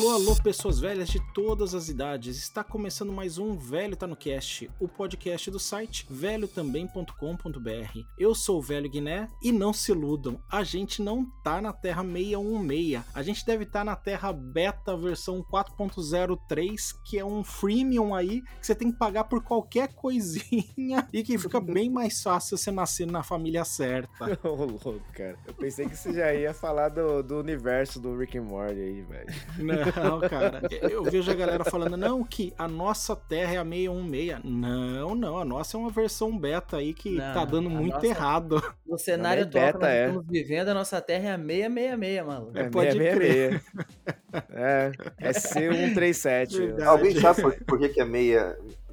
Alô, 0.00 0.12
alô, 0.12 0.34
pessoas 0.34 0.80
velhas 0.80 1.10
de 1.10 1.20
todas 1.34 1.74
as 1.74 1.90
idades. 1.90 2.38
Está 2.38 2.64
começando 2.64 3.12
mais 3.12 3.36
um 3.36 3.58
Velho 3.58 3.94
Tá 3.94 4.06
no 4.06 4.16
Cast, 4.16 4.70
o 4.80 4.88
podcast 4.88 5.50
do 5.50 5.58
site 5.58 6.06
velhotambém.com.br. 6.08 8.00
Eu 8.16 8.34
sou 8.34 8.60
o 8.60 8.62
Velho 8.62 8.88
Guiné 8.88 9.28
e 9.42 9.52
não 9.52 9.74
se 9.74 9.92
iludam, 9.92 10.42
a 10.50 10.64
gente 10.64 11.02
não 11.02 11.26
tá 11.44 11.60
na 11.60 11.74
Terra 11.74 12.02
616. 12.02 13.04
A 13.12 13.22
gente 13.22 13.44
deve 13.44 13.64
estar 13.64 13.80
tá 13.80 13.84
na 13.84 13.94
Terra 13.94 14.32
Beta 14.32 14.96
versão 14.96 15.44
4.03, 15.44 16.94
que 17.04 17.18
é 17.18 17.24
um 17.24 17.44
freemium 17.44 18.14
aí 18.14 18.40
que 18.40 18.66
você 18.66 18.74
tem 18.74 18.90
que 18.90 18.96
pagar 18.96 19.24
por 19.24 19.44
qualquer 19.44 19.92
coisinha 19.92 21.06
e 21.12 21.22
que 21.22 21.36
fica 21.36 21.60
bem 21.60 21.90
mais 21.90 22.22
fácil 22.22 22.56
você 22.56 22.70
nascer 22.70 23.06
na 23.06 23.22
família 23.22 23.66
certa. 23.66 24.40
Ô, 24.48 24.64
louco, 24.64 25.02
cara. 25.12 25.36
Eu 25.46 25.52
pensei 25.52 25.86
que 25.86 25.94
você 25.94 26.14
já 26.14 26.32
ia 26.32 26.54
falar 26.54 26.88
do, 26.88 27.22
do 27.22 27.38
universo 27.38 28.00
do 28.00 28.16
Rick 28.16 28.38
and 28.38 28.44
Morty 28.44 28.80
aí, 28.80 29.02
velho. 29.02 29.28
Não, 29.58 29.89
cara. 30.28 30.62
Eu 30.90 31.04
vejo 31.04 31.30
a 31.30 31.34
galera 31.34 31.64
falando, 31.64 31.96
não, 31.96 32.24
que 32.24 32.52
a 32.58 32.68
nossa 32.68 33.14
Terra 33.16 33.54
é 33.54 33.58
a 33.58 33.64
616. 33.64 34.40
Não, 34.44 35.14
não, 35.14 35.38
a 35.38 35.44
nossa 35.44 35.76
é 35.76 35.80
uma 35.80 35.90
versão 35.90 36.36
beta 36.36 36.76
aí 36.76 36.92
que 36.94 37.16
não, 37.16 37.34
tá 37.34 37.44
dando 37.44 37.70
muito 37.70 37.94
nossa... 37.94 38.06
errado. 38.06 38.62
No 38.86 38.98
cenário 38.98 39.44
atual 39.44 39.64
beta, 39.64 39.78
que 39.78 39.84
nós 39.84 39.92
é. 39.92 40.06
estamos 40.06 40.26
vivendo, 40.26 40.68
a 40.68 40.74
nossa 40.74 41.00
Terra 41.00 41.28
é 41.28 41.34
a 41.34 41.38
666, 41.38 42.26
mano. 42.26 42.50
É, 42.54 42.68
pode 42.68 42.92
666. 42.92 43.60
crer. 43.70 44.50
É, 44.50 44.92
é 45.18 45.30
C137. 45.30 46.82
Alguém 46.82 47.20
sabe 47.20 47.42
por, 47.42 47.64
por 47.64 47.78
que, 47.78 47.88
que 47.88 48.00
é 48.00 48.04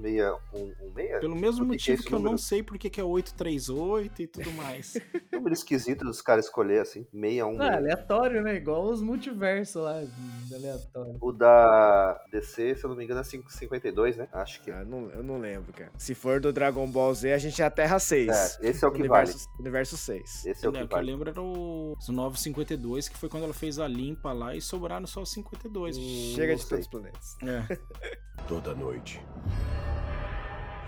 616? 0.01 1.19
Pelo 1.19 1.35
mesmo 1.35 1.65
motivo 1.65 2.01
que, 2.01 2.09
que 2.09 2.13
eu 2.13 2.19
não 2.19 2.37
sei 2.37 2.63
por 2.63 2.77
que, 2.77 2.99
é 2.99 3.03
838 3.03 4.21
e 4.21 4.27
tudo 4.27 4.51
mais. 4.53 4.97
Número 5.31 5.53
esquisito 5.53 6.03
dos 6.03 6.21
caras 6.21 6.45
escolher 6.45 6.81
assim, 6.81 7.05
616. 7.11 7.59
Ah, 7.59 7.77
aleatório, 7.77 8.41
né? 8.41 8.55
Igual 8.55 8.85
os 8.85 9.01
multiversos 9.01 9.81
lá, 9.81 10.03
aleatório. 10.53 11.17
O 11.21 11.31
da 11.31 12.21
DC, 12.31 12.75
se 12.75 12.83
eu 12.83 12.89
não 12.89 12.97
me 12.97 13.03
engano, 13.03 13.21
é 13.21 13.23
552, 13.23 14.17
né? 14.17 14.27
Acho 14.31 14.61
que. 14.61 14.71
Ah, 14.71 14.83
não, 14.83 15.09
eu 15.11 15.23
não 15.23 15.39
lembro, 15.39 15.71
cara. 15.73 15.91
Se 15.97 16.15
for 16.15 16.39
do 16.39 16.51
Dragon 16.51 16.87
Ball 16.89 17.13
Z, 17.13 17.33
a 17.33 17.37
gente 17.37 17.61
é 17.61 17.65
a 17.65 17.71
Terra 17.71 17.99
6. 17.99 18.29
É, 18.29 18.69
esse 18.69 18.83
é 18.83 18.87
o 18.87 18.91
que 18.91 18.99
universo, 18.99 19.37
vale. 19.37 19.59
Universo 19.59 19.97
6. 19.97 20.45
Esse 20.45 20.65
é 20.65 20.69
o 20.69 20.71
que, 20.71 20.79
é, 20.79 20.81
vale. 20.81 20.87
que 20.87 20.95
eu 20.95 21.01
lembro 21.01 21.29
era 21.29 21.41
o 21.41 21.95
952, 22.07 23.09
que 23.09 23.17
foi 23.17 23.29
quando 23.29 23.43
ela 23.43 23.53
fez 23.53 23.79
a 23.79 23.87
limpa 23.87 24.31
lá 24.33 24.55
e 24.55 24.61
sobraram 24.61 25.07
só 25.07 25.23
52. 25.23 25.97
Chega 25.97 26.55
de 26.55 26.65
todos 26.65 26.85
os 26.85 26.91
planetas. 26.91 27.37
É. 27.43 27.77
Toda 28.47 28.73
noite. 28.73 29.21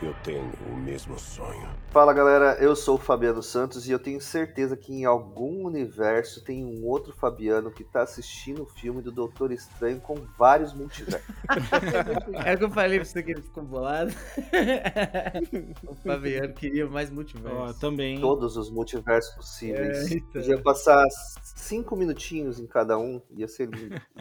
Eu 0.02 0.16
tenho 0.23 0.50
o 0.72 0.78
mesmo 0.78 1.19
sonho. 1.19 1.67
Fala 1.89 2.14
galera, 2.14 2.58
eu 2.61 2.73
sou 2.73 2.95
o 2.95 2.97
Fabiano 2.97 3.44
Santos 3.44 3.86
e 3.86 3.92
eu 3.92 4.00
tenho 4.00 4.22
certeza 4.22 4.78
que 4.78 4.94
em 4.94 5.03
algum 5.03 5.66
universo 5.66 6.42
tem 6.42 6.64
um 6.64 6.86
outro 6.86 7.14
Fabiano 7.14 7.69
que 7.69 7.83
tá 7.83 8.03
assistindo 8.03 8.64
o 8.64 8.66
filme 8.66 9.02
do 9.02 9.11
Doutor 9.11 9.52
Estranho 9.52 10.00
com 10.00 10.16
vários 10.38 10.73
multiversos. 10.73 11.27
é 12.45 12.53
o 12.53 12.58
que 12.58 12.64
eu 12.64 12.70
falei 12.70 13.00
pra 13.00 13.05
você 13.05 13.22
que 13.22 13.31
ele 13.31 13.42
ficou 13.42 13.61
bolado. 13.61 14.14
o 15.86 15.95
Fabiano 15.95 16.53
queria 16.53 16.88
mais 16.88 17.09
multiversos. 17.09 17.75
Oh, 17.75 17.80
também. 17.80 18.22
Todos 18.22 18.55
os 18.55 18.72
multiversos 18.72 19.36
possíveis. 19.36 20.09
É, 20.09 20.16
então. 20.16 20.31
Podia 20.31 20.61
passar 20.61 21.05
cinco 21.44 21.97
minutinhos 21.97 22.58
em 22.58 22.67
cada 22.67 22.97
um, 22.97 23.22
ia 23.36 23.50
ser 23.50 23.70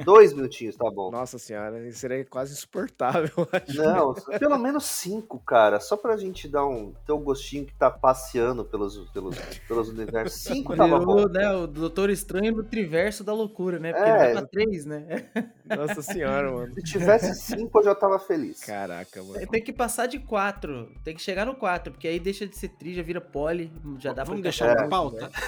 dois 0.04 0.32
minutinhos, 0.32 0.74
tá 0.74 0.90
bom. 0.90 1.12
Nossa 1.12 1.38
senhora, 1.38 1.88
seria 1.92 2.24
quase 2.24 2.54
insuportável. 2.54 3.46
Não, 3.76 4.14
pelo 4.40 4.58
menos 4.58 4.84
cinco, 4.84 5.38
cara 5.38 5.67
cara, 5.68 5.80
só 5.80 5.96
pra 5.96 6.16
gente 6.16 6.46
dar 6.48 6.66
um. 6.66 6.92
ter 7.06 7.12
um 7.12 7.20
gostinho 7.20 7.66
que 7.66 7.74
tá 7.74 7.90
passeando 7.90 8.64
pelos, 8.64 8.96
pelos, 9.10 9.36
pelos 9.66 9.88
universos. 9.88 10.42
Cinco 10.42 10.74
tava 10.74 10.98
bom. 10.98 11.28
Né, 11.28 11.52
o 11.52 11.66
Doutor 11.66 12.08
Estranho 12.10 12.56
no 12.56 12.64
triverso 12.64 13.22
da 13.22 13.34
loucura, 13.34 13.78
né? 13.78 13.92
Porque 13.92 14.08
é. 14.08 14.12
ele 14.12 14.18
vai 14.18 14.32
pra 14.32 14.46
três, 14.46 14.86
né? 14.86 15.26
Nossa 15.76 16.00
senhora, 16.00 16.50
mano. 16.50 16.72
Se 16.74 16.82
tivesse 16.82 17.34
cinco, 17.34 17.80
eu 17.80 17.84
já 17.84 17.94
tava 17.94 18.18
feliz. 18.18 18.60
Caraca, 18.60 19.22
mano. 19.22 19.46
Tem 19.46 19.62
que 19.62 19.70
passar 19.72 20.06
de 20.06 20.18
quatro. 20.18 20.90
Tem 21.04 21.14
que 21.14 21.20
chegar 21.20 21.44
no 21.44 21.54
quatro, 21.54 21.92
porque 21.92 22.08
aí 22.08 22.18
deixa 22.18 22.46
de 22.46 22.56
ser 22.56 22.68
tri, 22.68 22.94
já 22.94 23.02
vira 23.02 23.20
poli, 23.20 23.70
já 23.98 24.14
dá 24.14 24.24
Vamos 24.24 24.40
pra 24.40 24.44
deixar 24.44 24.74
na 24.74 24.88
pauta. 24.88 25.30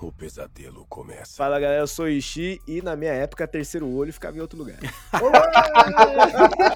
o 0.00 0.12
pesadelo 0.12 0.86
começa. 0.88 1.36
Fala 1.36 1.58
galera, 1.58 1.82
eu 1.82 1.86
sou 1.86 2.04
o 2.04 2.08
Ishi 2.08 2.60
e 2.66 2.80
na 2.80 2.94
minha 2.94 3.12
época, 3.12 3.48
terceiro 3.48 3.88
olho 3.88 4.12
ficava 4.12 4.36
em 4.36 4.40
outro 4.40 4.58
lugar. 4.58 4.78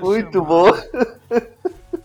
Muito 0.00 0.42
bom. 0.42 0.70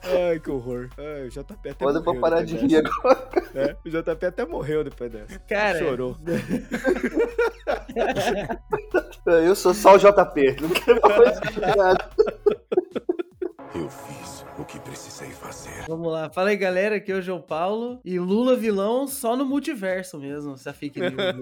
Ai, 0.03 0.39
que 0.39 0.49
horror. 0.49 0.89
Ai, 0.97 1.27
o 1.27 1.29
JP 1.29 1.53
até 1.53 1.73
Pode 1.73 2.01
pra 2.01 2.13
parar 2.15 2.43
de 2.43 2.55
rir 2.55 2.77
agora. 2.77 3.27
É, 3.53 3.75
o 3.85 3.89
JP 3.89 4.25
até 4.25 4.45
morreu 4.45 4.83
depois 4.83 5.11
dessa. 5.11 5.37
Cara. 5.39 5.79
Chorou. 5.79 6.15
Eu 9.25 9.55
sou 9.55 9.73
só 9.73 9.95
o 9.95 9.97
JP. 9.97 10.57
Não 10.61 10.69
quero 10.69 11.01
mais 11.01 11.39
nada. 11.75 12.09
Vamos 15.87 16.11
lá. 16.11 16.29
Fala 16.29 16.49
aí, 16.49 16.57
galera. 16.57 16.97
Aqui 16.97 17.11
é 17.11 17.15
o 17.15 17.21
João 17.21 17.41
Paulo. 17.41 18.01
E 18.03 18.19
Lula 18.19 18.57
vilão 18.57 19.07
só 19.07 19.37
no 19.37 19.45
multiverso 19.45 20.19
mesmo. 20.19 20.57
Fake 20.57 20.99
news 20.99 21.13
aí. 21.17 21.35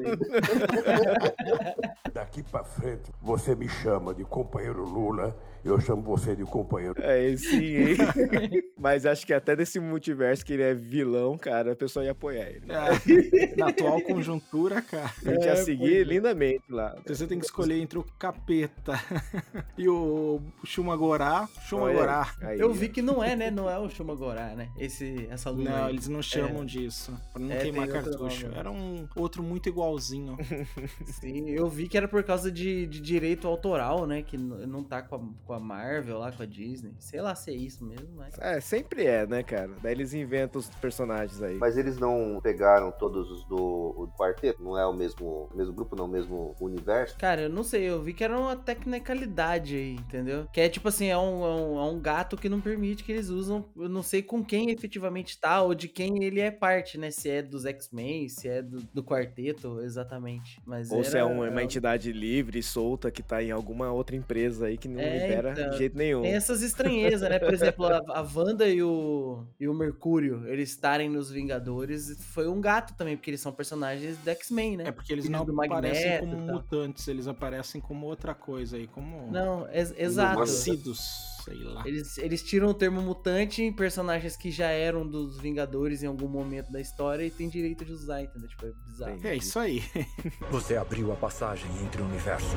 Daqui 2.14 2.44
pra 2.44 2.64
frente, 2.64 3.12
você 3.20 3.56
me 3.56 3.68
chama 3.68 4.14
de 4.14 4.24
companheiro 4.24 4.84
Lula 4.84 5.36
eu 5.66 5.80
chamo 5.81 6.03
você 6.03 6.36
de 6.36 6.44
companheiro. 6.44 6.96
É, 7.00 7.36
sim, 7.36 7.58
hein? 7.58 7.98
Mas 8.78 9.03
acho 9.06 9.26
que 9.26 9.34
até 9.34 9.56
desse 9.56 9.80
multiverso 9.80 10.46
que 10.46 10.53
ele 10.53 10.62
é 10.62 10.76
vilão, 10.76 11.38
cara, 11.40 11.74
a 11.74 11.76
pessoa 11.76 12.06
ia 12.06 12.12
apoiar 12.12 12.48
ele. 12.48 12.66
É, 12.70 13.56
na 13.58 13.70
atual 13.70 14.00
conjuntura, 14.02 14.80
cara. 14.81 15.12
A 15.26 15.30
gente 15.31 15.44
é, 15.44 15.48
ia 15.48 15.56
seguir 15.56 16.06
lindamente 16.06 16.64
lá. 16.70 16.96
Você 17.08 17.26
tem 17.26 17.40
que 17.40 17.46
escolher 17.46 17.80
entre 17.81 17.98
o 17.98 18.03
capeta 18.03 18.94
e 19.76 19.90
o 19.90 20.40
Shumagorá. 20.64 21.50
Shumagorá. 21.68 22.32
Eu 22.58 22.72
vi 22.72 22.88
que 22.88 23.02
não 23.02 23.24
é, 23.24 23.36
né? 23.36 23.50
Não 23.50 23.68
é 23.68 23.80
o 23.80 23.90
Shumagorá, 23.90 24.56
né? 24.56 24.70
Esse, 24.78 25.28
essa 25.32 25.50
lua. 25.50 25.64
Não, 25.64 25.86
aí. 25.86 25.94
eles 25.94 26.08
não 26.08 26.22
chamam 26.22 26.62
é. 26.62 26.66
disso. 26.66 27.12
Pra 27.34 27.42
não 27.42 27.52
é, 27.52 27.58
queimar 27.58 27.88
cartucho. 27.88 28.52
Era 28.53 28.70
um 28.70 29.08
outro 29.16 29.42
muito 29.42 29.68
igualzinho. 29.68 30.38
Sim, 31.20 31.50
eu 31.50 31.68
vi 31.68 31.88
que 31.88 31.97
era 31.97 32.08
por 32.08 32.24
causa 32.24 32.52
de, 32.52 32.86
de 32.86 33.02
direito 33.02 33.47
autoral, 33.47 34.06
né? 34.06 34.22
Que 34.22 34.38
não 34.38 34.84
tá 34.84 35.02
com 35.02 35.16
a, 35.16 35.20
com 35.46 35.53
a 35.53 35.55
a 35.56 35.60
Marvel 35.60 36.20
lá, 36.20 36.32
com 36.32 36.44
a 36.44 36.46
Disney. 36.46 36.94
Sei 37.00 37.22
lá 37.22 37.34
se 37.36 37.52
é 37.52 37.54
isso 37.54 37.84
mesmo, 37.86 38.10
mas. 38.16 38.38
É, 38.40 38.60
sempre 38.60 39.06
é, 39.06 39.26
né, 39.26 39.44
cara? 39.44 39.72
Daí 39.82 39.94
eles 39.94 40.14
inventam 40.14 40.60
os 40.60 40.70
personagens 40.70 41.42
aí. 41.42 41.56
Mas 41.56 41.78
eles 41.78 41.98
não 41.98 42.40
pegaram 42.42 42.92
todos 42.92 43.30
os 43.32 43.44
do, 43.46 44.06
do 44.06 44.14
quarteto? 44.18 44.64
Não 44.64 44.78
é 44.78 44.86
o 44.86 44.94
mesmo, 44.94 45.50
mesmo 45.54 45.74
grupo, 45.74 45.96
não, 45.96 46.06
o 46.06 46.10
mesmo 46.10 46.56
universo? 46.60 47.18
Cara, 47.18 47.44
eu 47.44 47.50
não 47.50 47.64
sei, 47.64 47.84
eu 47.84 48.02
vi 48.02 48.14
que 48.14 48.24
era 48.24 48.38
uma 48.38 48.56
tecnicalidade 48.56 49.76
aí, 49.76 49.94
entendeu? 49.94 50.48
Que 50.52 50.62
é 50.62 50.70
tipo 50.70 50.88
assim, 50.88 51.08
é 51.08 51.18
um, 51.18 51.44
é 51.44 51.56
um, 51.56 51.80
é 51.80 51.84
um 51.84 52.00
gato 52.00 52.38
que 52.38 52.50
não 52.50 52.62
permite 52.62 53.04
que 53.04 53.12
eles 53.12 53.30
usam. 53.30 53.66
Eu 53.76 53.90
não 53.90 54.04
sei 54.04 54.22
com 54.22 54.44
quem 54.44 54.72
efetivamente 54.72 55.40
tá 55.40 55.62
ou 55.62 55.74
de 55.74 55.88
quem 55.88 56.24
ele 56.24 56.40
é 56.40 56.52
parte, 56.52 56.98
né? 56.98 57.12
Se 57.12 57.30
é 57.30 57.42
dos 57.42 57.66
X-Men, 57.66 58.30
se 58.30 58.48
é 58.48 58.62
do, 58.62 58.82
do 58.94 59.04
quarteto, 59.04 59.82
exatamente. 59.82 60.62
Mas 60.66 60.92
ou 60.92 61.00
era, 61.00 61.10
se 61.10 61.18
é 61.18 61.24
uma, 61.24 61.50
uma 61.50 61.64
entidade 61.64 62.12
livre, 62.12 62.62
solta, 62.62 63.12
que 63.12 63.24
tá 63.24 63.42
em 63.42 63.52
alguma 63.52 63.92
outra 63.92 64.16
empresa 64.16 64.68
aí 64.68 64.78
que 64.78 64.88
não 64.88 65.00
é, 65.00 65.28
libera 65.28 65.45
então, 65.52 65.70
de 65.70 65.78
jeito 65.78 65.98
nenhum. 65.98 66.22
Tem 66.22 66.34
essas 66.34 66.62
estranhezas, 66.62 67.30
né? 67.30 67.40
Por 67.40 67.54
exemplo, 67.54 67.86
a, 67.86 68.02
a 68.08 68.28
Wanda 68.36 68.68
e 68.68 68.82
o, 68.82 69.46
e 69.60 69.68
o 69.68 69.74
Mercúrio, 69.74 70.48
eles 70.48 70.70
estarem 70.70 71.10
nos 71.10 71.30
Vingadores, 71.30 72.18
foi 72.34 72.48
um 72.48 72.62
gato 72.62 72.96
também, 72.96 73.16
porque 73.16 73.30
eles 73.30 73.42
são 73.42 73.52
personagens 73.52 74.18
do 74.18 74.30
X-Men, 74.30 74.78
né? 74.78 74.84
É 74.88 74.92
porque 74.92 75.14
eles, 75.14 75.26
eles 75.26 75.38
não 75.38 75.46
aparecem 75.64 76.20
como 76.20 76.38
mutantes, 76.38 77.08
eles 77.08 77.28
aparecem 77.28 77.82
como 77.82 78.06
outra 78.06 78.34
coisa 78.34 78.78
aí, 78.78 78.88
como... 78.88 79.32
Não, 79.32 79.68
ex 79.72 79.94
exato. 79.97 80.40
Nascidos 80.40 81.34
sei 81.46 81.64
lá. 81.64 81.84
Eles, 81.86 82.18
eles 82.18 82.42
tiram 82.42 82.70
o 82.70 82.74
termo 82.74 83.02
mutante 83.02 83.62
em 83.62 83.72
personagens 83.72 84.36
que 84.36 84.50
já 84.50 84.70
eram 84.70 85.08
dos 85.08 85.38
Vingadores 85.38 86.02
em 86.02 86.08
algum 86.08 86.28
momento 86.28 86.72
da 86.72 86.82
história 86.82 87.24
e 87.24 87.30
tem 87.30 87.47
direito 87.47 87.86
de 87.86 87.92
usar, 87.92 88.24
entendeu? 88.24 88.50
Tipo, 88.50 88.66
é 88.66 88.72
bizarro. 88.88 89.20
É 89.24 89.36
isso 89.36 89.59
aí. 89.59 89.84
Você 90.50 90.76
abriu 90.76 91.12
a 91.12 91.16
passagem 91.16 91.70
entre 91.84 92.02
universos 92.02 92.50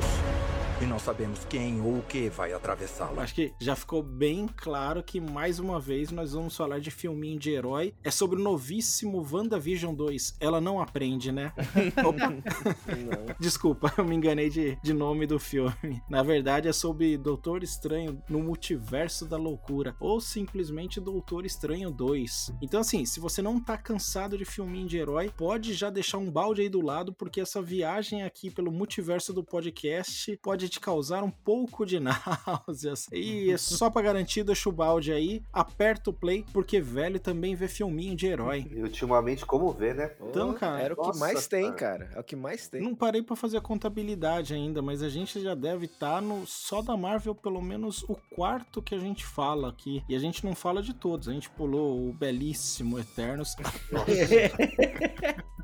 e 0.81 0.85
não 0.85 0.97
sabemos 0.97 1.45
quem 1.45 1.79
ou 1.81 1.99
o 1.99 2.01
que 2.01 2.29
vai 2.29 2.51
atravessá-la. 2.51 3.21
Acho 3.21 3.35
que 3.35 3.53
já 3.61 3.75
ficou 3.75 4.01
bem 4.01 4.47
claro 4.47 5.03
que 5.03 5.21
mais 5.21 5.59
uma 5.59 5.79
vez 5.79 6.09
nós 6.09 6.33
vamos 6.33 6.55
falar 6.55 6.79
de 6.79 6.89
filminho 6.89 7.37
de 7.37 7.51
herói. 7.51 7.93
É 8.03 8.09
sobre 8.09 8.39
o 8.39 8.43
novíssimo 8.43 9.25
WandaVision 9.31 9.93
2. 9.93 10.37
Ela 10.39 10.59
não 10.59 10.81
aprende, 10.81 11.31
né? 11.31 11.53
Desculpa, 13.39 13.93
eu 13.97 14.05
me 14.05 14.15
enganei 14.15 14.49
de, 14.49 14.79
de 14.81 14.93
nome 14.93 15.27
do 15.27 15.37
filme. 15.37 16.01
Na 16.09 16.23
verdade, 16.23 16.67
é 16.67 16.73
sobre 16.73 17.17
Doutor 17.17 17.61
Estranho 17.61 18.21
no 18.27 18.39
multiverso 18.39 18.78
Multiverso 18.83 19.25
da 19.25 19.35
Loucura, 19.35 19.93
ou 19.99 20.21
simplesmente 20.21 21.01
Doutor 21.01 21.45
Estranho 21.45 21.91
2. 21.91 22.53
Então, 22.61 22.79
assim, 22.79 23.05
se 23.05 23.19
você 23.19 23.41
não 23.41 23.59
tá 23.59 23.77
cansado 23.77 24.37
de 24.37 24.45
filminho 24.45 24.87
de 24.87 24.97
herói, 24.97 25.29
pode 25.35 25.73
já 25.73 25.89
deixar 25.89 26.17
um 26.17 26.31
balde 26.31 26.61
aí 26.61 26.69
do 26.69 26.81
lado, 26.81 27.13
porque 27.13 27.41
essa 27.41 27.61
viagem 27.61 28.23
aqui 28.23 28.49
pelo 28.49 28.71
multiverso 28.71 29.33
do 29.33 29.43
podcast 29.43 30.35
pode 30.37 30.69
te 30.69 30.79
causar 30.79 31.23
um 31.23 31.29
pouco 31.29 31.85
de 31.85 31.99
náuseas. 31.99 33.07
E 33.11 33.55
só 33.57 33.89
pra 33.89 34.01
garantir, 34.01 34.43
deixa 34.43 34.69
o 34.69 34.71
balde 34.71 35.11
aí, 35.11 35.43
aperta 35.51 36.09
o 36.09 36.13
play, 36.13 36.45
porque 36.53 36.79
velho 36.79 37.19
também 37.19 37.55
vê 37.55 37.67
filminho 37.67 38.15
de 38.15 38.27
herói. 38.27 38.65
E 38.71 38.81
ultimamente, 38.81 39.45
como 39.45 39.71
vê, 39.73 39.93
né? 39.93 40.15
Então, 40.21 40.53
cara, 40.53 40.81
Era 40.81 40.93
o 40.93 40.97
que 40.97 41.07
nossa, 41.07 41.19
mais 41.19 41.47
tem, 41.47 41.65
cara. 41.73 42.05
cara. 42.05 42.11
É 42.15 42.19
o 42.19 42.23
que 42.23 42.35
mais 42.35 42.67
tem. 42.69 42.81
Não 42.81 42.95
parei 42.95 43.21
pra 43.21 43.35
fazer 43.35 43.57
a 43.57 43.61
contabilidade 43.61 44.53
ainda, 44.53 44.81
mas 44.81 45.03
a 45.03 45.09
gente 45.09 45.41
já 45.41 45.53
deve 45.53 45.85
estar 45.85 46.21
no 46.21 46.47
só 46.47 46.81
da 46.81 46.95
Marvel 46.95 47.35
pelo 47.35 47.61
menos 47.61 48.03
o 48.03 48.15
quarto 48.33 48.68
que 48.81 48.95
a 48.95 48.99
gente 48.99 49.25
fala 49.25 49.69
aqui. 49.69 50.03
E 50.07 50.15
a 50.15 50.19
gente 50.19 50.45
não 50.45 50.55
fala 50.55 50.81
de 50.81 50.93
todos. 50.93 51.27
A 51.27 51.33
gente 51.33 51.49
pulou 51.49 52.09
o 52.09 52.13
belíssimo 52.13 52.99
Eternos. 52.99 53.55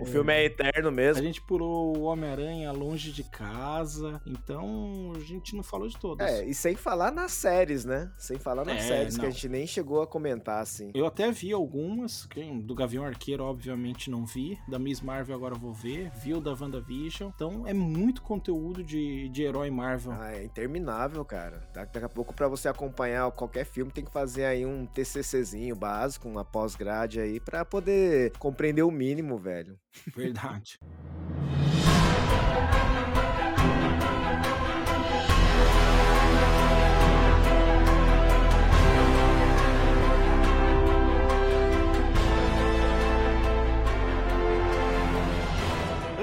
O 0.00 0.04
filme 0.06 0.32
é 0.32 0.44
eterno 0.44 0.88
A 0.88 0.92
mesmo. 0.92 1.22
gente 1.22 1.40
pulou 1.40 1.96
o 1.96 2.02
Homem-Aranha 2.02 2.70
longe 2.72 3.12
de 3.12 3.24
casa. 3.24 4.20
Então 4.26 5.12
a 5.16 5.20
gente 5.20 5.54
não 5.56 5.62
falou 5.62 5.88
de 5.88 5.96
todos. 5.98 6.24
É, 6.26 6.44
e 6.44 6.54
sem 6.54 6.74
falar 6.76 7.10
nas 7.10 7.32
séries, 7.32 7.84
né? 7.84 8.10
Sem 8.16 8.38
falar 8.38 8.64
nas 8.64 8.76
É, 8.78 8.80
séries, 8.88 9.16
que 9.16 9.22
não. 9.22 9.28
a 9.28 9.30
gente 9.32 9.48
nem 9.48 9.66
chegou 9.66 10.02
a 10.02 10.06
comentar, 10.06 10.60
assim. 10.60 10.90
Eu 10.94 11.06
até 11.06 11.30
vi 11.32 11.52
algumas, 11.52 12.26
que- 12.26 12.46
do 12.62 12.74
Gavião 12.74 13.04
Arqueiro, 13.04 13.44
obviamente, 13.44 14.10
não 14.10 14.24
vi. 14.26 14.58
Da 14.68 14.78
Miss 14.78 15.00
Marvel 15.00 15.34
agora 15.34 15.54
eu 15.54 15.58
vou 15.58 15.72
ver. 15.72 16.10
Vi 16.22 16.34
o 16.34 16.40
da 16.40 16.52
WandaVision. 16.52 17.30
Então 17.34 17.66
é 17.66 17.72
muito 17.74 18.22
conteúdo 18.22 18.82
de, 18.84 19.28
de 19.28 19.42
herói 19.42 19.70
Marvel. 19.70 20.12
Ah, 20.12 20.32
é 20.34 20.44
interminável, 20.44 21.24
cara. 21.24 21.66
Da- 21.72 21.86
Daqui 21.96 22.04
a 22.04 22.08
pouco, 22.10 22.34
pra 22.34 22.46
você 22.46 22.68
acompanhar 22.68 23.30
qualquer 23.30 23.64
filme, 23.64 23.90
tem 23.90 24.04
que 24.04 24.10
fazer 24.12 24.44
aí 24.44 24.66
um 24.66 24.84
TCCzinho 24.86 25.74
básico, 25.74 26.28
uma 26.28 26.44
pós-grade 26.44 27.18
aí, 27.20 27.40
pra 27.40 27.64
poder 27.64 28.32
compreender 28.38 28.82
o 28.82 28.90
mínimo, 28.90 29.25
velho. 29.34 29.78
Verdade. 30.14 30.78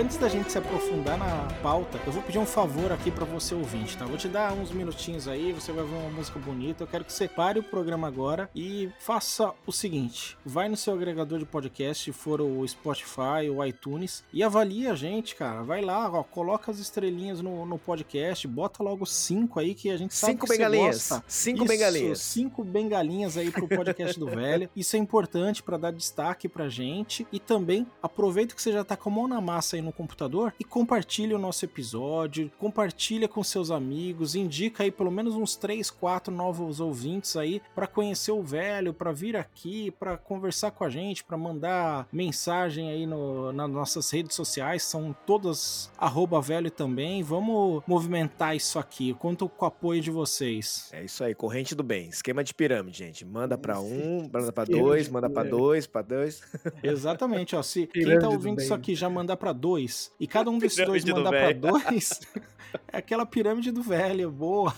Antes 0.03 0.17
da 0.17 0.27
gente 0.27 0.51
se 0.51 0.57
aprofundar 0.57 1.17
na 1.17 1.47
pauta, 1.61 1.97
eu 2.05 2.11
vou 2.11 2.21
pedir 2.23 2.37
um 2.37 2.45
favor 2.45 2.91
aqui 2.91 3.09
pra 3.09 3.23
você 3.23 3.55
ouvinte, 3.55 3.97
tá? 3.97 4.03
Vou 4.05 4.17
te 4.17 4.27
dar 4.27 4.51
uns 4.51 4.69
minutinhos 4.69 5.29
aí, 5.29 5.53
você 5.53 5.71
vai 5.71 5.85
ver 5.85 5.95
uma 5.95 6.09
música 6.09 6.37
bonita. 6.39 6.83
Eu 6.83 6.87
quero 6.87 7.05
que 7.05 7.13
você 7.13 7.25
pare 7.25 7.57
o 7.59 7.63
programa 7.63 8.05
agora 8.05 8.49
e 8.53 8.89
faça 8.99 9.53
o 9.65 9.71
seguinte: 9.71 10.37
vai 10.45 10.67
no 10.67 10.75
seu 10.75 10.93
agregador 10.93 11.39
de 11.39 11.45
podcast, 11.45 12.03
se 12.03 12.11
for 12.11 12.41
o 12.41 12.67
Spotify 12.67 13.49
ou 13.49 13.65
iTunes, 13.65 14.25
e 14.33 14.43
avalie 14.43 14.87
a 14.87 14.93
gente, 14.93 15.35
cara. 15.35 15.63
Vai 15.63 15.81
lá, 15.81 16.11
ó, 16.11 16.21
coloca 16.21 16.69
as 16.69 16.79
estrelinhas 16.79 17.39
no, 17.39 17.65
no 17.65 17.79
podcast, 17.79 18.45
bota 18.45 18.83
logo 18.83 19.05
cinco 19.05 19.57
aí 19.57 19.73
que 19.73 19.89
a 19.89 19.95
gente 19.95 20.13
sabe 20.13 20.33
Cinco 20.33 20.45
que 20.45 20.51
você 20.51 20.57
bengalinhas. 20.57 20.95
gosta. 21.09 21.23
Cinco 21.29 21.59
Isso, 21.59 21.67
bengalinhas. 21.67 22.19
Cinco 22.19 22.63
bengalinhas 22.65 23.37
aí 23.37 23.49
pro 23.51 23.69
podcast 23.69 24.19
do 24.19 24.27
velho. 24.27 24.69
Isso 24.75 24.97
é 24.97 24.99
importante 24.99 25.63
pra 25.63 25.77
dar 25.77 25.93
destaque 25.93 26.49
pra 26.49 26.67
gente. 26.67 27.25
E 27.31 27.39
também 27.39 27.87
aproveita 28.01 28.53
que 28.53 28.61
você 28.61 28.73
já 28.73 28.83
tá 28.83 28.97
com 28.97 29.09
a 29.09 29.13
mão 29.13 29.27
na 29.29 29.39
massa 29.39 29.77
aí 29.77 29.81
no 29.81 29.92
computador 29.93 30.53
e 30.59 30.63
compartilha 30.63 31.35
o 31.35 31.39
nosso 31.39 31.65
episódio, 31.65 32.51
compartilha 32.57 33.27
com 33.27 33.43
seus 33.43 33.71
amigos, 33.71 34.35
indica 34.35 34.83
aí 34.83 34.91
pelo 34.91 35.11
menos 35.11 35.35
uns 35.35 35.55
3, 35.55 35.89
4 35.89 36.33
novos 36.33 36.79
ouvintes 36.79 37.35
aí 37.35 37.61
pra 37.73 37.87
conhecer 37.87 38.31
o 38.31 38.41
velho, 38.43 38.93
pra 38.93 39.11
vir 39.11 39.35
aqui, 39.35 39.91
pra 39.91 40.17
conversar 40.17 40.71
com 40.71 40.83
a 40.83 40.89
gente, 40.89 41.23
pra 41.23 41.37
mandar 41.37 42.07
mensagem 42.11 42.89
aí 42.89 43.05
no, 43.05 43.51
nas 43.51 43.69
nossas 43.69 44.09
redes 44.11 44.35
sociais, 44.35 44.83
são 44.83 45.15
todas 45.25 45.91
arroba 45.97 46.41
velho 46.41 46.69
também. 46.71 47.23
Vamos 47.23 47.83
movimentar 47.87 48.55
isso 48.55 48.79
aqui. 48.79 49.13
Conto 49.15 49.47
com 49.49 49.65
o 49.65 49.67
apoio 49.67 50.01
de 50.01 50.11
vocês. 50.11 50.89
É 50.91 51.03
isso 51.03 51.23
aí, 51.23 51.33
corrente 51.35 51.75
do 51.75 51.83
bem. 51.83 52.09
Esquema 52.09 52.43
de 52.43 52.53
pirâmide, 52.53 52.97
gente. 52.97 53.25
Manda 53.25 53.57
pra 53.57 53.79
um, 53.79 54.29
manda 54.31 54.51
pra 54.51 54.63
Esquema 54.63 54.81
dois, 54.81 55.09
manda 55.09 55.29
pra 55.29 55.43
pirâmide. 55.43 55.63
dois, 55.63 55.87
pra 55.87 56.01
dois. 56.01 56.41
Exatamente, 56.83 57.55
ó. 57.55 57.61
Se 57.63 57.87
quem 57.87 58.05
tá 58.19 58.27
do 58.27 58.31
ouvindo 58.31 58.61
isso 58.61 58.73
aqui 58.73 58.95
já 58.95 59.09
mandar 59.09 59.37
pra 59.37 59.53
dois, 59.53 59.82
e 60.19 60.27
cada 60.27 60.49
um 60.49 60.57
desses 60.59 60.85
dois 60.85 61.03
mandar 61.13 61.29
pra 61.29 61.47
velho. 61.47 61.59
dois, 61.59 62.19
é 62.87 62.97
aquela 62.97 63.25
pirâmide 63.25 63.71
do 63.71 63.81
velho, 63.81 64.29
boa. 64.31 64.73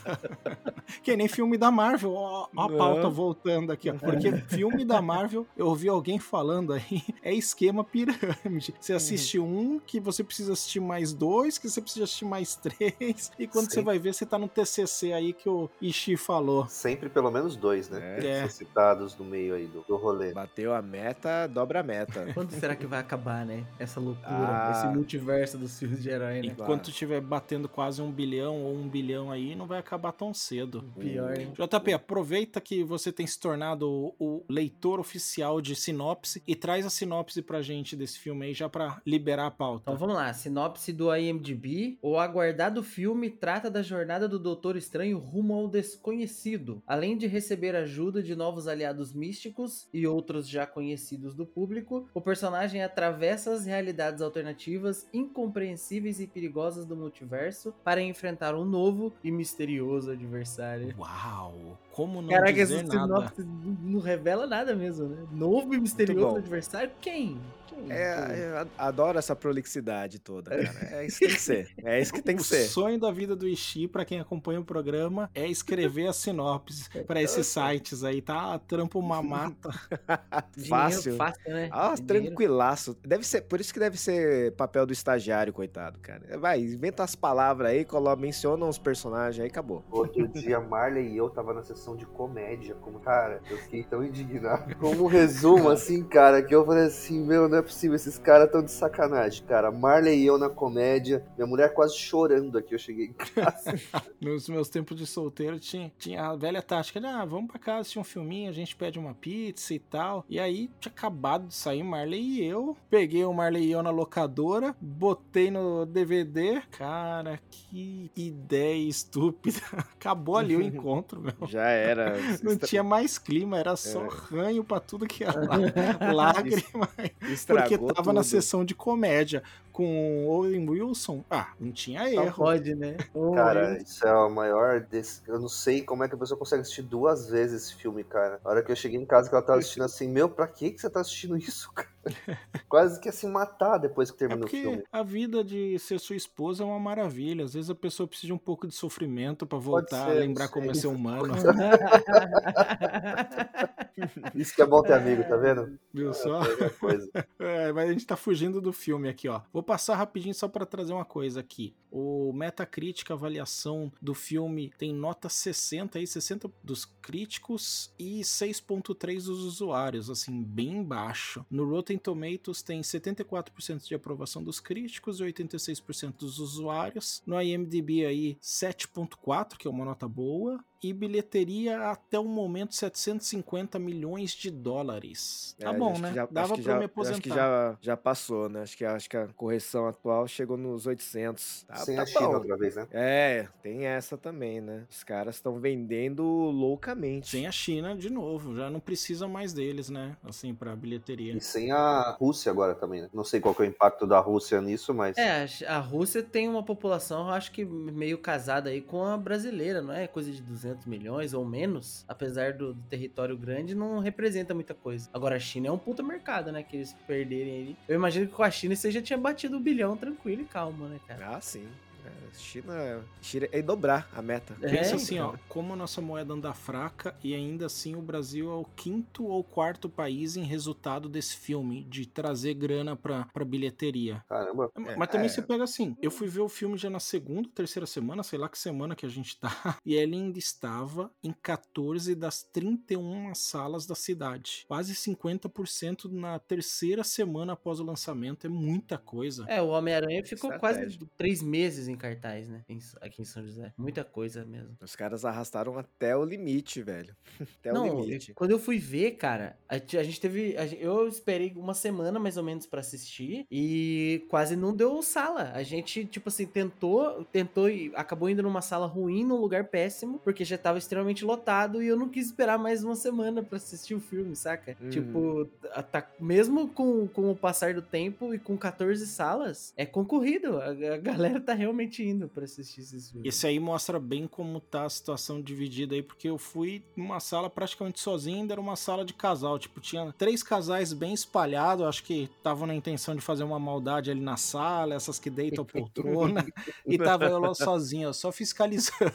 que 1.04 1.16
nem 1.16 1.28
filme 1.28 1.58
da 1.58 1.72
Marvel, 1.72 2.14
ó, 2.14 2.48
ó 2.56 2.66
a 2.66 2.70
Não. 2.70 2.78
pauta 2.78 3.10
voltando 3.10 3.72
aqui, 3.72 3.90
ó. 3.90 3.94
Porque 3.94 4.32
filme 4.48 4.84
da 4.86 5.02
Marvel, 5.02 5.46
eu 5.58 5.68
ouvi 5.68 5.88
alguém 5.90 6.20
falando 6.20 6.74
aí, 6.74 7.02
é 7.24 7.34
esquema 7.34 7.84
pirâmide. 7.84 8.74
Você 8.80 8.94
assiste 8.94 9.40
um, 9.40 9.80
que 9.80 10.00
você 10.00 10.24
precisa 10.24 10.54
assistir 10.54 10.80
mais 10.80 11.14
dois, 11.14 11.58
que 11.58 11.70
você 11.70 11.82
precisa 11.82 12.06
assistir 12.06 12.26
mais 12.26 12.56
três, 12.62 13.32
e 13.38 13.48
quando 13.48 13.70
você 13.70 13.80
Sim. 13.80 13.84
vai 13.86 14.00
ver, 14.00 14.14
você 14.14 14.26
tá 14.26 14.38
no 14.38 14.48
TCC 14.48 15.14
aí 15.14 15.34
que 15.34 15.50
o 15.50 15.70
Ishi 15.82 16.16
falou. 16.18 16.68
Sempre 16.68 17.10
pelo 17.10 17.32
menos 17.32 17.56
dois, 17.56 17.90
né? 17.90 18.20
É. 18.26 18.40
São 18.42 18.50
citados 18.50 19.18
no 19.18 19.26
meio 19.26 19.56
aí 19.56 19.68
do, 19.68 19.82
do 19.88 19.96
rolê. 19.98 20.34
Bateu 20.34 20.74
a 20.74 20.82
meta, 20.82 21.48
dobra 21.48 21.80
a 21.80 21.84
meta. 21.84 22.28
Quando 22.34 22.52
será 22.52 22.76
que 22.76 22.86
vai 22.86 23.00
acabar, 23.00 23.46
né? 23.46 23.66
Essa 23.80 24.00
loucura, 24.00 24.26
Ah. 24.30 24.72
esse 24.76 24.88
multiverso 24.96 25.58
dos 25.58 25.78
filmes 25.78 26.02
de 26.02 26.10
herói, 26.10 26.42
né? 26.42 26.48
Enquanto 26.48 26.90
estiver 26.90 27.22
batendo 27.22 27.68
quase 27.86 28.02
um 28.02 28.12
bilhão 28.12 28.64
ou 28.64 28.74
um 28.74 28.90
bilhão 28.90 29.32
aí, 29.32 29.54
não 29.54 29.68
vai 29.68 29.78
acabar 29.78 30.12
tão 30.12 30.34
cedo. 30.34 30.84
Pior? 30.98 31.36
JP, 31.38 31.94
aproveita 31.94 32.60
que 32.60 32.84
você 32.84 33.12
tem 33.12 33.28
se 33.28 33.40
tornado 33.40 33.88
o, 33.88 34.16
o 34.18 34.46
leitor 34.50 35.00
oficial 35.00 35.62
de 35.62 35.76
sinopse 35.76 36.42
e 36.48 36.56
traz 36.56 36.84
a 36.84 36.90
sinopse 36.90 37.44
pra 37.44 37.62
gente 37.62 37.96
desse 37.96 38.18
filme 38.18 38.48
aí 38.48 38.56
já 38.56 38.68
pra 38.68 39.00
liberar 39.06 39.46
a 39.46 39.52
pauta. 39.52 39.84
Então 39.84 40.00
vamos 40.00 40.16
lá, 40.16 40.34
sinopse 40.34 40.92
do 40.92 41.16
IMDb. 41.16 42.00
O 42.02 42.18
aguardado 42.18 42.82
filme 42.82 43.30
trata 43.30 43.70
da 43.70 43.84
jornada 43.84 44.28
do 44.28 44.40
Doutor 44.40 44.76
Estranho 44.76 45.20
rumo 45.20 45.54
ao 45.54 45.68
desconhecido. 45.68 46.82
Além 46.88 47.16
de 47.16 47.28
receber 47.28 47.76
ajuda 47.76 48.24
de 48.24 48.36
novos 48.36 48.68
aliados 48.68 49.14
místicos 49.14 49.88
e 49.94 50.08
outros 50.08 50.50
já 50.50 50.66
conhecidos 50.66 51.36
do 51.36 51.46
público, 51.46 52.10
o 52.16 52.22
personagem 52.22 52.82
atravessa 52.82 53.54
as 53.54 53.64
realidades 53.64 54.24
alternativas, 54.24 55.08
incompreensíveis 55.14 56.20
e 56.20 56.26
perigosas 56.26 56.88
do 56.88 56.96
multiverso 56.96 57.75
para 57.84 58.02
enfrentar 58.02 58.56
um 58.56 58.66
novo 58.66 59.14
e 59.24 59.32
misterioso 59.32 60.12
adversário. 60.12 60.94
Uau! 60.98 61.78
Como 61.96 62.22
não 62.22 62.28
Caraca, 62.28 62.52
dizer 62.52 62.84
essa 62.84 62.94
nada? 62.94 63.30
sinopse 63.30 63.42
não 63.42 63.76
não 63.96 64.00
revela 64.02 64.46
nada 64.46 64.76
mesmo, 64.76 65.08
né? 65.08 65.26
Novo 65.32 65.74
e 65.74 65.80
misterioso 65.80 66.36
adversário? 66.36 66.92
Quem? 67.00 67.40
Quem? 67.68 67.90
É, 67.90 68.62
eu 68.64 68.70
adoro 68.78 69.18
essa 69.18 69.36
prolixidade 69.36 70.20
toda, 70.20 70.52
cara. 70.52 70.96
É 70.98 71.06
isso 71.06 71.20
que 71.20 71.26
tem 71.28 71.36
que 71.36 71.42
ser. 71.42 71.70
É 71.84 72.02
isso 72.02 72.14
que 72.14 72.22
tem 72.22 72.36
que 72.36 72.42
o 72.42 72.46
ser. 72.46 72.66
sonho 72.66 73.00
da 73.00 73.12
vida 73.12 73.36
do 73.36 73.48
Ishi, 73.48 73.88
pra 73.88 74.04
quem 74.04 74.20
acompanha 74.20 74.60
o 74.60 74.66
programa, 74.66 75.30
é 75.34 75.48
escrever 75.48 76.08
a 76.08 76.14
sinopse 76.14 76.90
pra 77.06 77.22
esses 77.22 77.48
sites 77.48 78.04
aí, 78.04 78.22
tá? 78.22 78.60
Trampo 78.60 79.00
uma 79.00 79.22
mata. 79.24 79.70
Dinheiro 80.52 80.70
Fácil. 80.70 81.16
fácil, 81.16 81.54
né? 81.54 81.70
Ah, 81.72 81.96
tranquilaço. 81.96 82.98
Deve 83.06 83.26
ser, 83.26 83.42
por 83.42 83.60
isso 83.62 83.74
que 83.74 83.80
deve 83.80 83.98
ser 83.98 84.54
papel 84.56 84.86
do 84.86 84.92
estagiário, 84.94 85.54
coitado, 85.54 86.00
cara. 86.00 86.38
Vai, 86.38 86.60
inventa 86.60 87.04
as 87.04 87.16
palavras 87.16 87.72
aí, 87.72 87.86
coloca, 87.86 88.22
menciona 88.22 88.66
uns 88.66 88.78
personagens 88.78 89.42
aí, 89.42 89.48
acabou. 89.48 89.84
Outro 89.92 90.28
dia, 90.28 90.60
Marley 90.60 91.14
e 91.14 91.18
eu 91.18 91.30
tava 91.30 91.54
na 91.54 91.64
sessão 91.64 91.85
de 91.94 92.06
comédia. 92.06 92.74
Como, 92.76 93.00
cara, 93.02 93.42
eu 93.52 93.58
fiquei 93.58 93.84
tão 93.84 94.02
indignado. 94.02 94.74
Como 94.80 95.04
um 95.04 95.08
resumo, 95.08 95.70
assim, 95.70 96.02
cara, 96.04 96.42
que 96.42 96.56
eu 96.56 96.66
falei 96.66 96.86
assim: 96.86 97.20
meu, 97.22 97.50
não 97.50 97.58
é 97.58 97.62
possível, 97.62 97.98
esses 97.98 98.18
caras 98.18 98.50
tão 98.50 98.64
de 98.64 98.72
sacanagem, 98.72 99.46
cara. 99.46 99.70
Marley 99.70 100.22
e 100.22 100.26
eu 100.26 100.38
na 100.38 100.50
comédia, 100.50 101.26
minha 101.36 101.46
mulher 101.46 101.74
quase 101.74 101.98
chorando 101.98 102.58
aqui. 102.58 102.74
Eu 102.74 102.80
cheguei 102.80 103.08
em 103.08 103.14
casa. 103.14 103.74
Nos 104.22 104.48
meus 104.48 104.70
tempos 104.70 104.96
de 104.96 105.06
solteiro 105.06 105.60
tinha, 105.60 105.92
tinha 105.98 106.28
a 106.28 106.36
velha 106.36 106.62
tática 106.62 107.02
de, 107.02 107.08
ah, 107.08 107.26
vamos 107.26 107.52
pra 107.52 107.60
casa 107.60 107.82
assistir 107.82 108.00
um 108.00 108.04
filminho, 108.04 108.50
a 108.50 108.54
gente 108.54 108.76
pede 108.76 108.98
uma 108.98 109.14
pizza 109.14 109.74
e 109.74 109.80
tal. 109.80 110.24
E 110.30 110.40
aí 110.40 110.70
tinha 110.80 110.92
acabado 110.92 111.48
de 111.48 111.56
sair 111.56 111.84
Marley 111.84 112.22
e 112.22 112.46
eu. 112.46 112.78
Peguei 112.90 113.26
o 113.26 113.34
Marley 113.34 113.66
e 113.66 113.72
eu 113.72 113.84
na 113.84 113.90
locadora, 113.90 114.76
botei 114.80 115.52
no 115.52 115.86
DVD. 115.86 116.62
Cara, 116.72 117.40
que 117.50 118.12
ideia 118.16 118.88
estúpida. 118.88 119.60
Acabou 119.96 120.38
ali 120.38 120.56
o 120.56 120.62
encontro, 120.62 121.22
meu. 121.22 121.48
Já 121.48 121.70
era. 121.76 122.16
Não 122.44 122.56
tinha 122.58 122.84
mais 122.84 123.18
clima, 123.18 123.58
era 123.60 123.76
só 123.76 124.04
É. 124.06 124.10
ranho 124.32 124.64
pra 124.64 124.80
tudo 124.80 125.06
que 125.06 125.24
era 125.24 125.40
lá, 125.42 125.58
lágrima. 126.14 126.88
Porque 126.88 127.32
Estragou 127.34 127.94
tava 127.94 128.14
na 128.14 128.22
tudo. 128.22 128.30
sessão 128.30 128.66
de 128.66 128.74
comédia 128.76 129.44
com 129.72 130.26
o 130.26 130.30
Owen 130.30 130.70
Wilson. 130.70 131.24
Ah, 131.30 131.50
não 131.60 131.70
tinha 131.72 132.10
erro. 132.10 132.34
pode, 132.38 132.74
né? 132.74 132.96
Cara, 133.34 133.78
isso 133.78 134.08
é 134.08 134.14
o 134.14 134.30
maior. 134.30 134.80
Des... 134.80 135.22
Eu 135.28 135.38
não 135.40 135.50
sei 135.50 135.82
como 135.82 136.04
é 136.04 136.08
que 136.08 136.16
a 136.16 136.18
pessoa 136.18 136.38
consegue 136.38 136.62
assistir 136.62 136.82
duas 136.84 137.28
vezes 137.30 137.64
esse 137.64 137.76
filme, 137.76 138.04
cara. 138.04 138.40
A 138.46 138.50
hora 138.50 138.64
que 138.64 138.72
eu 138.72 138.76
cheguei 138.76 138.98
em 139.00 139.06
casa 139.06 139.28
que 139.28 139.36
ela 139.36 139.44
tava 139.44 139.60
assistindo 139.60 139.84
assim, 139.84 140.08
meu, 140.08 140.30
pra 140.30 140.48
que 140.48 140.72
que 140.72 140.80
você 140.80 140.90
tá 140.90 141.02
assistindo 141.02 141.36
isso, 141.38 141.70
cara? 141.76 141.90
Quase 142.70 143.00
que 143.00 143.08
ia 143.08 143.12
se 143.12 143.28
matar 143.28 143.78
depois 143.78 144.10
que 144.12 144.16
É 144.16 144.20
termina 144.20 144.42
o 144.46 144.50
porque 144.50 144.62
filme. 144.62 144.84
a 144.92 145.04
vida 145.04 145.44
de 145.44 145.78
ser 145.80 146.00
sua 146.00 146.16
esposa 146.16 146.64
é 146.64 146.66
uma 146.66 146.80
maravilha. 146.80 147.46
Às 147.46 147.54
vezes 147.54 147.70
a 147.70 147.76
pessoa 147.76 148.08
precisa 148.08 148.28
de 148.28 148.34
um 148.34 148.38
pouco 148.38 148.68
de 148.68 148.74
sofrimento 148.76 149.46
pra 149.46 149.58
voltar 149.58 150.06
a 150.06 150.14
ser, 150.14 150.20
lembrar 150.20 150.46
não 150.46 150.52
como 150.52 150.72
é 150.72 150.74
ser 150.74 150.88
humano. 150.88 151.34
Isso 154.36 154.54
que 154.54 154.62
é 154.62 154.66
bom 154.66 154.82
ter 154.84 154.94
amigo, 154.94 155.24
tá 155.24 155.38
vendo? 155.38 155.80
Viu 155.94 156.14
só? 156.14 156.44
É 156.44 156.66
a 156.66 156.70
coisa. 156.70 157.10
É, 157.38 157.72
mas 157.72 157.90
a 157.90 157.92
gente 157.92 158.06
tá 158.06 158.16
fugindo 158.16 158.62
do 158.62 158.72
filme 158.74 159.08
aqui, 159.10 159.28
ó. 159.28 159.42
Vou 159.52 159.62
passar 159.62 159.96
rapidinho 159.96 160.34
só 160.34 160.48
pra 160.48 160.66
trazer 160.66 160.94
uma 160.94 161.06
coisa 161.06 161.40
aqui. 161.42 161.76
O 161.92 162.32
Metacritic, 162.34 163.10
a 163.12 163.14
avaliação 163.14 163.92
do 164.02 164.14
filme, 164.14 164.72
tem 164.78 164.94
nota 164.94 165.30
60 165.30 165.98
aí, 166.00 166.08
60 166.08 166.50
dos 166.64 166.86
críticos 167.02 167.94
e 168.00 168.22
6.3 168.22 169.26
dos 169.26 169.44
usuários, 169.44 170.10
assim, 170.10 170.42
bem 170.44 170.82
baixo. 170.84 171.46
No 171.50 171.70
Rotten 171.70 171.95
Tomatoes 171.98 172.62
tem 172.62 172.82
74% 172.82 173.88
de 173.88 173.96
aprovação 173.96 174.44
dos 174.44 174.60
críticos 174.60 175.20
e 175.20 175.24
86% 175.24 176.18
dos 176.18 176.40
usuários. 176.40 177.22
No 177.26 177.42
IMDb 177.42 178.06
aí 178.06 178.38
7.4, 178.42 179.58
que 179.58 179.68
é 179.68 179.70
uma 179.70 179.86
nota 179.86 180.08
boa. 180.08 180.64
E 180.84 180.94
bilheteria 180.94 181.90
até 181.90 182.20
o 182.20 182.26
momento 182.26 182.76
750 182.76 183.80
milhões 183.80 184.32
de 184.32 184.52
dólares. 184.52 185.56
Tá 185.60 185.72
É, 185.72 185.74
bom, 185.74 185.98
né? 185.98 186.14
já- 186.14 186.28
Dava 186.30 186.54
pra 186.54 186.62
já- 186.62 186.78
me 186.80 186.86
aposentar. 186.86 187.14
Acho 187.16 187.22
que 187.22 187.30
já, 187.30 187.78
já 187.82 187.98
passou, 187.98 188.50
né? 188.50 188.62
Acho 188.62 188.78
que, 188.78 188.86
acho 188.86 189.10
que 189.10 189.18
a 189.18 189.28
correção 189.30 189.88
atual 189.88 190.28
chegou 190.28 190.58
nos 190.58 190.86
800. 190.86 191.64
Tá, 191.64 191.78
Sem 191.78 191.96
tá 191.96 192.04
a 192.04 192.06
China 192.06 192.28
bom. 192.28 192.34
outra 192.36 192.58
vez, 192.58 192.76
né? 192.76 192.88
É, 192.92 193.48
tem 193.64 193.86
essa 193.86 194.18
também, 194.18 194.62
né? 194.62 194.84
Os 194.90 195.04
caras 195.04 195.36
estão 195.36 195.60
vendendo 195.60 196.24
loucamente. 196.24 197.30
Sem 197.30 197.48
a 197.48 197.52
China 197.52 197.96
de 197.96 198.10
novo, 198.12 198.56
já 198.56 198.70
não 198.70 198.80
precisa 198.80 199.28
mais 199.28 199.54
deles, 199.54 199.90
né? 199.90 200.16
Assim, 200.24 200.54
pra 200.54 200.76
bilheteria. 200.76 201.34
E 201.34 201.42
sem 201.42 201.72
a 201.72 202.12
Rússia 202.20 202.52
agora 202.52 202.76
também, 202.76 203.02
né? 203.02 203.10
Não 203.14 203.24
sei 203.24 203.40
qual 203.40 203.56
que 203.56 203.62
é 203.64 203.66
o 203.66 203.70
impacto 203.70 204.06
da 204.06 204.20
Rússia 204.20 204.62
nisso, 204.62 204.94
mas. 204.94 205.18
É, 205.18 205.48
a 205.68 205.80
Rússia 205.80 206.22
tem 206.22 206.48
uma 206.50 206.64
população, 206.64 207.28
eu 207.30 207.34
acho 207.34 207.52
que 207.52 207.64
meio 207.66 208.18
casada 208.18 208.70
aí 208.70 208.82
com 208.82 209.04
a 209.04 209.18
brasileira, 209.18 209.82
não 209.82 209.94
é? 209.94 210.06
Coisa 210.08 210.32
de 210.32 210.42
200 210.42 210.65
milhões 210.86 211.34
ou 211.34 211.46
menos. 211.46 212.06
Apesar 212.08 212.54
do, 212.54 212.74
do 212.74 212.82
território 212.84 213.38
grande, 213.38 213.76
não 213.76 214.00
representa 214.00 214.54
muita 214.54 214.74
coisa. 214.74 215.10
Agora, 215.14 215.36
a 215.36 215.40
China 215.40 215.68
é 215.68 215.72
um 215.72 215.78
puta 215.78 216.02
mercado, 216.02 216.52
né? 216.52 216.64
Que 216.64 216.78
eles 216.78 216.94
perderem 217.08 217.54
aí. 217.54 217.78
Eu 217.88 217.96
imagino 217.96 218.28
que 218.28 218.34
com 218.34 218.44
a 218.44 218.52
China 218.52 218.76
você 218.76 218.92
já 218.92 219.02
tinha 219.02 219.18
batido 219.18 219.58
o 219.58 219.60
bilhão 219.60 219.96
tranquilo 219.98 220.42
e 220.42 220.46
calmo, 220.46 220.86
né, 220.88 221.00
cara? 221.08 221.36
Ah, 221.36 221.42
sim. 221.42 221.68
É, 222.06 222.38
China, 222.38 223.06
China 223.22 223.48
é 223.52 223.62
dobrar 223.62 224.10
a 224.14 224.22
meta. 224.22 224.56
É, 224.62 224.70
Pensa 224.70 224.96
assim, 224.96 225.16
então. 225.16 225.30
ó, 225.34 225.38
como 225.50 225.74
a 225.74 225.76
nossa 225.76 226.02
moeda 226.02 226.34
anda 226.34 226.54
fraca 226.54 227.16
e 227.24 227.34
ainda 227.34 227.66
assim 227.66 227.96
o 227.96 228.02
Brasil 228.02 228.52
é 228.52 228.56
o 228.56 228.66
quinto 228.76 229.26
ou 229.26 229.44
quarto 229.44 229.90
país 229.90 230.36
em 230.38 230.44
resultado 230.44 231.10
desse 231.10 231.36
filme, 231.38 231.84
de 231.84 232.06
trazer 232.06 232.54
grana 232.54 232.96
pra, 232.96 233.26
pra 233.34 233.44
bilheteria. 233.46 234.24
Caramba. 234.28 234.72
É, 234.88 234.96
Mas 234.96 235.10
também 235.10 235.26
é. 235.28 235.30
você 235.30 235.42
pega 235.42 235.64
assim, 235.64 235.96
eu 236.02 236.12
fui 236.12 236.28
ver 236.28 236.42
o 236.42 236.50
filme 236.50 236.78
já 236.78 236.90
na 236.90 237.00
segunda, 237.00 237.50
terceira 237.54 237.86
semana, 237.88 238.24
sei 238.24 238.38
lá 238.40 238.48
que 238.50 238.58
semana 238.58 238.96
que 238.96 239.06
a 239.06 239.10
gente 239.10 239.38
tá, 239.40 239.50
e 239.86 239.96
ele 239.96 240.16
ainda 240.16 240.38
estava 240.40 241.12
em 241.24 241.32
14 241.32 242.14
das 242.16 242.44
31 242.44 243.34
salas 243.34 243.86
da 243.86 243.96
cidade. 243.96 244.66
Quase 244.68 244.94
50% 244.94 246.12
na 246.12 246.40
terceira 246.40 247.04
semana 247.04 247.54
após 247.54 247.80
o 247.80 247.84
lançamento, 247.84 248.46
é 248.46 248.50
muita 248.50 248.98
coisa. 248.98 249.46
É, 249.48 249.62
o 249.62 249.68
Homem-Aranha 249.68 250.24
ficou 250.24 250.52
Estratégia. 250.54 250.84
quase 251.00 251.00
três 251.18 251.42
meses 251.42 251.88
em 251.88 251.95
cartaz, 251.98 252.48
né? 252.50 252.62
em- 252.70 252.80
Aqui 253.02 253.22
em 253.22 253.26
São 253.26 253.44
José. 253.44 253.74
Muita 253.78 254.04
coisa 254.04 254.46
mesmo. 254.46 254.76
Os 254.82 254.96
caras 254.96 255.26
arrastaram 255.26 255.78
até 255.78 256.16
o 256.16 256.24
limite, 256.26 256.82
velho. 256.82 257.16
Até 257.60 257.72
não, 257.74 257.98
o 257.98 258.02
limite. 258.06 258.30
eu- 258.30 258.36
quando 258.36 258.52
eu 258.52 258.60
fui 258.60 258.78
ver, 258.78 259.12
cara, 259.12 259.58
a, 259.68 259.78
gente- 259.78 259.98
a 259.98 260.04
gente 260.04 260.20
teve. 260.22 260.56
a 260.58 260.66
eu 260.66 261.08
esperei 261.08 261.54
uma 261.56 261.74
semana 261.74 262.20
mais 262.20 262.38
ou 262.38 262.44
menos 262.44 262.66
pra 262.66 262.80
assistir 262.80 263.46
e 263.52 264.24
quase 264.30 264.56
não 264.56 264.76
deu 264.76 265.02
sala. 265.02 265.52
A 265.54 265.64
gente, 265.64 266.06
tipo 266.06 266.30
assim, 266.30 266.46
tentou, 266.46 267.24
tentou 267.26 267.70
e 267.70 267.92
acabou 267.96 268.30
indo 268.30 268.44
numa 268.44 268.62
sala 268.62 268.86
ruim, 268.88 269.24
num 269.24 269.38
lugar 269.38 269.66
péssimo, 269.66 270.20
porque 270.24 270.44
já 270.46 270.58
tava 270.58 270.78
extremamente 270.78 271.24
lotado 271.26 271.82
e 271.82 271.88
eu 271.88 271.98
não 271.98 272.10
quis 272.10 272.28
esperar 272.28 272.58
mais 272.58 272.84
uma 272.84 272.96
semana 272.96 273.42
pra 273.44 273.58
assistir 273.58 273.96
o 273.96 274.00
filme, 274.00 274.36
saca? 274.36 274.76
Hum. 274.82 274.90
Tipo, 274.90 275.46
tá, 275.92 276.08
mesmo 276.20 276.68
com, 276.70 277.08
com 277.08 277.32
o 277.32 277.36
passar 277.36 277.74
do 277.74 277.82
tempo 277.82 278.34
e 278.34 278.40
com 278.40 278.58
14 278.58 279.06
salas, 279.08 279.74
é 279.78 279.86
concorrido. 279.86 280.58
A, 280.58 280.70
a 280.70 280.98
galera 280.98 281.40
tá 281.40 281.54
realmente 281.54 281.85
indo 282.04 282.28
pra 282.28 282.44
assistir 282.46 282.82
esses 282.82 283.12
filmes. 283.12 283.28
Esse 283.28 283.48
aí 283.48 283.60
mostra 283.60 284.00
bem 284.00 284.28
como 284.28 284.60
tá 284.60 284.86
a 284.86 284.90
situação 284.90 285.42
dividida 285.42 285.96
aí, 285.96 286.02
porque 286.02 286.30
eu 286.30 286.38
fui 286.38 286.84
numa 286.96 287.20
sala 287.20 287.50
praticamente 287.50 288.00
sozinho, 288.00 288.42
ainda 288.42 288.54
era 288.54 288.62
uma 288.62 288.76
sala 288.76 289.06
de 289.06 289.14
casal. 289.14 289.58
Tipo, 289.60 289.80
tinha 289.80 290.14
três 290.18 290.44
casais 290.44 290.94
bem 290.94 291.14
espalhados, 291.14 291.86
acho 291.86 292.04
que 292.04 292.30
estavam 292.38 292.68
na 292.68 292.76
intenção 292.76 293.16
de 293.16 293.22
fazer 293.22 293.44
uma 293.44 293.60
maldade 293.60 294.12
ali 294.12 294.22
na 294.22 294.38
sala, 294.38 294.96
essas 294.96 295.20
que 295.20 295.30
deitam 295.30 295.64
a 295.64 295.68
poltrona, 295.68 296.46
e 296.86 296.98
tava 296.98 297.26
eu 297.26 297.40
lá 297.40 297.54
sozinho, 297.54 298.10
ó, 298.10 298.14
só 298.14 298.32
fiscalizando. 298.32 299.12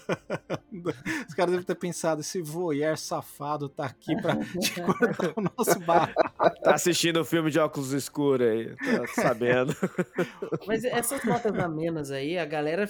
Os 1.29 1.35
caras 1.35 1.53
devem 1.53 1.67
ter 1.67 1.75
pensado, 1.75 2.21
esse 2.21 2.41
voyeur 2.41 2.97
safado 2.97 3.69
tá 3.69 3.87
aqui 3.87 4.15
pra 4.21 4.37
te 4.37 4.81
cortar 4.81 5.33
o 5.37 5.41
nosso 5.41 5.79
bar. 5.81 6.13
Tá 6.63 6.75
assistindo 6.75 7.21
o 7.21 7.25
filme 7.25 7.51
de 7.51 7.59
óculos 7.59 7.93
escuros 7.93 8.47
aí, 8.47 8.77
tá 8.77 9.07
sabendo. 9.23 9.75
Mas 10.67 10.85
essas 10.85 11.25
notas 11.25 11.59
amenas 11.59 12.11
aí, 12.11 12.39
a 12.39 12.45
galera 12.45 12.89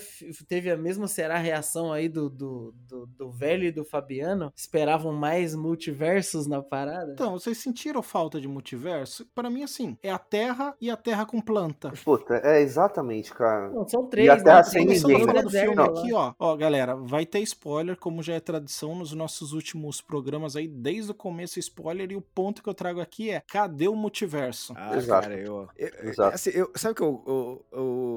teve 0.48 0.70
a 0.70 0.76
mesma 0.76 1.08
será 1.08 1.36
reação 1.38 1.92
aí 1.92 2.08
do, 2.08 2.28
do, 2.28 2.74
do, 2.88 3.06
do 3.06 3.30
velho 3.30 3.64
e 3.64 3.72
do 3.72 3.84
Fabiano? 3.84 4.52
Esperavam 4.54 5.12
mais 5.12 5.54
multiversos 5.54 6.46
na 6.46 6.62
parada? 6.62 7.12
Então, 7.12 7.32
vocês 7.32 7.58
sentiram 7.58 8.02
falta 8.02 8.40
de 8.40 8.48
multiverso? 8.48 9.26
Pra 9.34 9.50
mim, 9.50 9.62
assim, 9.62 9.96
é 10.02 10.10
a 10.10 10.18
Terra 10.18 10.74
e 10.80 10.90
a 10.90 10.96
Terra 10.96 11.26
com 11.26 11.40
planta. 11.40 11.92
Puta, 12.04 12.40
é 12.44 12.60
exatamente, 12.60 13.32
cara. 13.32 13.70
Não, 13.70 13.86
são 13.88 14.06
três, 14.06 14.28
a 14.28 14.36
Terra 14.36 14.56
né? 14.56 14.62
sem 14.62 14.86
ninguém, 14.86 15.26
né? 15.26 15.42
do 15.42 15.50
filme 15.50 15.76
lá. 15.76 15.84
aqui, 15.84 16.12
ó. 16.12 16.34
Ó, 16.38 16.56
galera, 16.56 16.96
vai 16.96 17.26
ter 17.26 17.40
spoiler, 17.40 17.96
como 17.96 18.22
já 18.22 18.34
é 18.34 18.40
tradição 18.40 18.94
nos 18.94 19.12
nossos 19.12 19.52
últimos 19.52 20.00
programas 20.00 20.56
aí, 20.56 20.68
desde 20.68 21.10
o 21.10 21.14
começo 21.14 21.58
spoiler, 21.58 22.10
e 22.10 22.16
o 22.16 22.20
ponto 22.20 22.62
que 22.62 22.68
eu 22.68 22.74
trago 22.74 23.00
aqui 23.00 23.30
é, 23.30 23.39
cadê 23.40 23.88
o 23.88 23.94
multiverso? 23.96 24.72
Ah, 24.76 24.96
Exato. 24.96 25.22
cara, 25.28 25.38
eu, 25.40 25.68
eu- 25.76 26.08
Exato. 26.10 26.34
assim, 26.34 26.50
eu- 26.50 26.70
sabe 26.76 26.92
o 26.92 26.94
que 26.96 27.02
eu, 27.02 27.24
eu, 27.26 27.66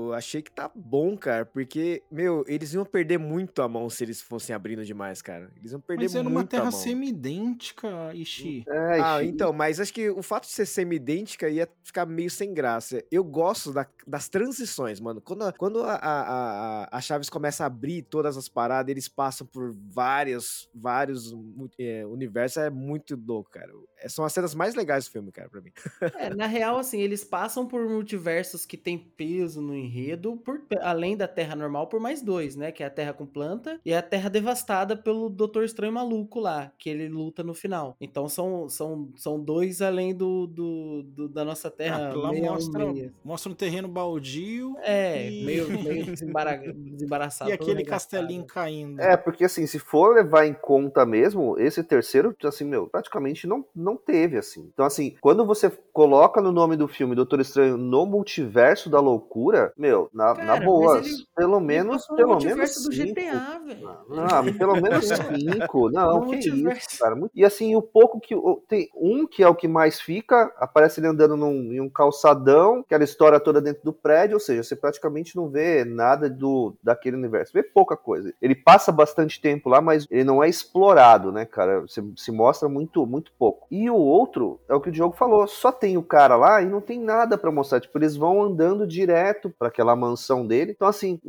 eu 0.07 0.13
achei 0.13 0.41
que 0.41 0.51
tá 0.51 0.69
bom, 0.73 1.17
cara, 1.17 1.45
porque, 1.45 2.03
meu, 2.11 2.43
eles 2.47 2.73
iam 2.73 2.85
perder 2.85 3.17
muito 3.17 3.61
a 3.61 3.67
mão 3.67 3.89
se 3.89 4.03
eles 4.03 4.21
fossem 4.21 4.55
abrindo 4.55 4.83
demais, 4.85 5.21
cara. 5.21 5.51
Eles 5.57 5.71
iam 5.71 5.81
perder 5.81 6.03
Mas 6.03 6.15
era 6.15 6.23
muito 6.23 6.35
uma 6.35 6.41
a 6.41 6.47
Terra 6.47 6.63
mão. 6.63 6.71
semi-idêntica, 6.71 8.13
Ishi. 8.13 8.63
É, 8.67 8.99
Ah, 9.01 9.23
então, 9.23 9.51
mas 9.53 9.79
acho 9.79 9.93
que 9.93 10.09
o 10.09 10.21
fato 10.21 10.43
de 10.43 10.51
ser 10.51 10.65
semi-idêntica 10.65 11.49
ia 11.49 11.67
ficar 11.83 12.05
meio 12.05 12.29
sem 12.29 12.53
graça. 12.53 13.03
Eu 13.11 13.23
gosto 13.23 13.71
da- 13.71 13.87
das 14.05 14.27
transições, 14.29 14.99
mano. 14.99 15.21
Quando, 15.21 15.43
a- 15.43 15.53
quando 15.53 15.81
a, 15.83 15.93
a, 15.95 16.83
a, 16.83 16.97
a 16.97 17.01
Chaves 17.01 17.29
começa 17.29 17.63
a 17.63 17.67
abrir 17.67 18.03
todas 18.03 18.37
as 18.37 18.47
paradas, 18.49 18.89
eles 18.91 19.07
passam 19.07 19.45
por 19.47 19.73
vários, 19.73 20.69
vários 20.73 21.33
é, 21.79 22.05
universos, 22.05 22.57
é 22.57 22.69
muito 22.69 23.15
louco, 23.25 23.49
cara. 23.51 23.71
É, 23.97 24.09
são 24.09 24.25
as 24.25 24.33
cenas 24.33 24.53
mais 24.53 24.75
legais 24.75 25.05
do 25.05 25.11
filme, 25.13 25.31
cara, 25.31 25.47
pra 25.47 25.61
mim. 25.61 25.71
É, 26.17 26.33
na 26.33 26.47
real, 26.47 26.77
assim, 26.77 26.99
eles 26.99 27.23
passam 27.23 27.67
por 27.67 27.87
multiversos 27.87 28.65
que 28.65 28.75
tem 28.75 28.97
peso 28.97 29.61
no 29.61 29.75
enredo, 29.75 30.35
por, 30.37 30.61
além 30.81 31.15
da 31.15 31.27
Terra 31.27 31.55
normal, 31.55 31.87
por 31.87 31.99
mais 31.99 32.21
dois, 32.21 32.55
né? 32.55 32.71
Que 32.71 32.81
é 32.83 32.87
a 32.87 32.89
Terra 32.89 33.13
com 33.13 33.25
planta 33.25 33.79
e 33.85 33.93
a 33.93 34.01
Terra 34.01 34.27
devastada 34.29 34.97
pelo 34.97 35.29
Doutor 35.29 35.63
Estranho 35.63 35.93
maluco 35.93 36.39
lá, 36.39 36.71
que 36.79 36.89
ele 36.89 37.07
luta 37.07 37.43
no 37.43 37.53
final. 37.53 37.95
Então 38.01 38.27
são, 38.27 38.67
são, 38.67 39.09
são 39.15 39.39
dois 39.39 39.81
além 39.81 40.15
do, 40.15 40.47
do, 40.47 41.03
do- 41.03 41.29
da 41.29 41.45
nossa 41.45 41.69
Terra. 41.69 42.09
Ah, 42.11 42.15
lá 42.15 42.33
mostra, 42.33 42.85
mostra 43.23 43.51
um 43.51 43.55
terreno 43.55 43.87
baldio 43.87 44.75
É, 44.81 45.29
e- 45.29 45.45
meio, 45.45 45.67
meio 46.01 46.05
desembara- 46.05 46.57
desembaraçado. 46.75 47.51
e 47.51 47.53
aquele 47.53 47.83
castelinho 47.85 48.45
caindo. 48.45 48.99
É, 48.99 49.15
porque 49.15 49.43
assim, 49.45 49.67
se 49.67 49.77
for 49.77 50.15
levar 50.15 50.45
em 50.47 50.53
conta 50.53 51.05
mesmo, 51.05 51.57
esse 51.59 51.83
terceiro, 51.83 52.35
assim, 52.43 52.63
meu, 52.65 52.87
praticamente 52.87 53.45
não, 53.45 53.63
não 53.75 53.95
teve, 53.95 54.37
assim. 54.37 54.69
Então, 54.73 54.85
assim, 54.85 55.02
quando 55.21 55.45
você 55.45 55.69
coloca 55.91 56.41
no 56.41 56.51
nome 56.51 56.75
do 56.75 56.87
filme 56.87 57.15
Doutor 57.15 57.39
Estranho 57.39 57.77
no 57.77 58.05
multiverso 58.05 58.89
da 58.89 58.99
loucura, 58.99 59.71
meu, 59.77 60.09
na, 60.13 60.33
Cara, 60.33 60.45
na 60.45 60.57
boa, 60.65 60.97
ele- 60.99 61.09
pelo 61.35 61.59
menos, 61.59 62.05
pelo 62.07 62.37
menos 62.39 62.73
do 62.83 62.91
cinco. 62.91 63.13
GTA, 63.19 63.59
velho. 63.59 63.89
Ah, 64.11 64.43
pelo 64.57 64.81
menos 64.81 65.05
cinco. 65.07 65.89
Não, 65.91 66.21
que 66.21 66.35
multiverso. 66.35 66.87
isso, 66.89 66.99
cara. 66.99 67.15
E 67.35 67.43
assim, 67.45 67.75
o 67.75 67.81
pouco 67.81 68.19
que. 68.19 68.35
Tem 68.67 68.89
um 68.95 69.27
que 69.27 69.43
é 69.43 69.47
o 69.47 69.55
que 69.55 69.67
mais 69.67 69.99
fica, 69.99 70.51
aparece 70.57 70.99
ele 70.99 71.07
andando 71.07 71.35
num, 71.37 71.73
em 71.73 71.79
um 71.81 71.89
calçadão, 71.89 72.79
aquela 72.79 73.03
história 73.03 73.39
toda 73.39 73.61
dentro 73.61 73.83
do 73.83 73.93
prédio, 73.93 74.35
ou 74.35 74.39
seja, 74.39 74.63
você 74.63 74.75
praticamente 74.75 75.35
não 75.35 75.49
vê 75.49 75.83
nada 75.85 76.29
do 76.29 76.75
daquele 76.81 77.15
universo. 77.17 77.53
Vê 77.53 77.63
pouca 77.63 77.95
coisa. 77.97 78.33
Ele 78.41 78.55
passa 78.55 78.91
bastante 78.91 79.39
tempo 79.41 79.69
lá, 79.69 79.81
mas 79.81 80.07
ele 80.09 80.23
não 80.23 80.43
é 80.43 80.49
explorado, 80.49 81.31
né, 81.31 81.45
cara? 81.45 81.81
Você 81.81 82.03
se 82.15 82.31
mostra 82.31 82.67
muito, 82.69 83.05
muito 83.05 83.31
pouco. 83.37 83.67
E 83.69 83.89
o 83.89 83.95
outro 83.95 84.59
é 84.69 84.73
o 84.73 84.81
que 84.81 84.91
Diogo 84.93 85.15
falou, 85.15 85.47
só 85.47 85.71
tem 85.71 85.97
o 85.97 86.03
cara 86.03 86.35
lá 86.35 86.61
e 86.61 86.65
não 86.65 86.79
tem 86.79 86.99
nada 86.99 87.37
pra 87.37 87.51
mostrar. 87.51 87.81
Tipo, 87.81 87.97
eles 87.97 88.15
vão 88.15 88.41
andando 88.41 88.87
direto 88.87 89.53
pra 89.57 89.67
aquela 89.67 89.95
mansão 89.95 90.45
dele. 90.47 90.71
Então, 90.71 90.87
assim, 90.87 91.19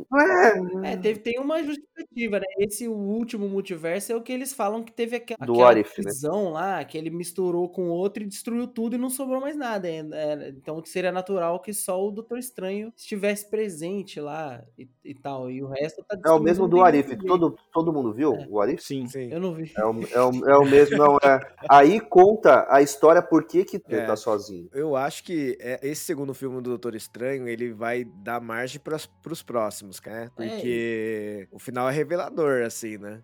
é. 0.83 0.91
É, 0.93 0.97
teve, 0.97 1.19
tem 1.19 1.39
uma 1.39 1.61
justificativa, 1.63 2.39
né? 2.39 2.45
Esse 2.59 2.87
o 2.87 2.93
último 2.93 3.49
multiverso 3.49 4.11
é 4.11 4.15
o 4.15 4.21
que 4.21 4.31
eles 4.31 4.53
falam 4.53 4.83
que 4.83 4.91
teve 4.93 5.17
aqua, 5.17 5.35
Do 5.45 5.53
aquela 5.53 5.67
What 5.67 5.79
If, 5.81 5.97
né? 5.97 6.03
visão 6.05 6.51
lá, 6.51 6.83
que 6.85 6.97
ele 6.97 7.09
misturou 7.09 7.67
com 7.69 7.89
outro 7.89 8.23
e 8.23 8.27
destruiu 8.27 8.67
tudo 8.67 8.95
e 8.95 8.99
não 8.99 9.09
sobrou 9.09 9.41
mais 9.41 9.57
nada. 9.57 9.87
É, 9.89 10.05
é, 10.11 10.49
então 10.49 10.81
seria 10.85 11.11
natural 11.11 11.59
que 11.59 11.73
só 11.73 12.01
o 12.01 12.11
Doutor 12.11 12.37
Estranho 12.37 12.93
estivesse 12.95 13.49
presente 13.49 14.19
lá 14.19 14.63
e, 14.77 14.87
e 15.03 15.13
tal. 15.13 15.49
E 15.49 15.63
o 15.63 15.67
resto 15.67 16.03
tá 16.07 16.17
É 16.25 16.31
o 16.31 16.39
mesmo 16.39 16.67
do 16.67 16.81
Arif. 16.81 17.15
Todo, 17.25 17.55
todo 17.73 17.91
mundo 17.93 18.13
viu 18.13 18.33
É. 18.35 18.47
o 18.49 18.61
Arif? 18.61 18.83
Sim. 18.83 19.07
Sim. 19.07 19.31
Eu 19.31 19.39
não 19.39 19.53
vi. 19.53 19.71
É 19.77 19.83
o, 19.85 19.91
é, 20.01 20.21
o, 20.21 20.49
é 20.49 20.57
o 20.57 20.65
mesmo, 20.65 20.97
não 20.97 21.17
é. 21.17 21.39
Aí 21.69 21.99
conta 21.99 22.65
a 22.69 22.81
história 22.81 23.21
por 23.21 23.43
que, 23.63 23.79
que 23.79 23.93
ele 23.93 24.01
É. 24.01 24.05
tá 24.05 24.15
sozinho. 24.15 24.67
Eu 24.73 24.95
acho 24.95 25.23
que 25.23 25.55
é- 25.61 25.79
esse 25.83 26.01
segundo 26.03 26.33
filme 26.33 26.57
do 26.57 26.69
Doutor 26.71 26.95
Estranho, 26.95 27.47
ele 27.47 27.71
vai 27.71 28.03
dar 28.03 28.41
margem 28.41 28.81
pras, 28.81 29.05
pros 29.05 29.41
próximos, 29.41 30.01
né? 30.05 30.29
Porque 30.35 31.47
o 31.51 31.59
final 31.59 31.87
é 31.89 31.93
revelador, 31.93 32.63
assim, 32.63 32.97
né? 32.97 33.21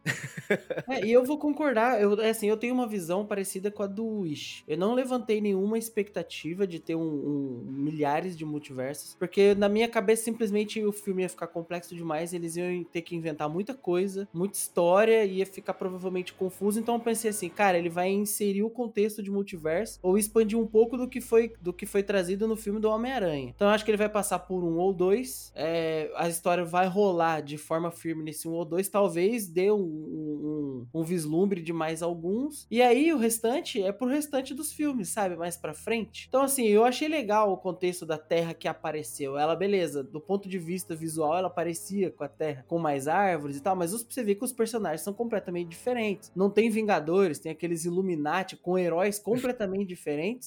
É, 0.87 1.05
e 1.05 1.11
eu 1.11 1.23
vou 1.23 1.37
concordar, 1.37 2.01
eu, 2.01 2.19
é 2.21 2.29
assim, 2.29 2.47
eu 2.47 2.57
tenho 2.57 2.73
uma 2.73 2.87
visão 2.87 3.25
parecida 3.25 3.71
com 3.71 3.83
a 3.83 3.87
do 3.87 4.05
Wish. 4.21 4.63
Eu 4.67 4.77
não 4.77 4.93
levantei 4.93 5.41
nenhuma 5.41 5.77
expectativa 5.77 6.67
de 6.67 6.79
ter 6.79 6.95
um, 6.95 7.01
um- 7.01 7.63
milhares 7.67 8.37
de 8.37 8.45
multiversos, 8.45 9.15
porque 9.17 9.55
na 9.55 9.67
minha 9.69 9.87
cabeça 9.87 10.23
simplesmente 10.23 10.83
o 10.83 10.91
filme 10.91 11.23
ia 11.23 11.29
ficar 11.29 11.47
complexo 11.47 11.95
demais, 11.95 12.33
eles 12.33 12.55
iam 12.55 12.83
ter 12.83 13.01
que 13.01 13.15
inventar 13.15 13.49
muita 13.49 13.73
coisa, 13.73 14.27
muita 14.33 14.57
história, 14.57 15.23
ia 15.25 15.45
ficar 15.45 15.73
provavelmente 15.73 16.33
confuso. 16.33 16.79
Então 16.79 16.95
eu 16.95 16.99
pensei 17.01 17.29
assim, 17.31 17.49
cara, 17.49 17.77
ele 17.77 17.89
vai 17.89 18.09
inserir 18.09 18.63
o 18.63 18.69
contexto 18.69 19.23
de 19.23 19.31
multiverso 19.31 19.99
ou 20.03 20.10
expandir 20.17 20.57
um 20.57 20.65
pouco 20.67 20.97
do 20.97 21.07
que 21.07 21.21
foi 21.21 21.53
do 21.61 21.71
que 21.73 21.85
foi 21.85 22.03
trazido 22.03 22.47
no 22.47 22.55
filme 22.55 22.79
do 22.79 22.89
Homem-Aranha. 22.89 23.51
Então 23.55 23.67
eu 23.67 23.73
acho 23.73 23.83
que 23.85 23.91
ele 23.91 23.97
vai 23.97 24.09
passar 24.09 24.39
por 24.39 24.63
um 24.63 24.77
ou 24.77 24.93
dois, 24.93 25.51
é, 25.55 26.11
a 26.15 26.27
história 26.29 26.63
vai 26.63 26.87
rolar 26.87 27.41
de 27.41 27.57
forma 27.57 27.91
firme 27.91 28.23
nesse 28.23 28.47
um 28.47 28.53
ou 28.53 28.65
dois, 28.65 28.87
talvez 28.89 29.47
dê 29.47 29.71
um, 29.71 29.77
um, 29.77 30.85
um- 30.93 31.01
um 31.01 31.03
vislumbre 31.03 31.61
de 31.61 31.73
mais 31.73 32.01
alguns, 32.01 32.65
e 32.69 32.81
aí 32.81 33.11
o 33.13 33.17
restante 33.17 33.81
é 33.81 33.91
pro 33.91 34.07
restante 34.07 34.53
dos 34.53 34.71
filmes, 34.71 35.09
sabe? 35.09 35.35
Mais 35.35 35.55
pra 35.57 35.73
frente. 35.73 36.25
Então, 36.27 36.41
assim, 36.41 36.65
eu 36.67 36.83
achei 36.83 37.07
legal 37.07 37.51
o 37.51 37.57
contexto 37.57 38.05
da 38.05 38.17
Terra 38.17 38.53
que 38.53 38.67
apareceu. 38.67 39.37
Ela, 39.37 39.55
beleza, 39.55 40.03
do 40.03 40.19
ponto 40.19 40.47
de 40.49 40.57
vista 40.57 40.95
visual, 40.95 41.37
ela 41.37 41.49
parecia 41.49 42.09
com 42.11 42.23
a 42.23 42.27
Terra, 42.27 42.65
com 42.67 42.77
mais 42.79 43.07
árvores 43.07 43.57
e 43.57 43.61
tal, 43.61 43.75
mas 43.75 43.91
você 43.91 44.23
vê 44.23 44.35
que 44.35 44.43
os 44.43 44.51
personagens 44.53 45.01
são 45.01 45.13
completamente 45.13 45.69
diferentes. 45.69 46.31
Não 46.35 46.49
tem 46.49 46.69
Vingadores, 46.69 47.39
tem 47.39 47.51
aqueles 47.51 47.85
Illuminati 47.85 48.55
com 48.57 48.77
heróis 48.77 49.19
completamente 49.19 49.87
diferentes. 49.87 50.00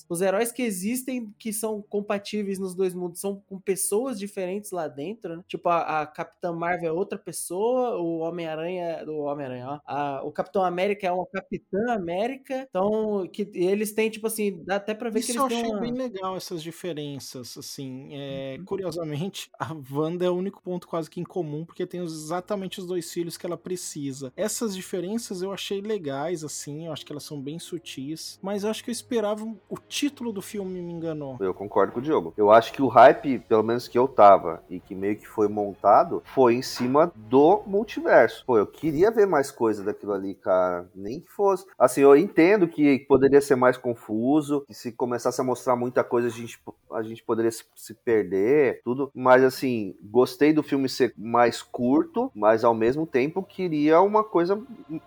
Os 0.09 0.21
heróis 0.21 0.53
que 0.53 0.63
existem, 0.63 1.33
que 1.39 1.53
são 1.53 1.83
compatíveis 1.83 2.59
nos 2.59 2.75
dois 2.75 2.95
mundos, 2.95 3.21
são 3.21 3.41
com 3.49 3.59
pessoas 3.61 4.19
diferentes 4.19 4.71
lá 4.71 4.89
dentro, 4.89 5.37
né? 5.37 5.43
Tipo, 5.49 5.69
a, 5.69 6.03
a 6.03 6.07
Capitã 6.07 6.53
Marvel 6.53 6.91
é 6.91 6.93
outra 6.93 7.19
pessoa, 7.19 7.97
o 7.99 8.19
Homem-Aranha, 8.19 9.05
o 9.09 9.23
Homem-Aranha, 9.25 9.69
ó. 9.69 9.81
A- 9.87 10.23
o 10.25 10.33
Capitão 10.33 10.65
América 10.65 11.07
é 11.07 11.13
uma 11.13 11.27
Capitã 11.27 11.93
América. 11.93 12.67
Então, 12.69 13.27
que 13.33 13.51
eles 13.55 13.93
têm, 13.93 14.11
tipo 14.11 14.27
assim, 14.27 14.63
dá 14.65 14.77
até 14.77 14.95
pra 14.95 15.11
ver 15.11 15.21
Isso 15.21 15.33
que 15.33 15.33
eu 15.39 15.43
eles 15.43 15.45
têm 15.47 15.63
achei 15.63 15.71
uma... 15.71 15.81
bem 15.81 15.93
legal, 15.93 16.37
essas 16.37 16.61
diferenças, 16.63 17.57
assim, 17.57 18.09
é, 18.13 18.57
Uhum. 18.59 18.65
curiosamente, 18.65 19.49
a 19.59 19.73
Wanda 19.93 20.25
é 20.25 20.31
o 20.31 20.35
único 20.35 20.61
ponto 20.63 20.89
quase 20.89 21.09
que 21.09 21.21
em 21.21 21.25
comum, 21.25 21.65
porque 21.65 21.87
tem 21.87 22.03
exatamente 22.03 22.81
os 22.81 22.87
dois 22.87 23.13
filhos 23.13 23.37
que 23.37 23.47
ela 23.47 23.57
precisa. 23.57 24.33
Essas 24.37 24.75
diferenças 24.75 25.41
eu 25.41 25.53
achei 25.53 25.81
legais, 25.81 26.43
assim, 26.43 26.87
eu 26.87 26.93
acho 26.93 27.07
que 27.07 27.13
elas 27.13 27.23
são 27.25 27.41
bem 27.41 27.59
sutis, 27.61 28.39
mas 28.43 28.65
eu 28.65 28.71
acho 28.71 28.83
que 28.83 28.91
eu 28.91 28.93
esperava, 28.93 29.44
o 29.69 29.79
título 29.79 30.33
do 30.33 30.43
filme 30.43 30.81
me 30.81 30.93
enganou. 30.93 31.37
Eu 31.41 31.55
concordo 31.55 31.93
com 31.93 31.99
o 31.99 32.03
Diogo. 32.03 32.33
Eu 32.37 32.51
acho 32.51 32.73
que 32.73 32.83
o 32.83 32.89
hype, 32.89 33.39
pelo 33.41 33.63
menos 33.63 33.89
que 33.89 33.99
eu 33.99 34.09
tava, 34.09 34.63
e 34.69 34.81
que 34.81 34.95
meio 34.95 35.17
que 35.17 35.27
foi 35.27 35.49
montado, 35.49 36.23
foi 36.35 36.55
em 36.55 36.63
cima 36.63 37.13
do 37.15 37.63
multiverso. 37.67 38.45
Pô, 38.47 38.59
eu 38.59 38.67
queria 38.67 39.11
ver 39.11 39.27
mais 39.27 39.51
coisa 39.51 39.83
daquilo 39.83 40.13
ali, 40.13 40.35
cara. 40.35 40.89
Nem 40.95 41.21
que 41.21 41.31
fosse. 41.31 41.67
Assim, 41.79 42.01
eu 42.01 42.17
entendo 42.17 42.69
que 42.69 43.01
poderia 43.01 43.41
ser 43.41 43.57
mais 43.57 43.77
confuso, 43.77 44.65
que 44.67 44.75
se 44.75 44.93
começasse 44.93 45.41
a 45.41 45.45
mostrar 45.45 45.77
muita 45.77 46.03
coisa, 46.03 46.29
a 46.29 46.31
gente, 46.31 46.59
a 46.93 47.03
gente 47.03 47.23
poderia 47.23 47.51
se, 47.51 47.65
se 47.75 47.95
perder, 47.95 48.81
tudo. 48.85 49.11
Mas, 49.15 49.43
assim, 49.43 49.97
gostei 50.03 50.53
do 50.53 50.63
filme 50.63 50.89
ser 50.89 51.13
mais 51.17 51.63
curto, 51.63 52.31
mas 52.35 52.65
ao 52.65 52.75
mesmo 52.75 53.07
tempo 53.07 53.43
queria 53.43 54.01
uma 54.01 54.25
coisa, 54.25 54.61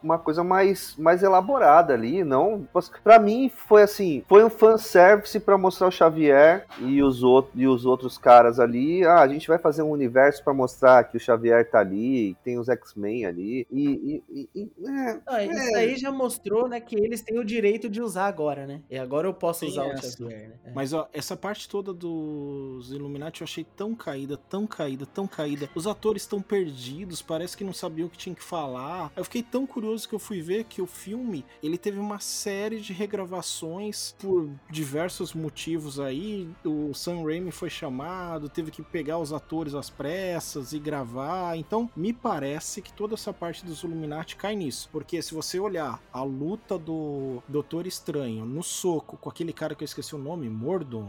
uma 0.04 0.18
coisa 0.18 0.44
mais, 0.44 0.96
mais 0.98 1.24
elaborada 1.24 1.94
ali, 1.94 2.24
não. 2.24 2.68
Pra 3.04 3.20
mim, 3.20 3.50
foi 3.50 3.82
assim: 3.84 4.24
foi 4.28 4.44
um 4.44 4.50
fanservice 4.50 5.40
pra 5.40 5.58
mostrar 5.58 5.88
o 5.88 5.92
Xavier 5.92 6.66
e 6.82 7.02
os, 7.02 7.24
outros, 7.24 7.54
e 7.56 7.66
os 7.66 7.86
outros 7.86 8.18
caras 8.18 8.60
ali. 8.60 9.04
Ah, 9.06 9.22
a 9.22 9.28
gente 9.28 9.48
vai 9.48 9.58
fazer 9.58 9.82
um 9.84 9.90
universo 9.90 10.44
pra 10.44 10.54
mostrar 10.54 11.04
que 11.06 11.16
o 11.16 11.20
Xavier 11.20 11.70
tá 11.70 11.80
ali, 11.80 12.36
que 12.36 12.44
tem 12.44 12.60
os 12.60 12.68
X-Men 12.68 13.26
ali. 13.26 13.66
E. 13.72 13.86
e- 13.88 14.24
e- 14.30 14.50
e- 14.54 14.88
é, 14.90 15.20
Ah, 15.26 15.44
isso 15.44 15.76
aí 15.78 15.96
já 15.98 16.12
mostrou, 16.12 16.68
né, 16.68 16.80
que 16.82 16.96
eles 16.96 17.22
têm 17.22 17.40
o 17.40 17.46
direito 17.46 17.90
de 17.90 18.02
usar 18.02 18.26
agora, 18.28 18.68
né? 18.68 18.82
E 18.90 18.98
agora 18.98 19.28
eu 19.28 19.34
posso 19.34 19.62
Tem 19.62 19.70
usar 19.70 19.84
o 19.86 19.92
essa. 19.92 20.18
Xavier, 20.18 20.50
né? 20.50 20.56
É. 20.66 20.72
Mas 20.74 20.92
ó, 20.94 21.08
essa 21.14 21.38
parte 21.38 21.70
toda 21.70 21.94
dos 21.94 22.92
Illuminati 22.92 23.42
eu 23.42 23.46
achei 23.46 23.64
tão 23.76 23.96
caída, 23.96 24.36
tão 24.38 24.68
caída, 24.68 25.06
tão 25.06 25.26
caída. 25.26 25.70
Os 25.74 25.88
atores 25.88 26.24
estão 26.24 26.42
perdidos, 26.42 27.22
parece 27.22 27.56
que 27.56 27.64
não 27.64 27.74
sabiam 27.74 28.08
o 28.08 28.10
que 28.10 28.18
tinha 28.18 28.36
que 28.36 28.44
falar. 28.44 29.12
Eu 29.16 29.24
fiquei 29.24 29.42
tão 29.44 29.66
curioso 29.66 30.08
que 30.10 30.16
eu 30.16 30.20
fui 30.20 30.42
ver 30.42 30.66
que 30.66 30.82
o 30.82 30.86
filme, 30.88 31.46
ele 31.64 31.78
teve 31.78 31.98
uma 32.00 32.20
série 32.20 32.80
de 32.82 32.92
regravações 32.92 34.16
por 34.20 34.50
diversos 34.70 35.34
motivos 35.34 36.00
aí. 36.00 36.50
O 36.64 36.94
Sam 36.94 37.24
Raimi 37.24 37.52
foi 37.52 37.70
chamado, 37.70 38.50
teve 38.50 38.72
que 38.72 38.82
pegar 38.82 39.20
os 39.20 39.32
atores 39.32 39.74
às 39.74 39.90
pressas 39.90 40.74
e 40.74 40.80
gravar. 40.80 41.58
Então, 41.58 41.90
me 41.96 42.14
parece 42.14 42.82
que 42.82 42.92
toda 42.94 43.14
essa 43.14 43.34
parte 43.34 43.66
dos 43.66 43.84
Illuminati 43.84 44.36
cai 44.36 44.56
nisso, 44.56 44.90
porque 44.92 45.22
se 45.22 45.34
você 45.34 45.60
olhar 45.60 46.02
a 46.12 46.24
luta 46.24 46.78
do 46.78 47.42
Doutor 47.48 47.88
Estranho 47.88 48.46
no 48.46 48.64
soco 48.64 49.18
com 49.18 49.30
aquele 49.30 49.54
cara 49.54 49.76
que 49.76 49.84
eu 49.84 49.86
esqueci 49.86 50.16
o 50.16 50.20
nome, 50.20 50.50
Mordon, 50.50 51.08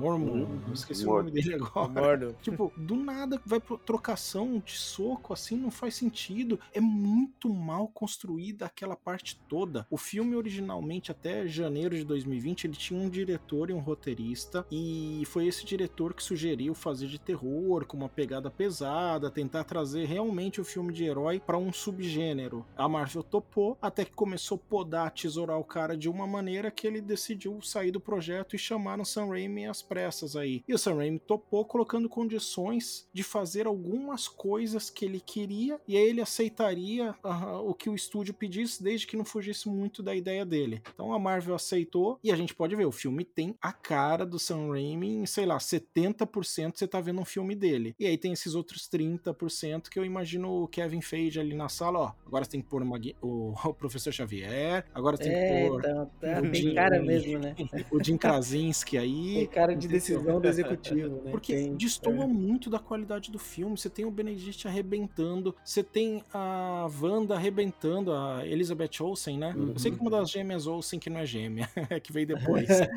Mormon, 0.00 0.46
eu 0.66 0.72
esqueci 0.72 1.04
o 1.04 1.14
nome 1.14 1.30
dele 1.30 1.54
agora. 1.54 2.34
Tipo, 2.40 2.72
do 2.74 2.96
nada 2.96 3.40
vai 3.44 3.60
pro 3.60 3.76
trocação 3.76 4.58
de 4.64 4.72
soco, 4.72 5.34
assim, 5.34 5.56
não 5.56 5.70
faz 5.70 5.94
sentido. 5.94 6.58
É 6.72 6.80
muito 6.80 7.52
mal 7.52 7.86
construída 7.88 8.64
aquela 8.64 8.96
parte 8.96 9.38
toda. 9.46 9.86
O 9.90 9.98
filme, 9.98 10.34
originalmente, 10.34 11.10
até 11.10 11.46
janeiro 11.46 11.94
de 11.94 12.04
2020, 12.04 12.49
ele 12.66 12.74
tinha 12.74 13.00
um 13.00 13.08
diretor 13.08 13.70
e 13.70 13.72
um 13.72 13.78
roteirista, 13.78 14.66
e 14.70 15.22
foi 15.26 15.46
esse 15.46 15.64
diretor 15.64 16.14
que 16.14 16.22
sugeriu 16.22 16.74
fazer 16.74 17.06
de 17.06 17.18
terror, 17.18 17.84
com 17.86 17.96
uma 17.96 18.08
pegada 18.08 18.50
pesada, 18.50 19.30
tentar 19.30 19.64
trazer 19.64 20.06
realmente 20.06 20.60
o 20.60 20.64
filme 20.64 20.92
de 20.92 21.04
herói 21.04 21.40
para 21.40 21.58
um 21.58 21.72
subgênero. 21.72 22.64
A 22.76 22.88
Marvel 22.88 23.22
topou, 23.22 23.76
até 23.80 24.04
que 24.04 24.12
começou 24.12 24.56
a 24.56 24.68
podar, 24.68 25.10
tesourar 25.10 25.58
o 25.58 25.64
cara 25.64 25.96
de 25.96 26.08
uma 26.08 26.26
maneira 26.26 26.70
que 26.70 26.86
ele 26.86 27.00
decidiu 27.00 27.60
sair 27.62 27.90
do 27.90 28.00
projeto 28.00 28.54
e 28.54 28.58
chamaram 28.58 29.04
Sam 29.04 29.26
Raimi 29.26 29.66
às 29.66 29.82
pressas 29.82 30.36
aí. 30.36 30.62
E 30.66 30.74
o 30.74 30.78
Sam 30.78 30.96
Raimi 30.96 31.18
topou 31.18 31.64
colocando 31.64 32.08
condições 32.08 33.08
de 33.12 33.22
fazer 33.22 33.66
algumas 33.66 34.28
coisas 34.28 34.90
que 34.90 35.04
ele 35.04 35.20
queria 35.20 35.80
e 35.86 35.96
aí 35.96 36.08
ele 36.08 36.20
aceitaria 36.20 37.14
ah, 37.22 37.60
o 37.60 37.74
que 37.74 37.88
o 37.88 37.94
estúdio 37.94 38.34
pedisse 38.34 38.82
desde 38.82 39.06
que 39.06 39.16
não 39.16 39.24
fugisse 39.24 39.68
muito 39.68 40.02
da 40.02 40.14
ideia 40.14 40.44
dele. 40.44 40.82
Então 40.94 41.12
a 41.12 41.18
Marvel 41.18 41.54
aceitou 41.54 42.18
e 42.22 42.30
a 42.30 42.36
gente 42.40 42.54
pode 42.54 42.74
ver, 42.76 42.86
o 42.86 42.92
filme 42.92 43.24
tem 43.24 43.54
a 43.60 43.72
cara 43.72 44.24
do 44.26 44.38
Sam 44.38 44.68
Raimi 44.70 45.08
em, 45.16 45.26
sei 45.26 45.46
lá, 45.46 45.58
70% 45.58 46.72
você 46.76 46.86
tá 46.86 47.00
vendo 47.00 47.20
um 47.20 47.24
filme 47.24 47.54
dele. 47.54 47.94
E 47.98 48.06
aí 48.06 48.16
tem 48.16 48.32
esses 48.32 48.54
outros 48.54 48.88
30% 48.88 49.88
que 49.88 49.98
eu 49.98 50.04
imagino 50.04 50.62
o 50.62 50.68
Kevin 50.68 51.00
Feige 51.00 51.40
ali 51.40 51.54
na 51.54 51.68
sala, 51.68 51.98
ó, 51.98 52.12
agora 52.26 52.44
você 52.44 52.50
tem 52.52 52.60
que 52.62 52.68
pôr 52.68 52.82
uma 52.82 52.98
o, 53.22 53.54
o 53.64 53.74
Professor 53.74 54.12
Xavier, 54.12 54.84
agora 54.94 55.16
você 55.16 55.24
tem 55.24 55.32
É, 55.32 55.62
que 55.62 55.68
pôr 55.68 55.78
então, 55.80 56.10
tá, 56.20 56.38
o 56.38 56.42
tem 56.42 56.54
Jim- 56.54 56.74
cara 56.74 57.02
mesmo, 57.02 57.38
né? 57.38 57.54
o 57.90 58.02
Jim 58.02 58.16
Krasinski 58.16 58.96
aí. 58.98 59.34
Tem 59.40 59.46
cara 59.46 59.74
de 59.74 59.88
decisão 59.88 60.40
do 60.40 60.46
executivo, 60.48 61.22
né? 61.22 61.30
Porque 61.30 61.54
Tem, 61.54 61.74
destoa 61.76 62.24
é. 62.24 62.26
muito 62.26 62.68
da 62.70 62.78
qualidade 62.78 63.30
do 63.30 63.38
filme. 63.38 63.76
Você 63.76 63.88
tem 63.90 64.04
o 64.04 64.10
Benedict 64.10 64.66
arrebentando, 64.66 65.54
você 65.64 65.82
tem 65.82 66.22
a 66.32 66.88
Wanda 67.00 67.34
arrebentando, 67.34 68.12
a 68.12 68.46
Elizabeth 68.46 69.00
Olsen, 69.00 69.38
né? 69.38 69.54
Eu 69.56 69.78
sei 69.78 69.90
que 69.92 70.00
uma 70.00 70.10
das 70.10 70.30
gêmeas 70.30 70.66
Olsen 70.66 70.98
que 70.98 71.08
não 71.10 71.20
é 71.20 71.26
gêmea, 71.26 71.68
é 71.90 72.00
que 72.00 72.12
veio 72.12 72.26
depois. 72.34 72.68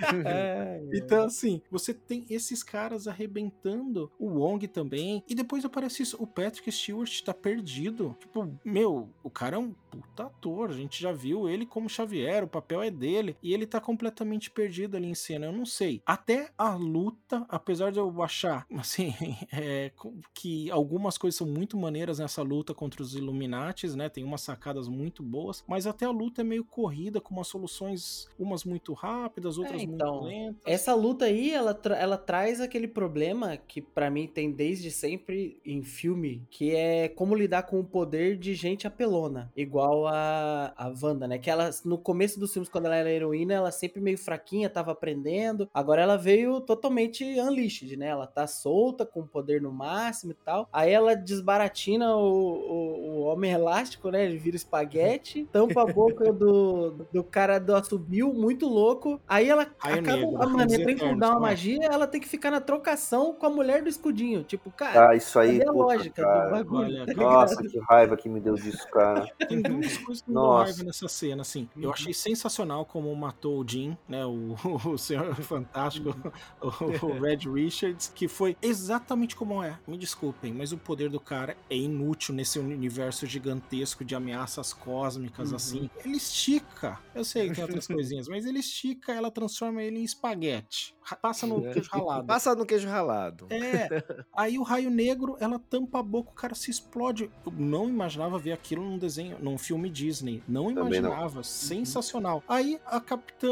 Então, 0.92 1.24
assim, 1.24 1.60
você 1.70 1.94
tem 1.94 2.26
esses 2.28 2.62
caras 2.62 3.06
arrebentando, 3.06 4.10
o 4.18 4.26
Wong 4.26 4.66
também, 4.68 5.22
e 5.28 5.34
depois 5.34 5.64
aparece 5.64 6.02
isso, 6.02 6.16
o 6.20 6.26
Patrick 6.26 6.70
Stewart 6.70 7.22
tá 7.22 7.32
perdido. 7.32 8.16
Tipo, 8.18 8.58
meu, 8.64 9.08
o 9.22 9.30
cara 9.30 9.56
é 9.56 9.58
um 9.58 9.72
puta 9.90 10.24
ator, 10.24 10.70
a 10.70 10.74
gente 10.74 11.00
já 11.00 11.12
viu 11.12 11.48
ele 11.48 11.66
como 11.66 11.88
Xavier, 11.88 12.44
o 12.44 12.48
papel 12.48 12.82
é 12.82 12.90
dele, 12.90 13.36
e 13.42 13.52
ele 13.52 13.66
tá 13.66 13.80
completamente 13.80 14.50
perdido 14.50 14.96
ali 14.96 15.06
em 15.06 15.14
cena. 15.14 15.46
Eu 15.46 15.52
não 15.52 15.66
sei. 15.66 16.02
Até 16.06 16.50
a 16.56 16.74
luta, 16.74 17.44
apesar 17.48 17.90
de 17.90 17.98
eu 17.98 18.22
achar, 18.22 18.66
assim, 18.78 19.14
é, 19.52 19.92
que 20.34 20.70
algumas 20.70 21.18
coisas 21.18 21.36
são 21.36 21.46
muito 21.46 21.76
maneiras 21.76 22.18
nessa 22.18 22.42
luta 22.42 22.74
contra 22.74 23.02
os 23.02 23.14
Illuminates, 23.14 23.94
né? 23.94 24.08
Tem 24.08 24.24
umas 24.24 24.42
sacadas 24.42 24.88
muito 24.88 25.22
boas, 25.22 25.64
mas 25.66 25.86
até 25.86 26.04
a 26.04 26.10
luta 26.10 26.40
é 26.40 26.44
meio 26.44 26.64
corrida, 26.64 27.20
com 27.20 27.34
umas 27.34 27.48
soluções, 27.48 28.28
umas 28.50 28.64
muito 28.64 28.92
rápidas, 28.92 29.58
outras 29.58 29.82
então, 29.82 30.20
muito 30.20 30.26
lentas. 30.26 30.62
Essa 30.66 30.94
luta 30.94 31.24
aí, 31.24 31.50
ela, 31.52 31.74
tra- 31.74 31.96
ela 31.96 32.16
traz 32.16 32.60
aquele 32.60 32.88
problema 32.88 33.56
que 33.56 33.80
pra 33.80 34.10
mim 34.10 34.26
tem 34.26 34.50
desde 34.50 34.90
sempre 34.90 35.60
em 35.64 35.82
filme, 35.82 36.46
que 36.50 36.74
é 36.74 37.08
como 37.08 37.34
lidar 37.34 37.64
com 37.64 37.80
o 37.80 37.84
poder 37.84 38.36
de 38.36 38.54
gente 38.54 38.86
apelona, 38.86 39.50
igual 39.56 40.06
a, 40.06 40.72
a 40.76 40.92
Wanda, 41.02 41.26
né? 41.26 41.38
Que 41.38 41.50
ela, 41.50 41.70
no 41.84 41.98
começo 41.98 42.38
dos 42.38 42.52
filmes, 42.52 42.68
quando 42.68 42.86
ela 42.86 42.96
era 42.96 43.10
heroína, 43.10 43.54
ela 43.54 43.70
sempre 43.70 44.00
meio 44.00 44.18
fraquinha, 44.18 44.68
tava 44.68 44.92
aprendendo. 44.92 45.68
Agora 45.72 46.02
ela 46.02 46.16
veio 46.16 46.60
totalmente 46.60 47.24
unleashed, 47.24 47.96
né? 47.96 48.08
Ela 48.08 48.26
tá 48.26 48.46
solta, 48.46 49.06
com 49.06 49.20
o 49.20 49.26
poder 49.26 49.60
no 49.62 49.72
máximo 49.72 50.32
e 50.32 50.36
tal. 50.44 50.68
Aí 50.72 50.92
ela 50.92 51.14
desbaratina 51.14 52.14
o, 52.16 52.22
o, 52.22 53.00
o 53.10 53.20
Homem 53.22 53.52
Elástico, 53.52 54.10
né? 54.10 54.24
Ele 54.24 54.38
vira 54.38 54.56
espaguete, 54.56 55.46
tampa 55.52 55.82
a 55.82 55.92
boca 55.92 56.32
do, 56.32 57.06
do 57.12 57.22
cara 57.24 57.58
do 57.58 57.74
assobio, 57.74 58.29
muito 58.32 58.66
louco. 58.68 59.20
Aí 59.28 59.48
ela 59.48 59.66
Raio 59.78 60.00
acaba 60.00 60.16
Negro, 60.16 60.36
a 60.40 60.64
Eternos, 60.64 61.18
dar 61.18 61.28
uma 61.28 61.34
como 61.34 61.46
é? 61.46 61.50
magia, 61.50 61.84
ela 61.90 62.06
tem 62.06 62.20
que 62.20 62.28
ficar 62.28 62.50
na 62.50 62.60
trocação 62.60 63.32
com 63.34 63.46
a 63.46 63.50
mulher 63.50 63.82
do 63.82 63.88
escudinho. 63.88 64.42
Tipo, 64.44 64.70
cara, 64.70 65.10
Ah, 65.10 65.16
isso 65.16 65.38
aí, 65.38 65.60
a 65.62 65.66
puta, 65.66 65.72
lógica 65.72 66.22
do 66.22 66.26
cara. 66.28 66.50
bagulho? 66.50 66.80
Olha, 66.84 67.06
tá 67.06 67.14
Nossa, 67.14 67.62
que 67.62 67.78
raiva 67.88 68.16
que 68.16 68.28
me 68.28 68.40
deu 68.40 68.54
disso, 68.54 68.86
cara. 68.90 69.26
Tem 69.48 69.60
duas 69.62 69.96
coisas 69.98 70.22
que 70.22 70.30
me 70.30 70.36
raiva 70.38 70.82
nessa 70.84 71.08
cena, 71.08 71.42
assim. 71.42 71.68
Uhum. 71.76 71.82
Eu 71.84 71.92
achei 71.92 72.12
sensacional 72.14 72.84
como 72.84 73.14
matou 73.14 73.60
o 73.60 73.68
Jim, 73.68 73.96
né? 74.08 74.24
O, 74.26 74.56
o 74.90 74.98
Senhor 74.98 75.34
Fantástico, 75.36 76.14
o, 76.60 77.06
o 77.06 77.20
Red 77.20 77.38
Richards, 77.52 78.10
que 78.14 78.28
foi 78.28 78.56
exatamente 78.62 79.34
como 79.36 79.62
é. 79.62 79.78
Me 79.86 79.96
desculpem, 79.98 80.52
mas 80.52 80.72
o 80.72 80.78
poder 80.78 81.08
do 81.10 81.20
cara 81.20 81.56
é 81.68 81.76
inútil 81.76 82.34
nesse 82.34 82.58
universo 82.58 83.26
gigantesco 83.26 84.04
de 84.04 84.14
ameaças 84.14 84.72
cósmicas, 84.72 85.50
Uhum. 85.50 85.56
assim. 85.56 85.90
Ele 86.04 86.16
estica. 86.16 86.98
Eu 87.14 87.24
sei 87.24 87.48
que 87.48 87.54
tem 87.54 87.64
outras 87.64 87.86
coisinhas, 87.86 88.19
mas 88.28 88.46
ele 88.46 88.60
estica, 88.60 89.12
ela 89.12 89.30
transforma 89.30 89.82
ele 89.82 89.98
em 89.98 90.04
espaguete. 90.04 90.94
Passa 91.16 91.46
no 91.46 91.62
queijo 91.62 91.90
ralado. 91.90 92.26
Passa 92.26 92.54
no 92.54 92.66
queijo 92.66 92.88
ralado. 92.88 93.46
É, 93.50 93.88
aí 94.34 94.58
o 94.58 94.62
raio 94.62 94.90
negro, 94.90 95.36
ela 95.40 95.58
tampa 95.58 96.00
a 96.00 96.02
boca, 96.02 96.30
o 96.30 96.34
cara 96.34 96.54
se 96.54 96.70
explode. 96.70 97.30
Eu 97.44 97.52
não 97.56 97.88
imaginava 97.88 98.38
ver 98.38 98.52
aquilo 98.52 98.82
num 98.84 98.98
desenho, 98.98 99.36
num 99.40 99.58
filme 99.58 99.88
Disney. 99.90 100.42
Não 100.48 100.74
Também 100.74 101.00
não. 101.00 101.10
imaginava. 101.10 101.42
Sensacional. 101.42 102.42
Aí 102.48 102.80
a 102.86 103.00
Capitã 103.00 103.48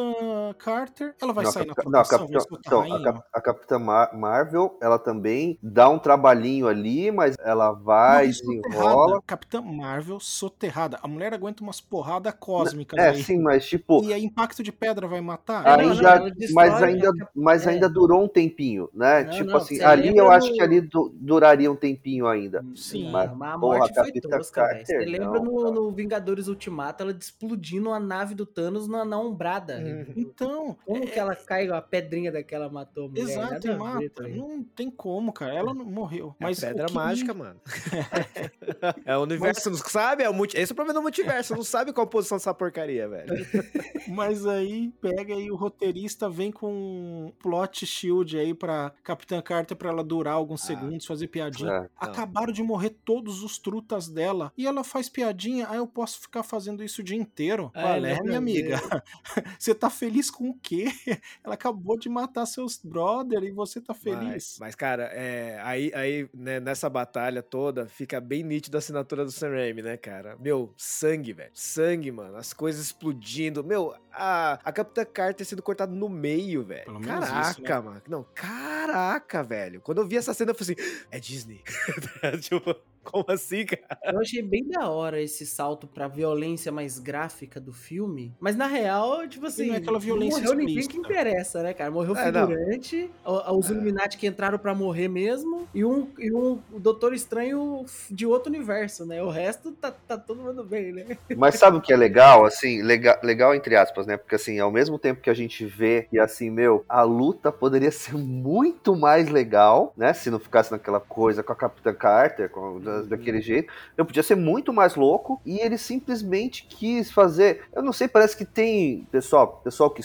Carter, 0.58 1.14
ela 1.20 1.32
vai 1.32 1.44
Não, 1.44 1.52
sair 1.52 1.66
na 1.66 1.74
Capitã- 1.74 1.90
não, 1.90 2.00
a 2.00 2.04
Capitã, 2.04 2.38
então, 2.66 2.94
a. 2.94 3.02
Cap- 3.02 3.24
a 3.32 3.40
Capitã 3.40 3.78
Mar- 3.78 4.16
Marvel, 4.16 4.76
ela 4.80 4.98
também 4.98 5.58
dá 5.62 5.88
um 5.88 5.98
trabalhinho 5.98 6.66
ali, 6.66 7.10
mas 7.10 7.36
ela 7.40 7.72
vai, 7.72 8.26
Não, 8.26 8.32
desenrola. 8.32 9.22
Capitã 9.26 9.60
Marvel 9.62 10.20
soterrada. 10.20 10.98
A 11.02 11.08
mulher 11.08 11.32
aguenta 11.34 11.62
umas 11.62 11.80
porradas 11.80 12.34
cósmicas 12.38 12.98
É, 12.98 13.10
aí. 13.10 13.22
sim, 13.22 13.38
mas 13.40 13.66
tipo, 13.68 14.02
E 14.04 14.12
aí 14.12 14.24
impacto 14.24 14.62
de 14.62 14.72
pedra 14.72 15.06
vai 15.06 15.20
matar? 15.20 15.66
Ainda, 15.66 16.24
mas 16.52 16.82
ainda, 16.82 17.10
mas 17.48 17.66
é. 17.66 17.70
ainda 17.70 17.88
durou 17.88 18.22
um 18.24 18.28
tempinho, 18.28 18.90
né? 18.92 19.24
Não, 19.24 19.30
tipo 19.32 19.44
não, 19.50 19.56
assim, 19.56 19.80
ali 19.82 20.14
eu 20.16 20.30
acho 20.30 20.48
no- 20.48 20.54
que 20.54 20.62
ali 20.62 20.80
du- 20.82 21.10
duraria 21.14 21.70
um 21.72 21.76
tempinho 21.76 22.26
ainda. 22.26 22.64
Sim. 22.76 23.10
Mas, 23.10 23.30
Mas 23.34 23.54
a 23.54 23.58
porra, 23.58 23.78
morte 23.78 23.94
foi 23.94 24.04
Capitã 24.04 24.28
tosca, 24.28 24.66
velho. 24.66 24.86
Você 24.86 24.92
Carter, 24.92 25.08
lembra 25.10 25.40
no, 25.40 25.70
no 25.72 25.90
Vingadores 25.90 26.48
Ultimato 26.48 27.02
ela 27.02 27.12
explodindo 27.12 27.90
a 27.92 27.98
nave 27.98 28.34
do 28.34 28.44
Thanos 28.44 28.86
na, 28.86 29.04
na 29.04 29.18
umbrada? 29.18 29.78
Uhum. 29.78 30.12
Então, 30.16 30.76
Como 30.84 31.06
que 31.06 31.18
ela 31.18 31.34
cai, 31.34 31.68
a 31.68 31.80
pedrinha 31.80 32.30
daquela 32.30 32.68
matou 32.68 33.06
a 33.06 33.08
mulher? 33.08 33.22
exato, 33.22 33.66
e 33.66 33.70
a 33.70 33.72
ver, 33.72 33.78
mata. 33.78 34.10
tá 34.10 34.22
ligado? 34.24 34.38
Não 34.48 34.62
tem 34.62 34.90
como, 34.90 35.32
cara. 35.32 35.54
Ela 35.54 35.72
não 35.72 35.84
morreu. 35.84 36.34
É 36.40 36.44
Mas 36.44 36.62
a 36.62 36.68
pedra 36.68 36.86
que 36.86 36.94
mágica, 36.94 37.32
me- 37.32 37.40
mano. 37.40 37.60
é 39.04 39.16
o 39.16 39.22
universo, 39.22 39.70
não 39.70 39.76
sabe? 39.78 40.22
É 40.22 40.28
o 40.30 40.34
multi... 40.34 40.56
Esse 40.58 40.72
é 40.72 40.74
o 40.74 40.76
problema 40.76 40.98
do 40.98 41.02
multiverso, 41.02 41.54
não 41.54 41.64
sabe 41.64 41.92
qual 41.92 42.06
posição 42.06 42.36
dessa 42.36 42.52
porcaria, 42.52 43.08
velho. 43.08 43.28
Mas 44.08 44.46
aí 44.46 44.92
pega 45.00 45.34
aí 45.34 45.50
o 45.50 45.56
roteirista 45.56 46.28
vem 46.28 46.50
com 46.50 47.32
plot 47.38 47.86
shield 47.86 48.38
aí 48.38 48.54
pra 48.54 48.92
Capitã 49.02 49.40
Carter 49.40 49.76
pra 49.76 49.90
ela 49.90 50.04
durar 50.04 50.34
alguns 50.34 50.62
segundos, 50.62 51.06
fazer 51.06 51.28
piadinha. 51.28 51.70
É. 51.70 51.88
Acabaram 51.96 52.52
de 52.52 52.62
morrer 52.62 52.90
todos 53.04 53.42
os 53.42 53.58
trutas 53.58 54.08
dela 54.08 54.52
e 54.56 54.66
ela 54.66 54.84
faz 54.84 55.08
piadinha. 55.08 55.66
Aí 55.68 55.78
eu 55.78 55.86
posso 55.86 56.20
ficar 56.20 56.42
fazendo 56.42 56.82
isso 56.82 57.00
o 57.00 57.04
dia 57.04 57.16
inteiro. 57.16 57.70
É, 57.74 57.82
Qual 57.82 57.94
é, 57.94 58.22
minha 58.22 58.38
amiga? 58.38 58.78
Você 59.58 59.74
tá 59.74 59.90
feliz 59.90 60.30
com 60.30 60.50
o 60.50 60.54
quê? 60.54 60.86
Ela 61.44 61.54
acabou 61.54 61.98
de 61.98 62.08
matar 62.08 62.46
seus 62.46 62.80
brother 62.82 63.42
e 63.42 63.50
você 63.50 63.80
tá 63.80 63.94
Mas, 63.94 64.02
feliz. 64.02 64.56
mas, 64.60 64.74
cara, 64.74 65.04
é, 65.04 65.60
aí, 65.62 65.92
aí 65.94 66.28
né, 66.34 66.60
nessa 66.60 66.88
batalha 66.88 67.42
toda, 67.42 67.86
fica 67.86 68.20
bem 68.20 68.42
nítida 68.42 68.78
a 68.78 68.80
assinatura 68.80 69.24
do 69.24 69.30
Sam 69.30 69.50
Raimi, 69.50 69.82
né, 69.82 69.96
cara? 69.96 70.36
Meu, 70.40 70.72
sangue, 70.76 71.32
velho. 71.32 71.50
Sangue, 71.52 72.10
mano. 72.10 72.36
As 72.36 72.52
coisas 72.52 72.84
explodindo. 72.86 73.64
Meu, 73.64 73.94
a, 74.12 74.58
a 74.64 74.72
Capitã 74.72 75.04
Carter 75.04 75.46
sendo 75.46 75.62
cortada 75.62 75.94
no 75.94 76.08
meio, 76.08 76.62
velho. 76.64 76.84
Pelo 76.84 77.00
menos 77.00 77.17
isso, 77.24 77.62
Caraca, 77.62 77.74
né? 77.76 77.80
mano. 77.80 78.02
Não, 78.08 78.26
caraca, 78.34 79.42
velho. 79.42 79.80
Quando 79.80 79.98
eu 80.00 80.06
vi 80.06 80.16
essa 80.16 80.34
cena, 80.34 80.50
eu 80.50 80.54
falei 80.54 80.76
assim, 80.78 81.04
é 81.10 81.20
Disney. 81.20 81.62
tipo, 82.40 82.74
como 83.10 83.24
assim, 83.28 83.64
cara? 83.66 83.82
Eu 84.04 84.20
achei 84.20 84.42
bem 84.42 84.66
da 84.68 84.88
hora 84.90 85.20
esse 85.20 85.46
salto 85.46 85.86
pra 85.86 86.08
violência 86.08 86.70
mais 86.72 86.98
gráfica 86.98 87.60
do 87.60 87.72
filme. 87.72 88.34
Mas 88.40 88.56
na 88.56 88.66
real, 88.66 89.26
tipo 89.28 89.46
assim. 89.46 89.68
não 89.68 89.74
é 89.74 89.78
aquela 89.78 89.98
violência 89.98 90.40
Morreu 90.42 90.54
ninguém 90.54 90.74
que 90.74 90.80
explícita. 90.80 91.08
interessa, 91.12 91.62
né, 91.62 91.74
cara? 91.74 91.90
Morreu 91.90 92.16
É, 92.16 92.30
não. 92.32 92.46
figurante, 92.48 93.10
o- 93.24 93.58
os 93.58 93.70
Illuminati 93.70 94.16
que 94.18 94.26
entraram 94.26 94.58
pra 94.58 94.74
morrer 94.74 95.08
mesmo, 95.08 95.68
e 95.74 95.84
um, 95.84 96.08
e 96.18 96.32
um 96.32 96.58
Doutor 96.78 97.12
Estranho 97.14 97.84
de 98.10 98.26
outro 98.26 98.50
universo, 98.52 99.04
né? 99.06 99.22
O 99.22 99.28
resto 99.30 99.72
tá, 99.72 99.90
tá 99.90 100.16
todo 100.18 100.42
mundo 100.42 100.64
bem, 100.64 100.92
né? 100.92 101.18
Mas 101.36 101.56
sabe 101.56 101.76
o 101.76 101.80
que 101.80 101.92
é 101.92 101.96
legal? 101.96 102.44
Assim, 102.44 102.82
legal, 102.82 103.16
legal 103.22 103.54
entre 103.54 103.76
aspas, 103.76 104.06
né? 104.06 104.16
Porque 104.16 104.34
assim, 104.34 104.58
ao 104.58 104.70
mesmo 104.70 104.98
tempo 104.98 105.20
que 105.20 105.30
a 105.30 105.34
gente 105.34 105.64
vê 105.64 106.06
que 106.10 106.18
assim, 106.18 106.50
meu, 106.50 106.84
a 106.88 107.02
luta 107.02 107.50
poderia 107.52 107.90
ser 107.92 108.16
muito 108.16 108.96
mais 108.96 109.28
legal, 109.28 109.92
né? 109.96 110.12
Se 110.12 110.30
não 110.30 110.38
ficasse 110.38 110.70
naquela 110.70 111.00
coisa 111.00 111.42
com 111.42 111.52
a 111.52 111.56
Capitã 111.56 111.92
Carter, 111.94 112.48
com, 112.50 112.80
da- 113.02 113.16
daquele 113.16 113.40
jeito. 113.40 113.72
Eu 113.96 114.04
podia 114.04 114.22
ser 114.22 114.34
muito 114.34 114.72
mais 114.72 114.94
louco 114.94 115.40
e 115.44 115.58
ele 115.58 115.76
simplesmente 115.78 116.66
quis 116.68 117.10
fazer. 117.10 117.62
Eu 117.74 117.82
não 117.82 117.92
sei, 117.92 118.08
parece 118.08 118.36
que 118.36 118.44
tem. 118.44 119.06
Pessoal, 119.10 119.60
pessoal 119.64 119.90
que, 119.90 120.02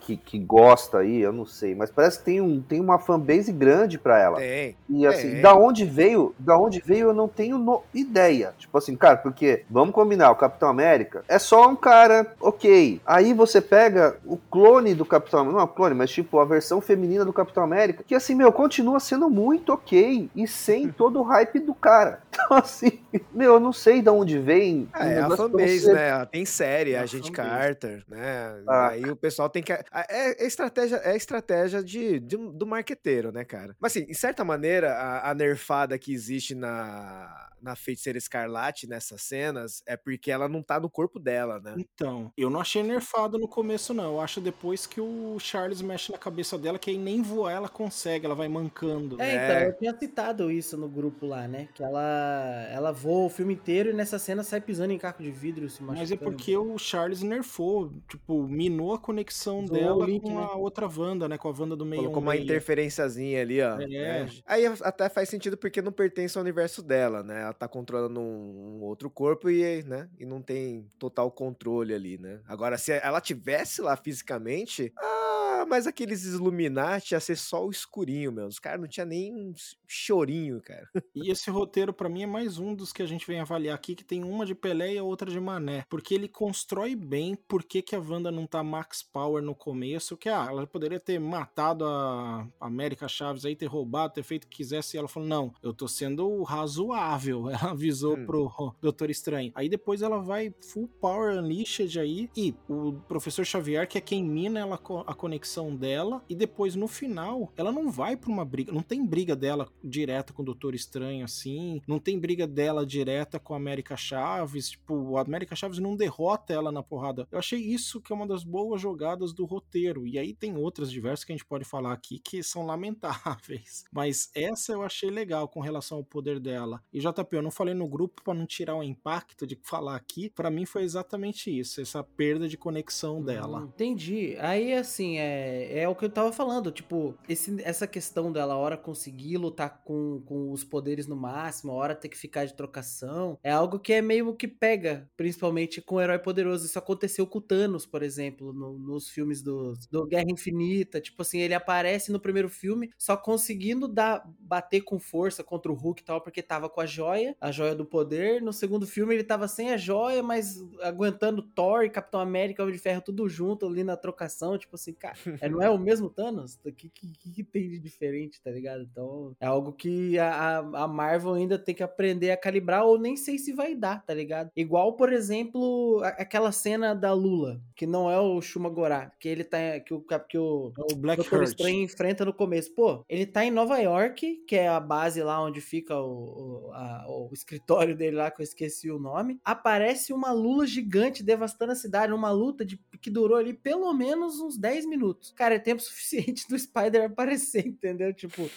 que, 0.00 0.16
que, 0.16 0.38
gosta 0.38 0.98
aí, 0.98 1.20
eu 1.20 1.32
não 1.32 1.46
sei, 1.46 1.74
mas 1.74 1.90
parece 1.90 2.18
que 2.18 2.24
tem, 2.24 2.40
um, 2.40 2.60
tem 2.60 2.80
uma 2.80 2.98
fanbase 2.98 3.52
grande 3.52 3.98
pra 3.98 4.18
ela. 4.18 4.38
Tem. 4.38 4.76
E 4.88 5.06
assim, 5.06 5.38
É. 5.38 5.40
da 5.40 5.54
onde 5.54 5.84
veio, 5.84 6.34
da 6.38 6.58
onde 6.58 6.80
veio 6.84 7.08
eu 7.08 7.14
não 7.14 7.28
tenho 7.28 7.58
no- 7.58 7.82
ideia. 7.94 8.54
Tipo 8.58 8.78
assim, 8.78 8.96
cara, 8.96 9.16
porque 9.16 9.64
vamos 9.70 9.94
combinar, 9.94 10.30
o 10.30 10.36
Capitão 10.36 10.68
América 10.68 11.24
é 11.28 11.38
só 11.38 11.68
um 11.68 11.76
cara, 11.76 12.34
ok. 12.40 13.00
Aí 13.06 13.32
você 13.32 13.60
pega 13.60 14.16
o 14.24 14.36
clone 14.36 14.94
do 14.94 15.04
Capitão 15.04 15.40
América, 15.40 15.58
não 15.58 15.64
é 15.64 15.74
clone, 15.74 15.94
mas 15.94 16.10
tipo 16.10 16.38
a 16.38 16.44
versão 16.44 16.80
feminina 16.80 17.24
do 17.24 17.32
Capitão 17.32 17.62
América, 17.62 18.04
que 18.06 18.14
assim, 18.14 18.34
meu, 18.34 18.52
continua 18.52 19.00
sendo 19.00 19.28
muito 19.30 19.72
ok 19.72 20.30
e 20.34 20.46
sem 20.46 20.88
todo 20.92 21.20
o 21.20 21.22
hype 21.22 21.58
do 21.60 21.74
cara. 21.74 22.20
Então 22.34 22.56
assim, 22.56 22.98
meu, 23.32 23.54
eu 23.54 23.60
não 23.60 23.72
sei 23.72 24.00
da 24.00 24.10
onde 24.12 24.38
vem. 24.38 24.88
Um 24.94 25.02
é 25.02 25.18
a 25.20 25.30
fanbase, 25.36 25.80
você- 25.80 25.92
né? 25.92 26.24
Tem 26.26 26.44
série, 26.46 26.92
É 26.92 26.98
a 26.98 27.02
a 27.02 27.06
gente. 27.06 27.30
Carter, 27.30 28.02
né? 28.08 28.62
Ah. 28.66 28.88
Aí 28.88 29.04
o 29.10 29.14
pessoal 29.16 29.50
tem 29.50 29.62
que. 29.62 29.72
É, 29.72 29.84
é 30.10 30.46
estratégia, 30.46 31.00
é 31.04 31.14
estratégia 31.14 31.82
de, 31.82 32.18
de 32.20 32.36
do 32.36 32.66
marqueteiro, 32.66 33.30
né, 33.30 33.44
cara? 33.44 33.76
Mas 33.78 33.92
assim, 33.92 34.06
em 34.08 34.14
certa 34.14 34.44
maneira, 34.44 34.92
a, 34.94 35.30
a 35.30 35.34
nerfada 35.34 35.98
que 35.98 36.12
existe 36.12 36.54
na, 36.54 37.50
na 37.62 37.76
feiticeira 37.76 38.18
escarlate 38.18 38.86
nessas 38.86 39.22
cenas 39.22 39.82
é 39.86 39.96
porque 39.96 40.30
ela 40.30 40.48
não 40.48 40.62
tá 40.62 40.80
no 40.80 40.90
corpo 40.90 41.18
dela, 41.18 41.60
né? 41.60 41.74
Então, 41.78 42.32
eu 42.36 42.50
não 42.50 42.60
achei 42.60 42.82
nerfado 42.82 43.38
no 43.38 43.48
começo, 43.48 43.94
não. 43.94 44.14
Eu 44.14 44.20
acho 44.20 44.40
depois 44.40 44.86
que 44.86 45.00
o 45.00 45.38
Charles 45.38 45.80
mexe 45.80 46.10
na 46.10 46.18
cabeça 46.18 46.58
dela, 46.58 46.78
que 46.78 46.90
aí 46.90 46.98
nem 46.98 47.22
voar 47.22 47.52
ela 47.52 47.68
consegue, 47.68 48.26
ela 48.26 48.34
vai 48.34 48.48
mancando. 48.48 49.20
É, 49.20 49.32
É. 49.32 49.44
então, 49.44 49.56
eu 49.68 49.78
tinha 49.78 49.98
citado 49.98 50.50
isso 50.50 50.76
no 50.76 50.88
grupo 50.88 51.26
lá, 51.26 51.46
né? 51.46 51.68
Que 51.74 51.82
ela, 51.82 52.66
ela 52.70 52.92
voa 52.92 53.26
o 53.26 53.30
filme 53.30 53.54
inteiro 53.54 53.90
e 53.90 53.92
nessa 53.92 54.18
cena 54.18 54.42
sai 54.42 54.60
pisando 54.60 54.92
em 54.92 54.98
caco 54.98 55.22
de 55.22 55.30
vidro, 55.30 55.68
se 55.70 55.82
machucando. 55.82 56.00
Mas 56.00 56.10
é 56.10 56.16
porque 56.16 56.56
o 56.56 56.76
Charles 56.78 57.22
nerfou, 57.22 57.92
tipo, 58.08 58.46
minou 58.48 58.94
a 58.94 58.98
conexão 58.98 59.64
dela 59.64 60.04
link, 60.04 60.22
com 60.22 60.34
né? 60.34 60.42
a 60.42 60.56
outra 60.56 60.88
Wanda, 60.88 61.28
né? 61.28 61.38
Com 61.38 61.48
a 61.48 61.52
Wanda 61.56 61.76
do 61.76 61.86
meio. 61.86 62.02
Colocou 62.02 62.22
uma 62.22 62.36
interferenciazinha 62.36 63.40
ali, 63.40 63.60
ó. 63.60 63.80
É. 63.80 63.86
né? 63.86 64.28
Aí 64.46 64.64
até 64.66 65.08
faz 65.08 65.28
sentido 65.28 65.56
porque 65.56 65.80
não 65.82 65.92
pertence 65.92 66.36
ao 66.36 66.42
universo 66.42 66.82
dela, 66.82 67.22
né? 67.22 67.44
Tá 67.52 67.68
controlando 67.68 68.20
um, 68.20 68.78
um 68.78 68.82
outro 68.82 69.10
corpo 69.10 69.50
e, 69.50 69.82
né? 69.84 70.08
E 70.18 70.24
não 70.24 70.42
tem 70.42 70.90
total 70.98 71.30
controle 71.30 71.94
ali, 71.94 72.18
né? 72.18 72.40
Agora, 72.46 72.78
se 72.78 72.92
ela 72.92 73.20
tivesse 73.20 73.80
lá 73.82 73.96
fisicamente, 73.96 74.92
ah, 74.98 75.51
mais 75.64 75.86
aqueles 75.86 76.24
Illuminati 76.24 77.14
a 77.14 77.20
ser 77.20 77.36
só 77.36 77.64
o 77.66 77.70
escurinho, 77.70 78.32
meu. 78.32 78.46
Os 78.46 78.58
caras 78.58 78.80
não 78.80 78.88
tinha 78.88 79.06
nem 79.06 79.32
um 79.34 79.52
chorinho, 79.86 80.60
cara. 80.60 80.88
E 81.14 81.30
esse 81.30 81.50
roteiro, 81.50 81.92
pra 81.92 82.08
mim, 82.08 82.22
é 82.22 82.26
mais 82.26 82.58
um 82.58 82.74
dos 82.74 82.92
que 82.92 83.02
a 83.02 83.06
gente 83.06 83.26
vem 83.26 83.40
avaliar 83.40 83.74
aqui, 83.74 83.94
que 83.94 84.04
tem 84.04 84.24
uma 84.24 84.46
de 84.46 84.54
Pelé 84.54 84.94
e 84.94 84.98
a 84.98 85.02
outra 85.04 85.30
de 85.30 85.38
Mané. 85.40 85.84
Porque 85.88 86.14
ele 86.14 86.28
constrói 86.28 86.94
bem 86.96 87.34
por 87.34 87.62
que, 87.62 87.82
que 87.82 87.94
a 87.94 88.00
Wanda 88.00 88.30
não 88.30 88.46
tá 88.46 88.62
max 88.62 89.02
power 89.02 89.42
no 89.42 89.54
começo, 89.54 90.16
que 90.16 90.28
ah, 90.28 90.46
ela 90.48 90.66
poderia 90.66 91.00
ter 91.00 91.18
matado 91.18 91.84
a 91.84 92.46
América 92.60 93.08
Chaves 93.08 93.44
aí, 93.44 93.54
ter 93.54 93.66
roubado, 93.66 94.14
ter 94.14 94.22
feito 94.22 94.44
o 94.44 94.48
que 94.48 94.56
quisesse, 94.58 94.96
e 94.96 94.98
ela 94.98 95.08
falou, 95.08 95.28
não, 95.28 95.52
eu 95.62 95.72
tô 95.74 95.86
sendo 95.88 96.42
razoável. 96.42 97.48
Ela 97.62 97.70
avisou 97.72 98.16
Hum. 98.16 98.26
pro 98.26 98.74
Doutor 98.80 99.10
Estranho. 99.10 99.52
Aí 99.54 99.68
depois 99.68 100.02
ela 100.02 100.18
vai 100.20 100.54
full 100.60 100.88
power 101.00 101.38
unleashed 101.38 101.98
aí, 101.98 102.28
e 102.36 102.54
o 102.68 102.92
Professor 103.08 103.44
Xavier, 103.44 103.86
que 103.86 103.98
é 103.98 104.00
quem 104.00 104.24
mina 104.24 104.60
ela, 104.60 104.80
a 105.06 105.14
conexão 105.14 105.51
dela, 105.76 106.24
e 106.28 106.34
depois 106.34 106.74
no 106.74 106.88
final, 106.88 107.52
ela 107.56 107.70
não 107.70 107.90
vai 107.90 108.16
pra 108.16 108.30
uma 108.30 108.44
briga, 108.44 108.72
não 108.72 108.82
tem 108.82 109.04
briga 109.04 109.36
dela 109.36 109.68
direta 109.82 110.32
com 110.32 110.42
o 110.42 110.44
Doutor 110.44 110.74
Estranho 110.74 111.24
assim, 111.24 111.82
não 111.86 111.98
tem 111.98 112.18
briga 112.18 112.46
dela 112.46 112.86
direta 112.86 113.38
com 113.38 113.52
a 113.54 113.56
América 113.56 113.96
Chaves, 113.96 114.70
tipo, 114.70 115.16
a 115.16 115.22
América 115.22 115.54
Chaves 115.54 115.78
não 115.78 115.96
derrota 115.96 116.52
ela 116.52 116.72
na 116.72 116.82
porrada. 116.82 117.28
Eu 117.30 117.38
achei 117.38 117.60
isso 117.60 118.00
que 118.00 118.12
é 118.12 118.16
uma 118.16 118.26
das 118.26 118.44
boas 118.44 118.80
jogadas 118.80 119.32
do 119.32 119.44
roteiro, 119.44 120.06
e 120.06 120.18
aí 120.18 120.32
tem 120.32 120.56
outras 120.56 120.90
diversas 120.90 121.24
que 121.24 121.32
a 121.32 121.36
gente 121.36 121.46
pode 121.46 121.64
falar 121.64 121.92
aqui 121.92 122.18
que 122.18 122.42
são 122.42 122.64
lamentáveis, 122.64 123.84
mas 123.92 124.30
essa 124.34 124.72
eu 124.72 124.82
achei 124.82 125.10
legal 125.10 125.48
com 125.48 125.60
relação 125.60 125.98
ao 125.98 126.04
poder 126.04 126.40
dela. 126.40 126.82
E 126.92 126.98
JP, 126.98 127.36
eu 127.36 127.42
não 127.42 127.50
falei 127.50 127.74
no 127.74 127.86
grupo 127.86 128.22
pra 128.22 128.34
não 128.34 128.46
tirar 128.46 128.76
o 128.76 128.82
impacto 128.82 129.46
de 129.46 129.58
falar 129.62 129.96
aqui, 129.96 130.30
pra 130.30 130.50
mim 130.50 130.64
foi 130.64 130.82
exatamente 130.82 131.50
isso, 131.50 131.80
essa 131.80 132.02
perda 132.02 132.48
de 132.48 132.56
conexão 132.56 133.22
dela. 133.22 133.60
Hum, 133.60 133.72
Entendi. 133.74 134.36
Aí, 134.38 134.72
assim, 134.74 135.18
é, 135.18 135.41
é 135.82 135.88
o 135.88 135.94
que 135.94 136.04
eu 136.04 136.10
tava 136.10 136.32
falando. 136.32 136.70
Tipo, 136.70 137.14
esse, 137.28 137.60
essa 137.62 137.86
questão 137.86 138.30
dela, 138.32 138.54
a 138.54 138.56
hora 138.56 138.76
conseguir 138.76 139.36
lutar 139.38 139.82
com, 139.84 140.22
com 140.26 140.50
os 140.52 140.64
poderes 140.64 141.06
no 141.06 141.16
máximo, 141.16 141.72
a 141.72 141.74
hora 141.74 141.94
ter 141.94 142.08
que 142.08 142.16
ficar 142.16 142.44
de 142.44 142.54
trocação, 142.54 143.38
é 143.42 143.50
algo 143.50 143.78
que 143.78 143.92
é 143.92 144.02
meio 144.02 144.34
que 144.34 144.46
pega, 144.48 145.08
principalmente 145.16 145.80
com 145.80 145.96
o 145.96 146.00
herói 146.00 146.18
poderoso. 146.18 146.66
Isso 146.66 146.78
aconteceu 146.78 147.26
com 147.26 147.38
o 147.38 147.42
Thanos, 147.42 147.86
por 147.86 148.02
exemplo, 148.02 148.52
no- 148.52 148.78
nos 148.78 149.08
filmes 149.08 149.42
do, 149.42 149.74
do 149.90 150.06
Guerra 150.06 150.30
Infinita. 150.30 151.00
Tipo 151.00 151.22
assim, 151.22 151.38
ele 151.40 151.54
aparece 151.54 152.12
no 152.12 152.20
primeiro 152.20 152.48
filme 152.48 152.90
só 152.98 153.16
conseguindo 153.16 153.88
dar, 153.88 154.22
bater 154.40 154.80
com 154.82 154.98
força 154.98 155.42
contra 155.44 155.70
o 155.70 155.74
Hulk 155.74 156.02
e 156.02 156.04
tal, 156.04 156.20
porque 156.20 156.42
tava 156.42 156.68
com 156.68 156.80
a 156.80 156.86
joia, 156.86 157.36
a 157.40 157.50
joia 157.50 157.74
do 157.74 157.84
poder. 157.84 158.40
No 158.42 158.52
segundo 158.52 158.86
filme 158.86 159.14
ele 159.14 159.24
tava 159.24 159.48
sem 159.48 159.70
a 159.70 159.76
joia, 159.76 160.22
mas 160.22 160.58
aguentando 160.82 161.42
Thor 161.42 161.84
e 161.84 161.90
Capitão 161.90 162.20
América, 162.20 162.62
Homem 162.62 162.74
de 162.74 162.80
Ferro, 162.80 163.02
tudo 163.02 163.28
junto 163.28 163.66
ali 163.66 163.84
na 163.84 163.96
trocação. 163.96 164.58
Tipo 164.58 164.76
assim, 164.76 164.92
cara, 164.92 165.16
é, 165.40 165.48
não 165.48 165.62
é 165.62 165.68
o 165.70 165.78
mesmo 165.78 166.08
Thanos? 166.10 166.58
O 166.64 166.72
que, 166.72 166.88
que, 166.88 167.06
que- 167.08 167.42
tem 167.44 167.68
de 167.68 167.78
diferente, 167.78 168.40
tá 168.42 168.50
ligado? 168.50 168.82
Então 168.82 169.34
é 169.40 169.46
algo 169.46 169.72
que 169.72 170.18
a, 170.18 170.58
a- 170.58 170.88
Marvel 170.88 171.34
ainda 171.34 171.58
tem 171.58 171.74
que 171.74 171.82
aprender 171.82 172.30
a 172.30 172.36
calibrar, 172.36 172.84
ou 172.84 172.98
nem 172.98 173.16
sei 173.16 173.38
se 173.38 173.52
vai 173.52 173.74
dar, 173.74 174.04
tá 174.04 174.14
ligado? 174.14 174.50
Igual, 174.56 174.94
por 174.94 175.12
exemplo, 175.12 176.00
a- 176.02 176.08
aquela 176.08 176.52
cena 176.52 176.94
da 176.94 177.12
Lula, 177.12 177.60
que 177.74 177.86
não 177.86 178.10
é 178.10 178.18
o 178.20 178.40
Shumagorá, 178.40 179.10
que 179.18 179.28
ele 179.28 179.44
tá. 179.44 179.58
Que 179.84 179.92
o, 179.94 180.00
que 180.28 180.38
o, 180.38 180.72
O 180.90 180.94
Black 180.96 181.22
Doutor. 181.22 181.42
Estranho 181.44 181.82
enfrenta 181.82 182.24
no 182.24 182.32
começo. 182.32 182.72
Pô, 182.74 183.04
ele 183.08 183.26
tá 183.26 183.44
em 183.44 183.50
Nova 183.50 183.78
York, 183.78 184.44
que 184.46 184.56
é 184.56 184.68
a 184.68 184.80
base 184.80 185.22
lá 185.22 185.42
onde 185.42 185.60
fica 185.60 185.96
o, 186.00 186.66
o, 186.68 186.72
a- 186.72 187.04
o 187.08 187.30
escritório 187.32 187.96
dele 187.96 188.16
lá, 188.16 188.30
que 188.30 188.40
eu 188.40 188.44
esqueci 188.44 188.90
o 188.90 188.98
nome. 188.98 189.40
Aparece 189.44 190.12
uma 190.12 190.32
lula 190.32 190.66
gigante 190.66 191.22
devastando 191.22 191.72
a 191.72 191.76
cidade, 191.76 192.12
uma 192.12 192.30
luta 192.30 192.64
de, 192.64 192.78
que 193.00 193.10
durou 193.10 193.36
ali 193.36 193.52
pelo 193.52 193.92
menos 193.92 194.40
uns 194.40 194.56
10 194.56 194.86
minutos. 194.86 195.11
Cara, 195.34 195.54
é 195.54 195.58
tempo 195.58 195.80
suficiente 195.82 196.46
do 196.48 196.58
Spider 196.58 197.04
aparecer, 197.06 197.66
entendeu? 197.66 198.12
Tipo, 198.14 198.48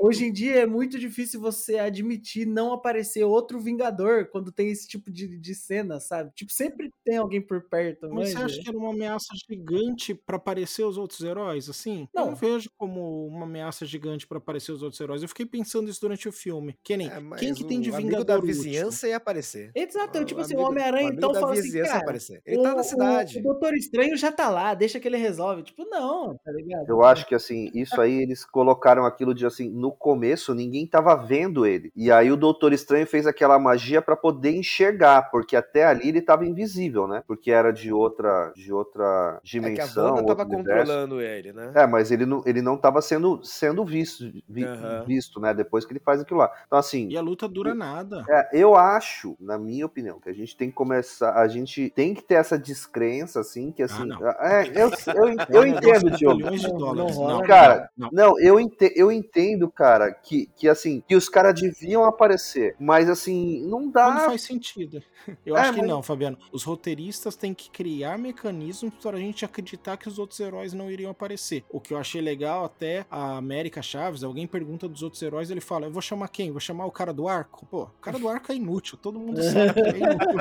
hoje 0.00 0.24
em 0.26 0.32
dia 0.32 0.56
é 0.56 0.66
muito 0.66 0.98
difícil 0.98 1.40
você 1.40 1.78
admitir 1.78 2.46
não 2.46 2.72
aparecer 2.72 3.24
outro 3.24 3.60
Vingador 3.60 4.26
quando 4.30 4.52
tem 4.52 4.70
esse 4.70 4.86
tipo 4.88 5.10
de, 5.10 5.38
de 5.38 5.54
cena, 5.54 6.00
sabe? 6.00 6.30
Tipo, 6.34 6.52
sempre 6.52 6.90
tem 7.04 7.16
alguém 7.16 7.40
por 7.40 7.62
perto, 7.68 8.08
Mas 8.10 8.30
você 8.30 8.36
acha 8.38 8.60
que 8.62 8.68
era 8.68 8.78
uma 8.78 8.90
ameaça 8.90 9.28
gigante 9.48 10.14
pra 10.14 10.36
aparecer 10.36 10.84
os 10.84 10.96
outros 10.96 11.20
heróis, 11.22 11.68
assim? 11.68 12.08
Eu 12.14 12.20
Não. 12.22 12.26
não 12.28 12.34
vejo 12.36 12.70
como 12.76 13.26
uma 13.26 13.44
ameaça 13.44 13.84
gigante 13.86 14.26
pra 14.26 14.38
aparecer 14.38 14.72
os 14.72 14.82
outros 14.82 15.00
heróis. 15.00 15.22
Eu 15.22 15.28
fiquei 15.28 15.46
pensando 15.46 15.90
isso 15.90 16.00
durante 16.00 16.28
o 16.28 16.32
filme. 16.32 16.76
Que 16.82 16.96
nem, 16.96 17.08
É, 17.08 17.20
quem 17.38 17.54
que 17.54 17.64
tem 17.64 17.80
de 17.80 17.90
Vingador 17.90 18.24
da 18.24 18.34
útil? 18.36 18.46
vizinhança 18.48 19.08
ia 19.08 19.16
aparecer. 19.16 19.70
Exato, 19.74 20.24
tipo 20.24 20.40
assim, 20.40 20.54
o 20.56 20.60
Homem-Aranha 20.60 21.10
então 21.12 21.32
fala 21.34 21.52
assim, 21.52 21.72
cara, 21.82 21.98
aparecer. 21.98 22.40
Ele 22.44 22.62
tá 22.62 22.72
o- 22.72 22.76
na 22.76 22.82
cidade. 22.82 23.36
O, 23.38 23.40
o 23.40 23.42
Doutor 23.42 23.74
Estranho 23.74 24.16
já 24.16 24.30
tá 24.30 24.48
lá, 24.50 24.74
deixa 24.74 25.00
que 25.00 25.08
ele 25.08 25.16
resolve. 25.16 25.62
Tipo, 25.62 25.84
não, 25.84 25.97
tá 26.44 26.52
ligado? 26.52 26.88
Eu 26.88 27.02
acho 27.04 27.26
que 27.26 27.34
assim, 27.34 27.70
isso 27.74 28.00
aí 28.00 28.22
eles 28.22 28.44
colocaram 28.44 29.04
aquilo 29.04 29.34
de 29.34 29.46
assim, 29.46 29.68
no 29.70 29.90
começo 29.92 30.54
ninguém 30.54 30.86
tava 30.86 31.14
vendo 31.16 31.66
ele. 31.66 31.92
E 31.96 32.10
aí 32.10 32.30
o 32.30 32.36
Doutor 32.36 32.72
Estranho 32.72 33.06
fez 33.06 33.26
aquela 33.26 33.58
magia 33.58 34.00
pra 34.02 34.16
poder 34.16 34.52
enxergar, 34.56 35.30
porque 35.30 35.56
até 35.56 35.84
ali 35.84 36.08
ele 36.08 36.22
tava 36.22 36.46
invisível, 36.46 37.06
né? 37.06 37.22
Porque 37.26 37.50
era 37.50 37.72
de 37.72 37.92
outra 37.92 38.52
de 38.54 38.72
outra 38.72 39.36
É 39.36 39.40
que 39.40 39.80
a 39.80 39.86
dimensão, 39.86 40.26
tava 40.26 40.42
universo. 40.44 40.56
controlando 40.56 41.20
ele, 41.20 41.52
né? 41.52 41.72
É, 41.74 41.86
mas 41.86 42.10
ele 42.10 42.24
não, 42.26 42.42
ele 42.46 42.62
não 42.62 42.76
tava 42.76 43.00
sendo, 43.02 43.40
sendo 43.44 43.84
visto, 43.84 44.24
vi- 44.48 44.64
Aham. 44.64 45.04
visto, 45.06 45.40
né? 45.40 45.52
Depois 45.54 45.84
que 45.84 45.92
ele 45.92 46.00
faz 46.00 46.20
aquilo 46.20 46.38
lá. 46.40 46.50
Então, 46.66 46.78
assim, 46.78 47.08
E 47.08 47.16
a 47.16 47.20
luta 47.20 47.48
dura 47.48 47.74
nada. 47.74 48.24
é, 48.28 48.48
eu 48.60 48.74
acho, 48.76 49.36
na 49.40 49.58
minha 49.58 49.86
opinião, 49.86 50.20
que 50.20 50.28
a 50.28 50.32
gente 50.32 50.56
tem 50.56 50.68
que 50.68 50.74
começar, 50.74 51.34
a 51.34 51.48
gente 51.48 51.90
tem 51.90 52.14
que 52.14 52.22
ter 52.22 52.34
essa 52.34 52.58
descrença, 52.58 53.40
assim, 53.40 53.72
que 53.72 53.82
assim. 53.82 54.06
não. 54.06 54.28
é, 54.28 54.66
eu, 54.74 54.90
eu, 55.14 55.28
eu 55.50 55.62
um 55.62 55.64
negócio 55.64 55.87
entendo, 55.96 56.10
de 56.10 56.16
Diogo. 56.18 56.38
Não, 56.40 56.78
dólares. 56.78 57.16
não 57.16 57.24
rola, 57.24 57.46
Cara, 57.46 57.90
não. 57.96 58.08
Não, 58.12 58.40
eu, 58.40 58.58
ente- 58.60 58.92
eu 58.96 59.10
entendo, 59.12 59.70
cara, 59.70 60.12
que, 60.12 60.48
que 60.56 60.68
assim, 60.68 61.02
que 61.06 61.14
os 61.16 61.28
caras 61.28 61.60
deviam 61.60 62.04
aparecer, 62.04 62.74
mas 62.78 63.08
assim, 63.08 63.62
não 63.66 63.88
dá. 63.90 64.20
faz 64.26 64.42
sentido. 64.42 65.02
Eu 65.44 65.56
É, 65.56 65.60
acho 65.60 65.72
que 65.74 65.78
mas- 65.80 65.88
não, 65.88 66.02
Fabiano. 66.02 66.38
Os 66.52 66.64
roteiristas 66.64 67.36
têm 67.36 67.52
que 67.54 67.70
criar 67.70 68.18
mecanismos 68.18 68.92
para 69.02 69.16
a 69.16 69.20
gente 69.20 69.44
acreditar 69.44 69.96
que 69.96 70.08
os 70.08 70.18
outros 70.18 70.38
heróis 70.40 70.72
não 70.72 70.90
iriam 70.90 71.10
aparecer. 71.10 71.64
O 71.70 71.80
que 71.80 71.92
eu 71.92 71.98
achei 71.98 72.20
legal 72.20 72.64
até 72.64 73.04
a 73.10 73.36
América 73.36 73.82
Chaves, 73.82 74.22
alguém 74.24 74.46
pergunta 74.46 74.88
dos 74.88 75.02
outros 75.02 75.22
heróis, 75.22 75.50
ele 75.50 75.60
fala: 75.60 75.86
Eu 75.86 75.90
vou 75.92 76.02
chamar 76.02 76.28
quem? 76.28 76.50
Vou 76.50 76.60
chamar 76.60 76.86
o 76.86 76.90
cara 76.90 77.12
do 77.12 77.28
arco? 77.28 77.66
Pô, 77.66 77.82
o 77.84 78.00
cara 78.00 78.18
do 78.18 78.28
arco 78.28 78.50
é 78.52 78.54
inútil, 78.56 78.98
todo 79.00 79.18
mundo 79.18 79.42
sabe 79.42 79.74
que 79.74 79.80
é 79.80 79.98
inútil. 79.98 80.38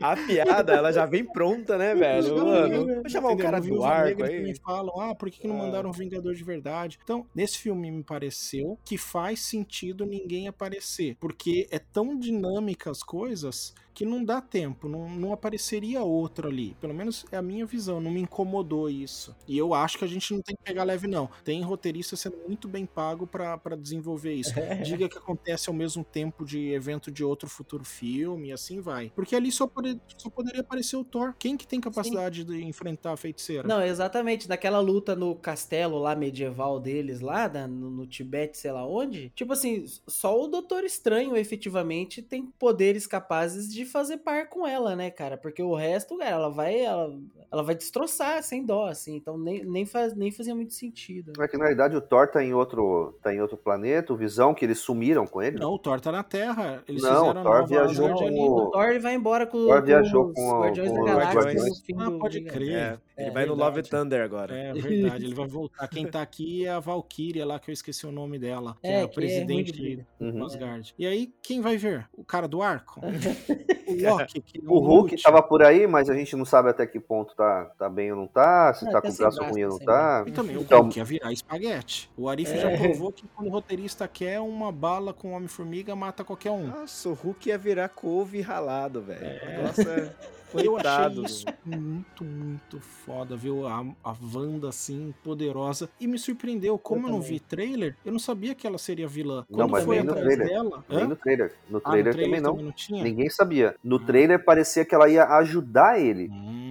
A 0.00 0.16
piada, 0.16 0.72
ela 0.74 0.92
já 0.92 1.06
vem 1.06 1.24
pronta, 1.24 1.76
né, 1.76 1.94
velho? 1.94 2.36
Mano, 2.44 2.86
vou 3.02 3.08
chamar 3.08 3.30
o 3.32 3.36
cara 3.36 3.60
do 3.60 3.84
arco 3.84 4.22
aí. 4.24 4.41
Também 4.42 4.54
falam, 4.54 5.00
ah, 5.00 5.14
por 5.14 5.30
que, 5.30 5.40
que 5.40 5.48
não 5.48 5.56
Ah. 5.56 5.64
mandaram 5.66 5.90
um 5.90 5.92
Vingador 5.92 6.34
de 6.34 6.44
verdade? 6.44 6.98
Então, 7.02 7.26
nesse 7.34 7.58
filme 7.58 7.90
me 7.90 8.02
pareceu 8.02 8.78
que 8.84 8.98
faz 8.98 9.40
sentido 9.40 10.04
ninguém 10.04 10.48
aparecer, 10.48 11.16
porque 11.20 11.66
é 11.70 11.78
tão 11.78 12.18
dinâmica 12.18 12.90
as 12.90 13.02
coisas 13.02 13.74
que 13.94 14.04
não 14.04 14.24
dá 14.24 14.40
tempo, 14.40 14.88
não, 14.88 15.08
não 15.10 15.32
apareceria 15.32 16.02
outro 16.02 16.48
ali. 16.48 16.76
Pelo 16.80 16.94
menos 16.94 17.24
é 17.30 17.36
a 17.36 17.42
minha 17.42 17.66
visão, 17.66 18.00
não 18.00 18.10
me 18.10 18.20
incomodou 18.20 18.88
isso. 18.88 19.34
E 19.46 19.56
eu 19.56 19.74
acho 19.74 19.98
que 19.98 20.04
a 20.04 20.08
gente 20.08 20.32
não 20.34 20.40
tem 20.42 20.56
que 20.56 20.62
pegar 20.62 20.84
leve, 20.84 21.06
não. 21.06 21.28
Tem 21.44 21.60
roteirista 21.62 22.16
sendo 22.16 22.36
muito 22.46 22.68
bem 22.68 22.86
pago 22.86 23.26
pra 23.26 23.56
pra 23.58 23.76
desenvolver 23.76 24.34
isso. 24.34 24.52
Diga 24.84 25.08
que 25.08 25.18
acontece 25.18 25.68
ao 25.68 25.74
mesmo 25.74 26.02
tempo 26.04 26.44
de 26.44 26.70
evento 26.72 27.10
de 27.10 27.22
outro 27.24 27.48
futuro 27.48 27.84
filme, 27.84 28.48
e 28.48 28.52
assim 28.52 28.80
vai. 28.80 29.10
Porque 29.14 29.36
ali 29.36 29.52
só, 29.52 29.66
pode- 29.66 30.00
só 30.16 30.28
poderia 30.30 30.60
aparecer 30.60 30.96
o 30.96 31.04
Thor. 31.04 31.34
Quem 31.38 31.56
que 31.56 31.66
tem 31.66 31.80
capacidade 31.80 32.44
de 32.44 32.64
enfrentar 32.64 33.12
a 33.12 33.16
feiticeira? 33.16 33.66
Não, 33.66 33.82
exatamente. 33.82 34.48
Naquela 34.48 34.80
luta 34.80 35.14
no 35.14 35.34
castelo 35.34 35.98
lá 35.98 36.14
medieval 36.16 36.80
deles, 36.80 37.20
lá 37.20 37.48
no, 37.68 37.90
no 37.90 38.06
Tibete, 38.06 38.56
sei 38.58 38.72
lá 38.72 38.86
onde. 38.86 39.30
Tipo 39.34 39.52
assim, 39.52 39.84
só 40.06 40.40
o 40.42 40.46
Doutor 40.48 40.84
Estranho 40.84 41.36
efetivamente 41.36 42.22
tem 42.22 42.46
poderes 42.58 43.06
capazes 43.06 43.72
de 43.72 43.81
fazer 43.84 44.18
par 44.18 44.48
com 44.48 44.66
ela, 44.66 44.94
né, 44.96 45.10
cara? 45.10 45.36
Porque 45.36 45.62
o 45.62 45.74
resto, 45.74 46.16
cara, 46.18 46.30
ela 46.30 46.48
vai, 46.50 46.80
ela, 46.80 47.12
ela 47.50 47.62
vai 47.62 47.74
destroçar 47.74 48.42
sem 48.42 48.64
dó, 48.64 48.86
assim. 48.86 49.16
Então 49.16 49.36
nem, 49.38 49.64
nem, 49.64 49.84
faz, 49.86 50.14
nem 50.14 50.30
fazia 50.30 50.54
muito 50.54 50.74
sentido. 50.74 51.32
É 51.42 51.48
que 51.48 51.56
na 51.56 51.66
verdade 51.66 51.96
o 51.96 52.00
Thor 52.00 52.28
tá 52.28 52.42
em 52.42 52.52
outro, 52.54 53.18
tá 53.22 53.32
em 53.34 53.40
outro 53.40 53.56
planeta, 53.56 54.12
o 54.12 54.16
Visão, 54.16 54.54
que 54.54 54.64
eles 54.64 54.78
sumiram 54.78 55.26
com 55.26 55.42
ele. 55.42 55.58
Não, 55.58 55.72
o 55.72 55.78
Thor 55.78 56.00
tá 56.00 56.10
na 56.12 56.22
Terra. 56.22 56.82
Eles 56.88 57.02
Não, 57.02 57.26
fizeram 57.26 57.40
o 57.40 57.44
Thor 57.44 57.66
viajou 57.66 58.08
com 58.14 58.30
o- 58.30 58.56
O 58.66 58.70
Thor 58.70 59.00
vai 59.00 59.14
embora 59.14 59.46
com, 59.46 59.66
Thor 59.66 59.82
viajou 59.82 60.26
os 60.28 60.34
com 60.34 60.48
o- 60.48 60.60
Guardiões 60.62 60.90
com 60.90 61.04
da 61.04 61.10
Galáxia. 61.12 61.40
Guardiões. 61.40 61.68
no 61.68 61.84
fim 61.84 61.94
Ah, 61.98 62.10
pode 62.18 62.40
crer. 62.42 62.72
É, 62.72 62.98
ele 63.18 63.28
É 63.28 63.30
vai 63.30 63.46
no 63.46 63.54
verdade. 63.56 63.76
Love 63.78 63.82
Thunder 63.88 64.22
agora. 64.22 64.54
É 64.54 64.72
verdade, 65.18 65.24
ele 65.24 65.34
vai 65.34 65.46
voltar. 65.46 65.88
Quem 65.88 66.06
tá 66.06 66.22
aqui 66.22 66.64
é 66.66 66.70
a 66.70 66.80
Valkyria 66.80 67.44
lá, 67.46 67.58
que 67.58 67.70
eu 67.70 67.72
esqueci 67.72 68.06
o 68.06 68.12
nome 68.12 68.38
dela. 68.38 68.76
Que 68.80 68.86
é, 68.86 68.90
É, 68.90 68.98
que 68.98 69.02
é 69.04 69.06
de 69.06 69.14
presidente 69.14 69.72
briga. 69.72 70.06
do 70.18 70.26
Uhum. 70.26 70.44
Asgard. 70.44 70.94
E 70.98 71.06
aí, 71.06 71.32
quem 71.42 71.60
vai 71.60 71.76
ver? 71.76 72.08
O 72.16 72.24
cara 72.24 72.46
do 72.48 72.62
arco? 72.62 73.00
O 73.86 74.10
Loki, 74.10 74.40
que 74.42 74.58
é 74.58 74.62
O 74.66 74.78
Hulk 74.78 75.02
último. 75.14 75.22
tava 75.22 75.42
por 75.42 75.62
aí, 75.62 75.86
mas 75.86 76.08
a 76.10 76.14
gente 76.14 76.34
não 76.36 76.44
sabe 76.44 76.70
até 76.70 76.86
que 76.86 76.98
ponto 77.00 77.34
tá, 77.34 77.70
tá 77.78 77.88
bem 77.88 78.10
ou 78.12 78.16
não 78.18 78.26
tá, 78.26 78.72
se 78.74 78.84
É, 78.86 78.90
tá 78.90 79.00
tá 79.00 79.02
com 79.02 79.08
o 79.08 79.16
braço 79.16 79.38
braço, 79.38 79.52
ruim 79.52 79.64
ou 79.64 79.70
tá 79.70 79.74
não 79.74 79.78
sem 79.78 79.86
tá. 79.86 80.24
E 80.26 80.32
também 80.32 80.56
o 80.56 80.60
Então- 80.62 80.80
Hulk 80.82 80.98
ia 80.98 81.04
virar 81.04 81.32
espaguete. 81.32 82.10
O 82.16 82.28
Arif 82.28 82.50
É. 82.52 82.56
já 82.56 82.76
provou 82.78 83.12
que 83.12 83.24
quando 83.34 83.48
o 83.48 83.50
roteirista 83.50 84.06
quer 84.08 84.40
uma 84.40 84.70
bala 84.72 85.12
com 85.12 85.32
Homem-Formiga, 85.32 85.94
mata 85.96 86.24
qualquer 86.24 86.50
um. 86.50 86.66
Nossa, 86.66 87.08
o 87.08 87.14
Hulk 87.14 87.48
ia 87.48 87.58
virar 87.58 87.88
couve 87.88 88.40
ralado, 88.40 89.00
velho. 89.02 89.24
É. 89.24 89.62
Nossa, 89.62 90.16
Eu 90.54 90.76
achei 90.76 91.24
isso 91.24 91.46
muito, 91.64 92.24
muito 92.24 92.80
foda, 92.80 93.36
viu? 93.36 93.66
A, 93.66 93.84
a 94.04 94.14
Wanda, 94.34 94.68
assim, 94.68 95.14
poderosa. 95.22 95.88
E 96.00 96.06
me 96.06 96.18
surpreendeu. 96.18 96.78
Como 96.78 97.06
eu, 97.06 97.10
não 97.10 97.20
também. 97.20 97.32
vi 97.34 97.40
trailer, 97.40 97.96
eu 98.04 98.12
não 98.12 98.18
sabia 98.18 98.54
que 98.54 98.66
ela 98.66 98.78
seria 98.78 99.06
vilã. 99.08 99.44
Não, 99.48 99.58
Quando 99.58 99.70
mas 99.70 99.84
foi 99.84 99.96
nem 99.96 100.04
no 100.04 100.12
atrás 100.12 100.26
trailer. 100.34 100.48
dela... 100.48 100.84
Nem 100.88 100.98
Hã? 101.00 101.08
no 101.08 101.16
trailer. 101.16 101.54
No 101.70 101.78
Ah, 101.78 101.88
no 101.88 101.92
trailer, 101.92 102.14
também 102.14 102.40
não. 102.40 102.56
não 102.56 102.72
tinha? 102.72 103.02
Ninguém 103.02 103.28
sabia. 103.30 103.74
No 103.82 103.96
Ah. 103.96 104.00
trailer 104.06 104.44
parecia 104.44 104.84
que 104.84 104.94
ela 104.94 105.08
ia 105.08 105.24
ajudar 105.38 105.98
ele. 106.00 106.28
Hum. 106.30 106.61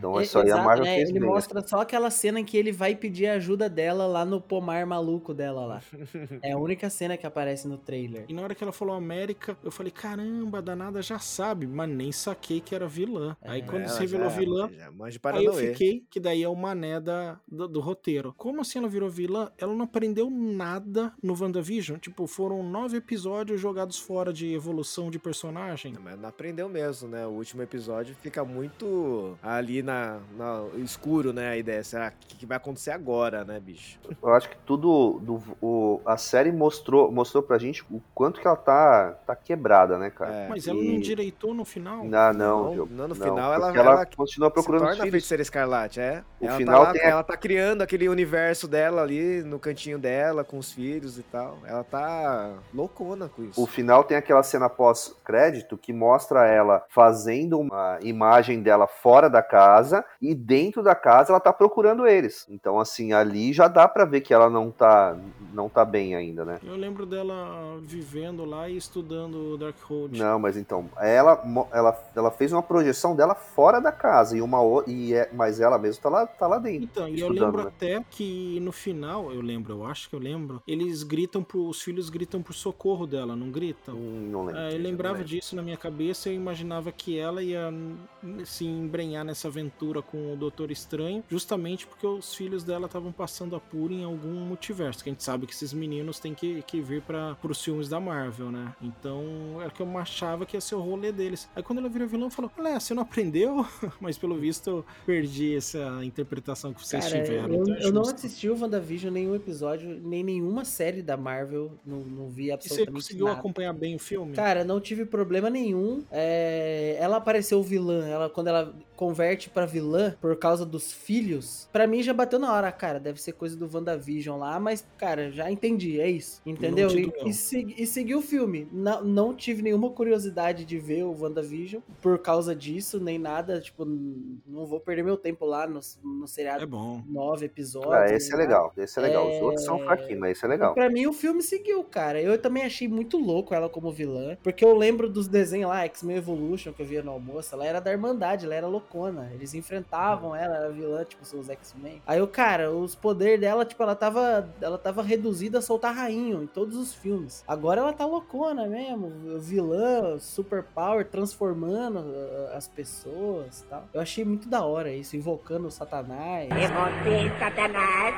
Então 0.00 0.18
é 0.18 0.22
É, 0.22 0.26
só 0.26 0.40
aí 0.40 0.50
a 0.50 0.56
Marvel 0.56 0.84
né? 0.84 0.96
fez 0.96 1.10
Ele 1.10 1.20
bem. 1.20 1.28
mostra 1.28 1.60
só 1.66 1.80
aquela 1.80 2.10
cena 2.10 2.40
em 2.40 2.44
que 2.44 2.56
ele 2.56 2.72
vai 2.72 2.96
pedir 2.96 3.26
ajuda 3.26 3.68
dela 3.68 4.06
lá 4.06 4.24
no 4.24 4.40
pomar 4.40 4.84
maluco 4.86 5.32
dela 5.34 5.64
lá. 5.66 5.82
É 6.42 6.52
a 6.52 6.58
única 6.58 6.88
cena 6.88 7.16
que 7.16 7.26
aparece 7.26 7.68
no 7.68 7.76
trailer. 7.76 8.24
E 8.28 8.32
na 8.34 8.42
hora 8.42 8.54
que 8.54 8.64
ela 8.64 8.72
falou 8.72 8.94
América, 8.96 9.56
eu 9.62 9.70
falei, 9.70 9.92
caramba, 9.92 10.62
danada 10.62 11.02
já 11.02 11.18
sabe, 11.18 11.66
mas 11.66 11.88
nem 11.88 12.10
saquei 12.12 12.60
que 12.60 12.74
era 12.74 12.86
vilã. 12.88 13.36
Aí 13.42 13.60
É, 13.60 13.64
quando 13.64 13.84
se 13.86 13.90
Ela 13.92 14.00
revelou 14.00 14.30
já- 14.30 14.36
vilã, 14.38 14.70
Já 14.72 14.90
Aí 15.32 15.44
eu 15.44 15.52
fiquei, 15.52 16.04
que 16.10 16.18
daí 16.18 16.42
é 16.42 16.48
o 16.48 16.54
mané 16.56 16.98
da, 16.98 17.38
do, 17.46 17.68
do 17.68 17.80
roteiro. 17.80 18.34
Como 18.36 18.60
assim 18.62 18.78
ela 18.78 18.88
virou 18.88 19.10
vilã? 19.10 19.50
Ela 19.58 19.74
não 19.74 19.84
aprendeu 19.84 20.30
nada 20.30 21.12
no 21.22 21.34
WandaVision. 21.40 21.98
Tipo, 21.98 22.26
foram 22.26 22.62
nove 22.62 22.96
episódios 22.96 23.60
jogados 23.60 23.98
fora 23.98 24.32
de 24.32 24.52
evolução 24.54 25.10
de 25.10 25.18
personagem. 25.18 25.94
Mas 26.02 26.18
não 26.18 26.28
aprendeu 26.28 26.68
mesmo, 26.68 27.08
né? 27.08 27.26
O 27.26 27.30
último 27.30 27.62
episódio 27.62 28.14
fica 28.22 28.44
muito 28.44 29.36
ali 29.42 29.82
na, 29.82 29.89
na 30.36 30.62
escuro, 30.78 31.32
né? 31.32 31.50
A 31.50 31.56
ideia. 31.56 31.82
Será 31.84 32.08
o 32.08 32.12
que, 32.28 32.36
que 32.36 32.46
vai 32.46 32.56
acontecer 32.56 32.90
agora, 32.90 33.44
né, 33.44 33.58
bicho? 33.60 33.98
Eu 34.22 34.34
acho 34.34 34.48
que 34.48 34.56
tudo. 34.66 35.20
Do, 35.22 35.42
o, 35.60 36.00
a 36.04 36.16
série 36.16 36.52
mostrou, 36.52 37.10
mostrou 37.10 37.42
pra 37.42 37.58
gente 37.58 37.82
o 37.90 38.00
quanto 38.14 38.40
que 38.40 38.46
ela 38.46 38.56
tá, 38.56 39.12
tá 39.26 39.34
quebrada, 39.36 39.98
né, 39.98 40.10
cara? 40.10 40.32
É. 40.32 40.48
Mas 40.48 40.66
ela 40.66 40.76
não 40.78 40.84
E- 40.84 40.96
endireitou 40.96 41.54
no 41.54 41.64
final. 41.64 42.04
Não, 42.04 42.32
não, 42.32 42.74
Não, 42.74 42.74
não, 42.86 42.86
no 42.86 43.08
não, 43.08 43.14
final 43.14 43.52
ela- 43.52 43.68
ela, 43.70 43.78
ela 43.78 44.06
continua 44.06 44.48
Se 44.48 44.54
procurando 44.54 44.82
os 44.82 44.88
torna 44.96 45.04
a 45.04 45.10
feiticeira 45.10 45.42
escarlate, 45.42 46.00
é. 46.00 46.22
O 46.40 46.46
ela, 46.46 46.56
final 46.56 46.80
tá 46.80 46.86
lá, 46.88 46.92
tem 46.92 47.02
ela 47.02 47.22
tá 47.22 47.36
criando 47.36 47.82
aquele 47.82 48.08
universo 48.08 48.66
dela 48.68 49.02
ali 49.02 49.42
no 49.42 49.58
cantinho 49.58 49.98
dela, 49.98 50.44
com 50.44 50.58
os 50.58 50.72
filhos 50.72 51.18
e 51.18 51.22
tal. 51.22 51.58
Ela 51.64 51.84
tá 51.84 52.54
loucona 52.72 53.28
com 53.28 53.42
isso. 53.44 53.60
O 53.62 53.66
final 53.66 54.04
tem 54.04 54.16
aquela 54.16 54.42
cena 54.42 54.68
pós-crédito 54.68 55.76
que 55.76 55.92
mostra 55.92 56.46
ela 56.46 56.84
fazendo 56.88 57.58
uma 57.58 57.98
imagem 58.02 58.62
dela 58.62 58.86
fora 58.86 59.28
da 59.28 59.42
casa 59.42 59.79
e 60.20 60.34
dentro 60.34 60.82
da 60.82 60.94
casa 60.94 61.32
ela 61.32 61.40
tá 61.40 61.52
procurando 61.52 62.06
eles. 62.06 62.46
Então, 62.48 62.78
assim, 62.78 63.12
ali 63.12 63.52
já 63.52 63.68
dá 63.68 63.86
pra 63.88 64.04
ver 64.04 64.20
que 64.20 64.34
ela 64.34 64.48
não 64.50 64.70
tá, 64.70 65.16
não 65.52 65.68
tá 65.68 65.84
bem 65.84 66.14
ainda, 66.14 66.44
né? 66.44 66.58
Eu 66.62 66.76
lembro 66.76 67.06
dela 67.06 67.78
vivendo 67.82 68.44
lá 68.44 68.68
e 68.68 68.76
estudando 68.76 69.56
Darkhold. 69.56 70.18
Não, 70.18 70.38
mas 70.38 70.56
então, 70.56 70.88
ela, 70.98 71.42
ela, 71.72 72.04
ela 72.14 72.30
fez 72.30 72.52
uma 72.52 72.62
projeção 72.62 73.14
dela 73.14 73.34
fora 73.34 73.80
da 73.80 73.92
casa 73.92 74.36
e 74.36 74.42
uma 74.42 74.60
e 74.86 75.14
é, 75.14 75.28
mas 75.32 75.60
ela 75.60 75.78
mesma 75.78 76.02
tá 76.02 76.08
lá, 76.08 76.26
tá 76.26 76.46
lá 76.46 76.58
dentro. 76.58 76.84
Então, 76.84 77.08
e 77.08 77.20
eu 77.20 77.28
lembro 77.28 77.64
né? 77.64 77.68
até 77.68 78.04
que 78.10 78.58
no 78.60 78.72
final, 78.72 79.32
eu 79.32 79.40
lembro, 79.40 79.72
eu 79.72 79.86
acho 79.86 80.08
que 80.08 80.14
eu 80.14 80.20
lembro, 80.20 80.62
eles 80.66 81.02
gritam 81.02 81.42
pro, 81.42 81.68
os 81.68 81.82
filhos 81.82 82.08
gritam 82.10 82.42
por 82.42 82.54
socorro 82.54 83.06
dela, 83.06 83.34
não 83.34 83.50
gritam? 83.50 83.94
Hum, 83.94 84.28
não 84.30 84.44
lembro. 84.44 84.60
É, 84.60 84.74
eu 84.74 84.78
lembrava 84.78 85.24
disso 85.24 85.56
na 85.56 85.62
minha 85.62 85.76
cabeça 85.76 86.28
eu 86.28 86.34
imaginava 86.34 86.92
que 86.92 87.18
ela 87.18 87.42
ia 87.42 87.68
hum, 87.68 87.96
se 88.44 88.64
embrenhar 88.64 89.24
nessa 89.24 89.48
aventura 89.48 89.69
com 90.02 90.32
o 90.32 90.36
Doutor 90.36 90.70
Estranho, 90.70 91.22
justamente 91.28 91.86
porque 91.86 92.06
os 92.06 92.34
filhos 92.34 92.62
dela 92.64 92.86
estavam 92.86 93.12
passando 93.12 93.56
apuro 93.56 93.92
em 93.92 94.04
algum 94.04 94.32
multiverso. 94.40 95.02
Que 95.02 95.10
a 95.10 95.12
gente 95.12 95.22
sabe 95.22 95.46
que 95.46 95.52
esses 95.52 95.72
meninos 95.72 96.18
têm 96.18 96.34
que, 96.34 96.62
que 96.62 96.80
vir 96.80 97.02
para 97.02 97.36
os 97.42 97.62
filmes 97.62 97.88
da 97.88 97.98
Marvel, 98.00 98.50
né? 98.50 98.74
Então 98.82 99.24
era 99.60 99.70
que 99.70 99.80
eu 99.82 99.98
achava 99.98 100.44
que 100.46 100.56
ia 100.56 100.60
ser 100.60 100.74
o 100.74 100.80
rolê 100.80 101.12
deles. 101.12 101.48
Aí 101.54 101.62
quando 101.62 101.78
ela 101.78 101.88
virou 101.88 102.06
vilã, 102.08 102.30
falou: 102.30 102.50
Olha, 102.58 102.78
você 102.78 102.94
não 102.94 103.02
aprendeu? 103.02 103.64
Mas 104.00 104.18
pelo 104.18 104.36
visto 104.36 104.68
eu 104.70 104.84
perdi 105.06 105.56
essa 105.56 106.04
interpretação 106.04 106.72
que 106.72 106.86
vocês 106.86 107.04
Cara, 107.04 107.22
tiveram. 107.22 107.54
eu, 107.54 107.62
então 107.62 107.74
é 107.76 107.84
eu 107.84 107.92
não 107.92 108.02
assisti 108.02 108.48
o 108.48 108.58
WandaVision, 108.60 109.12
nenhum 109.12 109.34
episódio, 109.34 109.88
nem 110.02 110.22
nenhuma 110.22 110.64
série 110.64 111.02
da 111.02 111.16
Marvel. 111.16 111.72
Não, 111.84 111.98
não 112.00 112.28
vi 112.28 112.44
E 112.44 112.46
você 112.48 112.54
absolutamente 112.54 112.92
conseguiu 112.92 113.26
nada. 113.26 113.38
acompanhar 113.38 113.72
bem 113.72 113.94
o 113.96 113.98
filme? 113.98 114.34
Cara, 114.34 114.64
não 114.64 114.80
tive 114.80 115.04
problema 115.04 115.48
nenhum. 115.50 116.04
É, 116.10 116.96
Ela 117.00 117.16
apareceu 117.16 117.62
vilã, 117.62 118.06
ela 118.06 118.28
quando 118.30 118.48
ela 118.48 118.74
converte 118.96 119.48
pra 119.48 119.59
vilã 119.66 120.16
por 120.20 120.36
causa 120.36 120.64
dos 120.64 120.92
filhos, 120.92 121.68
pra 121.72 121.86
mim 121.86 122.02
já 122.02 122.12
bateu 122.12 122.38
na 122.38 122.52
hora, 122.52 122.70
cara. 122.72 122.98
Deve 123.00 123.20
ser 123.20 123.32
coisa 123.32 123.56
do 123.56 123.68
WandaVision 123.72 124.38
lá, 124.38 124.58
mas, 124.60 124.86
cara, 124.96 125.30
já 125.30 125.50
entendi, 125.50 126.00
é 126.00 126.08
isso. 126.10 126.40
Entendeu? 126.44 126.88
te 126.88 127.12
E, 127.24 127.28
e, 127.28 127.32
segui, 127.32 127.74
e 127.82 127.86
segui 127.86 128.14
o 128.14 128.22
filme. 128.22 128.68
Não, 128.72 129.02
não 129.04 129.34
tive 129.34 129.62
nenhuma 129.62 129.90
curiosidade 129.90 130.64
de 130.64 130.78
ver 130.78 131.04
o 131.04 131.16
WandaVision 131.18 131.82
por 132.00 132.18
causa 132.18 132.54
disso, 132.54 133.00
nem 133.00 133.18
nada. 133.18 133.60
Tipo, 133.60 133.84
não 133.84 134.66
vou 134.66 134.80
perder 134.80 135.02
meu 135.02 135.16
tempo 135.16 135.44
lá 135.44 135.66
no, 135.66 135.80
no 136.02 136.26
seriado. 136.26 136.62
É 136.64 136.66
bom. 136.66 137.02
Nove 137.06 137.46
episódios. 137.46 137.92
Ah, 137.94 138.06
esse 138.14 138.32
é 138.32 138.36
né? 138.36 138.42
legal, 138.42 138.72
esse 138.76 138.98
é 138.98 139.02
legal. 139.02 139.28
Os 139.28 139.34
É- 139.34 139.42
outros 139.42 139.64
são 139.64 139.78
fraquinhos, 139.78 140.18
mas 140.20 140.36
esse 140.36 140.44
é 140.44 140.48
legal. 140.48 140.74
Pra 140.74 140.88
mim, 140.90 141.06
o 141.06 141.12
filme 141.12 141.42
seguiu, 141.42 141.82
cara. 141.84 142.20
Eu 142.20 142.36
também 142.40 142.64
achei 142.64 142.88
muito 142.88 143.18
louco 143.18 143.54
ela 143.54 143.68
como 143.68 143.92
vilã. 143.92 144.36
Porque 144.42 144.64
eu 144.64 144.74
lembro 144.76 145.08
dos 145.08 145.28
desenhos 145.28 145.68
lá, 145.70 145.84
X-Men 145.84 146.16
Evolution, 146.16 146.72
que 146.72 146.82
eu 146.82 146.86
via 146.86 147.02
no 147.02 147.10
almoço. 147.12 147.54
Ela 147.54 147.66
era 147.66 147.80
da 147.80 147.90
Irmandade, 147.90 148.44
ela 148.44 148.54
era 148.54 148.66
loucona. 148.66 149.30
Eles 149.34 149.49
enfrentavam 149.54 150.34
ela, 150.34 150.56
era 150.56 150.70
vilã, 150.70 151.04
tipo, 151.04 151.24
seus 151.24 151.48
X-Men. 151.48 152.02
Aí 152.06 152.18
eu, 152.18 152.28
cara, 152.28 152.70
os 152.70 152.94
poderes 152.94 153.40
dela, 153.40 153.64
tipo, 153.64 153.82
ela 153.82 153.94
tava, 153.94 154.48
ela 154.60 154.78
tava 154.78 155.02
reduzida 155.02 155.58
a 155.58 155.62
soltar 155.62 155.94
rainho 155.94 156.42
em 156.42 156.46
todos 156.46 156.76
os 156.76 156.94
filmes. 156.94 157.44
Agora 157.46 157.80
ela 157.80 157.92
tá 157.92 158.04
loucona 158.06 158.66
mesmo. 158.66 159.38
Vilã, 159.40 160.18
super 160.18 160.62
power, 160.62 161.06
transformando 161.06 161.98
uh, 162.00 162.56
as 162.56 162.68
pessoas 162.68 163.60
e 163.60 163.64
tal. 163.64 163.88
Eu 163.92 164.00
achei 164.00 164.24
muito 164.24 164.48
da 164.48 164.64
hora 164.64 164.92
isso, 164.92 165.16
invocando 165.16 165.66
o 165.68 165.70
Satanás. 165.70 166.48
É 166.50 166.68
você, 166.68 167.38
Satanás. 167.38 168.14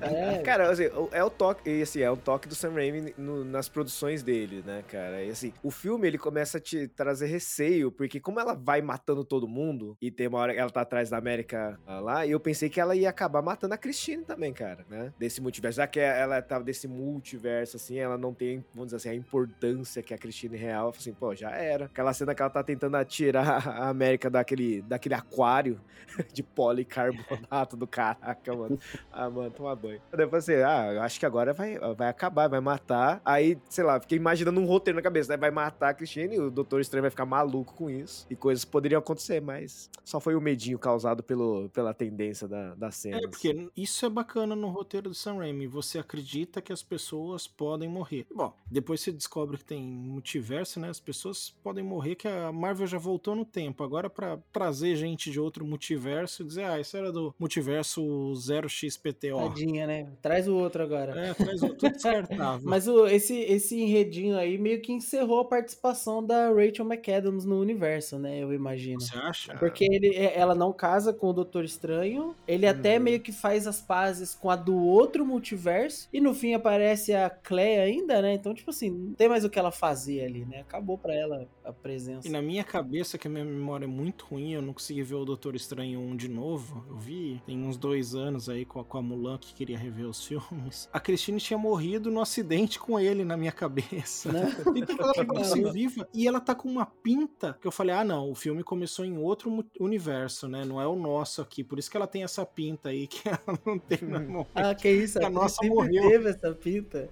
É, 0.00 0.38
Cara, 0.42 0.70
assim, 0.70 0.86
o- 0.86 1.08
é 1.12 1.22
o 1.24 1.30
toque, 1.30 1.82
assim, 1.82 2.00
é 2.00 2.10
o 2.10 2.16
toque 2.16 2.48
do 2.48 2.54
Sam 2.54 2.72
Raimi 2.74 3.14
no- 3.16 3.44
nas 3.44 3.68
produções 3.68 4.22
dele, 4.22 4.62
né, 4.64 4.82
cara? 4.88 5.22
E 5.22 5.30
assim, 5.30 5.52
o 5.62 5.70
filme 5.70 6.06
ele 6.06 6.18
começa 6.18 6.58
a 6.58 6.60
te 6.60 6.88
trazer 6.88 7.26
receio, 7.26 7.90
porque 7.90 8.20
como 8.20 8.38
ela 8.40 8.54
vai 8.64 8.80
matando 8.80 9.24
todo 9.24 9.46
mundo, 9.46 9.96
e 10.00 10.10
tem 10.10 10.26
uma 10.26 10.38
hora 10.38 10.52
que 10.54 10.58
ela 10.58 10.70
tá 10.70 10.80
atrás 10.80 11.10
da 11.10 11.18
América 11.18 11.78
ah, 11.86 12.00
lá, 12.00 12.26
e 12.26 12.30
eu 12.30 12.40
pensei 12.40 12.68
que 12.68 12.80
ela 12.80 12.96
ia 12.96 13.08
acabar 13.08 13.42
matando 13.42 13.74
a 13.74 13.78
Christine 13.78 14.24
também, 14.24 14.52
cara, 14.52 14.84
né? 14.88 15.12
Desse 15.18 15.40
multiverso. 15.40 15.76
Já 15.76 15.86
que 15.86 16.00
ela 16.00 16.40
tava 16.40 16.64
desse 16.64 16.88
multiverso, 16.88 17.76
assim, 17.76 17.98
ela 17.98 18.16
não 18.16 18.32
tem, 18.32 18.64
vamos 18.72 18.86
dizer 18.86 18.96
assim, 18.96 19.08
a 19.10 19.14
importância 19.14 20.02
que 20.02 20.14
a 20.14 20.18
Christine 20.18 20.56
real. 20.56 20.92
Assim, 20.96 21.12
pô, 21.12 21.34
já 21.34 21.50
era. 21.50 21.86
Aquela 21.86 22.12
cena 22.12 22.34
que 22.34 22.42
ela 22.42 22.50
tá 22.50 22.62
tentando 22.62 22.96
atirar 22.96 23.68
a 23.68 23.88
América 23.88 24.30
daquele, 24.30 24.82
daquele 24.82 25.14
aquário 25.14 25.80
de 26.32 26.42
policarbonato 26.42 27.76
do 27.76 27.86
caraca, 27.86 28.54
mano. 28.54 28.78
Ah, 29.12 29.28
mano, 29.28 29.50
toma 29.50 29.74
banho. 29.76 30.00
Daí 30.12 30.28
assim, 30.32 30.54
ah, 30.54 30.92
eu 30.94 31.02
acho 31.02 31.18
que 31.18 31.26
agora 31.26 31.52
vai, 31.52 31.78
vai 31.96 32.08
acabar, 32.08 32.48
vai 32.48 32.60
matar. 32.60 33.20
Aí, 33.24 33.58
sei 33.68 33.84
lá, 33.84 34.00
fiquei 34.00 34.16
imaginando 34.16 34.60
um 34.60 34.66
roteiro 34.66 34.96
na 34.96 35.02
cabeça, 35.02 35.32
né? 35.32 35.36
Vai 35.36 35.50
matar 35.50 35.90
a 35.90 35.94
Christine 35.94 36.38
o 36.38 36.50
Doutor 36.50 36.80
Estranho 36.80 37.02
vai 37.02 37.10
ficar 37.10 37.26
maluco 37.26 37.74
com 37.74 37.90
isso. 37.90 38.26
E 38.30 38.36
coisas 38.54 38.64
poderiam 38.64 38.98
acontecer, 39.00 39.40
mas 39.40 39.90
só 40.04 40.20
foi 40.20 40.34
o 40.34 40.40
medinho 40.40 40.78
causado 40.78 41.22
pelo, 41.22 41.68
pela 41.70 41.92
tendência 41.92 42.46
da, 42.46 42.74
da 42.74 42.90
cena. 42.90 43.18
É, 43.18 43.28
porque 43.28 43.68
isso 43.76 44.06
é 44.06 44.08
bacana 44.08 44.54
no 44.54 44.68
roteiro 44.68 45.08
do 45.10 45.14
Sam 45.14 45.38
Raimi. 45.38 45.66
Você 45.66 45.98
acredita 45.98 46.62
que 46.62 46.72
as 46.72 46.82
pessoas 46.82 47.46
podem 47.46 47.88
morrer. 47.88 48.26
Bom, 48.34 48.54
depois 48.70 49.00
você 49.00 49.10
descobre 49.12 49.58
que 49.58 49.64
tem 49.64 49.82
multiverso, 49.82 50.78
né? 50.78 50.88
As 50.88 51.00
pessoas 51.00 51.50
podem 51.62 51.82
morrer, 51.84 52.14
que 52.14 52.28
a 52.28 52.52
Marvel 52.52 52.86
já 52.86 52.98
voltou 52.98 53.34
no 53.34 53.44
tempo. 53.44 53.82
Agora, 53.82 54.08
pra 54.08 54.38
trazer 54.52 54.94
gente 54.96 55.30
de 55.30 55.40
outro 55.40 55.64
multiverso 55.66 56.42
e 56.42 56.46
dizer, 56.46 56.64
ah, 56.64 56.78
isso 56.78 56.96
era 56.96 57.10
do 57.10 57.34
multiverso 57.38 58.02
0xPTO. 58.34 59.36
Tadinha, 59.48 59.86
né? 59.86 60.12
Traz 60.22 60.46
o 60.48 60.54
outro 60.56 60.82
agora. 60.82 61.18
É, 61.18 61.34
traz 61.34 61.62
o- 61.62 61.74
tudo 61.74 61.92
descartável. 61.92 62.62
Mas 62.68 62.86
o, 62.88 63.06
esse, 63.06 63.34
esse 63.40 63.80
enredinho 63.80 64.36
aí 64.36 64.58
meio 64.58 64.80
que 64.80 64.92
encerrou 64.92 65.40
a 65.40 65.44
participação 65.44 66.24
da 66.24 66.48
Rachel 66.52 66.84
McAdams 66.84 67.44
no 67.44 67.58
universo, 67.60 68.18
né? 68.18 68.43
Eu 68.44 68.54
imagino. 68.54 69.00
Você 69.00 69.16
acha? 69.16 69.54
Porque 69.56 69.84
ele, 69.84 70.14
é- 70.14 70.38
ela 70.38 70.54
não 70.54 70.72
casa 70.72 71.12
com 71.12 71.28
o 71.28 71.32
Doutor 71.32 71.64
Estranho. 71.64 72.34
Ele 72.46 72.66
até 72.66 72.96
Uhum. 72.96 73.02
meio 73.04 73.20
que 73.20 73.32
faz 73.32 73.66
as 73.66 73.80
pazes 73.80 74.34
com 74.34 74.50
a 74.50 74.56
do 74.56 74.76
outro 74.76 75.24
multiverso. 75.26 76.08
E 76.12 76.20
no 76.20 76.34
fim 76.34 76.54
aparece 76.54 77.12
a 77.14 77.28
Clea 77.30 77.82
ainda, 77.82 78.20
né? 78.22 78.32
Então, 78.34 78.54
tipo 78.54 78.70
assim, 78.70 78.90
não 78.90 79.14
tem 79.14 79.28
mais 79.28 79.44
o 79.44 79.50
que 79.50 79.58
ela 79.58 79.70
fazer 79.72 80.24
ali, 80.24 80.44
né? 80.44 80.60
Acabou 80.60 80.96
pra 80.98 81.14
ela 81.14 81.46
a 81.64 81.72
presença. 81.72 82.26
E 82.28 82.30
na 82.30 82.42
minha 82.42 82.62
cabeça, 82.62 83.16
que 83.16 83.26
a 83.26 83.30
minha 83.30 83.44
memória 83.44 83.84
é 83.84 83.88
muito 83.88 84.26
ruim, 84.26 84.52
eu 84.52 84.62
não 84.62 84.72
consegui 84.72 85.02
ver 85.02 85.14
o 85.14 85.24
Doutor 85.24 85.54
Estranho 85.56 85.98
1 86.00 86.16
de 86.16 86.28
novo. 86.28 86.84
Eu 86.88 86.96
vi 86.96 87.42
tem 87.46 87.62
uns 87.64 87.76
dois 87.76 88.14
anos 88.14 88.48
aí 88.48 88.64
com 88.64 88.80
a, 88.80 88.84
com 88.84 88.98
a 88.98 89.02
Mulan 89.02 89.38
que 89.38 89.54
queria 89.54 89.78
rever 89.78 90.06
os 90.06 90.24
filmes. 90.26 90.88
A 90.92 91.00
Christine 91.00 91.38
tinha 91.40 91.58
morrido 91.58 92.10
no 92.10 92.20
acidente 92.20 92.78
com 92.78 92.98
ele 93.00 93.24
na 93.24 93.36
minha 93.36 93.52
cabeça. 93.52 94.30
Né? 94.32 94.44
Então 94.76 94.96
ela 95.16 95.40
assim 95.40 95.70
viva 95.72 96.06
e 96.12 96.26
ela 96.28 96.40
tá 96.40 96.54
com 96.54 96.68
uma 96.68 96.84
pinta 96.86 97.56
que 97.60 97.66
eu 97.66 97.72
falei: 97.72 97.94
ah, 97.94 98.04
não, 98.04 98.30
o 98.30 98.34
filme 98.34 98.62
começou 98.62 99.04
em 99.04 99.16
outro 99.16 99.64
universo, 99.80 100.48
né? 100.48 100.64
Não 100.64 100.80
é 100.80 100.86
o 100.86 100.96
nosso 100.96 101.40
aqui. 101.40 101.62
Por 101.64 101.78
isso 101.78 101.90
que 101.90 101.96
ela 101.96 102.06
tem 102.06 102.22
essa 102.24 102.44
pinta 102.44 102.88
aí 102.90 103.06
que 103.08 103.28
ela 103.28 103.40
não 103.64 103.78
tem 103.78 103.98
no 104.08 104.46
Ah, 104.54 104.74
que 104.74 104.88
isso, 104.90 105.18
Que 105.18 105.24
a 105.24 105.28
a 105.28 105.30
nossa 105.30 105.64
morreu. 105.66 106.08
teve 106.08 106.28
essa 106.28 106.52
pinta. 106.54 107.08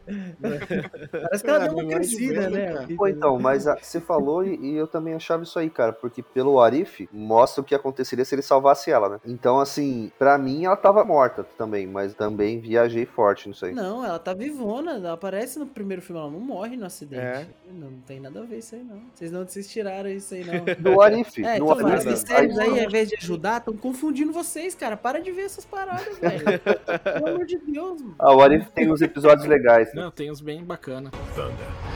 Parece 1.10 1.42
que 1.44 1.50
ela 1.50 1.64
É, 1.64 1.68
deu 1.68 1.74
uma 1.78 1.84
de 1.84 1.94
crescida, 1.94 2.50
né? 2.50 2.66
pinta 2.86 2.96
Pô, 2.96 3.06
então, 3.08 3.38
mas 3.38 3.66
a- 3.66 3.76
você 3.76 4.00
falou 4.00 4.41
e, 4.44 4.54
e 4.72 4.76
eu 4.76 4.86
também 4.86 5.14
achava 5.14 5.42
isso 5.42 5.58
aí, 5.58 5.70
cara, 5.70 5.92
porque 5.92 6.22
pelo 6.22 6.60
Arif 6.60 7.08
mostra 7.12 7.60
o 7.60 7.64
que 7.64 7.74
aconteceria 7.74 8.24
se 8.24 8.34
ele 8.34 8.42
salvasse 8.42 8.90
ela, 8.90 9.08
né? 9.08 9.20
Então, 9.26 9.60
assim, 9.60 10.10
pra 10.18 10.36
mim 10.38 10.64
ela 10.64 10.76
tava 10.76 11.04
morta 11.04 11.44
também, 11.56 11.86
mas 11.86 12.14
também 12.14 12.60
viajei 12.60 13.06
forte 13.06 13.48
nisso 13.48 13.64
aí. 13.66 13.72
Não, 13.72 14.04
ela 14.04 14.18
tá 14.18 14.34
vivona, 14.34 14.92
ela 14.92 15.12
aparece 15.12 15.58
no 15.58 15.66
primeiro 15.66 16.02
filme, 16.02 16.20
ela 16.20 16.30
não 16.30 16.40
morre 16.40 16.76
no 16.76 16.86
acidente. 16.86 17.22
É. 17.22 17.46
Não, 17.72 17.90
não 17.90 18.00
tem 18.00 18.20
nada 18.20 18.40
a 18.40 18.44
ver 18.44 18.58
isso 18.58 18.74
aí, 18.74 18.82
não. 18.82 19.00
Vocês 19.14 19.30
não 19.32 19.46
vocês 19.46 19.68
tiraram 19.68 20.08
isso 20.10 20.34
aí, 20.34 20.44
não. 20.44 20.62
No 20.92 21.00
Arif, 21.00 21.38
É, 21.44 21.58
no 21.58 21.72
então, 21.72 21.86
Arif. 21.86 22.16
séries 22.16 22.58
aí, 22.58 22.80
ao 22.80 22.88
invés 22.88 23.08
de 23.08 23.16
ajudar, 23.16 23.58
estão 23.58 23.76
confundindo 23.76 24.32
vocês, 24.32 24.74
cara. 24.74 24.96
Para 24.96 25.20
de 25.20 25.30
ver 25.30 25.42
essas 25.42 25.64
paradas, 25.64 26.18
velho. 26.18 26.60
Pelo 27.02 27.28
amor 27.28 27.46
de 27.46 27.58
Deus, 27.58 28.00
mano. 28.00 28.14
Ah, 28.18 28.34
o 28.34 28.40
Arif 28.40 28.70
tem 28.72 28.90
uns 28.90 29.00
episódios 29.02 29.46
legais. 29.46 29.92
Não, 29.94 30.10
tem 30.10 30.30
uns 30.30 30.40
bem 30.40 30.64
bacana. 30.64 31.10
Thunder. 31.34 31.91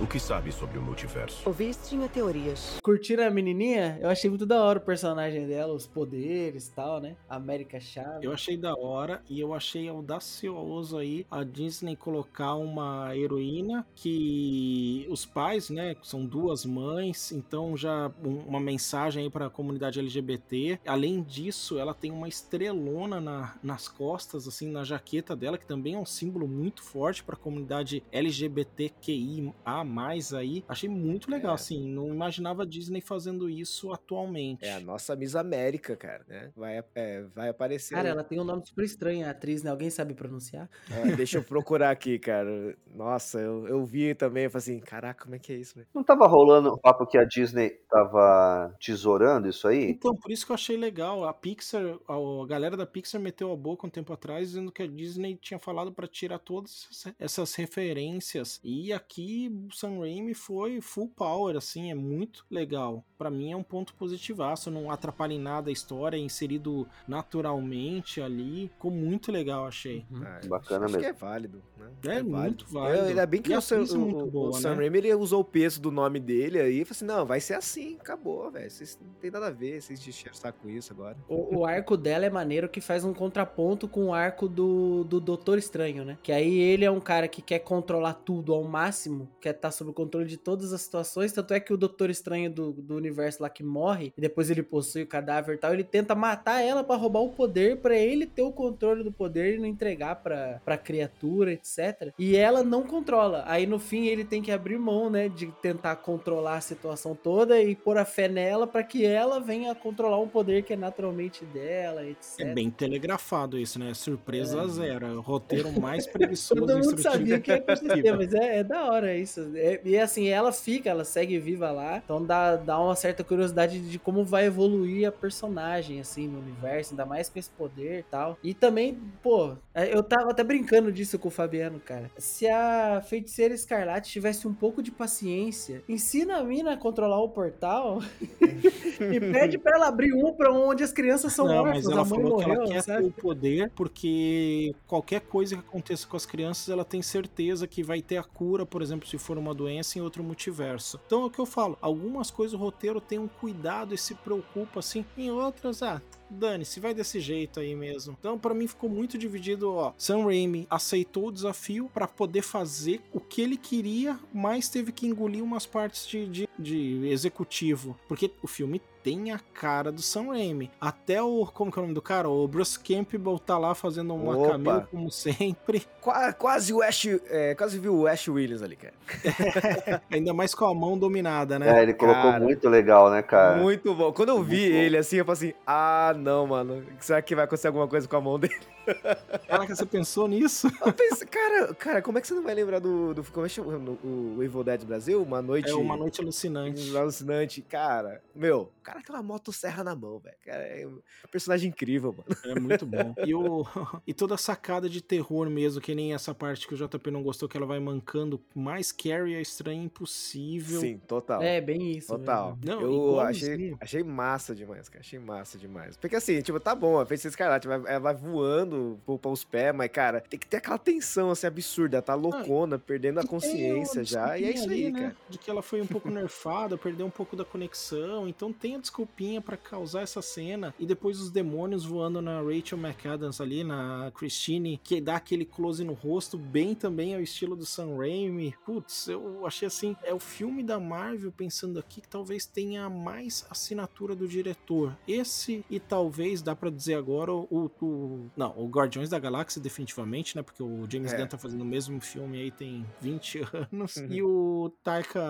O 0.00 0.06
que 0.06 0.20
sabe 0.20 0.52
sobre 0.52 0.78
o 0.78 0.82
multiverso? 0.82 1.42
Ouviste 1.44 1.88
tinha 1.88 2.08
teorias. 2.08 2.78
Curtiram 2.84 3.26
a 3.26 3.30
menininha? 3.30 3.98
Eu 4.00 4.08
achei 4.08 4.30
muito 4.30 4.46
da 4.46 4.62
hora 4.62 4.78
o 4.78 4.82
personagem 4.82 5.44
dela, 5.44 5.74
os 5.74 5.88
poderes 5.88 6.68
e 6.68 6.72
tal, 6.72 7.00
né? 7.00 7.16
América 7.28 7.80
Chave. 7.80 8.24
Eu 8.24 8.32
achei 8.32 8.56
da 8.56 8.76
hora 8.76 9.20
e 9.28 9.40
eu 9.40 9.52
achei 9.52 9.88
audacioso 9.88 10.96
aí 10.98 11.26
a 11.28 11.42
Disney 11.42 11.96
colocar 11.96 12.54
uma 12.54 13.16
heroína 13.16 13.84
que 13.96 15.04
os 15.10 15.26
pais, 15.26 15.68
né, 15.68 15.96
são 16.04 16.24
duas 16.24 16.64
mães, 16.64 17.32
então 17.32 17.76
já 17.76 18.08
um- 18.24 18.38
uma 18.46 18.60
mensagem 18.60 19.24
aí 19.24 19.30
para 19.30 19.46
a 19.46 19.50
comunidade 19.50 19.98
LGBT. 19.98 20.78
Além 20.86 21.22
disso, 21.24 21.76
ela 21.76 21.92
tem 21.92 22.12
uma 22.12 22.28
estrelona 22.28 23.20
na- 23.20 23.56
nas 23.64 23.88
costas, 23.88 24.46
assim, 24.46 24.70
na 24.70 24.84
jaqueta 24.84 25.34
dela, 25.34 25.58
que 25.58 25.66
também 25.66 25.94
é 25.94 25.98
um 25.98 26.06
símbolo 26.06 26.46
muito 26.46 26.84
forte 26.84 27.24
para 27.24 27.34
a 27.34 27.38
comunidade 27.38 28.00
LGBTQIA+, 28.12 29.87
aí. 30.34 30.64
Achei 30.68 30.88
muito 30.88 31.30
legal, 31.30 31.52
É. 31.52 31.54
assim, 31.54 31.88
não 31.88 32.08
imaginava 32.08 32.62
a 32.62 32.66
Disney 32.66 33.00
fazendo 33.00 33.48
isso 33.48 33.92
atualmente. 33.92 34.64
É 34.64 34.74
a 34.74 34.80
nossa 34.80 35.14
Miss 35.16 35.34
América, 35.34 35.96
cara, 35.96 36.24
né? 36.28 36.50
Vai, 36.56 36.82
é, 36.94 37.22
vai 37.34 37.48
aparecer. 37.48 37.94
Cara, 37.94 38.08
ela 38.08 38.24
tem 38.24 38.40
um 38.40 38.44
nome 38.44 38.64
super 38.66 38.84
estranho, 38.84 39.26
a 39.26 39.30
atriz, 39.30 39.62
né? 39.62 39.70
Alguém 39.70 39.90
sabe 39.90 40.14
pronunciar? 40.14 40.68
Ah, 40.90 41.14
deixa 41.16 41.38
eu 41.38 41.42
procurar 41.44 41.90
aqui, 41.90 42.18
cara. 42.18 42.76
Nossa, 42.94 43.40
eu, 43.40 43.66
eu 43.68 43.84
vi 43.84 44.14
também, 44.14 44.44
eu 44.44 44.50
falei 44.50 44.62
assim, 44.62 44.80
caraca, 44.80 45.24
como 45.24 45.34
é 45.34 45.38
que 45.38 45.52
é 45.52 45.56
isso, 45.56 45.78
né? 45.78 45.84
Não 45.94 46.02
tava 46.04 46.26
rolando 46.26 46.70
o 46.70 46.78
papo 46.78 47.06
que 47.06 47.16
a 47.18 47.24
Disney 47.24 47.70
tava 47.90 48.74
tesourando 48.80 49.48
isso 49.48 49.66
aí? 49.68 49.90
Então, 49.90 50.14
por 50.14 50.30
isso 50.30 50.44
que 50.46 50.52
eu 50.52 50.54
achei 50.54 50.76
legal. 50.76 51.24
A 51.24 51.32
Pixar, 51.32 51.82
a 52.08 52.46
galera 52.46 52.76
da 52.76 52.86
Pixar 52.86 53.20
meteu 53.20 53.52
a 53.52 53.56
boca 53.56 53.86
um 53.86 53.90
tempo 53.90 54.12
atrás 54.12 54.48
dizendo 54.48 54.72
que 54.72 54.82
a 54.82 54.86
Disney 54.86 55.36
tinha 55.36 55.58
falado 55.58 55.92
pra 55.92 56.06
tirar 56.06 56.38
todas 56.38 56.88
essas- 56.90 57.14
essas 57.18 57.54
referências. 57.54 58.60
E 58.62 58.92
aqui 58.92 59.50
o 59.70 59.74
Sam 59.78 60.00
Raimi 60.00 60.34
foi 60.34 60.80
full 60.80 61.08
power, 61.08 61.56
assim, 61.56 61.88
é 61.90 61.94
muito 61.94 62.44
legal. 62.50 63.04
Pra 63.16 63.30
mim 63.30 63.52
é 63.52 63.56
um 63.56 63.62
ponto 63.62 63.94
positivaço, 63.94 64.72
não 64.72 64.90
atrapalha 64.90 65.32
em 65.32 65.38
nada 65.38 65.70
a 65.70 65.72
história, 65.72 66.16
é 66.16 66.20
inserido 66.20 66.86
naturalmente 67.06 68.20
ali. 68.20 68.68
Ficou 68.68 68.90
muito 68.90 69.30
legal, 69.30 69.66
achei. 69.66 70.04
Ah, 70.14 70.40
Bacana 70.46 70.86
acho, 70.86 70.96
acho 70.96 70.98
que 70.98 71.06
mesmo. 71.06 71.06
é 71.06 71.12
válido, 71.12 71.62
né? 71.76 71.90
É 72.06 72.22
muito 72.22 72.66
válido. 72.66 73.04
É, 73.04 73.08
ainda 73.08 73.26
bem 73.26 73.40
que 73.40 73.52
E 73.52 73.56
o 73.56 73.60
Sam, 73.60 73.78
é 73.78 73.92
o, 73.92 73.98
muito 73.98 74.26
boa, 74.26 74.50
o 74.50 74.52
Sam 74.52 74.70
né? 74.70 74.76
Raimi 74.76 74.98
ele 74.98 75.14
usou 75.14 75.40
o 75.40 75.44
peso 75.44 75.80
do 75.80 75.92
nome 75.92 76.18
dele 76.18 76.58
aí 76.58 76.80
e 76.80 76.84
falou 76.84 76.96
assim: 76.96 77.04
não, 77.04 77.24
vai 77.24 77.40
ser 77.40 77.54
assim, 77.54 77.96
acabou, 78.00 78.50
velho. 78.50 78.68
Vocês 78.68 78.98
não 79.00 79.12
tem 79.14 79.30
nada 79.30 79.46
a 79.46 79.50
ver, 79.50 79.80
vocês 79.80 80.00
o 80.08 80.36
saco 80.36 80.58
com 80.62 80.68
isso 80.68 80.92
agora. 80.92 81.16
O, 81.28 81.58
o 81.58 81.66
arco 81.66 81.96
dela 81.96 82.26
é 82.26 82.30
maneiro 82.30 82.68
que 82.68 82.80
faz 82.80 83.04
um 83.04 83.14
contraponto 83.14 83.86
com 83.86 84.06
o 84.06 84.14
arco 84.14 84.48
do, 84.48 85.04
do 85.04 85.20
Doutor 85.20 85.56
Estranho, 85.56 86.04
né? 86.04 86.18
Que 86.22 86.32
aí 86.32 86.58
ele 86.58 86.84
é 86.84 86.90
um 86.90 87.00
cara 87.00 87.28
que 87.28 87.40
quer 87.40 87.60
controlar 87.60 88.14
tudo 88.14 88.52
ao 88.52 88.64
máximo, 88.64 89.28
quer 89.40 89.52
estar 89.68 89.72
sob 89.72 89.90
o 89.90 89.94
controle 89.94 90.26
de 90.26 90.36
todas 90.36 90.72
as 90.72 90.80
situações. 90.80 91.32
Tanto 91.32 91.54
é 91.54 91.60
que 91.60 91.72
o 91.72 91.76
Doutor 91.76 92.10
Estranho 92.10 92.50
do, 92.50 92.72
do 92.72 92.96
universo 92.96 93.42
lá 93.42 93.50
que 93.50 93.62
morre, 93.62 94.12
e 94.16 94.20
depois 94.20 94.50
ele 94.50 94.62
possui 94.62 95.02
o 95.02 95.06
cadáver 95.06 95.54
e 95.54 95.58
tal, 95.58 95.72
ele 95.72 95.84
tenta 95.84 96.14
matar 96.14 96.62
ela 96.62 96.82
pra 96.82 96.96
roubar 96.96 97.20
o 97.20 97.30
poder, 97.30 97.78
pra 97.78 97.96
ele 97.96 98.26
ter 98.26 98.42
o 98.42 98.52
controle 98.52 99.04
do 99.04 99.12
poder 99.12 99.54
e 99.54 99.58
não 99.58 99.66
entregar 99.66 100.16
pra, 100.16 100.60
pra 100.64 100.76
criatura, 100.76 101.52
etc. 101.52 102.12
E 102.18 102.36
ela 102.36 102.62
não 102.62 102.82
controla. 102.82 103.44
Aí 103.46 103.66
no 103.66 103.78
fim 103.78 104.06
ele 104.06 104.24
tem 104.24 104.42
que 104.42 104.50
abrir 104.50 104.78
mão, 104.78 105.10
né? 105.10 105.28
De 105.28 105.46
tentar 105.62 105.96
controlar 105.96 106.56
a 106.56 106.60
situação 106.60 107.14
toda 107.14 107.60
e 107.60 107.74
pôr 107.74 107.98
a 107.98 108.04
fé 108.04 108.28
nela 108.28 108.66
pra 108.66 108.82
que 108.82 109.04
ela 109.04 109.40
venha 109.40 109.72
a 109.72 109.74
controlar 109.74 110.20
um 110.20 110.28
poder 110.28 110.62
que 110.62 110.72
é 110.72 110.76
naturalmente 110.76 111.44
dela, 111.44 112.04
etc. 112.04 112.40
É 112.40 112.54
bem 112.54 112.70
telegrafado 112.70 113.58
isso, 113.58 113.78
né? 113.78 113.92
Surpresa 113.94 114.66
zero. 114.68 115.06
É 115.06 115.12
o 115.12 115.20
roteiro 115.20 115.78
mais 115.80 116.06
preguiçoso 116.08 116.60
Todo 116.60 116.78
mundo 116.78 117.00
sabia 117.00 117.40
que 117.40 117.50
ia 117.50 117.56
acontecer, 117.58 118.16
mas 118.16 118.34
é, 118.34 118.58
é 118.58 118.64
da 118.64 118.84
hora 118.84 119.16
isso. 119.16 119.50
É- 119.58 119.80
e 119.84 119.98
assim, 119.98 120.28
ela 120.28 120.52
fica, 120.52 120.90
ela 120.90 121.04
segue 121.04 121.38
viva 121.38 121.70
lá, 121.70 121.98
então 121.98 122.24
dá, 122.24 122.56
dá 122.56 122.78
uma 122.80 122.94
certa 122.94 123.24
curiosidade 123.24 123.80
de 123.80 123.98
como 123.98 124.24
vai 124.24 124.46
evoluir 124.46 125.06
a 125.08 125.12
personagem, 125.12 126.00
assim, 126.00 126.28
no 126.28 126.38
universo, 126.38 126.92
ainda 126.92 127.04
mais 127.06 127.28
com 127.28 127.38
esse 127.38 127.50
poder 127.50 128.00
e 128.00 128.02
tal. 128.04 128.38
E 128.42 128.54
também, 128.54 128.98
pô, 129.22 129.56
é, 129.74 129.94
eu 129.94 130.02
tava 130.02 130.30
até 130.30 130.42
brincando 130.44 130.92
disso 130.92 131.18
com 131.18 131.28
o 131.28 131.30
Fabiano, 131.30 131.80
cara. 131.80 132.10
Se 132.18 132.46
a 132.48 133.00
feiticeira 133.02 133.54
escarlate 133.54 134.10
tivesse 134.10 134.46
um 134.46 134.54
pouco 134.54 134.82
de 134.82 134.90
paciência, 134.90 135.82
ensina 135.88 136.38
a 136.38 136.44
mina 136.44 136.72
a 136.72 136.76
controlar 136.76 137.20
o 137.20 137.28
portal 137.28 138.00
e 139.12 139.20
pede 139.20 139.58
pra 139.58 139.76
ela 139.76 139.88
abrir 139.88 140.12
um 140.12 140.32
pra 140.34 140.52
onde 140.52 140.82
as 140.82 140.92
crianças 140.92 141.32
são 141.32 141.46
Não, 141.46 141.56
órfãs, 141.62 141.84
mas 141.84 141.92
ela 141.92 142.02
a 142.02 142.04
mãe 142.04 142.20
falou 142.20 142.30
morreu, 142.30 142.46
que 142.46 142.50
ela 142.50 142.66
quer 142.66 142.82
sabe? 142.82 143.06
o 143.06 143.12
poder 143.12 143.70
porque 143.74 144.74
qualquer 144.86 145.20
coisa 145.20 145.56
que 145.56 145.60
aconteça 145.60 146.06
com 146.06 146.16
as 146.16 146.26
crianças, 146.26 146.68
ela 146.68 146.84
tem 146.84 147.02
certeza 147.02 147.66
que 147.66 147.82
vai 147.82 148.00
ter 148.02 148.16
a 148.16 148.22
cura, 148.22 148.64
por 148.66 148.82
exemplo, 148.82 149.06
se 149.08 149.18
for 149.18 149.38
uma 149.38 149.47
doença 149.54 149.98
em 149.98 150.02
outro 150.02 150.22
multiverso. 150.22 151.00
Então 151.06 151.22
é 151.22 151.26
o 151.26 151.30
que 151.30 151.38
eu 151.38 151.46
falo, 151.46 151.78
algumas 151.80 152.30
coisas 152.30 152.54
o 152.54 152.62
roteiro 152.62 153.00
tem 153.00 153.18
um 153.18 153.28
cuidado 153.28 153.94
e 153.94 153.98
se 153.98 154.14
preocupa 154.14 154.80
assim, 154.80 155.04
em 155.16 155.30
outras, 155.30 155.82
ah, 155.82 156.00
dane-se, 156.30 156.80
vai 156.80 156.94
desse 156.94 157.20
jeito 157.20 157.60
aí 157.60 157.74
mesmo. 157.74 158.16
Então, 158.18 158.38
pra 158.38 158.54
mim 158.54 158.66
ficou 158.66 158.88
muito 158.88 159.16
dividido, 159.18 159.72
ó. 159.74 159.92
Sam 159.96 160.24
Raimi 160.24 160.66
aceitou 160.70 161.28
o 161.28 161.32
desafio 161.32 161.90
pra 161.92 162.06
poder 162.06 162.42
fazer 162.42 163.00
o 163.12 163.20
que 163.20 163.40
ele 163.42 163.56
queria, 163.56 164.18
mas 164.32 164.68
teve 164.68 164.92
que 164.92 165.06
engolir 165.06 165.42
umas 165.42 165.66
partes 165.66 166.06
de, 166.06 166.26
de, 166.26 166.48
de 166.58 167.08
executivo. 167.08 167.96
Porque 168.08 168.30
o 168.42 168.46
filme 168.46 168.80
tem 169.02 169.30
a 169.32 169.38
cara 169.38 169.90
do 169.92 170.02
Sam 170.02 170.26
Raimi. 170.32 170.70
Até 170.80 171.22
o. 171.22 171.46
Como 171.46 171.70
que 171.72 171.78
é 171.78 171.80
o 171.80 171.82
nome 171.84 171.94
do 171.94 172.02
cara? 172.02 172.28
O 172.28 172.46
Bruce 172.46 172.78
Campbell 172.78 173.38
tá 173.38 173.56
lá 173.56 173.74
fazendo 173.74 174.12
uma 174.14 174.36
Opa. 174.36 174.50
cameo, 174.50 174.86
como 174.90 175.10
sempre. 175.10 175.82
Qua- 176.00 176.32
quase 176.32 176.74
o 176.74 176.82
Ash, 176.82 177.06
é, 177.30 177.54
quase 177.54 177.78
viu 177.78 177.94
o 177.94 178.06
Ash 178.06 178.28
Williams 178.28 178.62
ali, 178.62 178.76
cara. 178.76 178.94
Ainda 180.10 180.34
mais 180.34 180.54
com 180.54 180.64
a 180.66 180.74
mão 180.74 180.98
dominada, 180.98 181.58
né? 181.58 181.78
É, 181.78 181.82
ele 181.82 181.94
colocou 181.94 182.32
Cara. 182.32 182.44
muito 182.44 182.68
legal, 182.68 183.10
né, 183.10 183.22
cara? 183.22 183.56
Muito 183.62 183.94
bom. 183.94 184.12
Quando 184.12 184.30
eu 184.30 184.42
vi 184.42 184.60
Muito 184.60 184.74
ele 184.74 184.96
assim, 184.96 185.16
eu 185.16 185.24
falei 185.24 185.50
assim: 185.50 185.54
ah, 185.66 186.14
não, 186.18 186.46
mano. 186.46 186.84
Será 187.00 187.22
que 187.22 187.34
vai 187.34 187.44
acontecer 187.44 187.68
alguma 187.68 187.88
coisa 187.88 188.06
com 188.06 188.16
a 188.16 188.20
mão 188.20 188.38
dele? 188.38 188.54
Caraca, 189.48 189.74
você 189.74 189.86
pensou 189.86 190.28
nisso? 190.28 190.68
Eu 190.84 190.92
pensei, 190.92 191.26
cara, 191.26 191.74
cara, 191.74 192.02
como 192.02 192.18
é 192.18 192.20
que 192.20 192.26
você 192.26 192.34
não 192.34 192.42
vai 192.42 192.54
lembrar 192.54 192.78
do. 192.78 193.14
do 193.14 193.24
como 193.24 193.46
é 193.46 193.48
que 193.48 193.54
chama 193.54 193.76
o, 193.76 194.36
o 194.38 194.42
Evil 194.42 194.64
Dead 194.64 194.84
Brasil? 194.84 195.22
Uma 195.22 195.42
noite. 195.42 195.70
É 195.70 195.74
uma 195.74 195.96
noite 195.96 196.20
alucinante. 196.20 196.96
Alucinante, 196.96 197.62
cara. 197.62 198.22
Meu, 198.34 198.70
o 198.78 198.82
cara 198.82 199.00
tem 199.02 199.14
uma 199.14 199.22
motosserra 199.22 199.84
na 199.84 199.94
mão, 199.94 200.18
velho. 200.18 200.36
Cara, 200.44 200.62
é 200.62 200.86
um 200.86 201.00
personagem 201.30 201.70
incrível, 201.70 202.12
mano. 202.12 202.56
É 202.56 202.60
muito 202.60 202.86
bom. 202.86 203.14
E, 203.28 203.34
o, 203.34 203.66
e 204.06 204.14
toda 204.14 204.36
a 204.36 204.38
sacada 204.38 204.88
de 204.88 205.02
terror 205.02 205.50
mesmo, 205.50 205.80
que 205.80 205.94
nem 205.94 206.14
essa 206.14 206.34
parte 206.34 206.66
que 206.66 206.74
o 206.74 206.76
JP 206.76 207.10
não 207.10 207.22
gostou, 207.22 207.48
que 207.48 207.56
ela 207.56 207.66
vai 207.66 207.78
mancando 207.78 208.40
mais 208.54 208.90
Carrie 208.92 209.34
é 209.34 209.40
estranha 209.40 209.82
impossível. 209.82 210.80
Sim, 210.80 210.98
total. 210.98 211.42
É, 211.42 211.60
bem 211.60 211.92
isso. 211.92 212.08
Total. 212.08 212.56
mesmo. 212.56 212.80
Não, 212.80 212.80
eu 212.80 213.20
achei, 213.20 213.76
achei 213.80 214.02
massa 214.02 214.54
demais, 214.54 214.88
cara. 214.88 215.00
Achei 215.00 215.18
massa 215.18 215.58
demais. 215.58 215.96
Porque 216.08 216.16
assim, 216.16 216.40
tipo, 216.40 216.58
tá 216.58 216.74
bom, 216.74 216.98
a 216.98 217.04
Feiticeira 217.04 217.32
Escarlate 217.32 217.68
vai, 217.68 217.82
ela 217.86 217.98
vai 217.98 218.14
voando 218.14 218.98
poupar 219.04 219.30
os 219.30 219.44
pés, 219.44 219.74
mas, 219.74 219.90
cara, 219.90 220.22
tem 220.22 220.38
que 220.38 220.46
ter 220.46 220.56
aquela 220.56 220.78
tensão, 220.78 221.30
assim, 221.30 221.46
absurda. 221.46 222.00
Tá 222.00 222.14
loucona, 222.14 222.78
perdendo 222.78 223.20
a 223.20 223.26
consciência 223.26 224.02
já, 224.02 224.38
e 224.38 224.44
é 224.44 224.50
isso 224.52 224.70
aí, 224.70 224.86
ali, 224.86 224.92
cara. 224.92 225.08
né, 225.08 225.16
De 225.28 225.36
que 225.36 225.50
ela 225.50 225.60
foi 225.60 225.82
um 225.82 225.86
pouco 225.86 226.08
nerfada, 226.10 226.78
perdeu 226.78 227.04
um 227.06 227.10
pouco 227.10 227.36
da 227.36 227.44
conexão. 227.44 228.26
Então 228.26 228.52
tem 228.52 228.76
a 228.76 228.78
desculpinha 228.78 229.40
pra 229.42 229.56
causar 229.56 230.00
essa 230.00 230.22
cena. 230.22 230.74
E 230.78 230.86
depois 230.86 231.20
os 231.20 231.30
demônios 231.30 231.84
voando 231.84 232.22
na 232.22 232.40
Rachel 232.40 232.78
McAdams 232.78 233.40
ali, 233.40 233.62
na 233.62 234.10
Christine, 234.14 234.80
que 234.82 235.02
dá 235.02 235.16
aquele 235.16 235.44
close 235.44 235.84
no 235.84 235.92
rosto, 235.92 236.38
bem 236.38 236.74
também 236.74 237.14
ao 237.14 237.20
estilo 237.20 237.54
do 237.54 237.66
Sam 237.66 237.98
Raimi. 237.98 238.54
Putz, 238.64 239.08
eu 239.08 239.46
achei 239.46 239.68
assim, 239.68 239.94
é 240.02 240.14
o 240.14 240.18
filme 240.18 240.62
da 240.62 240.80
Marvel, 240.80 241.30
pensando 241.30 241.78
aqui, 241.78 242.00
que 242.00 242.08
talvez 242.08 242.46
tenha 242.46 242.88
mais 242.88 243.44
assinatura 243.50 244.14
do 244.14 244.26
diretor. 244.26 244.96
Esse 245.06 245.64
e 245.68 245.78
talvez, 245.98 246.40
dá 246.42 246.54
pra 246.54 246.70
dizer 246.70 246.94
agora, 246.94 247.32
o, 247.32 247.70
o- 247.82 248.30
Não, 248.36 248.54
o 248.56 248.68
Guardiões 248.68 249.08
da 249.10 249.18
Galáxia, 249.18 249.60
definitivamente, 249.60 250.36
né? 250.36 250.42
Porque 250.42 250.62
o 250.62 250.86
James 250.88 251.12
É. 251.12 251.16
Gunn 251.16 251.26
tá 251.26 251.36
fazendo 251.36 251.62
o 251.62 251.64
mesmo 251.64 252.00
filme 252.00 252.38
aí 252.40 252.50
tem 252.52 252.86
20 253.00 253.40
anos. 253.72 253.96
Uhum. 253.96 254.06
E 254.10 254.22
o 254.22 254.72
Taika 254.84 255.20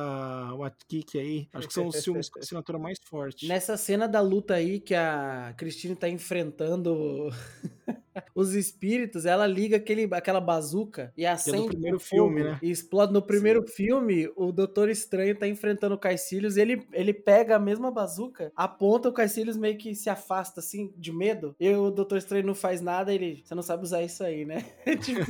Waititi 0.56 1.18
aí, 1.18 1.48
acho 1.54 1.68
que 1.68 1.72
são 1.74 1.86
os 1.86 2.04
filmes 2.04 2.28
com 2.28 2.38
assinatura 2.38 2.78
mais 2.78 2.98
forte. 3.02 3.48
Nessa 3.48 3.76
cena 3.78 4.06
da 4.06 4.20
luta 4.20 4.54
aí 4.54 4.78
que 4.78 4.94
a 4.94 5.54
Christine 5.56 5.96
tá 5.96 6.08
enfrentando 6.08 7.30
os 8.34 8.54
espíritos, 8.54 9.26
ela 9.26 9.46
liga 9.46 9.76
aquele, 9.76 10.08
aquela 10.12 10.40
bazuca 10.40 11.12
e 11.16 11.24
acende 11.26 11.66
é 11.66 11.68
primeiro 11.70 11.98
fogo 12.00 12.08
filme, 12.28 12.44
né? 12.44 12.58
E 12.62 12.70
explode. 12.70 13.12
No 13.12 13.22
primeiro 13.22 13.66
filme, 13.66 14.30
o 14.36 14.52
Doutor 14.52 14.88
Estranho 14.88 15.36
tá 15.36 15.46
enfrentando 15.46 15.94
o 15.94 15.98
Caecilius 15.98 16.56
e 16.56 16.60
ele, 16.60 16.86
ele 16.92 17.12
pega 17.12 17.56
a 17.56 17.58
mesma 17.58 17.90
bazuca, 17.90 18.52
aponta 18.56 19.08
o 19.08 19.12
Caecilius 19.12 19.56
meio 19.56 19.76
que 19.76 19.94
se 19.94 20.10
afasta, 20.10 20.60
assim, 20.60 20.92
de 20.96 21.12
medo. 21.12 21.54
E 21.58 21.72
o 21.74 21.90
Doutor 21.90 22.18
Estranho 22.18 22.46
não 22.46 22.54
faz 22.54 22.80
nada, 22.80 23.12
ele... 23.12 23.42
Você 23.44 23.54
não 23.54 23.62
sabe 23.62 23.82
usar 23.84 24.02
isso 24.02 24.22
aí, 24.24 24.44
né? 24.44 24.64
tipo... 25.02 25.20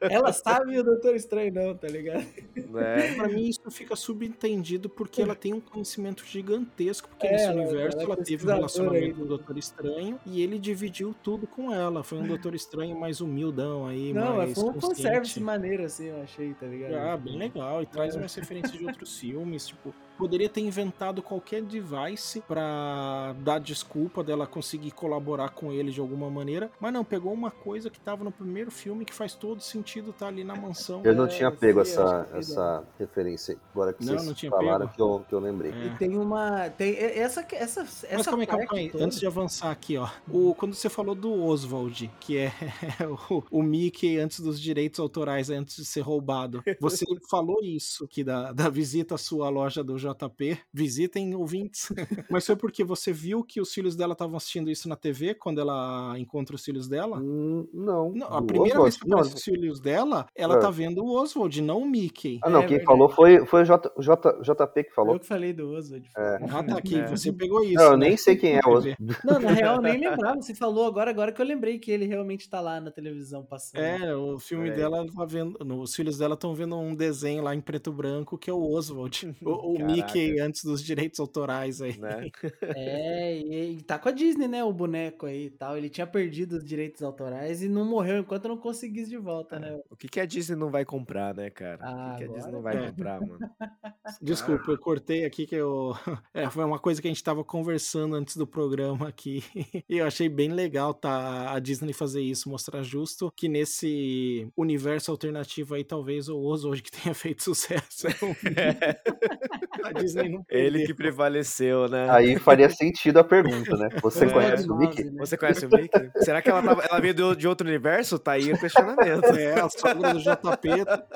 ela 0.00 0.32
sabe 0.32 0.74
e 0.74 0.78
o 0.78 0.84
Doutor 0.84 1.14
Estranho 1.14 1.52
não, 1.52 1.76
tá 1.76 1.88
ligado? 1.88 2.24
Né? 2.56 3.14
Pra 3.16 3.28
mim, 3.28 3.48
isso 3.48 3.70
fica 3.70 3.94
subentendido 3.96 4.88
porque 4.88 5.22
ela 5.22 5.34
tem 5.34 5.52
um 5.54 5.60
conhecimento 5.60 6.24
gigantesco, 6.26 7.08
porque 7.08 7.26
É, 7.26 7.32
nesse 7.32 7.44
ela- 7.44 7.62
universo 7.62 7.96
ela 7.98 8.02
é 8.02 8.06
ela, 8.06 8.16
teve 8.24 8.44
um 8.44 8.48
relacionamento 8.54 9.04
aí. 9.04 9.12
com 9.14 9.22
o 9.22 9.26
Doutor 9.26 9.58
Estranho 9.58 10.20
e 10.26 10.42
ele 10.42 10.58
dividiu 10.82 11.14
tudo 11.22 11.46
com 11.46 11.72
ela. 11.72 12.02
Foi 12.02 12.18
um 12.18 12.26
Doutor 12.26 12.54
Estranho 12.54 12.98
mais 12.98 13.20
humildão 13.20 13.86
aí, 13.86 14.12
Não, 14.12 14.36
mais 14.38 14.52
foi 14.54 14.64
um 14.70 14.80
fanservice 14.80 15.38
maneiro, 15.40 15.84
assim, 15.84 16.06
eu 16.06 16.20
achei, 16.22 16.52
tá 16.54 16.66
ligado? 16.66 16.94
Ah, 16.96 17.16
bem 17.16 17.38
legal. 17.38 17.82
E 17.82 17.86
traz 17.86 18.16
É. 18.16 18.18
umas 18.18 18.34
referências 18.34 18.72
de 18.76 18.84
outros 18.84 19.16
filmes. 19.20 19.68
Tipo, 19.68 19.94
poderia 20.18 20.48
ter 20.48 20.60
inventado 20.60 21.22
qualquer 21.22 21.62
device 21.62 22.40
pra 22.46 23.34
dar 23.40 23.58
desculpa 23.58 24.22
dela 24.22 24.46
conseguir 24.46 24.90
colaborar 24.92 25.50
com 25.50 25.72
ele 25.72 25.90
de 25.90 26.00
alguma 26.00 26.30
maneira. 26.30 26.70
Mas 26.80 26.92
não, 26.92 27.04
pegou 27.04 27.32
uma 27.32 27.50
coisa 27.50 27.90
que 27.90 27.98
tava 28.00 28.24
no 28.24 28.30
primeiro 28.32 28.70
filme 28.70 29.04
que 29.04 29.14
faz 29.14 29.34
todo 29.34 29.60
sentido 29.60 30.12
tá 30.12 30.26
ali 30.28 30.44
na 30.44 30.54
mansão. 30.54 31.02
Eu 31.04 31.14
não 31.14 31.24
É, 31.24 31.28
tinha 31.28 31.50
pego 31.50 31.84
sim, 31.84 31.92
essa, 31.92 32.28
essa 32.34 32.84
referência 32.98 33.54
aí. 33.54 33.60
Agora 33.72 33.92
que 33.92 34.04
Não, 34.04 34.12
vocês 34.14 34.26
não 34.26 34.34
tinha 34.34 34.50
falaram 34.50 34.86
pego? 34.86 34.92
que 34.96 35.02
eu, 35.02 35.24
que 35.28 35.34
eu 35.34 35.40
lembrei. 35.40 35.72
É. 35.72 35.86
E 35.86 35.90
tem 35.98 36.16
uma. 36.16 36.70
Tem 36.70 36.94
essa, 36.96 37.44
essa, 37.52 37.80
essa 37.82 38.08
Mas 38.16 38.26
calma 38.26 38.42
aí, 38.42 38.46
calma 38.46 38.66
aí. 38.72 38.90
toda- 38.90 39.04
Antes 39.04 39.18
de 39.18 39.26
avançar 39.26 39.70
aqui, 39.70 39.96
ó. 39.96 40.08
O, 40.30 40.54
quando 40.54 40.74
você 40.74 40.88
falou 40.88 41.14
do 41.14 41.32
Oswald, 41.44 42.10
que 42.20 42.38
é 42.38 42.52
o, 43.30 43.42
o 43.50 43.62
Mickey 43.62 44.18
antes 44.18 44.40
dos 44.40 44.60
direitos 44.60 45.00
autorais, 45.00 45.50
antes 45.50 45.76
de 45.76 45.84
ser 45.84 46.00
roubado, 46.00 46.62
você 46.80 47.04
falou 47.30 47.58
isso, 47.62 48.06
que 48.06 48.22
da, 48.22 48.52
da 48.52 48.68
visita 48.68 49.14
à 49.14 49.18
sua 49.18 49.48
loja 49.48 49.82
do 49.82 49.98
JP. 50.02 50.58
Visitem 50.72 51.34
ouvintes. 51.34 51.88
Mas 52.30 52.46
foi 52.46 52.56
porque 52.56 52.82
você 52.84 53.12
viu 53.12 53.42
que 53.44 53.60
os 53.60 53.72
filhos 53.72 53.94
dela 53.96 54.12
estavam 54.12 54.36
assistindo 54.36 54.70
isso 54.70 54.88
na 54.88 54.96
TV 54.96 55.34
quando 55.34 55.60
ela 55.60 56.14
encontra 56.18 56.54
os 56.56 56.64
filhos 56.64 56.88
dela? 56.88 57.18
Hum, 57.18 57.66
não. 57.72 58.12
Não, 58.12 58.26
a 58.28 58.42
primeira 58.42 58.78
Oswald? 58.78 58.82
vez 58.90 58.96
que 59.02 59.08
Não, 59.08 59.18
aparece 59.18 59.36
os 59.36 59.42
filhos 59.44 59.80
dela, 59.80 60.26
ela 60.34 60.56
É. 60.56 60.58
tá 60.58 60.70
vendo 60.70 61.04
o 61.04 61.12
Oswald, 61.20 61.60
não 61.62 61.82
o 61.82 61.86
Mickey. 61.88 62.38
Ah, 62.42 62.50
não, 62.50 62.60
É 62.60 62.62
quem 62.62 62.78
verdade. 62.78 62.86
falou 62.86 63.08
foi, 63.08 63.46
foi 63.46 63.62
o 63.62 63.64
J, 63.64 63.92
J, 63.98 64.40
JP 64.42 64.84
que 64.84 64.94
falou. 64.94 65.14
Eu 65.14 65.20
que 65.20 65.26
falei 65.26 65.52
do 65.52 65.70
Oswald. 65.70 66.08
É. 66.16 66.38
Ah, 66.50 66.62
tá 66.62 66.78
aqui, 66.78 66.96
É. 66.98 67.06
você 67.06 67.32
pegou 67.32 67.62
isso. 67.64 67.74
Não, 67.74 67.92
eu 67.92 67.96
né? 67.96 68.08
nem 68.08 68.16
sei 68.16 68.36
quem 68.36 68.54
é 68.56 68.60
o 68.66 68.70
Oswald. 68.70 68.96
Não, 69.24 69.38
na 69.40 69.50
real, 69.50 69.76
eu 69.76 69.82
nem 69.82 69.98
lembrava. 70.00 70.40
Você 70.40 70.54
falou 70.54 70.86
agora, 70.86 71.10
agora 71.10 71.32
que 71.32 71.40
eu 71.40 71.46
lembrei 71.46 71.78
que 71.78 71.90
ele 71.90 72.06
realmente 72.06 72.48
tá 72.48 72.60
lá 72.60 72.80
na 72.80 72.90
televisão 72.90 73.44
passando. 73.44 73.80
É, 73.82 74.14
o 74.16 74.38
filme 74.38 74.70
aí. 74.70 74.76
dela 74.76 75.06
tá 75.14 75.24
vendo. 75.24 75.56
Os 75.80 75.94
filhos 75.94 76.18
dela 76.18 76.34
estão 76.34 76.54
vendo 76.54 76.76
um 76.76 76.94
desenho 76.94 77.42
lá 77.42 77.54
em 77.54 77.60
preto 77.60 77.90
e 77.90 77.92
branco 77.94 78.38
que 78.38 78.50
é 78.50 78.52
o 78.52 78.62
Oswald. 78.72 79.34
O, 79.44 79.72
o. 79.72 79.90
Mickey 79.92 80.40
antes 80.40 80.64
dos 80.64 80.82
direitos 80.82 81.20
autorais 81.20 81.80
aí. 81.80 81.98
Né? 81.98 82.30
É, 82.74 83.36
e, 83.38 83.78
e 83.78 83.82
tá 83.82 83.98
com 83.98 84.08
a 84.08 84.12
Disney, 84.12 84.48
né? 84.48 84.64
O 84.64 84.72
boneco 84.72 85.26
aí 85.26 85.46
e 85.46 85.50
tal. 85.50 85.76
Ele 85.76 85.88
tinha 85.88 86.06
perdido 86.06 86.56
os 86.56 86.64
direitos 86.64 87.02
autorais 87.02 87.62
e 87.62 87.68
não 87.68 87.84
morreu 87.84 88.18
enquanto 88.18 88.48
não 88.48 88.56
conseguisse 88.56 89.10
de 89.10 89.18
volta, 89.18 89.58
né? 89.58 89.78
O 89.90 89.96
que, 89.96 90.08
que 90.08 90.20
a 90.20 90.26
Disney 90.26 90.56
não 90.56 90.70
vai 90.70 90.84
comprar, 90.84 91.34
né, 91.34 91.50
cara? 91.50 91.78
Ah, 91.82 92.14
o 92.14 92.18
que, 92.18 92.24
que 92.24 92.30
a 92.30 92.34
Disney 92.34 92.52
não 92.52 92.62
vai 92.62 92.76
é. 92.76 92.86
comprar, 92.88 93.20
mano? 93.20 93.38
Desculpa, 94.20 94.70
eu 94.70 94.78
cortei 94.78 95.24
aqui 95.24 95.46
que 95.46 95.56
eu. 95.56 95.92
É, 96.34 96.48
foi 96.48 96.64
uma 96.64 96.78
coisa 96.78 97.00
que 97.00 97.08
a 97.08 97.10
gente 97.10 97.22
tava 97.22 97.44
conversando 97.44 98.16
antes 98.16 98.36
do 98.36 98.46
programa 98.46 99.08
aqui. 99.08 99.44
E 99.88 99.98
eu 99.98 100.06
achei 100.06 100.28
bem 100.28 100.50
legal 100.50 100.94
tá, 100.94 101.52
a 101.52 101.58
Disney 101.58 101.92
fazer 101.92 102.22
isso, 102.22 102.48
mostrar 102.48 102.82
justo 102.82 103.30
que 103.36 103.48
nesse 103.48 104.48
universo 104.56 105.10
alternativo 105.10 105.74
aí, 105.74 105.84
talvez 105.84 106.28
o 106.28 106.38
Oswald 106.40 106.82
que 106.82 106.90
tenha 106.90 107.14
feito 107.14 107.42
sucesso. 107.42 108.08
Disney 108.08 109.78
não 109.78 109.81
Ele 110.48 110.86
que 110.86 110.94
prevaleceu, 110.94 111.88
né? 111.88 112.08
Aí 112.10 112.38
faria 112.38 112.68
sentido 112.70 113.18
a 113.18 113.24
pergunta, 113.24 113.76
né? 113.76 113.88
Você 114.02 114.24
É. 114.24 114.28
conhece 114.30 114.70
o 114.70 114.76
Mickey? 114.76 115.04
né? 115.04 115.12
Você 115.18 115.36
conhece 115.36 115.66
o 115.66 115.70
Mickey? 115.70 116.10
Será 116.16 116.40
que 116.42 116.48
ela, 116.50 116.62
tava- 116.62 116.82
ela 116.84 117.00
veio 117.00 117.14
do- 117.14 117.36
de 117.36 117.46
outro 117.48 117.66
universo? 117.66 118.18
Tá 118.18 118.32
aí 118.32 118.52
o 118.52 118.58
questionamento. 118.58 119.24
É, 119.36 119.60
a 119.60 119.68
sogra 119.68 120.12
do 120.14 120.20
JP 120.20 120.68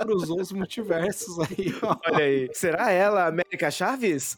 cruzou 0.02 0.40
os 0.40 0.52
multiversos 0.52 1.38
aí, 1.40 1.74
ó. 1.82 1.96
Olha 2.06 2.24
aí. 2.24 2.50
Será 2.52 2.90
ela 2.90 3.26
América 3.26 3.70
Chaves? 3.70 4.36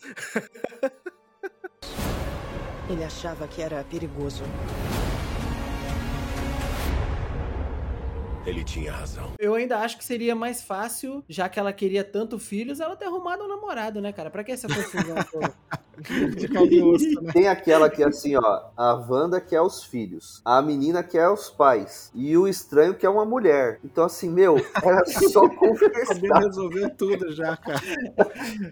Ele 2.90 3.04
achava 3.04 3.46
que 3.46 3.60
era 3.60 3.84
perigoso. 3.84 4.42
Ele 8.48 8.64
tinha 8.64 8.92
razão. 8.92 9.32
Eu 9.38 9.54
ainda 9.54 9.78
acho 9.78 9.98
que 9.98 10.04
seria 10.04 10.34
mais 10.34 10.62
fácil, 10.62 11.22
já 11.28 11.48
que 11.50 11.58
ela 11.60 11.72
queria 11.72 12.02
tanto 12.02 12.38
filhos, 12.38 12.80
ela 12.80 12.96
ter 12.96 13.04
arrumado 13.04 13.44
um 13.44 13.48
namorado, 13.48 14.00
né, 14.00 14.10
cara? 14.10 14.30
Pra 14.30 14.42
que 14.42 14.52
essa 14.52 14.66
confusão 14.66 15.16
toda? 15.30 15.52
Osso, 16.84 17.20
né? 17.22 17.32
Tem 17.32 17.48
aquela 17.48 17.90
que 17.90 18.04
é 18.04 18.06
assim, 18.06 18.36
ó, 18.36 18.62
a 18.76 18.94
Wanda 18.94 19.40
quer 19.40 19.60
os 19.60 19.82
filhos, 19.82 20.40
a 20.44 20.62
menina 20.62 21.02
quer 21.02 21.28
os 21.28 21.50
pais, 21.50 22.08
e 22.14 22.36
o 22.38 22.46
estranho 22.46 22.94
quer 22.94 23.08
uma 23.08 23.24
mulher. 23.24 23.80
Então, 23.84 24.04
assim, 24.04 24.30
meu, 24.30 24.56
era 24.80 25.04
só 25.06 25.48
conversar. 25.50 26.38
resolver 26.38 26.90
tudo 26.90 27.32
já, 27.32 27.56
cara. 27.56 27.80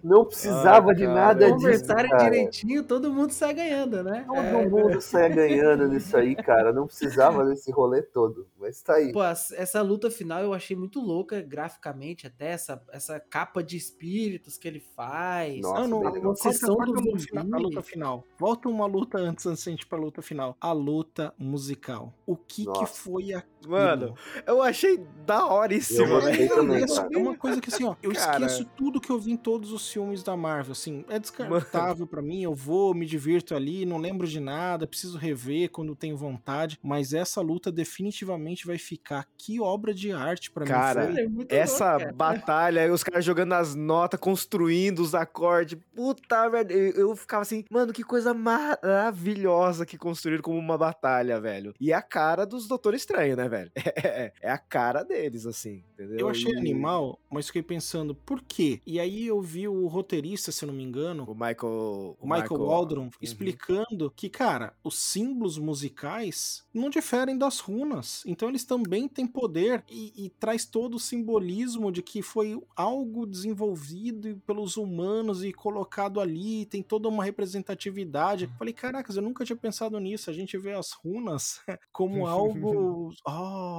Não 0.04 0.24
precisava 0.24 0.92
Ah, 0.92 0.94
de 0.94 1.02
cara. 1.02 1.14
nada 1.14 1.46
disso. 1.46 1.56
Conversarem 1.56 2.10
cara. 2.10 2.24
direitinho, 2.30 2.84
todo 2.84 3.12
mundo 3.12 3.32
sai 3.32 3.54
ganhando, 3.54 4.04
né? 4.04 4.24
Todo 4.24 4.38
É, 4.38 4.68
mundo 4.68 5.00
saia 5.00 5.28
ganhando 5.28 5.88
nisso 5.88 6.16
aí, 6.16 6.36
cara. 6.36 6.72
Não 6.72 6.86
precisava 6.86 7.44
desse 7.44 7.72
rolê 7.72 8.02
todo. 8.02 8.46
Mas 8.58 8.80
tá 8.82 8.94
aí. 8.94 9.10
Pô, 9.12 9.20
as- 9.20 9.52
essa 9.66 9.82
luta 9.82 10.08
final 10.10 10.40
eu 10.42 10.54
achei 10.54 10.76
muito 10.76 11.00
louca, 11.00 11.42
graficamente, 11.42 12.24
até 12.26 12.50
essa, 12.52 12.80
essa 12.92 13.18
capa 13.18 13.64
de 13.64 13.76
espíritos 13.76 14.56
que 14.56 14.68
ele 14.68 14.78
faz. 14.78 15.60
Nossa, 15.60 15.88
não, 15.88 16.02
não, 16.02 16.12
bem 16.12 16.30
a 16.30 16.34
Sessão 16.36 16.76
do 16.76 16.94
a 16.94 17.00
luta 17.00 17.18
final- 17.18 17.58
a. 17.82 18.24
Volta 18.38 18.68
uma 18.68 18.86
luta 18.86 19.18
antes, 19.18 19.44
antes 19.44 19.66
gente 19.70 19.82
ir 19.82 19.86
pra 19.86 19.98
luta 19.98 20.22
final. 20.22 20.56
A 20.60 20.70
luta 20.72 21.34
musical. 21.36 22.14
O 22.24 22.36
que 22.36 22.64
que 22.64 22.86
foi 22.86 23.32
aquilo? 23.34 23.55
Mano, 23.66 24.14
eu 24.46 24.62
achei 24.62 24.98
da 25.26 25.40
Eu 25.40 25.46
horíssimo, 25.48 26.06
gostei 26.08 26.48
velho. 26.48 26.86
cara. 26.94 27.08
é 27.12 27.18
uma 27.18 27.36
coisa 27.36 27.60
que 27.60 27.68
assim, 27.68 27.84
ó, 27.84 27.94
eu 28.02 28.12
Cara. 28.12 28.46
esqueço 28.46 28.64
tudo 28.76 29.00
que 29.00 29.10
eu 29.10 29.18
vi 29.18 29.32
em 29.32 29.36
todos 29.36 29.72
os 29.72 29.90
filmes 29.90 30.22
da 30.22 30.36
Marvel, 30.36 30.72
assim, 30.72 31.04
é 31.08 31.18
descartável 31.18 32.06
pra 32.06 32.22
mim, 32.22 32.42
eu 32.42 32.54
vou, 32.54 32.94
me 32.94 33.04
divirto 33.04 33.54
ali, 33.54 33.84
não 33.84 33.98
lembro 33.98 34.26
de 34.26 34.38
nada, 34.40 34.86
preciso 34.86 35.18
rever 35.18 35.70
quando 35.70 35.96
tenho 35.96 36.16
vontade, 36.16 36.78
mas 36.82 37.12
essa 37.12 37.40
luta 37.40 37.72
definitivamente 37.72 38.66
vai 38.66 38.78
ficar 38.78 39.26
que 39.36 39.60
obra 39.60 39.92
de 39.92 40.12
arte 40.12 40.50
pra 40.50 40.64
Cara, 40.64 41.08
mim. 41.08 41.34
Foi 41.36 41.46
É 41.48 41.56
Essa 41.58 41.90
louco, 41.90 42.00
cara. 42.04 42.12
batalha, 42.12 42.92
os 42.92 43.02
caras 43.02 43.24
jogando 43.24 43.52
as 43.54 43.74
notas, 43.74 44.20
construindo 44.20 45.00
os 45.00 45.14
acordes. 45.14 45.78
Puta 45.94 46.48
merda. 46.50 46.72
Eu, 46.72 46.92
eu 47.08 47.16
ficava 47.16 47.42
assim, 47.42 47.64
mano, 47.70 47.92
que 47.92 48.02
coisa 48.04 48.32
maravilhosa 48.32 49.84
que 49.84 49.98
construíram 49.98 50.42
como 50.42 50.58
uma 50.58 50.78
batalha, 50.78 51.40
velho. 51.40 51.74
E 51.80 51.92
a 51.92 52.02
cara 52.02 52.44
dos 52.46 52.66
Doutor 52.68 52.94
Estranho, 52.94 53.36
né, 53.36 53.48
velho? 53.48 53.55
É, 54.06 54.32
é 54.42 54.50
a 54.50 54.58
cara 54.58 55.02
deles, 55.02 55.46
assim, 55.46 55.82
entendeu? 55.92 56.18
Eu 56.18 56.28
achei 56.28 56.52
E 56.52 56.56
animal, 56.58 57.18
mas 57.30 57.46
fiquei 57.46 57.62
pensando, 57.62 58.14
por 58.14 58.42
quê? 58.42 58.80
E 58.86 59.00
aí 59.00 59.26
eu 59.26 59.40
vi 59.40 59.66
o 59.68 59.86
roteirista, 59.86 60.52
se 60.52 60.64
eu 60.64 60.68
não 60.68 60.74
me 60.74 60.82
engano, 60.84 61.24
O 61.24 61.34
Michael. 61.34 62.16
o 62.20 62.26
Michael, 62.26 62.60
Waldron 62.60 63.02
Uhum. 63.04 63.10
explicando 63.20 64.10
que, 64.14 64.28
cara, 64.28 64.74
os 64.84 64.98
símbolos 64.98 65.58
musicais 65.58 66.64
não 66.72 66.90
diferem 66.90 67.36
das 67.36 67.60
runas. 67.60 68.22
Então 68.26 68.48
eles 68.48 68.64
também 68.64 69.08
têm 69.08 69.26
poder 69.26 69.84
e, 69.88 70.12
e 70.26 70.30
traz 70.30 70.64
todo 70.64 70.94
o 70.94 71.00
simbolismo 71.00 71.90
de 71.92 72.02
que 72.02 72.22
foi 72.22 72.60
algo 72.74 73.26
desenvolvido 73.26 74.40
pelos 74.46 74.76
humanos 74.76 75.42
e 75.44 75.52
colocado 75.52 76.20
ali. 76.20 76.66
Tem 76.66 76.82
toda 76.82 77.08
uma 77.08 77.24
representatividade. 77.24 78.50
Falei, 78.58 78.72
caracas, 78.74 79.16
eu 79.16 79.22
nunca 79.22 79.44
tinha 79.44 79.56
pensado 79.56 79.98
nisso. 80.00 80.30
A 80.30 80.32
gente 80.32 80.56
vê 80.58 80.72
as 80.72 80.92
runas 80.92 81.60
como 81.92 82.26
algo 82.26 83.10
oh, 83.26 83.30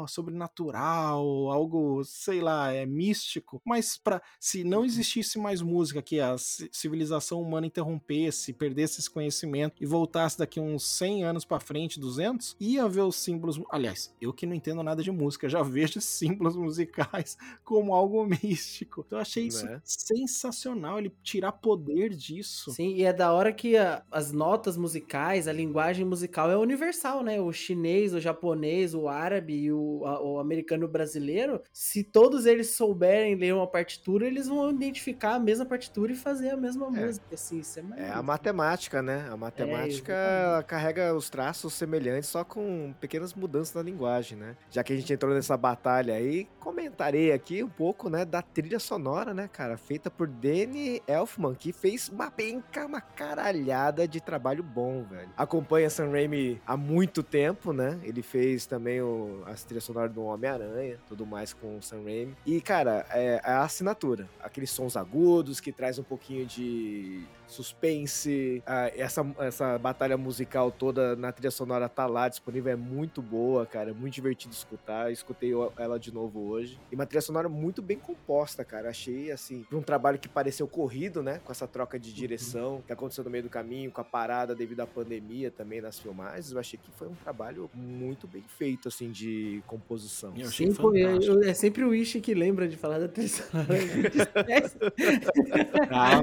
sobrenatural, 0.07 1.49
algo, 1.51 2.03
sei 2.03 2.41
lá, 2.41 2.71
é 2.71 2.85
místico. 2.85 3.61
Mas 3.65 3.97
para 3.97 4.21
se 4.39 4.63
não 4.63 4.83
existisse 4.85 5.37
mais 5.39 5.61
música, 5.61 6.01
que 6.01 6.19
a 6.19 6.35
civilização 6.37 7.41
humana 7.41 7.67
interrompesse, 7.67 8.53
perdesse 8.53 8.99
esse 8.99 9.09
conhecimento 9.09 9.81
e 9.81 9.85
voltasse 9.85 10.37
daqui 10.37 10.59
uns 10.59 10.83
100 10.85 11.23
anos 11.23 11.45
para 11.45 11.59
frente, 11.59 11.99
200, 11.99 12.55
ia 12.59 12.87
ver 12.87 13.01
os 13.01 13.15
símbolos. 13.15 13.59
Aliás, 13.71 14.13
eu 14.21 14.33
que 14.33 14.45
não 14.45 14.55
entendo 14.55 14.83
nada 14.83 15.01
de 15.03 15.11
música, 15.11 15.49
já 15.49 15.61
vejo 15.63 15.99
símbolos 16.01 16.55
musicais 16.55 17.37
como 17.63 17.93
algo 17.93 18.25
místico. 18.25 19.03
Então 19.05 19.17
eu 19.17 19.21
achei 19.21 19.45
isso 19.47 19.65
Né? 19.65 19.81
sensacional, 19.83 20.99
ele 20.99 21.11
tirar 21.23 21.51
poder 21.53 22.09
disso. 22.15 22.77
Sim, 22.77 22.95
e 22.95 23.03
é 23.05 23.13
da 23.13 23.31
hora 23.31 23.53
que 23.53 23.77
a- 23.77 24.03
as 24.11 24.31
notas 24.33 24.75
musicais, 24.77 25.47
a 25.47 25.53
linguagem 25.53 26.05
musical 26.05 26.51
é 26.51 26.57
universal, 26.57 27.23
né? 27.23 27.39
O 27.39 27.51
chinês, 27.53 28.13
o 28.13 28.19
japonês, 28.19 28.93
o 28.93 29.07
árabe 29.07 29.46
e 29.51 29.71
o, 29.71 30.03
a- 30.05 30.21
o 30.21 30.39
americano 30.39 30.87
brasileiro, 30.87 31.61
se 31.73 32.03
todos 32.03 32.45
eles 32.45 32.75
souberem 32.75 33.35
ler 33.35 33.53
uma 33.53 33.69
partitura, 33.69 34.25
eles 34.27 34.47
vão 34.47 34.69
identificar 34.69 35.35
a 35.35 35.39
mesma 35.39 35.65
partitura 35.65 36.11
e 36.11 36.15
fazer 36.15 36.49
a 36.51 36.57
mesma 36.57 36.89
música. 36.89 37.25
Assim, 37.33 37.59
isso 37.59 37.79
é, 37.79 37.83
É 37.95 38.09
a 38.11 38.21
matemática, 38.21 39.01
né? 39.01 39.27
A 39.29 39.37
matemática 39.37 40.13
ela 40.13 40.63
carrega 40.63 41.13
os 41.15 41.29
traços 41.29 41.73
semelhantes, 41.73 42.29
só 42.29 42.43
com 42.43 42.93
pequenas 42.99 43.33
mudanças 43.33 43.73
na 43.73 43.81
linguagem, 43.81 44.37
né? 44.37 44.55
Já 44.69 44.83
que 44.83 44.93
a 44.93 44.95
gente 44.95 45.11
entrou 45.13 45.33
nessa 45.33 45.57
batalha 45.57 46.13
aí, 46.15 46.47
comentarei 46.59 47.31
aqui 47.31 47.63
um 47.63 47.69
pouco, 47.69 48.09
né, 48.09 48.25
da 48.25 48.41
trilha 48.41 48.79
sonora, 48.79 49.33
né, 49.33 49.47
cara? 49.47 49.77
Feita 49.77 50.09
por 50.11 50.27
Danny 50.27 51.01
Elfman, 51.07 51.55
que 51.55 51.71
fez 51.73 52.09
uma 52.09 52.29
penca, 52.31 52.85
uma 52.85 53.01
caralhada 53.01 54.07
de 54.07 54.19
trabalho 54.21 54.63
bom, 54.63 55.03
velho. 55.03 55.29
Acompanha 55.35 55.89
Sam 55.89 56.09
Raimi 56.11 56.61
há 56.65 56.75
muito 56.77 57.23
tempo, 57.23 57.71
né? 57.73 57.99
Ele 58.03 58.21
fez 58.21 58.65
também 58.65 59.01
o, 59.01 59.36
as 59.45 59.63
trilhas 59.63 59.83
sonoras 59.83 60.11
do 60.11 60.23
Homem-Aranha, 60.23 60.97
tudo 61.07 61.25
mais 61.25 61.53
com 61.53 61.77
o 61.77 61.81
Sam 61.81 62.03
Raimi. 62.03 62.35
E, 62.45 62.61
cara, 62.61 63.05
é 63.11 63.41
a 63.43 63.63
assinatura. 63.63 64.27
Aqueles 64.39 64.69
sons 64.69 64.97
agudos 64.97 65.59
que 65.59 65.71
traz 65.71 65.99
um 65.99 66.03
pouquinho 66.03 66.45
de 66.45 67.23
suspense. 67.47 68.61
ah, 68.65 68.91
essa, 68.95 69.25
essa 69.39 69.77
batalha 69.77 70.17
musical 70.17 70.71
toda 70.71 71.15
na 71.15 71.31
trilha 71.31 71.51
sonora 71.51 71.87
tá 71.89 72.05
lá 72.05 72.27
disponível, 72.27 72.71
é 72.71 72.75
muito 72.75 73.21
boa, 73.21 73.65
cara. 73.65 73.91
É 73.91 73.93
muito 73.93 74.13
divertido 74.13 74.53
escutar. 74.53 75.11
Escutei 75.11 75.51
ela 75.77 75.97
de 75.99 76.13
novo 76.13 76.39
hoje. 76.47 76.79
E 76.91 76.95
uma 76.95 77.05
trilha 77.05 77.21
sonora 77.21 77.47
muito 77.49 77.81
bem 77.81 77.97
composta, 77.97 78.63
cara. 78.65 78.89
Achei, 78.89 79.31
assim, 79.31 79.65
pra 79.69 79.77
um 79.77 79.81
trabalho 79.81 80.19
que 80.19 80.27
pareceu 80.27 80.67
corrido, 80.67 81.23
né? 81.23 81.39
Com 81.43 81.51
essa 81.51 81.67
troca 81.67 81.97
de 81.99 82.13
direção 82.13 82.83
que 82.85 82.93
aconteceu 82.93 83.23
no 83.23 83.29
meio 83.29 83.43
do 83.43 83.49
caminho, 83.49 83.91
com 83.91 84.01
a 84.01 84.03
parada 84.03 84.53
devido 84.53 84.81
à 84.81 84.87
pandemia 84.87 85.49
também 85.49 85.81
nas 85.81 85.97
filmagens. 85.99 86.51
Eu 86.51 86.59
achei 86.59 86.77
que 86.77 86.91
foi 86.91 87.07
um 87.07 87.15
trabalho 87.15 87.69
muito 87.73 88.27
bem 88.27 88.43
feito, 88.57 88.87
assim, 88.87 89.09
de 89.11 89.61
composição. 89.67 90.33
Eu 90.37 90.47
achei 90.47 90.71
Sim, 90.71 90.77
eu- 90.81 91.21
eu- 91.21 91.43
é 91.43 91.53
sempre 91.53 91.83
o 91.83 91.93
Ishi 91.93 92.19
que 92.19 92.33
lembra 92.33 92.67
de 92.67 92.75
falar 92.75 92.99
da 92.99 93.07
trilha 93.07 93.29
sonora. 93.29 93.67
Ah, 95.89 96.21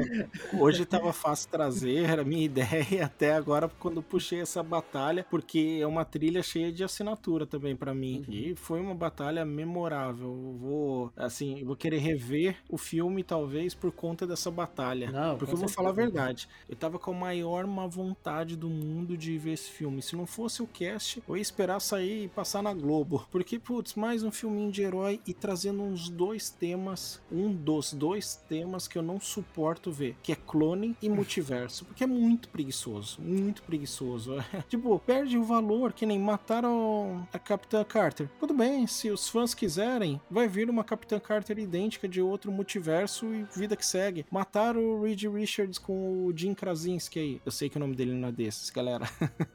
hoje 0.58 0.84
tava 0.84 1.12
fácil 1.14 1.50
trazer, 1.50 2.08
era 2.08 2.22
a 2.22 2.24
minha 2.24 2.44
ideia 2.44 3.06
até 3.06 3.32
agora 3.32 3.70
quando 3.78 4.02
puxei 4.02 4.40
essa 4.40 4.62
batalha, 4.62 5.26
porque 5.30 5.78
é 5.80 5.86
uma 5.86 6.04
trilha 6.04 6.42
cheia 6.42 6.72
de 6.72 6.84
assinatura 6.84 7.46
também 7.46 7.74
pra 7.74 7.94
mim. 7.94 8.24
E 8.28 8.54
foi 8.56 8.80
uma 8.80 8.94
batalha 8.94 9.44
memorável. 9.44 10.28
Eu 10.28 10.58
vou, 10.58 11.12
assim, 11.16 11.60
eu 11.60 11.66
vou 11.66 11.76
querer 11.76 11.98
rever 11.98 12.56
o 12.68 12.76
filme 12.76 13.22
talvez 13.22 13.74
por 13.74 13.92
conta 13.92 14.26
dessa 14.26 14.50
batalha. 14.50 15.10
Não, 15.10 15.38
porque 15.38 15.54
eu 15.54 15.58
vou 15.58 15.68
falar 15.68 15.90
a 15.90 15.92
verdade. 15.92 16.48
Eu 16.68 16.76
tava 16.76 16.98
com 16.98 17.12
a 17.12 17.14
maior 17.14 17.66
má 17.66 17.86
vontade 17.86 18.56
do 18.56 18.68
mundo 18.68 19.16
de 19.16 19.38
ver 19.38 19.52
esse 19.52 19.70
filme. 19.70 20.02
Se 20.02 20.16
não 20.16 20.26
fosse 20.26 20.62
o 20.62 20.66
cast, 20.66 21.22
eu 21.28 21.36
ia 21.36 21.42
esperar 21.42 21.80
sair 21.80 22.24
e 22.24 22.28
passar 22.28 22.62
na 22.62 22.74
Globo. 22.74 23.26
Porque, 23.30 23.58
putz, 23.58 23.94
mais 23.94 24.22
um 24.22 24.30
filminho 24.30 24.70
de 24.70 24.82
herói 24.82 25.20
e 25.26 25.32
trazendo 25.32 25.82
uns 25.82 26.08
dois 26.08 26.50
temas, 26.50 27.20
um 27.30 27.52
dos 27.52 27.92
dois 27.92 28.36
temas 28.48 28.88
que 28.88 28.98
eu 28.98 29.02
não 29.02 29.20
suporto 29.20 29.92
ver, 29.92 30.16
que 30.22 30.32
é 30.32 30.36
clone 30.36 30.96
e 31.04 31.08
multiverso. 31.08 31.84
Porque 31.84 32.04
é 32.04 32.06
muito 32.06 32.48
preguiçoso, 32.48 33.20
muito 33.20 33.62
preguiçoso. 33.62 34.36
tipo, 34.68 34.98
perde 35.00 35.36
o 35.36 35.44
valor, 35.44 35.92
que 35.92 36.06
nem 36.06 36.18
mataram 36.18 37.26
a 37.32 37.38
Capitã 37.38 37.84
Carter. 37.84 38.28
Tudo 38.40 38.54
bem, 38.54 38.86
se 38.86 39.10
os 39.10 39.28
fãs 39.28 39.54
quiserem, 39.54 40.20
vai 40.30 40.48
vir 40.48 40.70
uma 40.70 40.82
Capitã 40.82 41.18
Carter 41.20 41.58
idêntica 41.58 42.08
de 42.08 42.20
outro 42.20 42.50
multiverso 42.50 43.26
e 43.34 43.46
vida 43.54 43.76
que 43.76 43.84
segue. 43.84 44.24
Mataram 44.30 44.80
o 44.80 45.02
Reed 45.02 45.24
Richards 45.24 45.78
com 45.78 46.26
o 46.26 46.32
Jim 46.36 46.54
Krasinski 46.54 47.18
aí. 47.18 47.40
Eu 47.44 47.52
sei 47.52 47.68
que 47.68 47.76
o 47.76 47.80
nome 47.80 47.94
dele 47.94 48.12
não 48.12 48.28
é 48.28 48.32
desses, 48.32 48.70
galera. 48.70 49.08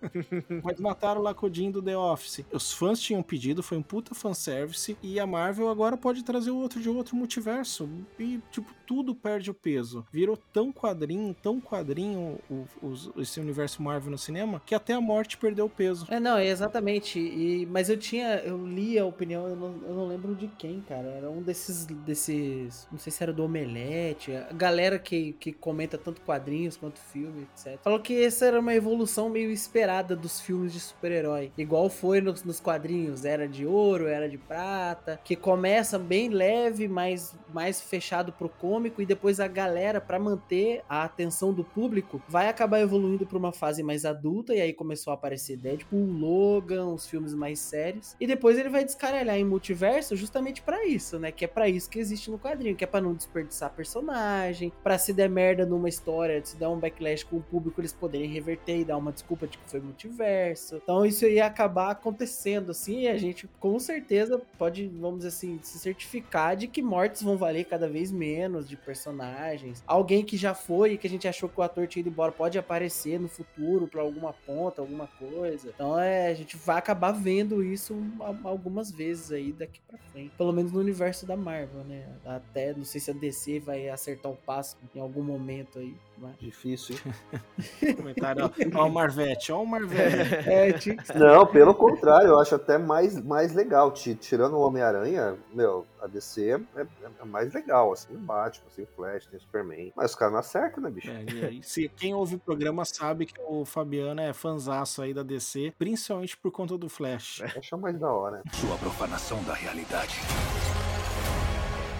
Mas 0.63 0.79
mataram 0.79 1.21
lá 1.21 1.33
com 1.33 1.47
o 1.47 1.53
Jim 1.53 1.71
do 1.71 1.81
The 1.81 1.97
Office. 1.97 2.45
Os 2.51 2.71
fãs 2.71 2.99
tinham 2.99 3.23
pedido, 3.23 3.63
foi 3.63 3.77
um 3.77 3.83
puta 3.83 4.13
fanservice. 4.13 4.97
E 5.01 5.19
a 5.19 5.25
Marvel 5.25 5.69
agora 5.69 5.97
pode 5.97 6.23
trazer 6.23 6.51
o 6.51 6.57
outro 6.57 6.79
de 6.79 6.89
outro 6.89 7.15
multiverso. 7.15 7.89
E, 8.19 8.39
tipo, 8.51 8.73
tudo 8.85 9.15
perde 9.15 9.49
o 9.49 9.53
peso. 9.53 10.05
Virou 10.11 10.37
tão 10.37 10.71
quadrinho, 10.71 11.33
tão 11.41 11.59
quadrinho 11.59 12.39
o, 12.49 12.65
os- 12.81 13.11
esse 13.17 13.39
universo 13.39 13.81
Marvel 13.81 14.11
no 14.11 14.17
cinema, 14.17 14.61
que 14.65 14.75
até 14.75 14.93
a 14.93 15.01
morte 15.01 15.37
perdeu 15.37 15.65
o 15.65 15.69
peso. 15.69 16.05
É, 16.09 16.19
não, 16.19 16.39
exatamente. 16.39 17.19
E, 17.19 17.65
mas 17.67 17.89
eu 17.89 17.97
tinha, 17.97 18.35
eu 18.39 18.65
li 18.65 18.97
a 18.99 19.05
opinião, 19.05 19.47
eu 19.47 19.55
não, 19.55 19.75
eu 19.87 19.93
não 19.93 20.07
lembro 20.07 20.35
de 20.35 20.47
quem, 20.47 20.81
cara. 20.81 21.07
Era 21.07 21.29
um 21.29 21.41
desses, 21.41 21.85
desses, 21.85 22.87
não 22.91 22.99
sei 22.99 23.11
se 23.11 23.23
era 23.23 23.31
do 23.33 23.43
Omelete, 23.43 24.33
a 24.35 24.53
galera 24.53 24.99
que, 24.99 25.33
que 25.33 25.51
comenta 25.53 25.97
tanto 25.97 26.21
quadrinhos 26.21 26.75
quanto 26.77 26.99
filme, 26.99 27.43
etc. 27.53 27.79
Falou 27.83 27.99
que 27.99 28.23
essa 28.23 28.45
era 28.45 28.59
uma 28.59 28.73
evolução 28.73 29.29
meio 29.29 29.51
esperada 29.51 30.15
dos 30.15 30.39
filmes 30.41 30.73
de 30.73 30.79
super-herói. 30.79 31.51
Igual 31.57 31.89
foi 31.89 32.21
nos, 32.21 32.43
nos 32.43 32.59
quadrinhos, 32.59 33.25
era 33.25 33.47
de 33.47 33.65
ouro, 33.65 34.07
era 34.07 34.27
de 34.29 34.37
prata, 34.37 35.19
que 35.23 35.35
começa 35.35 35.97
bem 35.97 36.29
leve, 36.29 36.87
mas 36.87 37.35
mais 37.53 37.81
fechado 37.81 38.31
pro 38.33 38.49
cômico, 38.49 39.01
e 39.01 39.05
depois 39.05 39.39
a 39.39 39.47
galera, 39.47 39.99
pra 40.01 40.19
manter 40.19 40.83
a 40.87 41.03
atenção 41.03 41.28
do 41.53 41.63
público, 41.63 42.21
vai 42.27 42.47
acabar 42.47 42.79
evoluindo 42.79 43.25
pra 43.25 43.37
uma 43.37 43.51
fase 43.51 43.83
mais 43.83 44.05
adulta, 44.05 44.53
e 44.53 44.61
aí 44.61 44.73
começou 44.73 45.11
a 45.11 45.13
aparecer 45.13 45.57
Deadpool, 45.57 46.05
Logan, 46.05 46.87
os 46.87 47.07
filmes 47.07 47.33
mais 47.33 47.59
sérios, 47.59 48.15
e 48.19 48.27
depois 48.27 48.57
ele 48.57 48.69
vai 48.69 48.83
descaralhar 48.83 49.37
em 49.37 49.45
multiverso 49.45 50.15
justamente 50.15 50.61
pra 50.61 50.85
isso, 50.85 51.17
né? 51.19 51.31
Que 51.31 51.45
é 51.45 51.47
pra 51.47 51.69
isso 51.69 51.89
que 51.89 51.99
existe 51.99 52.29
no 52.29 52.39
quadrinho, 52.39 52.75
que 52.75 52.83
é 52.83 52.87
pra 52.87 53.01
não 53.01 53.13
desperdiçar 53.13 53.73
personagem, 53.73 54.71
pra 54.83 54.97
se 54.97 55.13
der 55.13 55.29
merda 55.29 55.65
numa 55.65 55.89
história, 55.89 56.43
se 56.43 56.57
der 56.57 56.67
um 56.67 56.79
backlash 56.79 57.23
com 57.23 57.37
o 57.37 57.41
público, 57.41 57.79
eles 57.79 57.93
poderem 57.93 58.29
reverter 58.29 58.79
e 58.79 58.85
dar 58.85 58.97
uma 58.97 59.11
desculpa 59.11 59.47
de 59.47 59.57
que 59.57 59.69
foi 59.69 59.79
multiverso. 59.79 60.77
Então 60.77 61.05
isso 61.05 61.25
ia 61.25 61.45
acabar 61.45 61.91
acontecendo, 61.91 62.71
assim, 62.71 63.01
e 63.01 63.07
a 63.07 63.17
gente 63.17 63.49
com 63.59 63.79
certeza 63.79 64.41
pode, 64.57 64.87
vamos 64.87 65.19
dizer 65.19 65.29
assim, 65.29 65.59
se 65.61 65.79
certificar 65.79 66.55
de 66.55 66.67
que 66.67 66.81
mortes 66.81 67.21
vão 67.21 67.37
valer 67.37 67.65
cada 67.65 67.87
vez 67.87 68.11
menos 68.11 68.67
de 68.67 68.75
personagens. 68.75 69.83
Alguém 69.85 70.23
que 70.23 70.37
já 70.37 70.53
foi 70.53 70.93
e 70.93 70.97
que 70.97 71.07
a 71.07 71.09
gente 71.09 71.18
achou 71.27 71.49
que 71.49 71.59
o 71.59 71.63
ator 71.63 71.87
tinha 71.87 72.01
ido 72.01 72.09
embora 72.09 72.31
pode 72.31 72.57
aparecer 72.57 73.19
no 73.19 73.27
futuro 73.27 73.87
pra 73.87 74.01
alguma 74.01 74.33
ponta, 74.33 74.81
alguma 74.81 75.07
coisa. 75.07 75.69
Então 75.69 75.99
é, 75.99 76.27
a 76.27 76.33
gente 76.33 76.57
vai 76.57 76.77
acabar 76.77 77.11
vendo 77.11 77.63
isso 77.63 77.95
algumas 78.43 78.91
vezes 78.91 79.31
aí 79.31 79.51
daqui 79.51 79.81
pra 79.87 79.97
frente. 80.11 80.33
Pelo 80.37 80.53
menos 80.53 80.71
no 80.71 80.79
universo 80.79 81.25
da 81.25 81.35
Marvel, 81.35 81.83
né? 81.83 82.07
Até, 82.25 82.73
não 82.73 82.85
sei 82.85 83.01
se 83.01 83.11
a 83.11 83.13
DC 83.13 83.59
vai 83.59 83.89
acertar 83.89 84.31
o 84.31 84.35
passo 84.35 84.77
em 84.95 84.99
algum 84.99 85.23
momento 85.23 85.79
aí. 85.79 85.95
Mas... 86.21 86.37
Difícil, 86.39 86.95
hein? 87.05 87.95
Comentário, 87.95 88.45
ó, 88.45 88.79
ó 88.79 88.87
o 88.87 88.91
Marvete, 88.91 89.51
ó 89.51 89.61
o 89.61 89.67
Marvete. 89.67 90.97
É. 91.09 91.17
Não, 91.17 91.45
pelo 91.45 91.73
contrário, 91.73 92.29
eu 92.29 92.39
acho 92.39 92.55
até 92.55 92.77
mais, 92.77 93.21
mais 93.23 93.53
legal. 93.53 93.91
Ti- 93.91 94.15
Tirando 94.15 94.53
o 94.55 94.61
Homem-Aranha, 94.61 95.37
meu, 95.53 95.85
a 96.01 96.07
DC 96.07 96.59
é, 96.75 96.81
é 97.21 97.25
mais 97.25 97.53
legal, 97.53 97.91
assim, 97.93 98.13
o 98.13 98.17
Batman, 98.17 98.65
assim, 98.67 98.83
o 98.83 98.87
Flash, 98.87 99.27
tem 99.27 99.37
o 99.37 99.41
Superman. 99.41 99.93
Mas 99.95 100.11
os 100.11 100.15
caras 100.15 100.33
não 100.33 100.39
acertam, 100.39 100.83
né, 100.83 100.89
bicho? 100.89 101.09
É, 101.09 101.23
e 101.33 101.45
aí, 101.45 101.63
se 101.63 101.89
quem 101.89 102.13
ouve 102.13 102.35
o 102.35 102.39
programa 102.39 102.83
sabe 102.85 103.25
que 103.25 103.39
o 103.47 103.65
Fabiano 103.65 104.21
é 104.21 104.33
fanzaço 104.33 105.01
aí 105.01 105.13
da 105.13 105.23
DC, 105.23 105.73
principalmente 105.77 106.37
por 106.37 106.51
conta 106.51 106.77
do 106.77 106.89
Flash. 106.89 107.41
Eu 107.41 107.59
acho 107.59 107.77
mais 107.77 107.99
da 107.99 108.11
hora. 108.11 108.41
Sua 108.53 108.77
profanação 108.77 109.41
da 109.43 109.53
realidade 109.53 110.19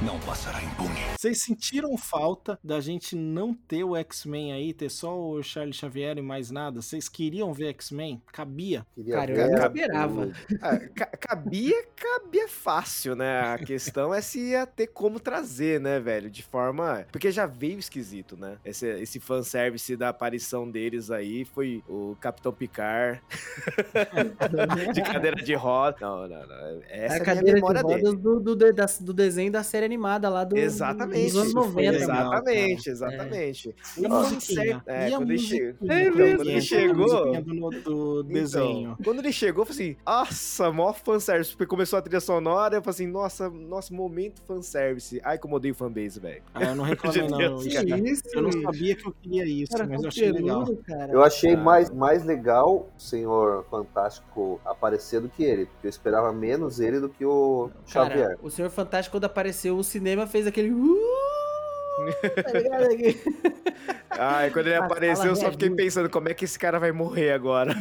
não 0.01 0.17
passará 0.21 0.63
impune. 0.63 0.95
Vocês 1.17 1.41
sentiram 1.41 1.97
falta 1.97 2.57
da 2.63 2.79
gente 2.79 3.17
não 3.17 3.53
ter 3.53 3.83
o 3.83 3.97
X-Men 3.97 4.53
aí, 4.53 4.73
ter 4.73 4.89
só 4.89 5.19
o 5.19 5.43
Charles 5.43 5.75
Xavier 5.75 6.17
e 6.17 6.21
mais 6.21 6.49
nada? 6.49 6.81
Vocês 6.81 7.09
queriam 7.09 7.51
ver 7.53 7.67
X-Men? 7.71 8.21
Cabia? 8.31 8.85
Queria 8.95 9.13
Cara, 9.15 9.31
eu 9.33 9.49
não 9.49 9.55
a- 9.61 9.67
esperava. 9.67 10.31
Ca- 10.95 11.05
cabia, 11.19 11.83
cabia 11.97 12.47
fácil, 12.47 13.13
né? 13.13 13.41
A 13.41 13.57
questão 13.57 14.13
é 14.13 14.21
se 14.21 14.39
ia 14.51 14.65
ter 14.65 14.87
como 14.87 15.19
trazer, 15.19 15.81
né, 15.81 15.99
velho? 15.99 16.29
De 16.29 16.43
forma. 16.43 17.05
Porque 17.11 17.29
já 17.29 17.45
veio 17.45 17.77
esquisito, 17.77 18.37
né? 18.37 18.57
Esse, 18.63 18.87
esse 19.01 19.19
fanservice 19.19 19.97
da 19.97 20.07
aparição 20.09 20.69
deles 20.71 21.11
aí 21.11 21.43
foi 21.43 21.83
o 21.89 22.15
Capitão 22.21 22.53
Picard 22.53 23.21
de 24.93 25.01
cadeira 25.01 25.43
de 25.43 25.53
roda. 25.55 25.97
Não, 25.99 26.25
não, 26.25 26.47
não. 26.47 26.81
Essa 26.87 26.87
é 26.89 27.05
a 27.05 27.05
a 27.05 27.09
minha 27.09 27.25
cadeira 27.25 27.45
de 27.47 27.53
memória 27.55 27.81
rodas 27.81 28.01
dele. 28.01 28.15
do, 28.17 28.39
do, 28.39 28.55
do 28.55 29.13
desenho 29.13 29.51
da 29.51 29.61
série 29.61 29.88
animada 29.89 30.29
lá 30.29 30.43
do, 30.43 30.57
Exatamente. 30.57 31.25
dos 31.25 31.35
anos 31.35 31.47
Isso 31.49 31.61
foi 31.61 31.83
90. 31.85 31.91
legal, 31.91 32.07
mano. 32.17 32.33
exatamente, 32.33 32.89
exatamente. 32.89 33.75
E 33.97 34.05
a 34.05 34.09
musiquinha? 34.09 34.83
É, 34.87 35.09
e 35.09 35.13
a 35.13 35.17
quando 35.17 35.31
ele 35.31 35.41
musiquinha? 35.41 35.59
chega- 35.73 35.93
É 35.93 36.03
Então, 36.07 36.17
mesmo. 36.17 36.37
Quando 36.37 36.49
ele 36.49 36.61
chegou- 36.61 37.71
do, 37.71 37.81
do 37.81 38.23
desenho. 38.23 38.91
Então, 38.91 38.97
quando 39.03 39.19
ele 39.19 39.31
chegou, 39.31 39.61
eu 39.63 39.65
falei 39.65 39.91
assim, 39.91 39.97
nossa, 40.05 40.71
mó 40.71 40.93
fanservice. 40.93 41.51
Porque 41.51 41.65
começou 41.65 41.97
a 41.99 42.01
trilha 42.01 42.19
sonora, 42.19 42.75
eu 42.75 42.81
falei 42.81 42.91
assim, 42.95 43.07
nossa, 43.07 43.49
nossa, 43.49 43.93
momento 43.93 44.41
fanservice. 44.47 45.19
Ai, 45.23 45.37
como 45.37 45.55
odeio 45.55 45.73
fanbase, 45.75 46.19
velho. 46.19 46.41
Ah, 46.53 46.63
eu 46.65 46.75
não 46.75 46.83
reclamei, 46.83 47.21
não. 47.27 47.37
Deus, 47.37 47.65
Isso- 47.65 47.75
cara. 47.87 47.99
isso, 48.09 48.23
Eu 48.33 48.41
não 48.43 48.51
sabia 48.51 48.95
que 48.95 49.07
eu 49.07 49.13
queria 49.21 49.45
isso, 49.45 49.71
Cara, 49.71 49.87
mas 49.87 50.01
eu 50.03 50.07
achei 50.07 50.31
legal. 50.31 50.65
cara. 50.85 51.11
Eu 51.11 51.23
achei 51.23 51.53
Ah. 51.53 51.57
mais, 51.57 51.89
mais 51.89 52.23
legal 52.23 52.89
o 52.95 53.01
Senhor 53.01 53.65
Fantástico 53.69 54.59
aparecer 54.65 55.19
do 55.21 55.29
que 55.29 55.43
ele, 55.43 55.65
porque 55.65 55.87
eu 55.87 55.89
esperava 55.89 56.31
menos 56.31 56.79
ele 56.79 56.99
do 56.99 57.09
que 57.09 57.25
o 57.25 57.69
Cara, 57.91 58.09
Xavier. 58.09 58.37
o 58.41 58.49
Senhor 58.49 58.69
Fantástico, 58.69 59.15
quando 59.15 59.25
apareceu 59.25 59.77
o 59.79 59.83
cinema, 59.83 60.25
fez 60.27 60.45
aquele. 60.47 60.71
"Uh", 60.71 60.95
tá? 62.43 64.19
Ai, 64.21 64.51
quando 64.51 64.67
ele 64.67 64.75
A 64.75 64.85
apareceu, 64.85 65.27
eu 65.27 65.35
só 65.35 65.51
fiquei 65.51 65.69
pensando 65.69 66.09
como 66.09 66.27
é 66.29 66.33
que 66.33 66.43
esse 66.45 66.57
cara 66.57 66.79
vai 66.79 66.91
morrer 66.91 67.31
agora. 67.31 67.73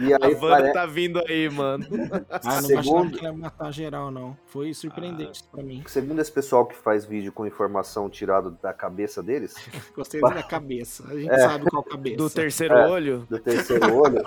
E 0.00 0.12
A 0.14 0.18
aí 0.24 0.34
Wanda 0.34 0.48
pare... 0.48 0.72
tá 0.72 0.86
vindo 0.86 1.20
aí, 1.28 1.48
mano. 1.50 1.84
Ah, 2.30 2.60
não 2.60 2.62
Segundo- 2.62 3.10
que 3.10 3.18
ele 3.18 3.26
ia 3.26 3.32
matar 3.32 3.70
geral, 3.72 4.10
não. 4.10 4.36
Foi 4.46 4.72
surpreendente 4.74 5.40
isso 5.40 5.48
pra 5.50 5.62
mim. 5.62 5.82
segundo 5.86 6.20
esse 6.20 6.32
pessoal 6.32 6.64
que 6.66 6.74
faz 6.74 7.04
vídeo 7.04 7.30
com 7.32 7.46
informação 7.46 8.08
tirada 8.08 8.50
da 8.62 8.72
cabeça 8.72 9.22
deles, 9.22 9.54
Gostei 9.94 10.20
da 10.20 10.42
cabeça. 10.42 11.04
A 11.08 11.14
gente 11.14 11.30
É. 11.30 11.38
sabe 11.38 11.66
qual 11.70 11.82
cabeça. 11.84 12.16
Do 12.16 12.30
terceiro 12.30 12.74
É. 12.74 12.88
olho. 12.88 13.26
do 13.28 13.38
terceiro 13.38 13.94
olho, 13.94 14.22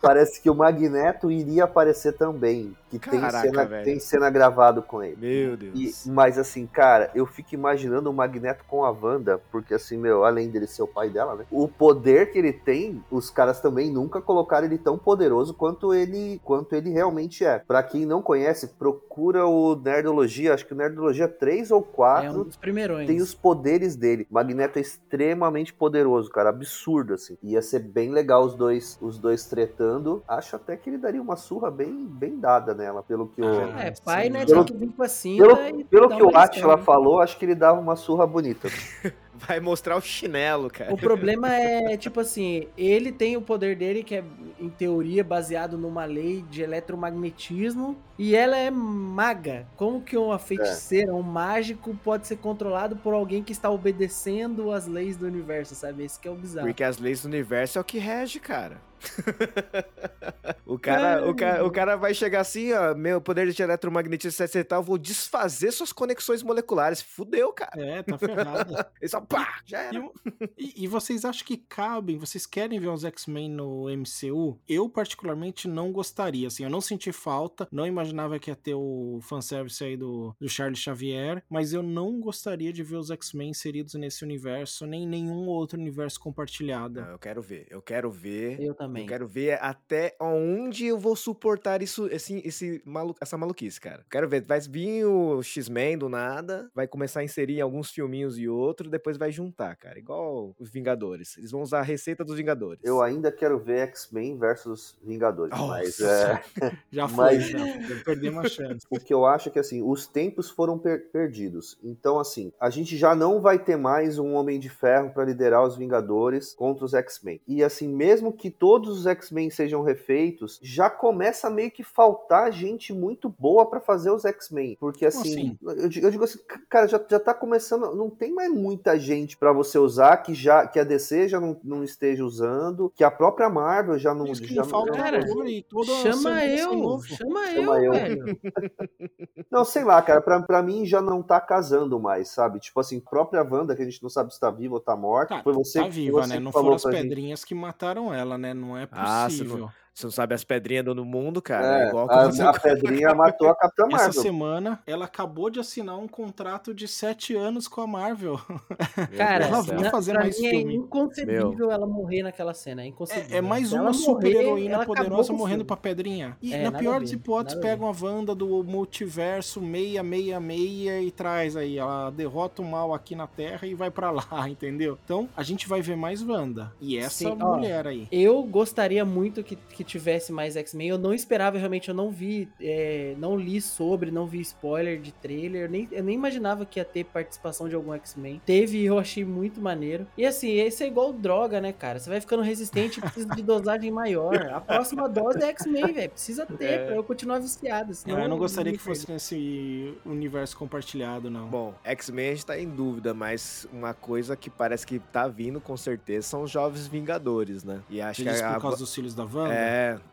parece 0.00 0.40
que 0.40 0.48
o 0.50 0.54
Magneto 0.54 1.30
iria 1.30 1.64
aparecer 1.64 2.12
também. 2.14 2.76
Que 2.90 2.98
tem, 2.98 3.20
Caraca, 3.20 3.46
cena, 3.48 3.64
velho. 3.66 3.84
tem 3.84 4.00
cena 4.00 4.28
gravado 4.30 4.82
com 4.82 5.00
ele. 5.00 5.16
Meu 5.16 5.54
E- 5.54 5.56
Deus. 5.56 6.06
mas 6.06 6.36
assim, 6.36 6.66
cara, 6.66 7.08
eu 7.14 7.24
fico 7.24 7.54
imaginando 7.54 8.10
o 8.10 8.12
Magneto 8.12 8.64
com 8.66 8.84
a 8.84 8.90
Wanda, 8.90 9.40
porque 9.52 9.74
assim, 9.74 9.96
meu, 9.96 10.24
além 10.24 10.48
dele 10.50 10.66
ser 10.66 10.82
o 10.82 10.88
pai 10.88 11.08
dela, 11.08 11.36
né? 11.36 11.44
O 11.52 11.68
poder 11.68 12.32
que 12.32 12.38
ele 12.38 12.52
tem, 12.52 13.00
os 13.08 13.30
caras 13.30 13.60
também 13.60 13.92
nunca 13.92 14.20
colocaram 14.20 14.66
ele 14.66 14.76
tão 14.76 14.98
poderoso 14.98 15.54
quanto 15.54 15.94
ele, 15.94 16.40
quanto 16.44 16.74
ele 16.74 16.90
realmente 16.90 17.44
é. 17.44 17.60
Pra 17.60 17.80
quem 17.80 18.04
não 18.04 18.20
conhece, 18.20 18.66
procura 18.66 19.46
o 19.46 19.76
Nerdologia, 19.76 20.52
acho 20.52 20.66
que 20.66 20.72
o 20.74 20.76
Nerdologia 20.76 21.28
3 21.28 21.70
ou 21.70 21.82
4 21.82 22.26
É 22.26 22.30
um 22.32 22.42
dos 22.42 22.56
primeirões. 22.56 23.06
tem 23.06 23.20
os 23.20 23.32
poderes 23.34 23.94
dele. 23.94 24.26
Magneto 24.28 24.80
é 24.80 24.82
extremamente 24.82 25.72
poderoso, 25.72 26.28
cara, 26.28 26.48
absurdo 26.50 27.14
assim. 27.14 27.38
Ia 27.40 27.62
ser 27.62 27.78
bem 27.78 28.10
legal 28.10 28.44
os 28.44 28.54
dois, 28.56 28.98
os 29.00 29.16
dois 29.16 29.44
tretando. 29.44 29.89
Acho 30.28 30.56
até 30.56 30.76
que 30.76 30.88
ele 30.90 30.98
daria 30.98 31.20
uma 31.20 31.36
surra 31.36 31.70
bem, 31.70 32.06
bem 32.06 32.38
dada 32.38 32.74
nela, 32.74 33.02
pelo 33.02 33.26
que 33.28 33.42
o 33.42 33.46
Ah, 33.74 33.84
É, 33.84 33.94
pai, 34.04 34.24
sim. 34.26 34.30
né? 34.30 34.46
Pelo- 34.46 34.64
Tinha 34.64 34.78
que 34.78 34.86
vir 34.86 34.92
com 34.94 35.02
a 35.02 35.08
cinta 35.08 35.44
pelo, 35.56 35.80
e 35.80 35.84
pelo 35.84 36.08
que 36.08 36.22
o 36.22 36.36
Atila 36.36 36.78
falou, 36.78 37.20
acho 37.20 37.38
que 37.38 37.44
ele 37.44 37.54
dava 37.54 37.80
uma 37.80 37.96
surra 37.96 38.26
bonita. 38.26 38.68
Vai 39.46 39.60
mostrar 39.60 39.96
o 39.96 40.00
chinelo, 40.00 40.70
cara. 40.70 40.92
O 40.92 40.96
problema 40.96 41.54
é, 41.54 41.96
tipo 41.96 42.20
assim, 42.20 42.68
ele 42.76 43.10
tem 43.10 43.36
o 43.36 43.42
poder 43.42 43.76
dele, 43.76 44.02
que 44.02 44.16
é, 44.16 44.24
em 44.58 44.68
teoria, 44.68 45.24
baseado 45.24 45.78
numa 45.78 46.04
lei 46.04 46.42
de 46.50 46.62
eletromagnetismo, 46.62 47.96
e 48.18 48.36
ela 48.36 48.56
é 48.56 48.70
maga. 48.70 49.66
Como 49.76 50.02
que 50.02 50.16
uma 50.16 50.38
feiticeira, 50.38 51.14
um 51.14 51.22
mágico, 51.22 51.96
pode 52.04 52.26
ser 52.26 52.36
controlado 52.36 52.96
por 52.96 53.14
alguém 53.14 53.42
que 53.42 53.52
está 53.52 53.70
obedecendo 53.70 54.72
as 54.72 54.86
leis 54.86 55.16
do 55.16 55.26
universo, 55.26 55.74
sabe? 55.74 56.04
Esse 56.04 56.20
que 56.20 56.28
é 56.28 56.30
o 56.30 56.34
bizarro. 56.34 56.66
Porque 56.66 56.84
as 56.84 56.98
leis 56.98 57.22
do 57.22 57.28
universo 57.28 57.78
é 57.78 57.80
o 57.80 57.84
que 57.84 57.98
rege, 57.98 58.38
cara. 58.38 58.90
o, 60.66 60.78
cara, 60.78 61.28
o, 61.28 61.34
cara, 61.34 61.64
o 61.64 61.70
cara 61.70 61.96
vai 61.96 62.12
chegar 62.12 62.40
assim, 62.40 62.72
ó, 62.72 62.94
meu 62.94 63.20
poder 63.20 63.50
de 63.50 63.62
eletromagnetismo, 63.62 64.44
etc 64.44 64.56
e 64.56 64.64
tal, 64.64 64.82
vou 64.82 64.98
desfazer 64.98 65.72
suas 65.72 65.92
conexões 65.92 66.42
moleculares. 66.42 67.00
Fudeu, 67.00 67.52
cara. 67.52 67.72
É, 67.76 68.02
tá 68.02 68.18
ferrado. 68.18 68.74
Ele 69.00 69.08
só, 69.08 69.20
pá, 69.30 69.60
já 69.64 69.78
era. 69.80 70.10
E, 70.58 70.84
e 70.84 70.86
vocês 70.88 71.24
acham 71.24 71.46
que 71.46 71.56
cabem? 71.56 72.18
Vocês 72.18 72.44
querem 72.44 72.80
ver 72.80 72.88
os 72.88 73.04
X-Men 73.04 73.48
no 73.48 73.86
MCU? 73.88 74.58
Eu, 74.68 74.88
particularmente, 74.88 75.68
não 75.68 75.92
gostaria. 75.92 76.48
Assim, 76.48 76.64
eu 76.64 76.70
não 76.70 76.80
senti 76.80 77.12
falta, 77.12 77.68
não 77.70 77.86
imaginava 77.86 78.38
que 78.38 78.50
ia 78.50 78.56
ter 78.56 78.74
o 78.74 79.20
fanservice 79.22 79.82
aí 79.84 79.96
do, 79.96 80.34
do 80.38 80.48
Charles 80.48 80.80
Xavier, 80.80 81.44
mas 81.48 81.72
eu 81.72 81.82
não 81.82 82.20
gostaria 82.20 82.72
de 82.72 82.82
ver 82.82 82.96
os 82.96 83.10
X-Men 83.10 83.50
inseridos 83.50 83.94
nesse 83.94 84.24
universo, 84.24 84.84
nem 84.84 85.04
em 85.04 85.06
nenhum 85.06 85.46
outro 85.46 85.78
universo 85.78 86.18
compartilhado. 86.18 87.00
Não, 87.00 87.10
eu 87.10 87.18
quero 87.18 87.40
ver, 87.40 87.66
eu 87.70 87.80
quero 87.80 88.10
ver. 88.10 88.60
Eu 88.60 88.74
também. 88.74 89.04
Eu 89.04 89.08
quero 89.08 89.28
ver 89.28 89.62
até 89.62 90.16
onde 90.20 90.86
eu 90.86 90.98
vou 90.98 91.14
suportar 91.14 91.82
isso, 91.82 92.08
esse, 92.08 92.42
esse 92.44 92.82
malu, 92.84 93.14
essa 93.20 93.38
maluquice, 93.38 93.80
cara. 93.80 94.04
Quero 94.10 94.28
ver. 94.28 94.42
Vai 94.42 94.60
vir 94.60 95.04
o 95.04 95.40
X-Men 95.42 95.96
do 95.96 96.08
nada, 96.08 96.68
vai 96.74 96.88
começar 96.88 97.20
a 97.20 97.24
inserir 97.24 97.58
em 97.58 97.60
alguns 97.60 97.90
filminhos 97.90 98.38
e 98.38 98.48
outro, 98.48 98.90
depois 98.90 99.09
vai 99.16 99.30
juntar, 99.30 99.74
cara. 99.76 99.98
Igual 99.98 100.54
os 100.58 100.70
Vingadores. 100.70 101.36
Eles 101.38 101.50
vão 101.50 101.62
usar 101.62 101.80
a 101.80 101.82
receita 101.82 102.24
dos 102.24 102.36
Vingadores. 102.36 102.80
Eu 102.84 103.02
ainda 103.02 103.30
quero 103.32 103.58
ver 103.58 103.78
X-Men 103.88 104.36
versus 104.38 104.96
Vingadores, 105.02 105.50
Nossa. 105.56 105.66
mas 105.66 106.00
é, 106.00 106.42
Já 106.90 107.08
foi, 107.08 107.24
Mas- 107.36 107.44
já. 107.48 107.58
Perdemos 108.04 108.44
a 108.44 108.48
chance. 108.48 108.86
o 108.90 108.98
que 108.98 109.12
eu 109.12 109.24
acho 109.26 109.48
é 109.48 109.52
que 109.52 109.58
assim, 109.58 109.82
os 109.82 110.06
tempos 110.06 110.50
foram 110.50 110.78
per- 110.78 111.08
perdidos. 111.10 111.78
Então 111.82 112.18
assim, 112.18 112.52
a 112.60 112.70
gente 112.70 112.96
já 112.96 113.14
não 113.14 113.40
vai 113.40 113.58
ter 113.58 113.76
mais 113.76 114.18
um 114.18 114.34
Homem 114.34 114.58
de 114.58 114.68
Ferro 114.68 115.10
para 115.10 115.24
liderar 115.24 115.64
os 115.64 115.76
Vingadores 115.76 116.54
contra 116.54 116.84
os 116.84 116.94
X-Men. 116.94 117.40
E 117.46 117.62
assim, 117.62 117.88
mesmo 117.88 118.32
que 118.32 118.50
todos 118.50 118.98
os 119.00 119.06
X-Men 119.06 119.50
sejam 119.50 119.82
refeitos, 119.82 120.58
já 120.62 120.88
começa 120.90 121.46
a 121.46 121.50
meio 121.50 121.70
que 121.70 121.82
faltar 121.82 122.52
gente 122.52 122.92
muito 122.92 123.28
boa 123.28 123.68
para 123.68 123.80
fazer 123.80 124.10
os 124.10 124.24
X-Men, 124.24 124.76
porque 124.80 125.06
assim, 125.06 125.58
eu, 125.62 125.88
digo- 125.88 126.06
eu 126.06 126.10
digo 126.10 126.24
assim, 126.24 126.38
cara, 126.68 126.86
já, 126.86 127.00
já 127.08 127.18
tá 127.20 127.32
começando, 127.34 127.94
não 127.94 128.10
tem 128.10 128.32
mais 128.32 128.50
muita 128.52 128.98
gente 129.00 129.36
para 129.36 129.52
você 129.52 129.78
usar 129.78 130.16
que 130.18 130.32
já 130.34 130.66
que 130.66 130.78
a 130.78 130.84
DC 130.84 131.28
já 131.28 131.40
não, 131.40 131.58
não 131.64 131.82
esteja 131.82 132.24
usando, 132.24 132.92
que 132.94 133.02
a 133.02 133.10
própria 133.10 133.50
Marvel 133.50 133.98
já 133.98 134.14
não 134.14 134.26
Isso 134.26 134.42
que 134.42 134.54
já 134.54 134.62
não 134.62 134.68
falta 134.68 134.92
é 134.92 134.96
Cara, 134.96 135.18
e 135.48 135.66
Chama 136.02 136.44
eu, 136.44 136.76
novo. 136.76 137.02
chama, 137.04 137.46
Chama 137.48 137.78
eu, 137.80 137.84
eu. 137.84 137.92
velho. 137.92 138.38
Não, 139.50 139.64
sei 139.64 139.82
lá, 139.82 140.00
cara, 140.00 140.20
pra, 140.20 140.40
pra 140.42 140.62
mim 140.62 140.86
já 140.86 141.00
não 141.02 141.22
tá 141.22 141.40
casando 141.40 141.98
mais, 141.98 142.28
sabe? 142.28 142.60
Tipo 142.60 142.78
assim, 142.78 143.00
própria 143.00 143.42
Wanda, 143.42 143.74
que 143.74 143.82
a 143.82 143.84
gente 143.84 144.00
não 144.02 144.08
sabe 144.08 144.32
se 144.32 144.38
tá 144.38 144.48
viva 144.50 144.74
ou 144.74 144.80
tá 144.80 144.94
morta, 144.96 145.36
Tá, 145.36 145.42
foi 145.42 145.52
você, 145.52 145.80
tá 145.80 145.88
viva, 145.88 146.22
você 146.22 146.34
né? 146.34 146.38
Não 146.40 146.52
falou 146.52 146.66
foram 146.66 146.76
as 146.76 146.82
pra 146.82 146.92
gente. 146.92 147.02
pedrinhas 147.02 147.44
que 147.44 147.54
mataram 147.54 148.14
ela, 148.14 148.38
né? 148.38 148.54
Não 148.54 148.76
é 148.78 148.86
Ah, 148.92 149.24
possível. 149.26 149.70
Você 149.94 150.06
não 150.06 150.10
sabe 150.12 150.34
as 150.34 150.44
pedrinhas 150.44 150.84
do 150.84 151.04
mundo, 151.04 151.42
cara. 151.42 151.80
É, 151.80 151.84
É, 151.84 151.88
igual 151.88 152.10
a, 152.10 152.26
você... 152.26 152.42
a 152.42 152.52
pedrinha 152.58 153.14
matou 153.14 153.48
a 153.48 153.54
Capitã 153.54 153.84
Essa 153.88 153.96
Marvel. 153.96 154.22
semana, 154.22 154.80
ela 154.86 155.04
acabou 155.04 155.50
de 155.50 155.60
assinar 155.60 155.98
um 155.98 156.08
contrato 156.08 156.72
de 156.72 156.86
sete 156.88 157.34
anos 157.34 157.68
com 157.68 157.80
a 157.80 157.86
Marvel. 157.86 158.40
Cara, 159.16 159.46
Ela 159.46 159.60
vai 159.62 159.90
fazer 159.90 160.12
pra 160.12 160.20
mais 160.22 160.40
é 160.42 160.54
inconcebível 160.54 161.70
ela 161.70 161.86
morrer 161.86 162.22
naquela 162.22 162.54
cena. 162.54 162.82
É 162.82 162.86
inconcebível. 162.86 163.34
É, 163.34 163.38
é 163.38 163.40
mais 163.40 163.72
uma 163.72 163.92
super-heroína 163.92 164.74
ela 164.74 164.82
acabou 164.84 164.96
poderosa 164.96 165.32
morrendo 165.32 165.64
pra 165.64 165.76
pedrinha. 165.76 166.36
E 166.40 166.54
É, 166.54 166.62
na 166.70 166.78
pior 166.78 167.00
das 167.00 167.12
hipóteses, 167.12 167.56
nada 167.56 167.66
a 167.66 167.70
pega 167.70 167.84
uma 167.84 167.94
Wanda 168.00 168.34
do 168.34 168.62
multiverso 168.64 169.60
666 169.60 171.06
e 171.06 171.10
traz 171.10 171.56
aí. 171.56 171.78
Ela 171.78 172.10
derrota 172.10 172.62
o 172.62 172.64
mal 172.64 172.94
aqui 172.94 173.14
na 173.14 173.26
Terra 173.26 173.66
e 173.66 173.74
vai 173.74 173.90
pra 173.90 174.10
lá, 174.10 174.26
entendeu? 174.48 174.98
Então, 175.04 175.28
a 175.36 175.42
gente 175.42 175.68
vai 175.68 175.82
ver 175.82 175.96
mais 175.96 176.22
Wanda. 176.22 176.72
E 176.80 176.96
essa 176.96 177.10
Sim, 177.30 177.36
ó. 177.40 177.56
mulher 177.56 177.86
aí. 177.86 178.08
Eu 178.10 178.42
gostaria 178.42 179.04
muito 179.04 179.42
que, 179.42 179.56
que 179.56 179.79
tivesse 179.84 180.32
mais 180.32 180.56
X-Men. 180.56 180.88
Eu 180.88 180.98
não 180.98 181.12
esperava, 181.14 181.58
realmente, 181.58 181.88
eu 181.88 181.94
não 181.94 182.10
vi, 182.10 182.48
é, 182.60 183.14
não 183.18 183.36
li 183.36 183.60
sobre, 183.60 184.10
não 184.10 184.26
vi 184.26 184.40
spoiler 184.40 185.00
de 185.00 185.12
trailer. 185.12 185.70
Nem, 185.70 185.88
eu 185.92 186.02
nem 186.02 186.14
imaginava 186.14 186.64
que 186.66 186.78
ia 186.80 186.84
ter 186.84 187.04
participação 187.04 187.68
de 187.68 187.74
algum 187.74 187.92
X-Men. 187.94 188.40
Teve 188.44 188.78
e 188.78 188.86
eu 188.86 188.98
achei 188.98 189.24
muito 189.24 189.60
maneiro. 189.60 190.06
E 190.16 190.24
assim, 190.26 190.52
esse 190.52 190.84
é 190.84 190.86
igual 190.86 191.12
droga, 191.12 191.60
né, 191.60 191.72
cara? 191.72 191.98
Você 191.98 192.08
vai 192.10 192.20
ficando 192.20 192.42
resistente 192.42 192.98
e 192.98 193.02
precisa 193.02 193.28
de 193.34 193.42
dosagem 193.42 193.90
maior. 193.90 194.34
A 194.52 194.60
próxima 194.60 195.08
dose 195.08 195.42
é 195.42 195.46
X-Men, 195.48 195.92
velho. 195.92 196.10
Precisa 196.10 196.46
ter 196.46 196.64
É. 196.64 196.86
pra 196.86 196.94
eu 196.96 197.04
continuar 197.04 197.38
viciado. 197.38 197.94
senão 197.94 198.16
Não, 198.16 198.22
eu 198.24 198.28
não 198.28 198.38
gostaria 198.38 198.72
que 198.72 198.78
fosse 198.78 199.10
nesse 199.10 199.94
universo 200.04 200.56
compartilhado, 200.56 201.30
não. 201.30 201.48
Bom, 201.48 201.74
X-Men 201.84 202.28
a 202.28 202.34
gente 202.34 202.46
tá 202.46 202.58
em 202.58 202.68
dúvida, 202.68 203.12
mas 203.14 203.66
uma 203.72 203.94
coisa 203.94 204.36
que 204.36 204.50
parece 204.50 204.86
que 204.86 204.98
tá 204.98 205.26
vindo 205.28 205.60
com 205.60 205.76
certeza 205.76 206.26
são 206.28 206.42
os 206.42 206.50
Jovens 206.50 206.86
Vingadores, 206.86 207.64
né? 207.64 207.80
E 207.88 208.00
acho 208.00 208.22
Você 208.22 208.34
que 208.34 208.42
a, 208.42 208.54
por 208.54 208.62
causa 208.62 208.78
dos 208.78 208.94
filhos 208.94 209.14
da 209.14 209.24
Wanda? 209.24 209.54
É, 209.54 209.69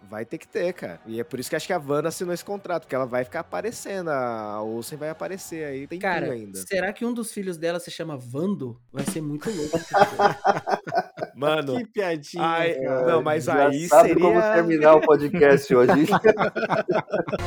vai 0.10 0.26
ter 0.26 0.38
que 0.38 0.48
ter, 0.48 0.74
cara. 0.74 1.00
E 1.06 1.20
é 1.20 1.24
por 1.24 1.40
isso 1.40 1.50
que 1.50 1.56
acho 1.56 1.68
que 1.68 1.74
a 1.74 1.78
Wanda 1.78 2.10
assinou 2.10 2.34
esse 2.34 2.44
contrato, 2.44 2.84
porque 2.84 2.96
ela 2.96 3.06
vai 3.06 3.24
ficar 3.24 3.42
aparecendo, 3.42 4.10
a 4.10 4.62
Olsen 4.62 4.98
vai 4.98 5.10
aparecer 5.10 5.66
aí, 5.66 5.88
tem 5.88 6.00
Cara, 6.00 6.32
ainda. 6.32 6.60
será 6.60 6.92
que 6.94 7.06
um 7.06 7.14
dos 7.14 7.32
filhos 7.32 7.58
dela 7.58 7.80
se 7.80 7.92
chama 7.92 8.18
Vando? 8.18 8.80
Vai 8.92 9.06
ser 9.06 9.22
muito 9.22 9.50
louco. 9.50 9.78
Mano, 11.38 11.78
Que 11.78 11.86
piadinha. 11.86 12.44
ai, 12.44 12.76
não, 13.06 13.22
mas 13.22 13.44
Já 13.46 13.68
aí 13.68 13.88
sabe 13.88 14.10
seria... 14.10 14.24
como 14.24 14.42
terminar 14.42 14.96
o 14.96 15.02
podcast 15.02 15.76
hoje. 15.76 15.92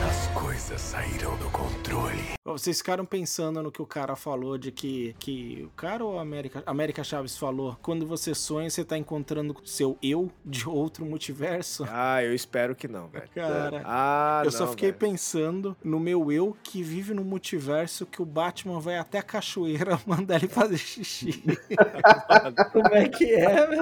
As 0.09 0.27
coisas 0.41 0.81
saíram 0.81 1.37
do 1.39 1.51
controle. 1.51 2.21
Vocês 2.45 2.79
ficaram 2.79 3.05
pensando 3.05 3.63
no 3.63 3.71
que 3.71 3.83
o 3.83 3.87
cara 3.87 4.17
falou 4.17 4.57
de 4.59 4.73
que, 4.73 5.15
que 5.19 5.63
o 5.65 5.71
cara 5.77 6.05
ou 6.05 6.19
a 6.19 6.23
América, 6.23 6.63
América 6.67 7.05
Chaves 7.05 7.37
falou, 7.39 7.77
quando 7.83 8.07
você 8.07 8.35
sonha, 8.35 8.69
você 8.69 8.85
tá 8.85 8.97
encontrando 8.97 9.55
seu 9.65 9.97
eu 10.03 10.31
de 10.45 10.69
outro 10.69 11.05
multiverso? 11.05 11.85
Ah, 11.89 12.23
eu 12.25 12.35
espero 12.35 12.75
que 12.75 12.89
não, 12.89 13.09
velho. 13.09 13.29
Cara, 13.35 13.83
Ah, 13.85 14.43
eu 14.45 14.51
só 14.51 14.65
não, 14.65 14.71
fiquei 14.73 14.89
velho. 14.91 14.99
pensando 14.99 15.77
no 15.85 16.01
meu 16.01 16.33
eu 16.33 16.57
que 16.63 16.83
vive 16.83 17.13
no 17.15 17.23
multiverso 17.25 18.07
que 18.07 18.23
o 18.23 18.25
Batman 18.27 18.81
vai 18.81 18.99
até 18.99 19.19
a 19.19 19.23
cachoeira 19.23 20.01
mandar 20.07 20.37
ele 20.37 20.49
fazer 20.49 20.79
xixi. 20.79 21.43
Como 22.73 22.89
é 22.95 23.09
que 23.09 23.33
é, 23.33 23.67
velho? 23.67 23.80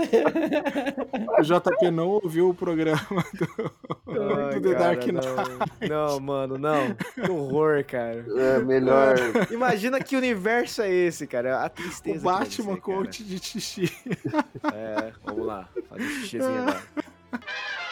O 1.38 1.42
JP 1.42 1.90
não 1.90 2.08
ouviu 2.08 2.50
o 2.50 2.54
programa 2.54 3.24
do, 3.34 3.72
Ai, 4.08 4.60
do 4.60 4.62
The 4.62 4.74
cara, 4.74 4.94
Dark 4.94 5.06
Knight. 5.06 5.26
não. 5.88 6.08
Não, 6.08 6.20
mano, 6.20 6.58
não. 6.58 6.94
Que 6.94 7.30
horror, 7.30 7.84
cara. 7.84 8.24
É 8.36 8.58
melhor. 8.58 9.16
Imagina 9.50 10.00
que 10.00 10.16
universo 10.16 10.82
é 10.82 10.90
esse, 10.90 11.26
cara. 11.26 11.64
A 11.64 11.68
tristeza. 11.68 12.18
O 12.18 12.22
Batman 12.22 12.48
ser, 12.48 12.64
cara. 12.64 12.80
coach 12.80 13.24
de 13.24 13.38
xixi. 13.38 13.92
É, 14.72 15.12
vamos 15.24 15.46
lá. 15.46 15.68
Fazer 15.88 16.04
um 16.04 16.08
xixizinho 16.08 16.62
agora. 16.62 16.82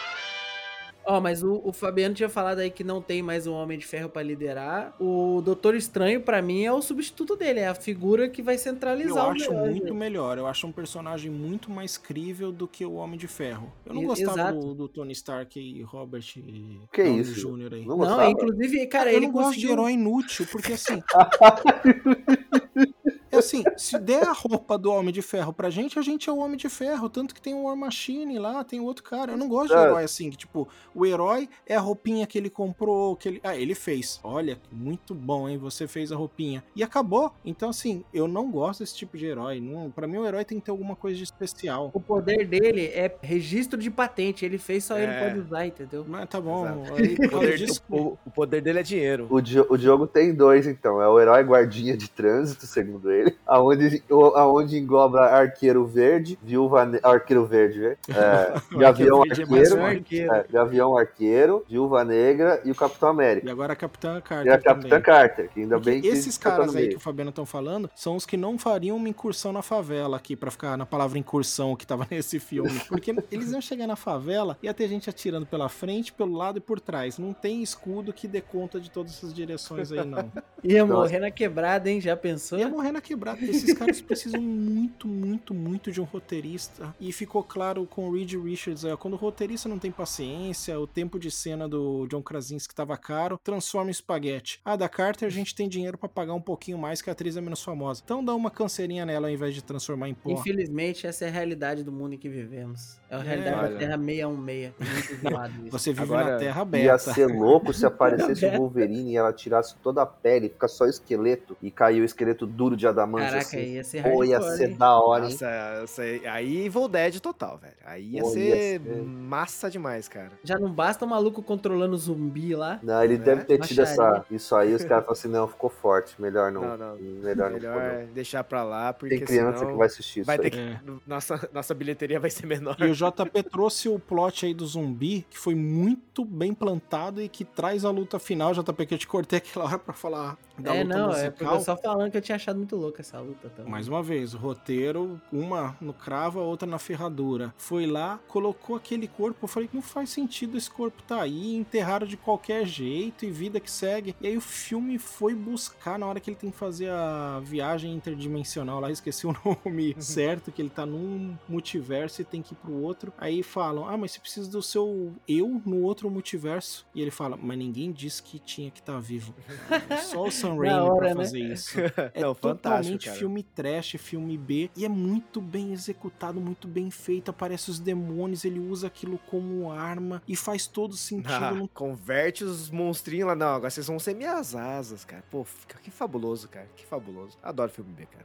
Ó, 1.09 1.21
mas 1.21 1.41
o, 1.43 1.61
o 1.65 1.73
Fabiano 1.73 2.15
tinha 2.17 2.29
falado 2.29 2.59
aí 2.59 2.69
que 2.69 2.83
não 2.83 3.01
tem 3.01 3.23
mais 3.23 3.47
um 3.47 3.53
Homem 3.53 3.79
de 3.79 3.87
Ferro 3.87 4.09
pra 4.09 4.23
liderar. 4.25 4.93
O 5.01 5.41
Doutor 5.41 5.77
Estranho, 5.77 6.21
pra 6.21 6.43
mim, 6.43 6.65
é 6.65 6.73
o 6.73 6.83
substituto 6.83 7.37
dele. 7.37 7.61
É 7.61 7.69
a 7.69 7.75
figura 7.77 8.29
que 8.29 8.43
vai 8.43 8.59
centralizar 8.59 9.17
Eu 9.25 9.29
o 9.29 9.31
acho 9.33 9.51
negócio. 9.53 9.71
muito 9.71 9.95
melhor. 9.95 10.37
Eu 10.37 10.49
acho 10.49 10.67
um 10.67 10.73
personagem 10.73 11.31
muito 11.31 11.71
mais 11.71 11.97
crível 11.97 12.51
do 12.51 12.67
que 12.67 12.85
o 12.85 12.95
Homem 12.95 13.17
de 13.17 13.29
Ferro. 13.29 13.73
Eu 13.85 13.95
não 13.95 14.03
E- 14.03 14.07
gostava 14.07 14.33
exato. 14.41 14.59
do, 14.59 14.75
do 14.75 14.89
Tony 14.89 15.13
Stark 15.13 15.61
e 15.61 15.81
Robert 15.83 16.25
e 16.37 16.81
Que 16.93 17.05
Downey 17.05 17.21
isso? 17.21 17.35
Jr. 17.57 17.75
aí. 17.75 17.87
Não 17.87 17.97
Não, 17.99 18.29
inclusive, 18.31 18.85
cara, 18.89 19.13
eu 19.13 19.19
ele 19.19 19.27
não 19.27 19.33
gosto 19.33 19.51
de 19.51 19.55
conseguiu... 19.67 19.73
herói 19.75 19.93
inútil, 19.93 20.47
porque 20.51 20.73
assim. 20.73 21.01
Assim, 23.39 23.63
se 23.77 23.99
der 23.99 24.23
a 24.27 24.33
roupa 24.33 24.77
do 24.79 24.91
Homem 24.91 25.13
de 25.13 25.23
Ferro 25.23 25.53
pra 25.53 25.71
gente, 25.71 25.99
a 25.99 26.03
gente 26.03 26.29
é 26.29 26.33
o 26.33 26.39
Homem 26.39 26.57
de 26.57 26.69
Ferro. 26.69 27.09
Tanto 27.09 27.35
que 27.35 27.41
tem 27.41 27.55
o 27.55 27.63
War 27.65 27.77
Machine 27.77 28.39
lá, 28.39 28.63
tem 28.65 28.81
o 28.81 28.85
outro 28.85 29.03
cara. 29.05 29.33
Eu 29.33 29.39
não 29.39 29.49
gosto 29.49 29.69
de 29.69 29.75
É. 29.79 29.83
herói 29.85 30.05
assim, 30.05 30.31
que 30.31 30.37
tipo, 30.37 30.69
o 30.95 31.05
herói 31.07 31.49
é 31.67 31.75
a 31.77 31.81
roupinha 31.81 32.27
que 32.27 32.37
ele 32.39 32.51
comprou, 32.51 33.17
que 33.17 33.29
ele. 33.29 33.41
Ah, 33.43 33.57
ele 33.57 33.75
fez. 33.75 34.21
Olha, 34.23 34.59
muito 34.71 35.15
bom, 35.15 35.49
hein? 35.49 35.59
Você 35.59 35.87
fez 35.87 36.11
a 36.13 36.17
roupinha. 36.17 36.63
E 36.75 36.83
acabou. 36.83 37.33
Então, 37.45 37.69
assim, 37.71 38.05
eu 38.13 38.27
não 38.29 38.51
gosto 38.51 38.81
desse 38.81 38.97
tipo 38.97 39.17
de 39.17 39.27
herói. 39.27 39.61
Não, 39.61 39.91
pra 39.91 40.07
mim, 40.07 40.19
o 40.19 40.27
herói 40.27 40.45
tem 40.45 40.59
que 40.59 40.65
ter 40.67 40.71
alguma 40.71 40.97
coisa 40.97 41.17
de 41.17 41.25
especial. 41.25 41.91
O 41.95 42.01
poder 42.01 42.47
dele 42.47 42.87
é 42.87 43.15
registro 43.23 43.79
de 43.79 43.91
patente. 43.91 44.45
Ele 44.45 44.59
fez, 44.59 44.85
só 44.85 44.97
ele 44.99 45.13
É. 45.13 45.29
pode 45.29 45.41
usar, 45.41 45.67
entendeu? 45.67 46.05
Mas 46.09 46.29
tá 46.29 46.41
bom. 46.41 46.67
Aí, 46.97 47.17
O 47.27 47.31
poder, 47.31 47.57
disso, 47.59 47.83
o, 47.91 48.17
o 48.27 48.31
poder 48.31 48.61
dele 48.61 48.81
é 48.81 48.83
dinheiro. 48.83 49.27
O, 49.31 49.41
Di- 49.41 49.61
o 49.61 49.77
Diogo 49.77 50.07
tem 50.07 50.33
dois, 50.35 50.67
então. 50.67 51.01
É 51.03 51.09
o 51.09 51.19
herói 51.21 51.43
guardinha 51.43 51.97
de 51.97 52.09
trânsito, 52.09 52.67
segundo 52.67 53.11
ele. 53.11 53.26
Aonde, 53.47 54.03
o- 54.11 54.37
aonde 54.37 54.77
engloba 54.77 55.21
arqueiro 55.27 55.87
verde, 55.87 56.39
viúva 56.43 56.85
ne- 56.85 56.99
arqueiro 57.03 57.47
verde, 57.47 57.79
né? 57.81 57.97
É, 58.09 58.61
gavião 58.77 59.23
Verde 59.23 59.43
é 59.43 59.47
mais 59.47 59.73
arqueiro. 59.73 59.87
Arqueiro. 59.97 60.35
é, 60.35 60.45
gavião 60.51 60.97
arqueiro, 60.99 61.65
viúva 61.69 62.05
negra 62.05 62.61
e 62.65 62.71
o 62.71 62.75
Capitão 62.75 63.09
América. 63.09 63.47
E 63.47 63.51
agora 63.51 63.73
a 63.73 63.77
Capitã 63.77 64.21
Carter. 64.21 64.47
E 64.47 64.51
a 64.55 64.59
Capitã 64.59 64.89
também. 64.89 65.03
Carter, 65.03 65.49
que 65.51 65.61
ainda 65.61 65.77
Porque 65.77 65.91
bem 65.91 66.01
que 66.01 66.09
esses 66.09 66.37
tá 66.37 66.51
caras 66.51 66.75
aí 66.75 66.89
que 66.89 66.97
o 66.97 67.01
Fabiano 67.01 67.31
estão 67.31 67.47
falando 67.47 67.89
são 67.95 68.17
os 68.17 68.27
que 68.27 68.37
não 68.37 68.59
fariam 68.59 68.97
uma 68.97 69.09
incursão 69.09 69.53
na 69.53 69.63
favela 69.63 70.17
aqui, 70.17 70.35
pra 70.37 70.51
ficar 70.51 70.77
na 70.77 70.85
palavra 70.87 71.19
incursão 71.19 71.77
que 71.77 71.87
tava 71.87 72.07
nesse 72.11 72.39
filme. 72.41 72.81
Porque 72.89 73.15
eles 73.31 73.53
iam 73.53 73.61
chegar 73.61 73.87
na 73.87 73.97
favela 73.97 74.59
e 74.63 74.67
ia 74.67 74.75
ter 74.75 74.89
gente 74.89 75.09
atirando 75.09 75.47
pela 75.47 75.69
frente, 75.69 76.13
pelo 76.13 76.35
lado 76.37 76.59
e 76.59 76.61
por 76.61 76.81
trás. 76.81 77.19
Não 77.19 77.33
tem 77.33 77.63
escudo 77.63 78.13
que 78.13 78.27
dê 78.27 78.41
conta 78.41 78.81
de 78.81 78.91
todas 78.91 79.13
essas 79.13 79.33
direções 79.33 79.93
aí, 79.93 80.05
não. 80.05 80.31
Ia 80.65 80.85
Nossa. 80.85 81.01
morrer 81.03 81.19
na 81.21 81.31
quebrada, 81.31 81.89
hein? 81.91 82.01
Já 82.01 82.17
pensou? 82.17 82.59
Ia 82.59 82.69
morrer 82.69 82.93
na 82.93 83.01
quebrada. 83.01 83.16
Esses 83.49 83.75
caras 83.75 84.01
precisam 84.01 84.41
muito, 84.41 85.09
muito, 85.09 85.55
muito 85.55 85.91
de 85.91 86.01
um 86.01 86.05
roteirista. 86.05 86.95
E 87.01 87.13
ficou 87.13 87.43
claro 87.43 87.87
com 87.87 88.09
o 88.09 88.15
Reed 88.15 88.35
Richards, 88.35 88.85
ó, 88.85 88.97
quando 88.97 89.15
o 89.15 89.17
roteirista 89.17 89.69
não 89.69 89.79
tem 89.79 89.91
paciência, 89.91 90.79
o 90.79 90.87
tempo 90.87 91.19
de 91.19 91.31
cena 91.31 91.69
do 91.69 92.07
John 92.09 92.23
Krasinski 92.23 92.75
tava 92.75 92.97
caro, 92.97 93.39
transforma 93.43 93.91
em 93.91 93.93
espaguete. 93.93 94.61
Ah, 94.65 94.77
da 94.77 94.89
Carter 94.89 95.27
a 95.27 95.31
gente 95.31 95.55
tem 95.55 95.69
dinheiro 95.69 95.99
pra 95.99 96.09
pagar 96.09 96.35
um 96.35 96.41
pouquinho 96.41 96.79
mais, 96.79 97.03
que 97.03 97.11
a 97.11 97.13
atriz 97.13 97.37
é 97.37 97.41
menos 97.41 97.63
famosa. 97.63 98.03
Então 98.05 98.25
dá 98.25 98.35
uma 98.35 98.51
canseirinha 98.51 99.07
nela 99.07 99.29
ao 99.29 99.33
invés 99.33 99.55
de 99.55 99.63
transformar 99.63 100.09
em 100.09 100.15
pó. 100.15 100.31
Infelizmente, 100.31 101.07
essa 101.07 101.25
é 101.25 101.29
a 101.29 101.31
realidade 101.31 101.83
do 101.83 101.93
mundo 101.93 102.15
em 102.15 102.19
que 102.19 102.29
vivemos. 102.29 102.99
É 103.09 103.15
a 103.15 103.19
realidade 103.21 103.57
olha. 103.59 103.69
da 103.73 103.79
Terra 103.79 103.99
616. 103.99 104.73
Muito 104.79 105.21
zoado 105.31 105.53
isso. 105.63 105.71
Você 105.71 105.91
vive 105.93 106.03
Agora, 106.03 106.33
na 106.33 106.39
terra 106.39 106.57
Ia 106.57 106.63
aberta. 106.63 106.99
ser 107.15 107.27
louco 107.27 107.73
se 107.73 107.87
aparecesse 107.87 108.45
o 108.47 108.51
Wolverine 108.57 109.13
e 109.13 109.17
ela 109.17 109.33
tirasse 109.33 109.77
toda 109.83 110.03
a 110.03 110.07
pele, 110.07 110.49
fica 110.49 110.67
só 110.69 110.85
o 110.85 110.89
esqueleto 110.89 111.57
e 111.63 111.71
caiu 111.71 112.03
o 112.03 112.05
esqueleto 112.05 112.47
duro 112.47 112.77
de 112.77 112.87
adamante 112.87 113.27
Caraca, 113.27 113.39
assim. 113.47 113.59
ia 113.75 113.85
ser 113.85 114.03
Pô, 114.03 114.25
ia 114.25 114.37
hardcore, 114.39 114.57
ser 114.59 114.71
hein? 114.71 114.77
da 114.77 114.99
hora, 115.01 115.25
hein? 115.25 115.31
Nossa, 115.31 115.47
essa- 115.83 116.03
aí 116.03 116.67
Evil 116.67 116.89
Dead 116.89 117.21
total, 117.21 117.59
velho. 117.59 117.75
Aí 117.85 118.05
ia 118.15 118.23
Pô, 118.23 118.29
ia 118.29 118.33
ser 118.35 118.81
ser. 118.81 119.03
massa 119.05 119.71
demais, 119.71 120.09
cara. 120.09 120.33
Já 120.43 120.59
não 120.59 120.71
basta 120.73 121.05
o 121.05 121.09
maluco 121.09 121.43
controlando 121.43 121.97
zumbi 121.97 122.55
lá. 122.55 122.81
Não, 122.83 123.03
ele 123.05 123.19
Né? 123.19 123.25
deve 123.25 123.45
ter 123.45 123.59
tido 123.61 123.83
essa, 123.83 124.25
isso 124.31 124.55
aí, 124.57 124.75
os 124.75 124.83
caras 124.83 125.05
falaram 125.05 125.13
assim, 125.13 125.29
não, 125.29 125.47
ficou 125.49 125.71
forte, 125.71 126.21
melhor 126.21 126.51
não. 126.51 126.63
Não, 126.63 126.77
não. 126.77 126.97
Melhor 126.97 127.51
não. 127.51 127.57
Melhor 127.57 127.81
ficou, 127.83 128.01
não. 128.01 128.07
deixar 128.13 128.43
pra 128.45 128.65
lá, 128.65 128.93
porque 128.93 129.17
Tem 129.17 129.25
criança 129.25 129.59
senão 129.59 129.71
que 129.73 129.79
vai 129.79 129.87
assistir 129.87 130.21
isso 130.21 130.27
vai 130.27 130.39
ter 130.39 130.45
aí. 130.47 130.51
que... 130.51 130.59
É. 130.59 130.81
Nossa, 131.07 131.49
nossa 131.53 131.73
bilheteria 131.75 132.19
vai 132.19 132.31
ser 132.31 132.47
menor. 132.47 132.77
E 132.81 132.85
o 132.91 132.95
JP 132.97 133.43
trouxe 133.51 133.89
o 133.89 133.99
plot 133.99 134.47
aí 134.47 134.55
do 134.55 134.67
zumbi, 134.67 135.27
que 135.29 135.39
foi 135.39 135.55
muito 135.55 136.25
bem 136.25 136.55
plantado 136.55 137.23
e 137.23 137.29
que 137.29 137.45
traz 137.45 137.85
a 137.85 137.91
luta 137.91 138.19
final. 138.19 138.55
JP, 138.55 138.87
que 138.87 138.95
eu 138.95 138.99
te 138.99 139.07
cortei 139.07 139.39
aquela 139.39 139.67
hora 139.67 139.79
pra 139.79 139.95
falar 139.95 140.39
da 140.59 140.75
é, 140.75 140.83
luta 140.83 140.99
não, 140.99 141.13
é 141.13 141.31
porque 141.31 141.45
musical. 141.45 141.55
eu 141.55 141.61
só 141.61 141.77
falando 141.77 142.11
que 142.11 142.17
eu 142.17 142.23
tinha 142.23 142.37
achado 142.37 142.57
muito 142.57 142.77
louca 142.77 143.03
essa 143.03 143.19
luta 143.21 143.49
também. 143.51 143.71
Mais 143.71 143.89
uma 143.89 144.03
vez, 144.03 144.35
o 144.35 144.39
roteiro, 144.39 145.21
uma 145.33 145.77
no 145.81 145.93
cravo, 145.93 146.41
a 146.41 146.43
outra 146.43 146.69
na 146.69 146.79
ferradura. 146.79 147.55
Foi 147.57 147.87
lá, 147.87 148.19
colocou 148.29 148.77
aquele 148.77 149.07
corpo. 149.07 149.39
Eu 149.43 149.49
falei, 149.49 149.69
não 149.73 149.83
faz 149.83 150.11
sentido 150.11 150.57
esse 150.57 150.71
corpo 150.71 151.03
tá 151.03 151.23
aí, 151.23 151.55
enterraram 151.55 152.07
de 152.07 152.17
qualquer 152.17 152.67
jeito 152.67 153.25
e 153.25 153.31
vida 153.31 153.61
que 153.61 153.71
segue. 153.71 154.15
E 154.21 154.27
aí 154.27 154.37
o 154.37 154.41
filme 154.41 154.99
foi 154.99 155.35
buscar 155.35 155.99
na 155.99 156.07
hora 156.07 156.21
que 156.21 156.31
ele 156.31 156.37
tem 156.37 156.51
que 156.51 156.57
fazer 156.57 156.91
a 156.91 157.41
viagem 157.45 157.93
interdimensional 157.93 158.81
lá, 158.81 158.91
esqueci 158.97 159.27
o 159.27 159.35
nome 159.45 159.95
certo, 159.99 160.51
que 160.51 160.63
ele 160.63 160.71
tá 160.71 160.87
num 160.87 161.37
multiverso 161.49 162.23
e 162.23 162.25
tem 162.25 162.43
que 162.43 162.55
ir 162.55 162.57
pro 162.57 162.73
outro. 162.73 163.13
Aí 163.19 163.43
falam, 163.43 163.89
ah, 163.89 163.97
mas 163.97 164.13
você 164.13 164.21
precisa 164.21 164.51
do 164.51 164.63
seu 164.63 165.15
eu 165.29 165.61
no 165.65 165.83
outro 165.83 166.11
multiverso. 166.11 166.87
E 166.95 167.03
ele 167.03 167.11
fala, 167.11 167.37
mas 167.37 167.59
ninguém 167.59 167.93
disse 167.93 168.23
que 168.23 168.39
tinha 168.39 168.71
que 168.71 168.81
estar 168.81 168.95
tá 168.95 168.99
vivo. 168.99 169.35
Só 170.05 170.25
o 170.25 170.31
Sam 170.49 170.57
Raimi 170.61 170.75
hora, 170.81 170.97
pra 170.97 171.09
né? 171.09 171.15
fazer 171.17 171.39
isso. 171.41 171.77
É 172.15 172.21
Não, 172.21 172.35
fantástico, 172.35 172.43
totalmente 172.63 173.05
cara. 173.07 173.19
filme 173.19 173.43
trash, 173.43 173.97
filme 173.99 174.37
B. 174.39 174.71
E 174.77 174.85
é 174.85 174.89
muito 174.89 175.41
bem 175.41 175.73
executado, 175.73 176.41
muito 176.41 176.67
bem 176.69 176.91
feito. 176.91 177.31
Aparece 177.31 177.71
os 177.71 177.79
demônios, 177.79 178.45
ele 178.45 178.59
usa 178.61 178.87
aquilo 178.87 179.19
como 179.31 179.71
arma 179.71 180.23
e 180.27 180.35
faz 180.37 180.67
todo 180.67 180.97
sentido. 180.97 181.27
Ah, 181.47 181.53
não- 181.53 181.67
converte 181.69 182.45
os 182.45 182.71
monstrinhos 182.71 183.29
lá. 183.29 183.35
Não, 183.35 183.49
agora 183.49 183.71
vocês 183.71 183.87
vão 183.87 183.99
ser 183.99 184.15
minhas 184.15 184.55
asas, 184.55 185.05
cara. 185.05 185.23
Pô, 185.31 185.45
fica 185.45 185.79
que 185.79 185.91
fabuloso, 185.91 186.49
cara. 186.49 186.67
Que 186.77 186.85
fabuloso. 186.87 187.37
Adoro 187.43 187.71
filme 187.71 187.93
B, 187.93 188.07
cara. 188.07 188.25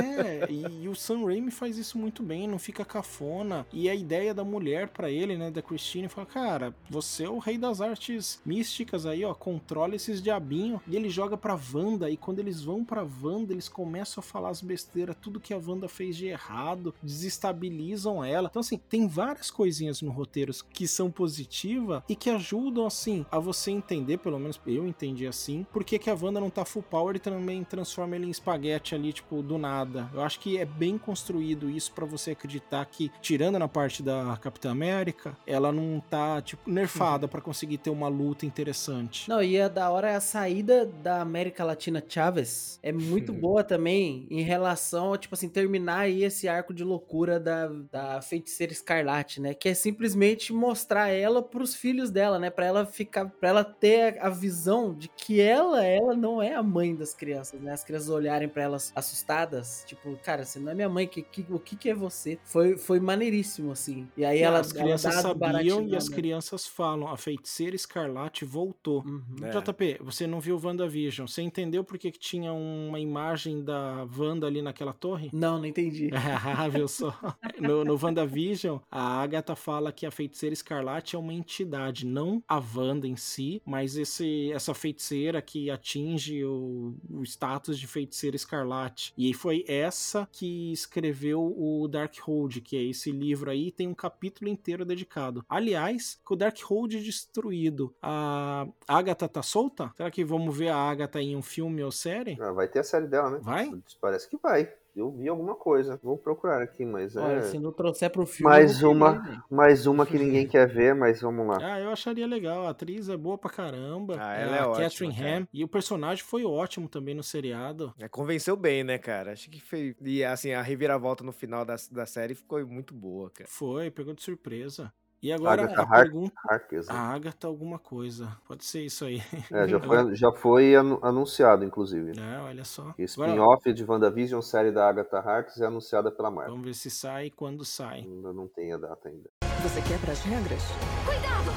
É, 0.00 0.46
e, 0.50 0.84
e 0.84 0.88
o 0.88 0.94
Sam 0.94 1.24
Raimi 1.26 1.50
faz 1.50 1.76
isso 1.76 1.98
muito 1.98 2.22
bem, 2.22 2.46
não 2.46 2.58
fica 2.58 2.84
cafona. 2.84 3.66
E 3.72 3.88
a 3.88 3.94
ideia 3.94 4.32
da 4.32 4.44
mulher 4.44 4.88
pra 4.88 5.10
ele, 5.10 5.36
né, 5.36 5.50
da 5.50 5.60
Christine, 5.62 6.08
fala: 6.08 6.26
Cara, 6.26 6.74
você 6.88 7.24
é 7.24 7.28
o 7.28 7.38
rei 7.38 7.58
das 7.58 7.80
artes 7.80 8.40
místicas 8.44 9.04
aí, 9.06 9.24
ó, 9.24 9.34
controla 9.34 9.96
esses 9.96 10.22
diabinhos. 10.22 10.80
E 10.86 10.94
ele 10.96 11.08
joga 11.10 11.36
pra 11.36 11.54
Wanda, 11.72 12.10
e 12.10 12.16
quando 12.16 12.38
eles 12.38 12.62
vão 12.62 12.84
pra 12.84 13.06
Wanda, 13.22 13.52
eles 13.52 13.68
começam 13.68 14.20
a 14.20 14.22
falar 14.22 14.50
as 14.50 14.60
besteiras, 14.60 15.16
tudo 15.20 15.40
que 15.40 15.54
a 15.54 15.58
Wanda 15.58 15.88
fez 15.88 16.16
de 16.16 16.26
errado, 16.26 16.94
desestabilizam 17.02 18.24
ela. 18.24 18.48
Então, 18.50 18.60
assim, 18.60 18.78
tem 18.88 19.06
várias 19.06 19.50
coisinhas 19.50 20.02
no 20.02 20.10
roteiro 20.10 20.52
que 20.70 20.86
são 20.88 21.10
positivas 21.10 22.02
e 22.08 22.16
que 22.16 22.30
ajudam, 22.30 22.86
assim, 22.86 23.24
a 23.30 23.38
você 23.38 23.70
entender, 23.70 24.18
pelo 24.18 24.38
menos 24.38 24.60
eu 24.66 24.86
entendi 24.86 25.26
assim, 25.26 25.66
por 25.72 25.84
que, 25.84 25.98
que 25.98 26.10
a 26.10 26.16
Wanda 26.20 26.40
não 26.40 26.50
tá 26.50 26.64
full 26.64 26.82
power 26.82 27.16
e 27.16 27.18
também 27.18 27.64
transforma 27.64 28.16
ele 28.16 28.26
em 28.26 28.30
espaguete 28.30 28.94
ali, 28.94 29.12
tipo, 29.12 29.42
do 29.42 29.58
nada. 29.58 30.10
Eu 30.12 30.22
acho 30.22 30.40
que 30.40 30.58
é 30.58 30.64
bem 30.64 30.96
construído 30.98 31.70
isso 31.70 31.92
pra 31.92 32.06
você 32.06 32.32
acreditar 32.32 32.84
que, 32.86 33.10
tirando 33.20 33.58
na 33.58 33.68
parte 33.68 34.02
da 34.02 34.36
Capitã 34.40 34.70
América, 34.70 35.36
ela 35.46 35.70
não 35.72 36.00
tá, 36.00 36.40
tipo, 36.40 36.70
nerfada 36.70 37.28
pra 37.28 37.40
conseguir 37.40 37.78
ter 37.78 37.90
uma 37.90 38.08
luta 38.08 38.46
interessante. 38.46 39.28
Não, 39.28 39.42
e 39.42 39.60
a 39.60 39.68
da 39.68 39.90
hora 39.90 40.10
é 40.10 40.16
a 40.16 40.20
saída 40.20 40.86
da 40.86 41.20
América 41.20 41.51
América 41.52 41.64
Latina 41.64 42.02
Chaves 42.06 42.80
é 42.82 42.90
muito 42.90 43.32
boa 43.32 43.62
também 43.62 44.26
em 44.30 44.40
relação 44.40 45.12
a, 45.12 45.18
tipo 45.18 45.34
assim, 45.34 45.48
terminar 45.48 46.00
aí 46.00 46.24
esse 46.24 46.48
arco 46.48 46.72
de 46.72 46.82
loucura 46.82 47.38
da, 47.38 47.68
da 47.68 48.22
feiticeira 48.22 48.72
escarlate, 48.72 49.40
né? 49.40 49.52
Que 49.52 49.68
é 49.68 49.74
simplesmente 49.74 50.52
mostrar 50.52 51.08
ela 51.08 51.42
pros 51.42 51.74
filhos 51.74 52.10
dela, 52.10 52.38
né? 52.38 52.48
Pra 52.48 52.64
ela 52.64 52.86
ficar, 52.86 53.26
pra 53.26 53.50
ela 53.50 53.64
ter 53.64 54.18
a 54.20 54.30
visão 54.30 54.94
de 54.94 55.08
que 55.08 55.40
ela, 55.40 55.84
ela 55.84 56.16
não 56.16 56.42
é 56.42 56.54
a 56.54 56.62
mãe 56.62 56.94
das 56.94 57.12
crianças, 57.12 57.60
né? 57.60 57.72
As 57.72 57.84
crianças 57.84 58.08
olharem 58.08 58.48
pra 58.48 58.62
elas 58.62 58.90
assustadas, 58.94 59.84
tipo, 59.86 60.16
cara, 60.24 60.44
você 60.44 60.58
não 60.58 60.72
é 60.72 60.74
minha 60.74 60.88
mãe, 60.88 61.06
que, 61.06 61.22
que, 61.22 61.46
o 61.50 61.58
que 61.58 61.76
que 61.76 61.90
é 61.90 61.94
você? 61.94 62.38
Foi, 62.44 62.78
foi 62.78 62.98
maneiríssimo, 62.98 63.72
assim. 63.72 64.08
E 64.16 64.24
aí 64.24 64.40
ela, 64.40 64.60
as 64.60 64.72
crianças 64.72 65.12
ela 65.12 65.20
a 65.20 65.22
sabiam 65.22 65.86
e 65.86 65.94
as 65.94 66.08
crianças 66.08 66.66
falam: 66.66 67.08
a 67.08 67.16
feiticeira 67.16 67.76
escarlate 67.76 68.44
voltou. 68.44 69.04
Uhum. 69.04 69.22
É. 69.42 69.50
JP, 69.50 69.98
você 70.00 70.26
não 70.26 70.40
viu 70.40 70.58
WandaVision. 70.62 71.26
Você 71.26 71.41
entendeu 71.42 71.84
por 71.84 71.98
que, 71.98 72.10
que 72.10 72.18
tinha 72.18 72.52
uma 72.52 72.98
imagem 72.98 73.62
da 73.62 74.06
Wanda 74.16 74.46
ali 74.46 74.62
naquela 74.62 74.92
torre? 74.92 75.30
Não, 75.42 75.58
não 75.58 75.66
entendi. 75.66 76.10
Ah, 76.54 76.68
viu 76.68 76.86
só? 76.86 77.14
No, 77.58 77.84
no 77.84 77.98
WandaVision, 78.00 78.78
a 78.90 79.20
Agatha 79.22 79.56
fala 79.56 79.92
que 79.92 80.06
a 80.06 80.10
feiticeira 80.10 80.52
escarlate 80.52 81.16
é 81.16 81.18
uma 81.18 81.32
entidade, 81.32 82.06
não 82.06 82.42
a 82.46 82.56
Wanda 82.56 83.06
em 83.06 83.16
si, 83.16 83.60
mas 83.64 83.96
esse, 83.96 84.52
essa 84.52 84.74
feiticeira 84.74 85.40
que 85.42 85.70
atinge 85.70 86.44
o, 86.44 86.94
o 87.10 87.22
status 87.22 87.78
de 87.78 87.86
feiticeira 87.86 88.36
escarlate. 88.36 89.12
E 89.16 89.32
foi 89.34 89.64
essa 89.66 90.28
que 90.32 90.72
escreveu 90.72 91.54
o 91.56 91.88
Darkhold, 91.88 92.60
que 92.60 92.76
é 92.76 92.82
esse 92.82 93.10
livro 93.10 93.50
aí, 93.50 93.70
tem 93.70 93.88
um 93.88 93.94
capítulo 93.94 94.48
inteiro 94.48 94.84
dedicado. 94.84 95.44
Aliás, 95.48 96.20
com 96.24 96.34
o 96.34 96.36
Darkhold 96.36 97.00
destruído, 97.02 97.94
a 98.00 98.66
Agatha 98.86 99.28
tá 99.28 99.42
solta? 99.42 99.92
Será 99.96 100.10
que 100.10 100.24
vamos 100.24 100.56
ver 100.56 100.68
a 100.68 100.76
Agatha 100.76 101.20
em 101.20 101.31
um 101.36 101.42
filme 101.42 101.82
ou 101.82 101.90
série? 101.90 102.36
Ah, 102.40 102.52
vai 102.52 102.68
ter 102.68 102.80
a 102.80 102.84
série 102.84 103.06
dela, 103.06 103.30
né? 103.30 103.38
Vai? 103.42 103.70
Parece 104.00 104.28
que 104.28 104.36
vai. 104.36 104.72
Eu 104.94 105.10
vi 105.10 105.26
alguma 105.26 105.54
coisa. 105.54 105.98
Vou 106.02 106.18
procurar 106.18 106.60
aqui, 106.60 106.84
mas 106.84 107.16
Olha, 107.16 107.36
é. 107.36 107.42
se 107.42 107.58
não 107.58 107.72
trouxer 107.72 108.10
pro 108.10 108.26
filme. 108.26 108.52
Mais 108.52 108.82
uma, 108.82 109.14
querer, 109.14 109.28
velho. 109.30 109.44
mais 109.50 109.86
uma 109.86 110.04
que 110.04 110.18
ninguém 110.18 110.46
quer 110.46 110.68
ver, 110.68 110.94
mas 110.94 111.22
vamos 111.22 111.46
lá. 111.46 111.58
Ah, 111.62 111.80
eu 111.80 111.90
acharia 111.90 112.26
legal. 112.26 112.66
A 112.66 112.70
atriz 112.70 113.08
é 113.08 113.16
boa 113.16 113.38
pra 113.38 113.50
caramba. 113.50 114.16
Ah, 114.18 114.34
ela 114.34 114.56
é 114.56 114.60
a 114.60 114.68
ótima, 114.68 114.84
Catherine 114.84 115.16
cara. 115.16 115.38
Ham. 115.38 115.48
E 115.50 115.64
o 115.64 115.68
personagem 115.68 116.22
foi 116.22 116.44
ótimo 116.44 116.90
também 116.90 117.14
no 117.14 117.22
seriado. 117.22 117.94
É, 117.98 118.06
convenceu 118.06 118.54
bem, 118.54 118.84
né, 118.84 118.98
cara? 118.98 119.32
Acho 119.32 119.48
que 119.48 119.60
foi. 119.62 119.96
E 120.02 120.22
assim, 120.22 120.52
a 120.52 120.60
reviravolta 120.60 121.24
no 121.24 121.32
final 121.32 121.64
da, 121.64 121.76
da 121.90 122.04
série 122.04 122.34
ficou 122.34 122.64
muito 122.66 122.92
boa, 122.92 123.30
cara. 123.30 123.48
Foi, 123.48 123.90
pegou 123.90 124.12
de 124.12 124.22
surpresa. 124.22 124.92
E 125.22 125.32
agora 125.32 125.62
Agatha 125.62 125.82
a 125.82 125.84
Har- 125.84 126.02
pergunta. 126.02 126.34
Harkness, 126.48 126.88
A 126.90 126.92
né? 126.94 126.98
Agatha 126.98 127.46
alguma 127.46 127.78
coisa. 127.78 128.36
Pode 128.46 128.64
ser 128.64 128.84
isso 128.84 129.04
aí. 129.04 129.22
É, 129.52 129.68
já 129.68 129.78
foi, 129.80 130.16
já 130.16 130.32
foi 130.32 130.74
anu- 130.74 130.98
anunciado, 131.00 131.64
inclusive. 131.64 132.12
É, 132.18 132.40
olha 132.40 132.64
só. 132.64 132.92
Que 132.94 133.04
Agora, 133.04 133.28
Spin-off 133.30 133.72
de 133.72 133.84
WandaVision, 133.84 134.40
série 134.40 134.72
da 134.72 134.88
Agatha 134.88 135.18
Harkness, 135.18 135.60
é 135.60 135.66
anunciada 135.66 136.10
pela 136.10 136.28
Marvel. 136.30 136.50
vamos 136.54 136.66
ver 136.66 136.74
se 136.74 136.90
sai 136.90 137.26
e 137.26 137.30
quando 137.30 137.64
sai. 137.64 138.00
Ainda 138.00 138.32
não 138.32 138.48
tem 138.48 138.72
a 138.72 138.76
data 138.76 139.08
ainda. 139.08 139.30
Você 139.62 139.80
quebra 139.82 140.10
as 140.10 140.20
regras? 140.22 140.62
Cuidado! 141.06 141.50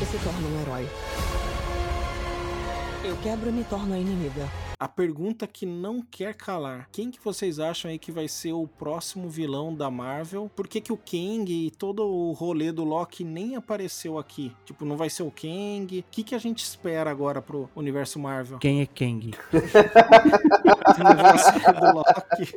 E 0.00 0.04
se 0.04 0.18
torna 0.24 0.46
um 0.46 0.60
herói. 0.60 0.88
Eu 3.04 3.16
quebro 3.16 3.48
e 3.48 3.52
me 3.52 3.64
torno 3.64 3.94
a 3.94 3.98
inimiga. 3.98 4.48
A 4.84 4.88
pergunta 4.88 5.46
que 5.46 5.64
não 5.64 6.02
quer 6.02 6.34
calar. 6.34 6.90
Quem 6.92 7.10
que 7.10 7.18
vocês 7.24 7.58
acham 7.58 7.90
aí 7.90 7.98
que 7.98 8.12
vai 8.12 8.28
ser 8.28 8.52
o 8.52 8.68
próximo 8.68 9.30
vilão 9.30 9.74
da 9.74 9.90
Marvel? 9.90 10.50
Por 10.54 10.68
que, 10.68 10.78
que 10.78 10.92
o 10.92 10.98
Kang 10.98 11.50
e 11.50 11.70
todo 11.70 12.06
o 12.06 12.32
rolê 12.32 12.70
do 12.70 12.84
Loki 12.84 13.24
nem 13.24 13.56
apareceu 13.56 14.18
aqui? 14.18 14.52
Tipo, 14.66 14.84
não 14.84 14.94
vai 14.94 15.08
ser 15.08 15.22
o 15.22 15.30
Kang? 15.30 16.00
O 16.00 16.04
que, 16.10 16.22
que 16.22 16.34
a 16.34 16.38
gente 16.38 16.62
espera 16.62 17.10
agora 17.10 17.40
pro 17.40 17.66
universo 17.74 18.18
Marvel? 18.18 18.58
Quem 18.58 18.82
é 18.82 18.86
Kang? 18.86 19.30
Não 20.98 21.16
viu 21.16 21.26
a 21.26 21.38
série 21.38 21.80
do 21.80 21.94
Loki? 21.94 22.54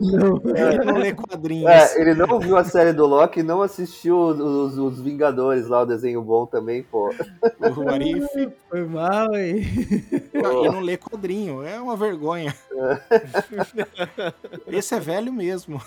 Ele 0.59 0.83
não 0.83 0.97
lê 0.97 1.13
quadrinhos. 1.13 1.71
É, 1.71 2.01
ele 2.01 2.13
não 2.13 2.39
viu 2.41 2.57
a 2.57 2.63
série 2.65 2.91
do 2.91 3.05
Loki, 3.05 3.41
não 3.41 3.61
assistiu 3.61 4.17
os, 4.17 4.77
os 4.77 4.99
Vingadores 4.99 5.69
lá, 5.69 5.83
o 5.83 5.85
desenho 5.85 6.21
bom 6.21 6.45
também, 6.45 6.83
pô. 6.83 7.07
O 7.07 7.89
Arif. 7.89 8.27
Foi 8.69 8.85
mal, 8.85 9.33
hein? 9.33 9.63
E 10.33 10.69
não 10.69 10.81
lê 10.81 10.97
quadrinho. 10.97 11.63
É 11.63 11.79
uma 11.79 11.95
vergonha. 11.95 12.16
Esse 14.67 14.95
é 14.95 14.99
velho 14.99 15.31
mesmo. 15.31 15.81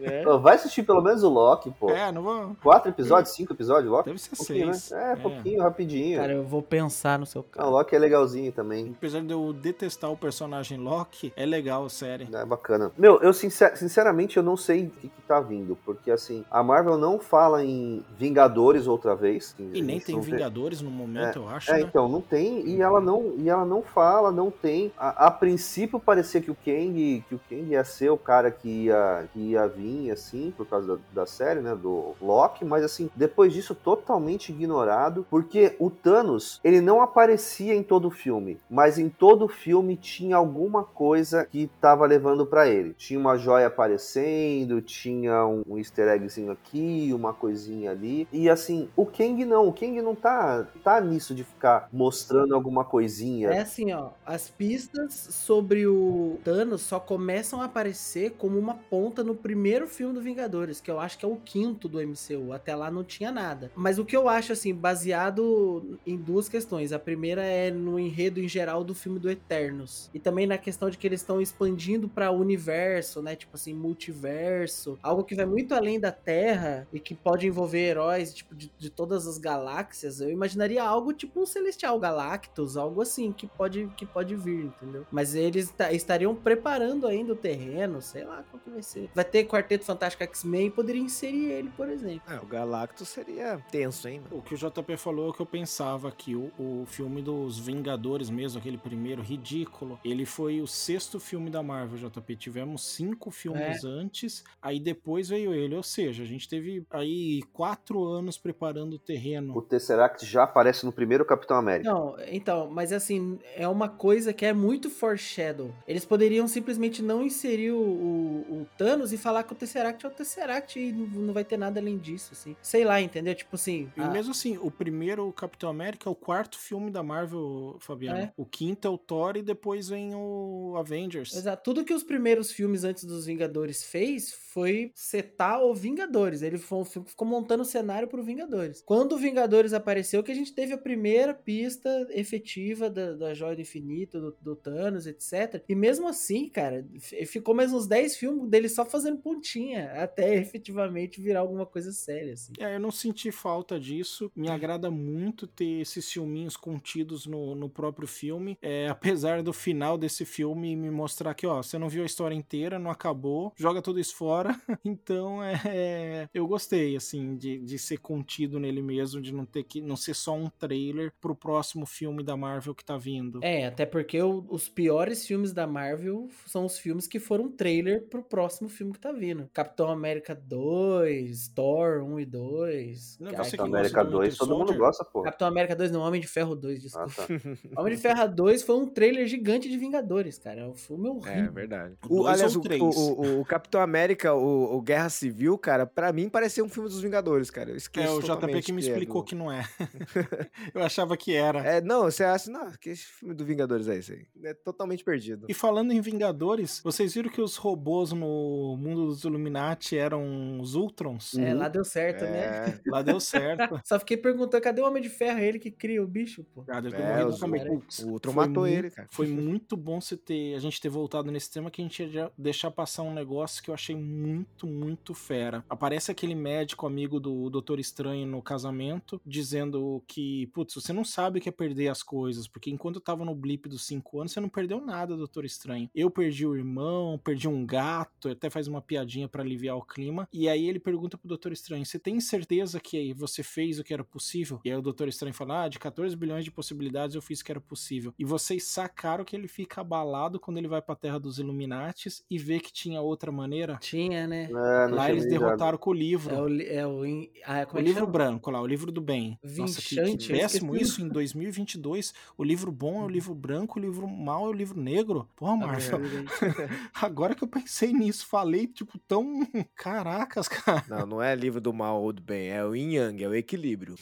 É. 0.00 0.22
Pô, 0.22 0.38
Vai 0.38 0.56
assistir 0.56 0.82
pelo 0.82 1.00
menos 1.02 1.22
o 1.22 1.28
Loki, 1.28 1.70
pô. 1.78 1.90
É, 1.90 2.10
não 2.12 2.22
vou. 2.22 2.56
Quatro 2.62 2.90
episódios, 2.90 3.34
cinco 3.34 3.52
episódios, 3.52 3.90
Loki? 3.90 4.06
Deve 4.08 4.18
ser 4.20 4.36
Pouquinho, 4.36 4.74
seis. 4.74 4.90
né? 4.90 5.12
É, 5.12 5.16
pouquinho, 5.16 5.62
rapidinho. 5.62 6.18
Cara, 6.20 6.32
eu 6.32 6.44
vou 6.44 6.62
pensar 6.62 7.18
no 7.18 7.26
seu 7.26 7.44
Ah, 7.56 7.66
o. 7.66 7.70
Loki 7.70 7.94
é 7.94 7.98
legalzinho 7.98 8.52
também. 8.52 8.94
Apesar 8.96 9.20
de 9.20 9.32
eu 9.32 9.52
detestar 9.52 10.10
o 10.10 10.16
personagem 10.16 10.78
Loki, 10.78 11.32
é 11.36 11.44
legal 11.46 11.84
a 11.84 11.88
série. 11.90 12.28
É 12.32 12.44
bacana. 12.44 12.90
Meu, 12.96 13.20
eu 13.22 13.32
sincer- 13.32 13.76
sinceramente 13.76 14.36
eu 14.36 14.42
não 14.42 14.56
sei 14.56 14.86
o 14.86 14.90
que, 14.90 15.08
que 15.08 15.22
tá 15.22 15.40
vindo, 15.40 15.76
porque 15.84 16.10
assim, 16.10 16.44
a 16.50 16.62
Marvel 16.62 16.96
não 16.98 17.18
fala 17.18 17.64
em 17.64 18.04
Vingadores 18.18 18.86
outra 18.86 19.14
vez. 19.14 19.54
E 19.72 19.82
nem 19.82 20.00
tem 20.00 20.18
Vingadores 20.20 20.80
no 20.80 20.90
momento, 20.90 21.36
eu 21.40 21.48
acho, 21.48 21.70
É, 21.70 21.74
né? 21.74 21.80
então, 21.80 22.08
não 22.08 22.20
tem, 22.20 22.66
e 22.68 22.80
ela 22.80 23.00
não, 23.00 23.32
e 23.38 23.48
ela 23.48 23.64
não 23.64 23.82
fala, 23.82 24.30
não 24.30 24.50
tem. 24.50 24.92
A, 24.98 25.26
a 25.26 25.30
princípio 25.30 25.71
parecia 26.04 26.40
que 26.40 26.50
o 26.50 26.54
Kang, 26.54 27.24
que 27.28 27.34
o 27.34 27.40
Kang 27.48 27.70
ia 27.70 27.84
ser 27.84 28.10
o 28.10 28.18
cara 28.18 28.50
que 28.50 28.84
ia, 28.84 29.28
que 29.32 29.40
ia 29.40 29.66
vir, 29.66 30.10
assim, 30.10 30.52
por 30.56 30.66
causa 30.66 30.96
da, 30.96 31.22
da 31.22 31.26
série, 31.26 31.60
né, 31.60 31.74
do 31.74 32.14
Loki, 32.20 32.64
mas 32.64 32.84
assim, 32.84 33.10
depois 33.14 33.52
disso 33.52 33.74
totalmente 33.74 34.50
ignorado, 34.50 35.26
porque 35.30 35.74
o 35.78 35.90
Thanos, 35.90 36.60
ele 36.62 36.80
não 36.80 37.00
aparecia 37.00 37.74
em 37.74 37.82
todo 37.82 38.08
o 38.08 38.10
filme, 38.10 38.58
mas 38.68 38.98
em 38.98 39.08
todo 39.08 39.44
o 39.44 39.48
filme 39.48 39.96
tinha 39.96 40.36
alguma 40.36 40.84
coisa 40.84 41.44
que 41.44 41.70
tava 41.80 42.06
levando 42.06 42.46
pra 42.46 42.68
ele. 42.68 42.94
Tinha 42.94 43.18
uma 43.18 43.36
joia 43.36 43.66
aparecendo, 43.66 44.80
tinha 44.80 45.46
um, 45.46 45.62
um 45.66 45.78
easter 45.78 46.08
eggzinho 46.08 46.52
aqui, 46.52 47.10
uma 47.14 47.32
coisinha 47.32 47.90
ali, 47.90 48.28
e 48.32 48.48
assim, 48.48 48.88
o 48.96 49.06
Kang 49.06 49.44
não, 49.44 49.68
o 49.68 49.72
Kang 49.72 50.00
não 50.02 50.14
tá, 50.14 50.66
tá 50.82 51.00
nisso 51.00 51.34
de 51.34 51.44
ficar 51.44 51.88
mostrando 51.92 52.54
alguma 52.54 52.84
coisinha. 52.84 53.48
É 53.50 53.60
assim, 53.60 53.92
ó, 53.92 54.10
as 54.24 54.48
pistas 54.48 55.28
sobre 55.52 55.86
o 55.86 56.38
Thanos 56.42 56.80
só 56.80 56.98
começam 56.98 57.60
a 57.60 57.66
aparecer 57.66 58.30
como 58.38 58.58
uma 58.58 58.72
ponta 58.72 59.22
no 59.22 59.34
primeiro 59.34 59.86
filme 59.86 60.14
do 60.14 60.22
Vingadores, 60.22 60.80
que 60.80 60.90
eu 60.90 60.98
acho 60.98 61.18
que 61.18 61.26
é 61.26 61.28
o 61.28 61.36
quinto 61.36 61.90
do 61.90 62.00
MCU. 62.00 62.54
Até 62.54 62.74
lá 62.74 62.90
não 62.90 63.04
tinha 63.04 63.30
nada. 63.30 63.70
Mas 63.76 63.98
o 63.98 64.04
que 64.06 64.16
eu 64.16 64.30
acho, 64.30 64.54
assim, 64.54 64.74
baseado 64.74 65.98
em 66.06 66.16
duas 66.16 66.48
questões. 66.48 66.90
A 66.90 66.98
primeira 66.98 67.44
é 67.44 67.70
no 67.70 67.98
enredo 67.98 68.40
em 68.40 68.48
geral 68.48 68.82
do 68.82 68.94
filme 68.94 69.18
do 69.18 69.30
Eternos. 69.30 70.08
E 70.14 70.18
também 70.18 70.46
na 70.46 70.56
questão 70.56 70.88
de 70.88 70.96
que 70.96 71.06
eles 71.06 71.20
estão 71.20 71.38
expandindo 71.38 72.08
para 72.08 72.30
o 72.30 72.40
universo, 72.40 73.20
né? 73.20 73.36
Tipo 73.36 73.56
assim, 73.56 73.74
multiverso. 73.74 74.98
Algo 75.02 75.24
que 75.24 75.34
vai 75.34 75.44
muito 75.44 75.74
além 75.74 76.00
da 76.00 76.12
Terra 76.12 76.88
e 76.90 76.98
que 76.98 77.14
pode 77.14 77.46
envolver 77.46 77.90
heróis, 77.90 78.32
tipo, 78.32 78.54
de, 78.54 78.72
de 78.78 78.88
todas 78.88 79.26
as 79.26 79.36
galáxias. 79.36 80.18
Eu 80.18 80.30
imaginaria 80.30 80.82
algo 80.82 81.12
tipo 81.12 81.42
um 81.42 81.44
Celestial 81.44 81.98
Galactus, 82.00 82.78
algo 82.78 83.02
assim, 83.02 83.32
que 83.32 83.46
pode, 83.46 83.86
que 83.98 84.06
pode 84.06 84.34
vir, 84.34 84.64
entendeu? 84.64 85.04
Mas 85.12 85.34
eles 85.42 85.70
ta- 85.70 85.92
estariam 85.92 86.34
preparando 86.34 87.06
ainda 87.06 87.32
o 87.32 87.36
terreno, 87.36 88.00
sei 88.00 88.24
lá 88.24 88.42
qual 88.50 88.62
que 88.62 88.70
vai 88.70 88.82
ser. 88.82 89.10
Vai 89.14 89.24
ter 89.24 89.44
Quarteto 89.44 89.84
Fantástico 89.84 90.22
X-Men, 90.24 90.70
poderia 90.70 91.00
inserir 91.02 91.50
ele, 91.50 91.70
por 91.76 91.88
exemplo. 91.88 92.22
Ah, 92.26 92.40
o 92.42 92.46
Galactus 92.46 93.08
seria 93.08 93.58
tenso, 93.70 94.08
hein, 94.08 94.20
mano? 94.20 94.38
O 94.38 94.42
que 94.42 94.54
o 94.54 94.58
JP 94.58 94.96
falou 94.96 95.26
é 95.26 95.30
o 95.30 95.32
que 95.32 95.40
eu 95.40 95.46
pensava 95.46 96.10
que 96.10 96.34
o, 96.34 96.50
o 96.58 96.84
filme 96.86 97.22
dos 97.22 97.58
Vingadores 97.58 98.30
mesmo, 98.30 98.58
aquele 98.58 98.78
primeiro 98.78 99.22
ridículo, 99.22 99.98
ele 100.04 100.24
foi 100.24 100.60
o 100.60 100.66
sexto 100.66 101.18
filme 101.20 101.50
da 101.50 101.62
Marvel, 101.62 102.08
JP. 102.08 102.36
Tivemos 102.36 102.84
cinco 102.86 103.30
filmes 103.30 103.84
antes, 103.84 104.44
aí 104.60 104.78
depois 104.80 105.28
veio 105.28 105.52
ele. 105.54 105.74
Ou 105.74 105.82
seja, 105.82 106.22
a 106.22 106.26
gente 106.26 106.48
teve 106.48 106.84
aí 106.90 107.42
quatro 107.52 108.04
anos 108.04 108.36
preparando 108.38 108.94
o 108.94 108.98
terreno. 108.98 109.56
O 109.56 109.62
Tesseract 109.62 110.24
já 110.26 110.44
aparece 110.44 110.84
no 110.84 110.92
primeiro 110.92 111.24
Capitão 111.24 111.56
América. 111.56 111.90
Não, 111.90 112.16
então, 112.26 112.70
mas 112.70 112.92
assim, 112.92 113.38
é 113.54 113.66
uma 113.68 113.88
coisa 113.88 114.32
que 114.32 114.44
é 114.44 114.52
muito 114.52 114.90
foreshadow. 115.32 115.74
Eles 115.88 116.04
poderiam 116.04 116.46
simplesmente 116.46 117.02
não 117.02 117.24
inserir 117.24 117.70
o, 117.72 117.78
o- 117.80 118.60
o 118.62 118.66
Thanos 118.76 119.12
e 119.12 119.18
falar 119.18 119.42
que 119.44 119.52
o 119.52 119.56
Tesseract 119.56 120.04
é 120.04 120.08
o 120.08 120.12
Tesseract 120.12 120.78
e 120.78 120.92
não 120.92 121.22
não 121.22 121.32
vai 121.34 121.44
ter 121.44 121.56
nada 121.56 121.80
além 121.80 121.96
disso, 121.98 122.30
assim. 122.32 122.54
Sei 122.60 122.84
lá, 122.84 123.00
entendeu? 123.00 123.34
Tipo 123.34 123.56
assim. 123.56 123.90
E 123.96 124.00
a- 124.00 124.08
mesmo 124.10 124.32
assim, 124.32 124.58
o 124.60 124.70
primeiro 124.70 125.32
Capitão 125.32 125.70
América 125.70 126.08
é 126.08 126.12
o 126.12 126.14
quarto 126.14 126.58
filme 126.58 126.90
da 126.90 127.02
Marvel, 127.02 127.76
Fabiano. 127.80 128.18
É. 128.18 128.32
O 128.36 128.44
quinto 128.44 128.86
é 128.86 128.90
o 128.90 128.98
Thor 128.98 129.36
e 129.36 129.42
depois 129.42 129.88
vem 129.88 130.14
o 130.14 130.74
Avengers. 130.76 131.34
Exato. 131.34 131.62
Tudo 131.62 131.84
que 131.84 131.94
os 131.94 132.02
primeiros 132.02 132.50
filmes 132.52 132.84
antes 132.84 133.04
dos 133.04 133.26
Vingadores 133.26 133.84
fez 133.84 134.32
foi 134.52 134.92
setar 134.94 135.62
o 135.62 135.74
Vingadores. 135.74 136.42
Ele 136.42 136.58
foi- 136.58 136.84
ficou 136.84 137.26
montando 137.26 137.62
o 137.62 137.66
cenário 137.66 138.08
pro 138.08 138.22
Vingadores. 138.22 138.82
Quando 138.84 139.12
o 139.14 139.18
Vingadores 139.18 139.72
apareceu, 139.72 140.22
que 140.22 140.32
a 140.32 140.34
gente 140.34 140.54
teve 140.54 140.72
a 140.72 140.78
primeira 140.78 141.32
pista 141.34 142.06
efetiva 142.10 142.90
da, 142.90 143.14
da 143.14 143.34
Joia 143.34 143.54
do 143.56 143.62
Infinito, 143.62 144.20
do, 144.20 144.36
do 144.40 144.56
Thanos, 144.56 145.06
etc. 145.06 145.62
E 145.68 145.74
mesmo 145.74 146.06
assim, 146.06 146.48
cara, 146.48 146.86
ficou 147.26 147.54
mais 147.54 147.72
uns 147.72 147.86
10 147.86 148.16
filmes 148.16 148.48
dele 148.48 148.68
só 148.68 148.84
fazendo 148.84 149.18
pontinha, 149.18 149.92
até 149.94 150.36
efetivamente 150.36 151.20
virar 151.20 151.40
alguma 151.40 151.64
coisa 151.66 151.92
séria, 151.92 152.34
assim. 152.34 152.52
É, 152.58 152.76
eu 152.76 152.80
não 152.80 152.90
senti 152.90 153.30
falta 153.32 153.78
disso. 153.80 154.30
Me 154.36 154.48
agrada 154.48 154.90
muito 154.90 155.46
ter 155.46 155.80
esses 155.80 156.10
filminhos 156.10 156.56
contidos 156.56 157.26
no, 157.26 157.54
no 157.54 157.68
próprio 157.68 158.06
filme. 158.06 158.58
É, 158.60 158.88
apesar 158.90 159.42
do 159.42 159.52
final 159.52 159.96
desse 159.96 160.24
filme 160.24 160.76
me 160.76 160.90
mostrar 160.90 161.34
que, 161.34 161.46
ó, 161.46 161.62
você 161.62 161.78
não 161.78 161.88
viu 161.88 162.02
a 162.02 162.06
história 162.06 162.34
inteira, 162.34 162.78
não 162.78 162.90
acabou, 162.90 163.52
joga 163.56 163.80
tudo 163.80 163.98
isso 164.00 164.14
fora. 164.14 164.41
Então, 164.84 165.42
é, 165.42 166.28
eu 166.34 166.46
gostei, 166.46 166.96
assim, 166.96 167.36
de, 167.36 167.58
de 167.58 167.78
ser 167.78 167.98
contido 167.98 168.58
nele 168.58 168.82
mesmo, 168.82 169.20
de 169.20 169.32
não 169.32 169.44
ter 169.44 169.62
que 169.64 169.80
não 169.80 169.96
ser 169.96 170.14
só 170.14 170.34
um 170.34 170.48
trailer 170.48 171.12
pro 171.20 171.34
próximo 171.34 171.86
filme 171.86 172.22
da 172.22 172.36
Marvel 172.36 172.74
que 172.74 172.84
tá 172.84 172.96
vindo. 172.96 173.40
É, 173.42 173.66
até 173.66 173.86
porque 173.86 174.20
o- 174.20 174.44
os 174.48 174.68
piores 174.68 175.26
filmes 175.26 175.52
da 175.52 175.66
Marvel 175.66 176.28
são 176.46 176.64
os 176.64 176.78
filmes 176.78 177.06
que 177.06 177.18
foram 177.20 177.50
trailer 177.50 178.02
pro 178.08 178.22
próximo 178.22 178.68
filme 178.68 178.92
que 178.92 179.00
tá 179.00 179.12
vindo. 179.12 179.48
Capitão 179.52 179.88
América 179.90 180.34
2, 180.34 181.48
Thor 181.48 182.02
1 182.02 182.20
e 182.20 182.24
2. 182.26 183.18
Não, 183.20 183.30
Capitão 183.32 183.66
América 183.66 183.94
gosta 184.02 184.04
do 184.10 184.16
2, 184.18 184.32
Winter 184.32 184.38
todo 184.46 184.58
mundo 184.58 184.74
gosta, 184.76 185.04
pô. 185.04 185.22
Capitão 185.22 185.48
América 185.48 185.76
2 185.76 185.90
não, 185.90 186.00
Homem 186.02 186.20
de 186.20 186.26
Ferro 186.26 186.54
2, 186.54 186.78
Ah, 186.96 187.04
desculpa. 187.04 187.12
tá. 187.14 187.26
Homem 187.80 187.94
de 187.94 188.00
Ferro 188.00 188.28
2 188.28 188.62
foi 188.62 188.76
um 188.76 188.86
trailer 188.86 189.26
gigante 189.26 189.68
de 189.68 189.76
Vingadores, 189.76 190.38
cara. 190.38 190.62
É 190.62 190.66
um 190.66 190.74
filme 190.74 191.08
É, 191.08 191.10
horrível. 191.12 191.52
verdade. 191.52 191.94
O 192.08 192.26
aliás, 192.26 192.54
o, 192.56 192.60
o, 192.60 192.88
o- 192.88 193.40
o 193.40 193.44
Capitão 193.44 193.80
América, 193.80 194.31
o, 194.34 194.76
o 194.76 194.82
Guerra 194.82 195.08
Civil, 195.08 195.56
cara, 195.58 195.86
pra 195.86 196.12
mim 196.12 196.28
parecia 196.28 196.64
um 196.64 196.68
filme 196.68 196.88
dos 196.88 197.00
Vingadores, 197.00 197.50
cara. 197.50 197.70
Eu 197.70 197.74
É, 197.74 197.76
esqueço 197.78 198.16
o 198.18 198.22
JP 198.22 198.62
que 198.62 198.72
me 198.72 198.82
é 198.82 198.88
explicou 198.88 199.22
do- 199.22 199.24
que 199.26 199.34
não 199.34 199.50
é. 199.50 199.64
eu 200.74 200.82
achava 200.82 201.16
que 201.16 201.34
era. 201.34 201.60
É, 201.60 201.80
não, 201.80 202.02
você 202.04 202.24
acha, 202.24 202.50
não, 202.50 202.70
que 202.72 202.90
esse 202.90 203.04
filme 203.04 203.34
do 203.34 203.44
Vingadores 203.44 203.88
é 203.88 203.96
esse 203.96 204.12
aí? 204.12 204.26
É 204.44 204.54
totalmente 204.54 205.04
perdido. 205.04 205.46
E 205.48 205.54
falando 205.54 205.92
em 205.92 206.00
Vingadores, 206.00 206.80
vocês 206.84 207.14
viram 207.14 207.30
que 207.30 207.40
os 207.40 207.56
robôs 207.56 208.12
no 208.12 208.76
mundo 208.78 209.06
dos 209.06 209.24
Illuminati 209.24 209.96
eram 209.96 210.60
os 210.60 210.74
Ultrons? 210.74 211.34
É, 211.38 211.54
lá 211.54 211.68
deu 211.68 211.84
certo, 211.84 212.24
né? 212.24 212.42
É, 212.42 212.80
Lá 212.90 213.02
deu 213.02 213.18
certo. 213.20 213.80
Só 213.84 213.98
fiquei 213.98 214.16
perguntando, 214.16 214.62
cadê 214.62 214.80
o 214.80 214.86
Homem 214.86 215.02
de 215.02 215.08
Ferro? 215.08 215.38
É 215.38 215.46
ele 215.46 215.58
que 215.58 215.70
cria 215.70 216.02
o 216.02 216.06
bicho, 216.06 216.44
pô. 216.54 216.64
Ah, 216.68 216.80
deve 216.80 216.96
ter 216.96 217.02
É, 217.02 217.24
morrido 217.24 217.82
os- 217.88 217.98
o- 218.00 218.08
o 218.08 218.12
Ultron 218.12 218.32
matou 218.32 218.62
muito- 218.64 218.66
ele, 218.78 218.90
cara. 218.90 219.08
Foi 219.10 219.26
muito 219.26 219.76
bom 219.76 220.00
você 220.00 220.16
ter, 220.16 220.54
a 220.54 220.58
gente 220.58 220.80
ter 220.80 220.88
voltado 220.88 221.30
nesse 221.30 221.50
tema 221.50 221.70
que 221.70 221.80
a 221.80 221.84
gente 221.84 222.02
ia 222.04 222.30
deixar 222.36 222.70
passar 222.70 223.02
um 223.02 223.12
negócio 223.12 223.62
que 223.62 223.70
eu 223.70 223.74
achei 223.74 223.94
muito, 223.96 224.21
muito 224.66 225.14
fera. 225.14 225.64
Aparece 225.68 226.10
aquele 226.10 226.34
médico 226.34 226.86
amigo 226.86 227.18
do 227.18 227.50
Doutor 227.50 227.78
Estranho 227.78 228.26
no 228.26 228.42
casamento, 228.42 229.20
dizendo 229.24 230.02
que, 230.06 230.46
putz, 230.48 230.74
você 230.74 230.92
não 230.92 231.04
sabe 231.04 231.38
o 231.38 231.42
que 231.42 231.48
é 231.48 231.52
perder 231.52 231.88
as 231.88 232.02
coisas, 232.02 232.46
porque 232.46 232.70
enquanto 232.70 232.96
eu 232.96 233.00
tava 233.00 233.24
no 233.24 233.34
blip 233.34 233.68
dos 233.68 233.86
cinco 233.86 234.20
anos, 234.20 234.32
você 234.32 234.40
não 234.40 234.48
perdeu 234.48 234.80
nada, 234.80 235.16
Doutor 235.16 235.44
Estranho. 235.44 235.88
Eu 235.94 236.10
perdi 236.10 236.46
o 236.46 236.56
irmão, 236.56 237.20
perdi 237.22 237.48
um 237.48 237.64
gato, 237.64 238.28
até 238.28 238.48
faz 238.50 238.68
uma 238.68 238.80
piadinha 238.80 239.28
pra 239.28 239.42
aliviar 239.42 239.76
o 239.76 239.82
clima. 239.82 240.28
E 240.32 240.48
aí 240.48 240.68
ele 240.68 240.78
pergunta 240.78 241.16
pro 241.16 241.28
Doutor 241.28 241.52
Estranho: 241.52 241.84
você 241.84 241.98
tem 241.98 242.20
certeza 242.20 242.80
que 242.80 243.12
você 243.14 243.42
fez 243.42 243.78
o 243.78 243.84
que 243.84 243.94
era 243.94 244.04
possível? 244.04 244.60
E 244.64 244.70
aí 244.70 244.76
o 244.76 244.82
Doutor 244.82 245.08
Estranho 245.08 245.34
fala: 245.34 245.64
ah, 245.64 245.68
de 245.68 245.78
14 245.78 246.14
bilhões 246.16 246.44
de 246.44 246.50
possibilidades 246.50 247.14
eu 247.14 247.22
fiz 247.22 247.40
o 247.40 247.44
que 247.44 247.52
era 247.52 247.60
possível. 247.60 248.14
E 248.18 248.24
vocês 248.24 248.64
sacaram 248.64 249.24
que 249.24 249.34
ele 249.36 249.48
fica 249.48 249.80
abalado 249.80 250.40
quando 250.40 250.58
ele 250.58 250.68
vai 250.68 250.82
pra 250.82 250.94
Terra 250.94 251.18
dos 251.18 251.38
Illuminates 251.38 252.24
e 252.30 252.38
vê 252.38 252.60
que 252.60 252.72
tinha 252.72 253.00
outra 253.00 253.32
maneira? 253.32 253.78
Tinha, 253.80 254.11
né? 254.26 254.44
É, 254.44 254.50
não 254.50 254.96
Lá 254.96 255.04
tinha 255.04 255.10
eles 255.10 255.26
derrotaram 255.26 255.76
com 255.78 255.90
o 255.90 255.92
livro. 255.92 256.34
É 256.34 256.40
o, 256.40 256.62
é 256.62 256.86
o, 256.86 257.04
in- 257.06 257.30
ah, 257.44 257.52
O 257.54 257.56
é 257.56 257.66
que 257.66 257.80
livro 257.82 258.00
chama? 258.00 258.12
branco 258.12 258.50
lá, 258.50 258.60
o 258.60 258.66
livro 258.66 258.90
do 258.92 259.00
bem. 259.00 259.38
Nossa, 259.42 259.80
que, 259.80 259.88
que 259.88 259.94
Vinchante, 260.02 260.32
péssimo 260.32 260.76
isso 260.76 261.00
em 261.02 261.08
2022. 261.08 262.12
O 262.36 262.44
livro 262.44 262.70
bom 262.72 263.02
é 263.02 263.04
o 263.04 263.08
livro 263.08 263.34
branco, 263.34 263.78
o 263.78 263.82
livro 263.82 264.06
mal 264.08 264.46
é 264.46 264.48
o 264.48 264.52
livro 264.52 264.80
negro. 264.80 265.28
Porra, 265.36 265.56
Marvel. 265.56 266.00
Agora 267.00 267.34
que 267.34 267.42
eu 267.44 267.48
pensei 267.48 267.92
nisso, 267.92 268.26
falei, 268.26 268.66
tipo, 268.66 268.98
tão. 269.06 269.46
Caracas, 269.74 270.48
cara. 270.48 270.84
Não, 270.88 271.06
não 271.06 271.22
é 271.22 271.34
livro 271.34 271.60
do 271.60 271.72
mal 271.72 272.02
ou 272.02 272.12
do 272.12 272.22
bem, 272.22 272.50
é 272.50 272.64
o 272.64 272.74
yin 272.74 272.94
yang, 272.94 273.22
é 273.24 273.28
o 273.28 273.34
equilíbrio. 273.34 273.94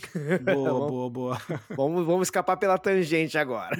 Boa, 0.44 0.70
boa, 0.88 1.10
boa. 1.10 1.42
vamos, 1.76 2.04
vamos 2.06 2.26
escapar 2.26 2.56
pela 2.56 2.78
tangente 2.78 3.38
agora. 3.38 3.76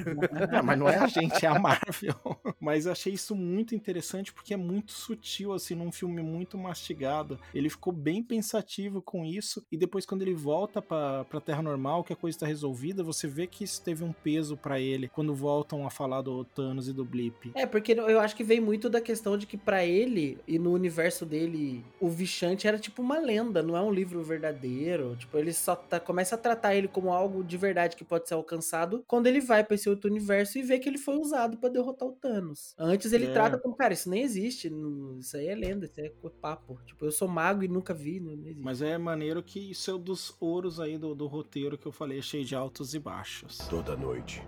Não, 0.51 0.63
mas 0.63 0.79
não 0.79 0.89
é 0.89 0.97
a 0.97 1.07
gente, 1.07 1.45
é 1.45 1.49
a 1.49 1.59
Marvel. 1.59 2.15
Mas 2.59 2.85
achei 2.87 3.13
isso 3.13 3.35
muito 3.35 3.73
interessante 3.75 4.31
porque 4.31 4.53
é 4.53 4.57
muito 4.57 4.91
sutil, 4.91 5.53
assim, 5.53 5.73
num 5.75 5.91
filme 5.91 6.20
muito 6.21 6.57
mastigado. 6.57 7.39
Ele 7.53 7.69
ficou 7.69 7.91
bem 7.93 8.23
pensativo 8.23 9.01
com 9.01 9.25
isso. 9.25 9.65
E 9.71 9.77
depois, 9.77 10.05
quando 10.05 10.21
ele 10.21 10.33
volta 10.33 10.81
pra, 10.81 11.23
pra 11.25 11.39
Terra 11.41 11.61
Normal, 11.61 12.03
que 12.03 12.13
a 12.13 12.15
coisa 12.15 12.39
tá 12.39 12.45
resolvida, 12.45 13.03
você 13.03 13.27
vê 13.27 13.47
que 13.47 13.63
isso 13.63 13.81
teve 13.81 14.03
um 14.03 14.11
peso 14.13 14.55
pra 14.57 14.79
ele 14.79 15.07
quando 15.07 15.33
voltam 15.33 15.85
a 15.85 15.89
falar 15.89 16.21
do 16.21 16.43
Thanos 16.43 16.87
e 16.87 16.93
do 16.93 17.03
Blip. 17.05 17.51
É, 17.55 17.65
porque 17.65 17.93
eu 17.93 18.19
acho 18.19 18.35
que 18.35 18.43
vem 18.43 18.59
muito 18.59 18.89
da 18.89 19.01
questão 19.01 19.37
de 19.37 19.45
que 19.45 19.57
pra 19.57 19.85
ele 19.85 20.37
e 20.47 20.57
no 20.59 20.71
universo 20.71 21.25
dele, 21.25 21.83
o 21.99 22.09
Vichante 22.09 22.67
era 22.67 22.77
tipo 22.79 23.01
uma 23.01 23.19
lenda, 23.19 23.61
não 23.63 23.75
é 23.77 23.81
um 23.81 23.91
livro 23.91 24.21
verdadeiro. 24.23 25.15
Tipo, 25.17 25.37
ele 25.37 25.53
só 25.53 25.75
tá- 25.75 25.99
começa 25.99 26.35
a 26.35 26.37
tratar 26.37 26.75
ele 26.75 26.87
como 26.87 27.11
algo 27.13 27.43
de 27.43 27.57
verdade 27.57 27.95
que 27.95 28.03
pode 28.03 28.27
ser 28.27 28.33
alcançado 28.33 29.03
quando 29.07 29.27
ele 29.27 29.39
vai 29.39 29.63
pra 29.63 29.75
esse 29.75 29.89
outro 29.89 30.09
universo 30.09 30.57
e 30.57 30.63
vê 30.63 30.79
que 30.79 30.89
ele 30.89 30.97
foi 30.97 31.15
usado 31.17 31.57
pra 31.57 31.69
derrotar 31.69 32.07
o 32.07 32.11
Thanos. 32.13 32.73
Antes 32.77 33.13
ele 33.13 33.25
É. 33.27 33.31
trata 33.31 33.57
como, 33.57 33.75
cara, 33.75 33.93
isso 33.93 34.09
nem 34.09 34.23
existe, 34.23 34.71
isso 35.19 35.37
aí 35.37 35.47
é 35.47 35.55
lenda, 35.55 35.85
isso 35.85 35.99
é 36.05 36.29
papo. 36.41 36.79
Tipo, 36.85 37.05
eu 37.05 37.11
sou 37.11 37.27
mago 37.27 37.63
e 37.63 37.67
nunca 37.67 37.93
vi, 37.93 38.19
não, 38.19 38.35
não 38.35 38.47
existe. 38.47 38.63
Mas 38.63 38.81
é 38.81 38.97
maneiro 38.97 39.41
que 39.43 39.71
isso 39.71 39.91
é 39.91 39.93
um 39.93 39.99
dos 39.99 40.35
ouros 40.39 40.79
aí 40.79 40.97
do, 40.97 41.13
do 41.13 41.27
roteiro 41.27 41.77
que 41.77 41.85
eu 41.85 41.91
falei, 41.91 42.21
cheio 42.21 42.45
de 42.45 42.55
altos 42.55 42.93
e 42.93 42.99
baixos. 42.99 43.57
Toda 43.69 43.95
noite. 43.95 44.41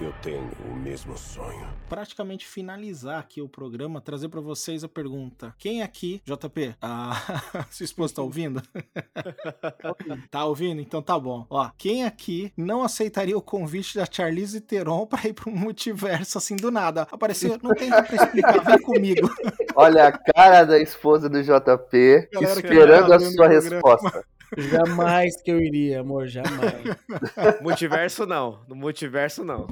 Eu 0.00 0.14
tenho 0.22 0.50
o 0.64 0.74
mesmo 0.74 1.16
sonho. 1.18 1.68
praticamente 1.86 2.46
finalizar 2.46 3.18
aqui 3.18 3.42
o 3.42 3.48
programa, 3.48 4.00
trazer 4.00 4.30
pra 4.30 4.40
vocês 4.40 4.82
a 4.82 4.88
pergunta: 4.88 5.54
quem 5.58 5.82
aqui, 5.82 6.22
JP, 6.24 6.74
a 6.80 7.12
sua 7.70 7.84
esposa 7.84 8.14
tá 8.14 8.22
ouvindo? 8.22 8.62
tá 10.30 10.44
ouvindo? 10.46 10.80
Então 10.80 11.02
tá 11.02 11.18
bom. 11.18 11.46
Ó, 11.50 11.70
quem 11.76 12.04
aqui 12.04 12.50
não 12.56 12.82
aceitaria 12.82 13.36
o 13.36 13.42
convite 13.42 13.98
da 13.98 14.06
Charlize 14.10 14.58
Theron 14.62 15.06
pra 15.06 15.26
ir 15.28 15.34
pro 15.34 15.50
multiverso 15.50 16.38
assim 16.38 16.56
do 16.56 16.70
nada? 16.70 17.02
Apareceu, 17.12 17.58
não 17.62 17.74
tem 17.74 17.90
nada 17.90 18.04
pra 18.04 18.16
explicar, 18.16 18.64
vem 18.64 18.80
comigo. 18.80 19.28
Olha 19.76 20.08
a 20.08 20.12
cara 20.12 20.64
da 20.64 20.78
esposa 20.78 21.28
do 21.28 21.42
JP 21.42 22.28
Galera 22.32 22.52
esperando 22.60 23.12
a 23.12 23.20
sua 23.20 23.34
programa. 23.34 23.48
resposta. 23.48 24.24
Jamais 24.56 25.40
que 25.42 25.50
eu 25.50 25.60
iria, 25.60 26.00
amor, 26.00 26.26
jamais. 26.26 26.74
multiverso 27.62 28.26
não, 28.26 28.60
no 28.68 28.74
multiverso 28.74 29.44
não. 29.44 29.66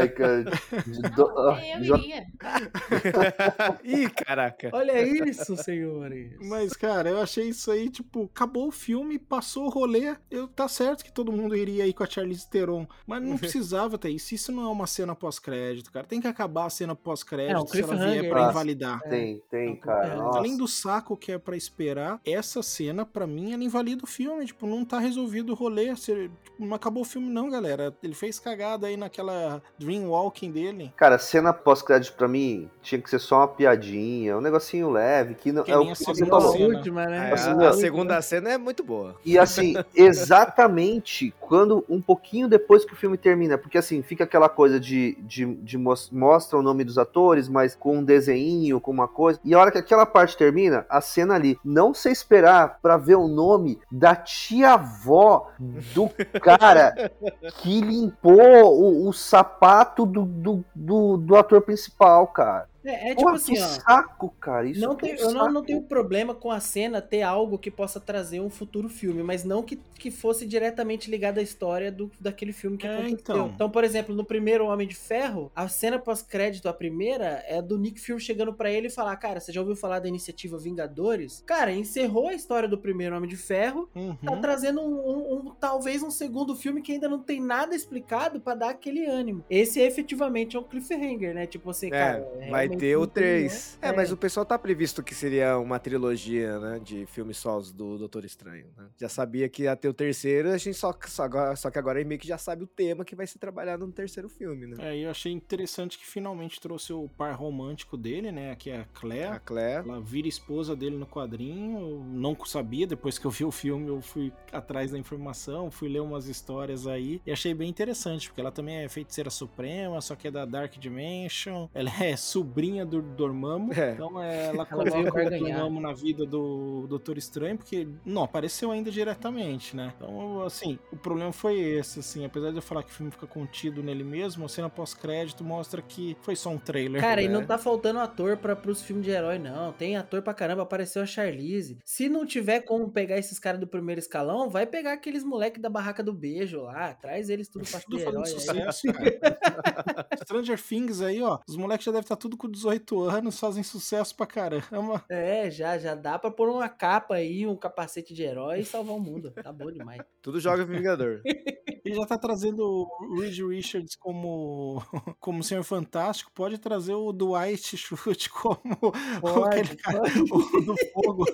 Ai, 0.00 0.08
cara. 0.08 0.44
de 0.44 1.02
do- 1.14 1.38
ah, 1.38 1.60
Eu 1.76 1.82
J- 1.82 1.98
iria. 1.98 2.26
Ih, 3.84 4.08
caraca. 4.10 4.70
Olha 4.72 5.02
isso, 5.02 5.56
senhores. 5.56 6.32
Mas, 6.40 6.72
cara, 6.74 7.10
eu 7.10 7.20
achei 7.20 7.48
isso 7.48 7.70
aí, 7.70 7.88
tipo, 7.90 8.24
acabou 8.34 8.68
o 8.68 8.72
filme, 8.72 9.18
passou 9.18 9.66
o 9.66 9.70
rolê. 9.70 10.16
Eu, 10.30 10.48
tá 10.48 10.68
certo 10.68 11.04
que 11.04 11.12
todo 11.12 11.32
mundo 11.32 11.54
iria 11.56 11.84
aí 11.84 11.92
com 11.92 12.02
a 12.02 12.06
Charlize 12.08 12.48
Theron, 12.48 12.86
mas 13.06 13.22
não 13.22 13.36
precisava 13.36 13.98
ter 13.98 14.10
isso. 14.10 14.34
Isso 14.34 14.52
não 14.52 14.64
é 14.64 14.68
uma 14.68 14.86
cena 14.86 15.14
pós-crédito, 15.14 15.90
cara. 15.92 16.06
Tem 16.06 16.20
que 16.20 16.26
acabar 16.28 16.66
a 16.66 16.70
cena 16.70 16.92
É, 16.92 16.96
pós-crédito 16.96 17.68
se 17.70 17.82
ela 17.82 17.96
vier 17.96 18.28
pra 18.28 18.44
né? 18.44 18.50
invalidar. 18.50 19.00
Tem, 19.02 19.42
tem, 19.50 19.72
É, 19.72 19.76
cara. 19.76 20.16
Nossa. 20.16 20.38
Além 20.38 20.56
do 20.56 20.66
saco 20.68 21.16
que 21.16 21.32
é 21.32 21.38
pra 21.38 21.56
esperar, 21.56 22.20
essa 22.24 22.62
cena, 22.62 23.04
pra 23.04 23.26
mim, 23.26 23.52
ela 23.52 23.62
invalida 23.64 24.04
o 24.04 24.06
filme. 24.06 24.21
Tipo, 24.44 24.66
não 24.66 24.84
tá 24.84 24.98
resolvido 24.98 25.52
o 25.52 25.54
rolê. 25.54 25.90
Você, 25.94 26.30
tipo, 26.42 26.64
não 26.64 26.74
acabou 26.74 27.02
o 27.02 27.06
filme, 27.06 27.28
não, 27.28 27.48
galera. 27.50 27.94
Ele 28.02 28.14
fez 28.14 28.38
cagada 28.38 28.86
aí 28.86 28.96
naquela 28.96 29.62
Dream 29.78 30.08
Walking 30.08 30.50
dele. 30.50 30.92
Cara, 30.96 31.18
cena 31.18 31.52
pós-crédito 31.52 32.14
pra 32.16 32.28
mim 32.28 32.68
tinha 32.82 33.00
que 33.00 33.08
ser 33.10 33.18
só 33.18 33.38
uma 33.38 33.48
piadinha, 33.48 34.36
um 34.36 34.40
negocinho 34.40 34.90
leve, 34.90 35.34
que 35.34 35.52
não 35.52 35.62
Que 35.64 35.72
é 35.72 35.78
o 35.78 35.82
a 35.82 35.86
que 35.92 35.94
você 35.96 36.04
segunda 36.14 36.30
falou. 36.30 36.52
cena. 36.52 36.76
última, 36.76 37.06
né? 37.06 37.30
É, 37.30 37.32
Assim, 37.32 37.50
a, 37.50 37.54
meu- 37.54 37.68
a 37.68 37.72
segunda 37.72 38.22
cena 38.22 38.50
é 38.50 38.58
muito 38.58 38.82
boa. 38.84 39.16
E 39.24 39.38
assim, 39.38 39.74
exatamente 39.94 41.34
quando 41.40 41.84
um 41.88 42.00
pouquinho 42.00 42.48
depois 42.48 42.84
que 42.84 42.92
o 42.92 42.96
filme 42.96 43.16
termina, 43.18 43.58
porque 43.58 43.78
assim, 43.78 44.02
fica 44.02 44.24
aquela 44.24 44.48
coisa 44.48 44.80
de, 44.80 45.16
de, 45.20 45.44
de 45.56 45.76
mos- 45.78 46.10
mostra 46.10 46.58
o 46.58 46.62
nome 46.62 46.84
dos 46.84 46.98
atores, 46.98 47.48
mas 47.48 47.74
com 47.74 47.98
um 47.98 48.04
desenho, 48.04 48.80
com 48.80 48.90
uma 48.90 49.06
coisa. 49.08 49.38
E 49.44 49.54
a 49.54 49.58
hora 49.60 49.70
que 49.70 49.78
aquela 49.78 50.06
parte 50.06 50.36
termina, 50.36 50.86
a 50.88 51.00
cena 51.00 51.34
ali, 51.34 51.58
não 51.64 51.92
sei 51.94 52.12
esperar 52.12 52.78
pra 52.80 52.96
ver 52.96 53.16
o 53.16 53.28
nome 53.28 53.78
da 53.90 54.11
tia-avó 54.16 55.50
do 55.58 56.08
cara 56.40 57.10
que 57.58 57.80
limpou 57.80 58.40
o, 58.40 59.08
o 59.08 59.12
sapato 59.12 60.06
do, 60.06 60.24
do, 60.24 60.64
do, 60.74 61.16
do 61.16 61.36
ator 61.36 61.62
principal, 61.62 62.26
cara. 62.26 62.71
É, 62.84 63.10
é 63.10 63.14
tipo 63.14 63.22
Porra, 63.22 63.34
assim, 63.36 63.54
que 63.54 63.60
ó. 63.62 63.66
saco, 63.66 64.30
cara. 64.40 64.66
Isso 64.68 64.80
Não 64.80 64.96
que 64.96 65.06
é 65.06 65.14
tem- 65.16 65.24
um 65.24 65.28
eu 65.28 65.34
não, 65.34 65.52
não 65.52 65.62
tenho 65.62 65.82
problema 65.82 66.34
com 66.34 66.50
a 66.50 66.58
cena 66.60 67.00
ter 67.00 67.22
algo 67.22 67.58
que 67.58 67.70
possa 67.70 68.00
trazer 68.00 68.40
um 68.40 68.50
futuro 68.50 68.88
filme, 68.88 69.22
mas 69.22 69.44
não 69.44 69.62
que, 69.62 69.76
que 69.98 70.10
fosse 70.10 70.44
diretamente 70.46 71.10
ligado 71.10 71.38
à 71.38 71.42
história 71.42 71.92
do, 71.92 72.10
daquele 72.20 72.52
filme 72.52 72.76
que 72.76 72.86
É, 72.86 72.90
aconteceu. 72.92 73.16
então. 73.20 73.48
Então. 73.54 73.70
por 73.70 73.84
exemplo, 73.84 74.14
no 74.14 74.24
primeiro 74.24 74.66
Homem 74.66 74.86
de 74.88 74.94
Ferro, 74.96 75.50
a 75.54 75.68
cena 75.68 75.98
pós-crédito, 75.98 76.68
a 76.68 76.72
primeira, 76.72 77.44
é 77.46 77.62
do 77.62 77.78
Nick 77.78 78.00
Fury 78.00 78.20
chegando 78.20 78.52
pra 78.52 78.70
ele 78.70 78.88
e 78.88 78.90
falar: 78.90 79.14
Cara, 79.16 79.38
você 79.40 79.52
já 79.52 79.60
ouviu 79.60 79.76
falar 79.76 80.00
da 80.00 80.08
iniciativa 80.08 80.58
Vingadores? 80.58 81.42
Cara, 81.46 81.72
encerrou 81.72 82.28
a 82.28 82.34
história 82.34 82.68
do 82.68 82.76
primeiro 82.78 83.16
Homem 83.16 83.28
de 83.28 83.36
Ferro. 83.36 83.88
Uhum. 83.94 84.16
Tá 84.16 84.36
trazendo 84.38 84.80
um, 84.80 84.84
um- 85.08 85.34
um- 85.36 85.54
talvez 85.54 86.02
um 86.02 86.10
segundo 86.10 86.56
filme 86.56 86.82
que 86.82 86.92
ainda 86.92 87.08
não 87.08 87.20
tem 87.20 87.40
nada 87.40 87.74
explicado 87.74 88.40
pra 88.40 88.54
dar 88.54 88.70
aquele 88.70 89.06
ânimo. 89.06 89.44
Esse 89.48 89.80
efetivamente 89.80 90.56
é 90.56 90.60
um 90.60 90.64
cliffhanger, 90.64 91.34
né? 91.34 91.46
Tipo 91.46 91.70
assim, 91.70 91.88
cara. 91.90 92.18
É, 92.40 92.50
vai 92.50 92.66
realmente 92.66 92.71
ter 92.76 92.96
o 92.96 93.00
não 93.00 93.06
tem, 93.06 93.22
3. 93.22 93.78
né? 93.82 93.88
É, 93.88 93.92
mas 93.92 94.12
o 94.12 94.16
pessoal 94.16 94.44
tá 94.46 94.58
previsto 94.58 95.02
que 95.02 95.14
seria 95.14 95.58
uma 95.58 95.78
trilogia, 95.78 96.58
né? 96.58 96.80
De 96.82 97.06
filmes 97.06 97.36
solos 97.36 97.70
do 97.72 97.98
Doutor 97.98 98.24
Estranho. 98.24 98.66
né? 98.76 98.86
Já 98.98 99.08
sabia 99.08 99.48
que 99.48 99.64
ia 99.64 99.76
ter 99.76 99.88
o 99.88 99.94
terceiro, 99.94 100.50
a 100.50 100.58
gente 100.58 100.74
só, 100.76 100.94
só, 101.06 101.24
agora- 101.24 101.56
só 101.56 101.70
que 101.70 101.78
agora 101.78 102.02
meio 102.04 102.20
que 102.20 102.26
já 102.26 102.38
sabe 102.38 102.64
o 102.64 102.66
tema 102.66 103.04
que 103.04 103.14
vai 103.14 103.26
ser 103.26 103.38
trabalhado 103.38 103.86
no 103.86 103.92
terceiro 103.92 104.28
filme, 104.28 104.66
né? 104.66 104.76
É, 104.80 104.96
e 104.96 105.02
eu 105.02 105.10
achei 105.10 105.32
interessante 105.32 105.98
que 105.98 106.06
finalmente 106.06 106.60
trouxe 106.60 106.92
o 106.92 107.08
par 107.16 107.34
romântico 107.34 107.96
dele, 107.96 108.32
né? 108.32 108.54
Que 108.56 108.70
é 108.70 108.80
a 108.80 108.84
Claire. 108.92 109.32
A 109.36 109.38
Claire. 109.38 109.88
Ela 109.88 110.00
vira 110.00 110.26
esposa 110.28 110.74
dele 110.74 110.96
no 110.96 111.06
quadrinho. 111.06 111.78
Eu 111.78 112.04
não 112.04 112.36
sabia, 112.44 112.86
depois 112.86 113.18
que 113.18 113.24
eu 113.26 113.30
vi 113.30 113.44
o 113.44 113.50
filme, 113.50 113.88
eu 113.88 114.00
fui 114.00 114.32
atrás 114.52 114.90
da 114.90 114.98
informação, 114.98 115.70
fui 115.70 115.88
ler 115.88 116.00
umas 116.00 116.26
histórias 116.26 116.86
aí 116.86 117.20
e 117.26 117.32
achei 117.32 117.54
bem 117.54 117.68
interessante, 117.68 118.28
porque 118.28 118.40
ela 118.40 118.50
também 118.52 118.76
é 118.76 118.88
feiticeira 118.88 119.30
suprema, 119.30 120.00
só 120.00 120.14
que 120.16 120.28
é 120.28 120.30
da 120.30 120.44
Dark 120.44 120.74
Dimension. 120.78 121.68
Ela 121.74 121.90
é 122.02 122.16
sobrinha 122.16 122.61
do 122.86 123.02
Dormammu, 123.02 123.72
É. 123.74 123.92
então 123.92 124.22
é, 124.22 124.46
ela 124.46 124.64
com 124.64 124.76
o 124.76 124.84
ganhar. 124.84 125.58
Dormammu 125.58 125.80
na 125.80 125.92
vida 125.92 126.24
do 126.24 126.86
Doutor 126.88 127.18
Estranho, 127.18 127.56
porque 127.58 127.88
não 128.04 128.22
apareceu 128.22 128.70
ainda 128.70 128.90
diretamente, 128.90 129.74
né? 129.76 129.92
Então, 129.96 130.42
assim, 130.44 130.78
o 130.92 130.96
problema 130.96 131.32
foi 131.32 131.58
esse, 131.58 131.98
assim, 132.00 132.24
apesar 132.24 132.50
de 132.50 132.56
eu 132.56 132.62
falar 132.62 132.82
que 132.82 132.90
o 132.90 132.94
filme 132.94 133.10
fica 133.10 133.26
contido 133.26 133.82
nele 133.82 134.04
mesmo, 134.04 134.44
a 134.44 134.48
cena 134.48 134.68
pós-crédito 134.70 135.42
mostra 135.42 135.82
que 135.82 136.16
foi 136.22 136.36
só 136.36 136.50
um 136.50 136.58
trailer. 136.58 137.00
Cara, 137.00 137.20
e 137.22 137.26
né? 137.28 137.34
não 137.34 137.44
tá 137.44 137.58
faltando 137.58 137.98
ator 137.98 138.36
pra, 138.36 138.54
pros 138.54 138.82
filmes 138.82 139.04
de 139.04 139.10
herói, 139.10 139.38
não. 139.38 139.72
Tem 139.72 139.96
ator 139.96 140.22
pra 140.22 140.32
caramba, 140.34 140.62
apareceu 140.62 141.02
a 141.02 141.06
Charlize. 141.06 141.78
Se 141.84 142.08
não 142.08 142.24
tiver 142.24 142.60
como 142.60 142.90
pegar 142.90 143.18
esses 143.18 143.38
caras 143.38 143.60
do 143.60 143.66
primeiro 143.66 143.98
escalão, 143.98 144.48
vai 144.48 144.66
pegar 144.66 144.92
aqueles 144.92 145.24
moleque 145.24 145.60
da 145.60 145.68
barraca 145.68 146.02
do 146.02 146.12
beijo 146.12 146.62
lá. 146.62 146.94
Traz 146.94 147.28
eles 147.28 147.48
tudo 147.48 147.66
pra 147.68 147.80
Tudo 147.80 147.98
herói. 147.98 148.26
sucesso. 148.26 148.82
Stranger 150.24 150.60
Things 150.60 151.00
aí, 151.00 151.22
ó. 151.22 151.38
Os 151.48 151.56
moleques 151.56 151.84
já 151.84 151.92
devem 151.92 152.02
estar 152.02 152.16
tudo 152.16 152.36
com 152.36 152.48
18 152.52 153.02
anos, 153.02 153.40
fazem 153.40 153.62
sucesso 153.62 154.14
pra 154.14 154.26
caramba. 154.26 155.04
É, 155.08 155.50
já, 155.50 155.78
já 155.78 155.94
dá 155.94 156.18
pra 156.18 156.30
pôr 156.30 156.48
uma 156.48 156.68
capa 156.68 157.16
aí, 157.16 157.46
um 157.46 157.56
capacete 157.56 158.14
de 158.14 158.22
herói 158.22 158.60
e 158.60 158.64
salvar 158.64 158.94
o 158.94 159.00
mundo. 159.00 159.30
Tá 159.32 159.52
bom 159.52 159.70
demais. 159.70 160.00
Tudo 160.22 160.38
joga 160.38 160.64
Vingador. 160.64 161.20
E 161.84 161.94
já 161.94 162.06
tá 162.06 162.16
trazendo 162.16 162.64
o 162.64 163.18
Reed 163.18 163.40
Richards 163.40 163.96
como, 163.96 164.80
como 165.18 165.42
Senhor 165.42 165.64
Fantástico. 165.64 166.30
Pode 166.32 166.56
trazer 166.58 166.94
o 166.94 167.12
Dwight 167.12 167.76
Schrute 167.76 168.30
como 168.30 168.60
Pode, 169.20 169.60
aquele 169.60 169.76
cara 169.76 170.02
o 170.30 170.60
do 170.60 170.76
fogo. 170.92 171.24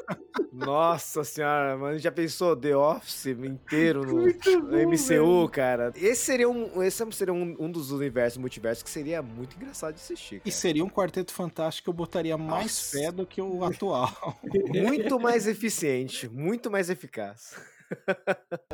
Nossa 0.51 1.23
senhora, 1.23 1.77
mano, 1.77 1.99
já 1.99 2.11
pensou 2.11 2.57
The 2.57 2.75
Office 2.75 3.27
inteiro 3.27 4.07
no, 4.07 4.23
Muito 4.23 4.51
no 4.59 4.71
bom, 4.71 4.91
MCU, 4.91 5.07
velho. 5.07 5.49
cara? 5.51 5.93
Esse 5.95 6.25
seria 6.25 6.49
um, 6.49 6.83
esse 6.83 7.05
seria 7.13 7.35
um, 7.35 7.55
um 7.61 7.71
dos 7.71 7.93
universos 7.93 8.39
multiversos 8.39 8.83
que 8.83 8.91
seria 8.91 9.21
muito 9.21 9.55
engraçado 9.55 9.95
de 9.95 10.01
assistir. 10.01 10.37
E 10.37 10.41
cara. 10.41 10.53
seria 10.53 10.85
um 10.85 10.89
quarteto 11.09 11.33
fantástico 11.33 11.85
que 11.85 11.91
eu 11.91 11.95
botaria 11.95 12.37
mais 12.37 12.65
Nossa. 12.65 12.99
fé 12.99 13.11
do 13.11 13.27
que 13.27 13.41
o 13.41 13.65
atual. 13.65 14.39
Muito 14.69 15.19
mais 15.19 15.47
eficiente, 15.47 16.29
muito 16.29 16.71
mais 16.71 16.91
eficaz. 16.91 17.55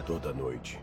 Toda 0.04 0.32
noite. 0.32 0.78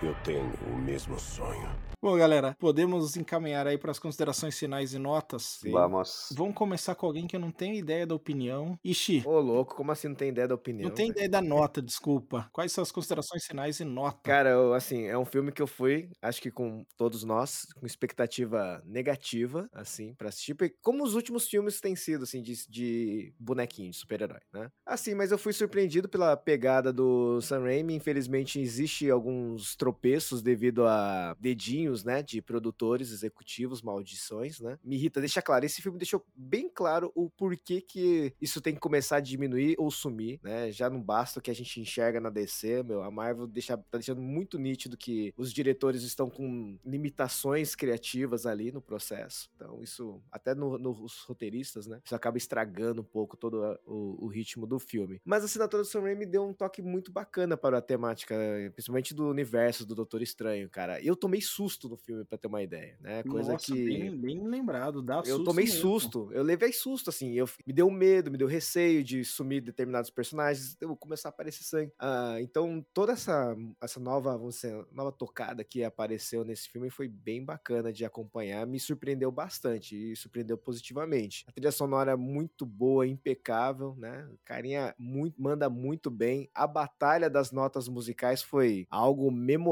Eu 0.00 0.14
tenho 0.22 0.52
o 0.72 0.78
mesmo 0.78 1.18
sonho. 1.18 1.68
Bom, 2.00 2.16
galera, 2.16 2.54
podemos 2.60 3.16
encaminhar 3.16 3.66
aí 3.66 3.76
para 3.76 3.90
as 3.90 3.98
considerações 3.98 4.56
finais 4.56 4.94
e 4.94 4.98
notas. 5.00 5.58
Sim. 5.60 5.72
Vamos. 5.72 6.28
Vamos 6.36 6.54
começar 6.54 6.94
com 6.94 7.06
alguém 7.06 7.26
que 7.26 7.34
eu 7.34 7.40
não 7.40 7.50
tenho 7.50 7.74
ideia 7.74 8.06
da 8.06 8.14
opinião. 8.14 8.78
Ixi, 8.84 9.24
Ô, 9.26 9.40
louco, 9.40 9.74
como 9.74 9.90
assim 9.90 10.06
não 10.06 10.14
tem 10.14 10.28
ideia 10.28 10.46
da 10.46 10.54
opinião? 10.54 10.88
não 10.88 10.94
tem 10.94 11.10
ideia 11.10 11.28
da 11.28 11.42
nota, 11.42 11.82
desculpa. 11.82 12.48
Quais 12.52 12.70
são 12.70 12.82
as 12.82 12.92
considerações 12.92 13.44
finais 13.44 13.80
e 13.80 13.84
nota? 13.84 14.20
Cara, 14.22 14.50
eu, 14.50 14.74
assim, 14.74 15.06
é 15.06 15.18
um 15.18 15.24
filme 15.24 15.50
que 15.50 15.60
eu 15.60 15.66
fui, 15.66 16.08
acho 16.22 16.40
que 16.40 16.52
com 16.52 16.84
todos 16.96 17.24
nós, 17.24 17.66
com 17.80 17.84
expectativa 17.84 18.80
negativa, 18.86 19.68
assim, 19.72 20.14
pra 20.14 20.28
assistir, 20.28 20.54
porque 20.54 20.76
como 20.80 21.02
os 21.02 21.16
últimos 21.16 21.48
filmes 21.48 21.80
têm 21.80 21.96
sido, 21.96 22.22
assim, 22.22 22.40
de, 22.40 22.54
de 22.68 23.34
bonequinho, 23.40 23.90
de 23.90 23.96
super-herói, 23.96 24.38
né? 24.52 24.68
Assim, 24.86 25.16
mas 25.16 25.32
eu 25.32 25.38
fui 25.38 25.52
surpreendido 25.52 26.08
pela 26.08 26.36
pegada 26.36 26.92
do 26.92 27.40
Sam 27.40 27.62
Raimi, 27.64 27.94
infelizmente 27.96 28.60
existe 28.60 29.10
alguns 29.10 29.74
tropeços 29.92 30.42
devido 30.42 30.86
a 30.86 31.34
dedinhos, 31.40 32.04
né, 32.04 32.22
de 32.22 32.42
produtores, 32.42 33.10
executivos, 33.10 33.80
maldições, 33.80 34.60
né? 34.60 34.78
Me 34.84 34.96
irrita, 34.96 35.18
deixa 35.20 35.40
claro, 35.40 35.64
esse 35.64 35.80
filme 35.80 35.98
deixou 35.98 36.24
bem 36.36 36.68
claro 36.68 37.10
o 37.14 37.30
porquê 37.30 37.80
que 37.80 38.34
isso 38.40 38.60
tem 38.60 38.74
que 38.74 38.80
começar 38.80 39.16
a 39.16 39.20
diminuir 39.20 39.74
ou 39.78 39.90
sumir, 39.90 40.38
né? 40.42 40.70
Já 40.70 40.90
não 40.90 41.00
basta 41.02 41.38
o 41.38 41.42
que 41.42 41.50
a 41.50 41.54
gente 41.54 41.80
enxerga 41.80 42.20
na 42.20 42.28
DC, 42.28 42.82
meu, 42.82 43.02
a 43.02 43.10
Marvel 43.10 43.46
deixa, 43.46 43.76
tá 43.78 43.96
deixando 43.98 44.20
muito 44.20 44.58
nítido 44.58 44.96
que 44.96 45.32
os 45.38 45.52
diretores 45.52 46.02
estão 46.02 46.28
com 46.28 46.78
limitações 46.84 47.74
criativas 47.74 48.44
ali 48.44 48.70
no 48.70 48.82
processo. 48.82 49.48
Então, 49.56 49.82
isso, 49.82 50.20
até 50.30 50.54
no- 50.54 50.76
nos 50.78 51.20
roteiristas, 51.22 51.86
né? 51.86 52.00
Isso 52.04 52.14
acaba 52.14 52.36
estragando 52.36 53.00
um 53.00 53.04
pouco 53.04 53.36
todo 53.36 53.64
a- 53.64 53.78
o, 53.86 54.26
o 54.26 54.28
ritmo 54.28 54.66
do 54.66 54.78
filme. 54.78 55.20
Mas 55.24 55.42
a 55.42 55.46
assinatura 55.46 55.82
do 55.82 55.86
Sam 55.88 56.02
Raimi 56.02 56.26
deu 56.26 56.44
um 56.46 56.52
toque 56.52 56.82
muito 56.82 57.10
bacana 57.10 57.56
para 57.56 57.78
a 57.78 57.82
temática, 57.82 58.34
principalmente 58.74 59.14
do 59.14 59.28
universo 59.28 59.77
do 59.86 59.94
Doutor 59.94 60.22
Estranho, 60.22 60.68
cara. 60.68 61.00
Eu 61.02 61.16
tomei 61.16 61.40
susto 61.40 61.88
no 61.88 61.96
filme, 61.96 62.24
pra 62.24 62.38
ter 62.38 62.48
uma 62.48 62.62
ideia, 62.62 62.96
né? 63.00 63.22
Coisa 63.24 63.52
Nossa, 63.52 63.66
que. 63.66 63.74
bem, 63.74 64.16
bem 64.16 64.46
lembrado, 64.46 65.02
dá 65.02 65.16
Eu 65.18 65.36
susto 65.36 65.44
tomei 65.44 65.64
mesmo. 65.64 65.80
susto, 65.80 66.30
eu 66.32 66.42
levei 66.42 66.72
susto, 66.72 67.10
assim, 67.10 67.32
eu, 67.34 67.48
me 67.66 67.72
deu 67.72 67.90
medo, 67.90 68.30
me 68.30 68.38
deu 68.38 68.46
receio 68.46 69.02
de 69.02 69.24
sumir 69.24 69.60
determinados 69.60 70.10
personagens, 70.10 70.76
eu 70.80 70.96
começar 70.96 71.28
a 71.28 71.30
aparecer 71.30 71.64
sangue. 71.64 71.92
Ah, 71.98 72.36
então, 72.40 72.84
toda 72.92 73.12
essa, 73.12 73.56
essa 73.80 74.00
nova, 74.00 74.36
vamos 74.36 74.56
dizer, 74.56 74.86
nova 74.92 75.12
tocada 75.12 75.64
que 75.64 75.82
apareceu 75.84 76.44
nesse 76.44 76.68
filme 76.68 76.90
foi 76.90 77.08
bem 77.08 77.44
bacana 77.44 77.92
de 77.92 78.04
acompanhar, 78.04 78.66
me 78.66 78.78
surpreendeu 78.80 79.30
bastante 79.30 79.94
e 79.96 80.16
surpreendeu 80.16 80.58
positivamente. 80.58 81.44
A 81.48 81.52
trilha 81.52 81.72
sonora 81.72 82.12
é 82.12 82.16
muito 82.16 82.66
boa, 82.66 83.06
impecável, 83.06 83.94
né? 83.96 84.28
O 84.32 84.38
Carinha 84.44 84.94
muito, 84.98 85.40
manda 85.40 85.68
muito 85.70 86.10
bem. 86.10 86.50
A 86.54 86.66
batalha 86.66 87.30
das 87.30 87.52
notas 87.52 87.88
musicais 87.88 88.42
foi 88.42 88.86
algo 88.90 89.30
memorável, 89.30 89.67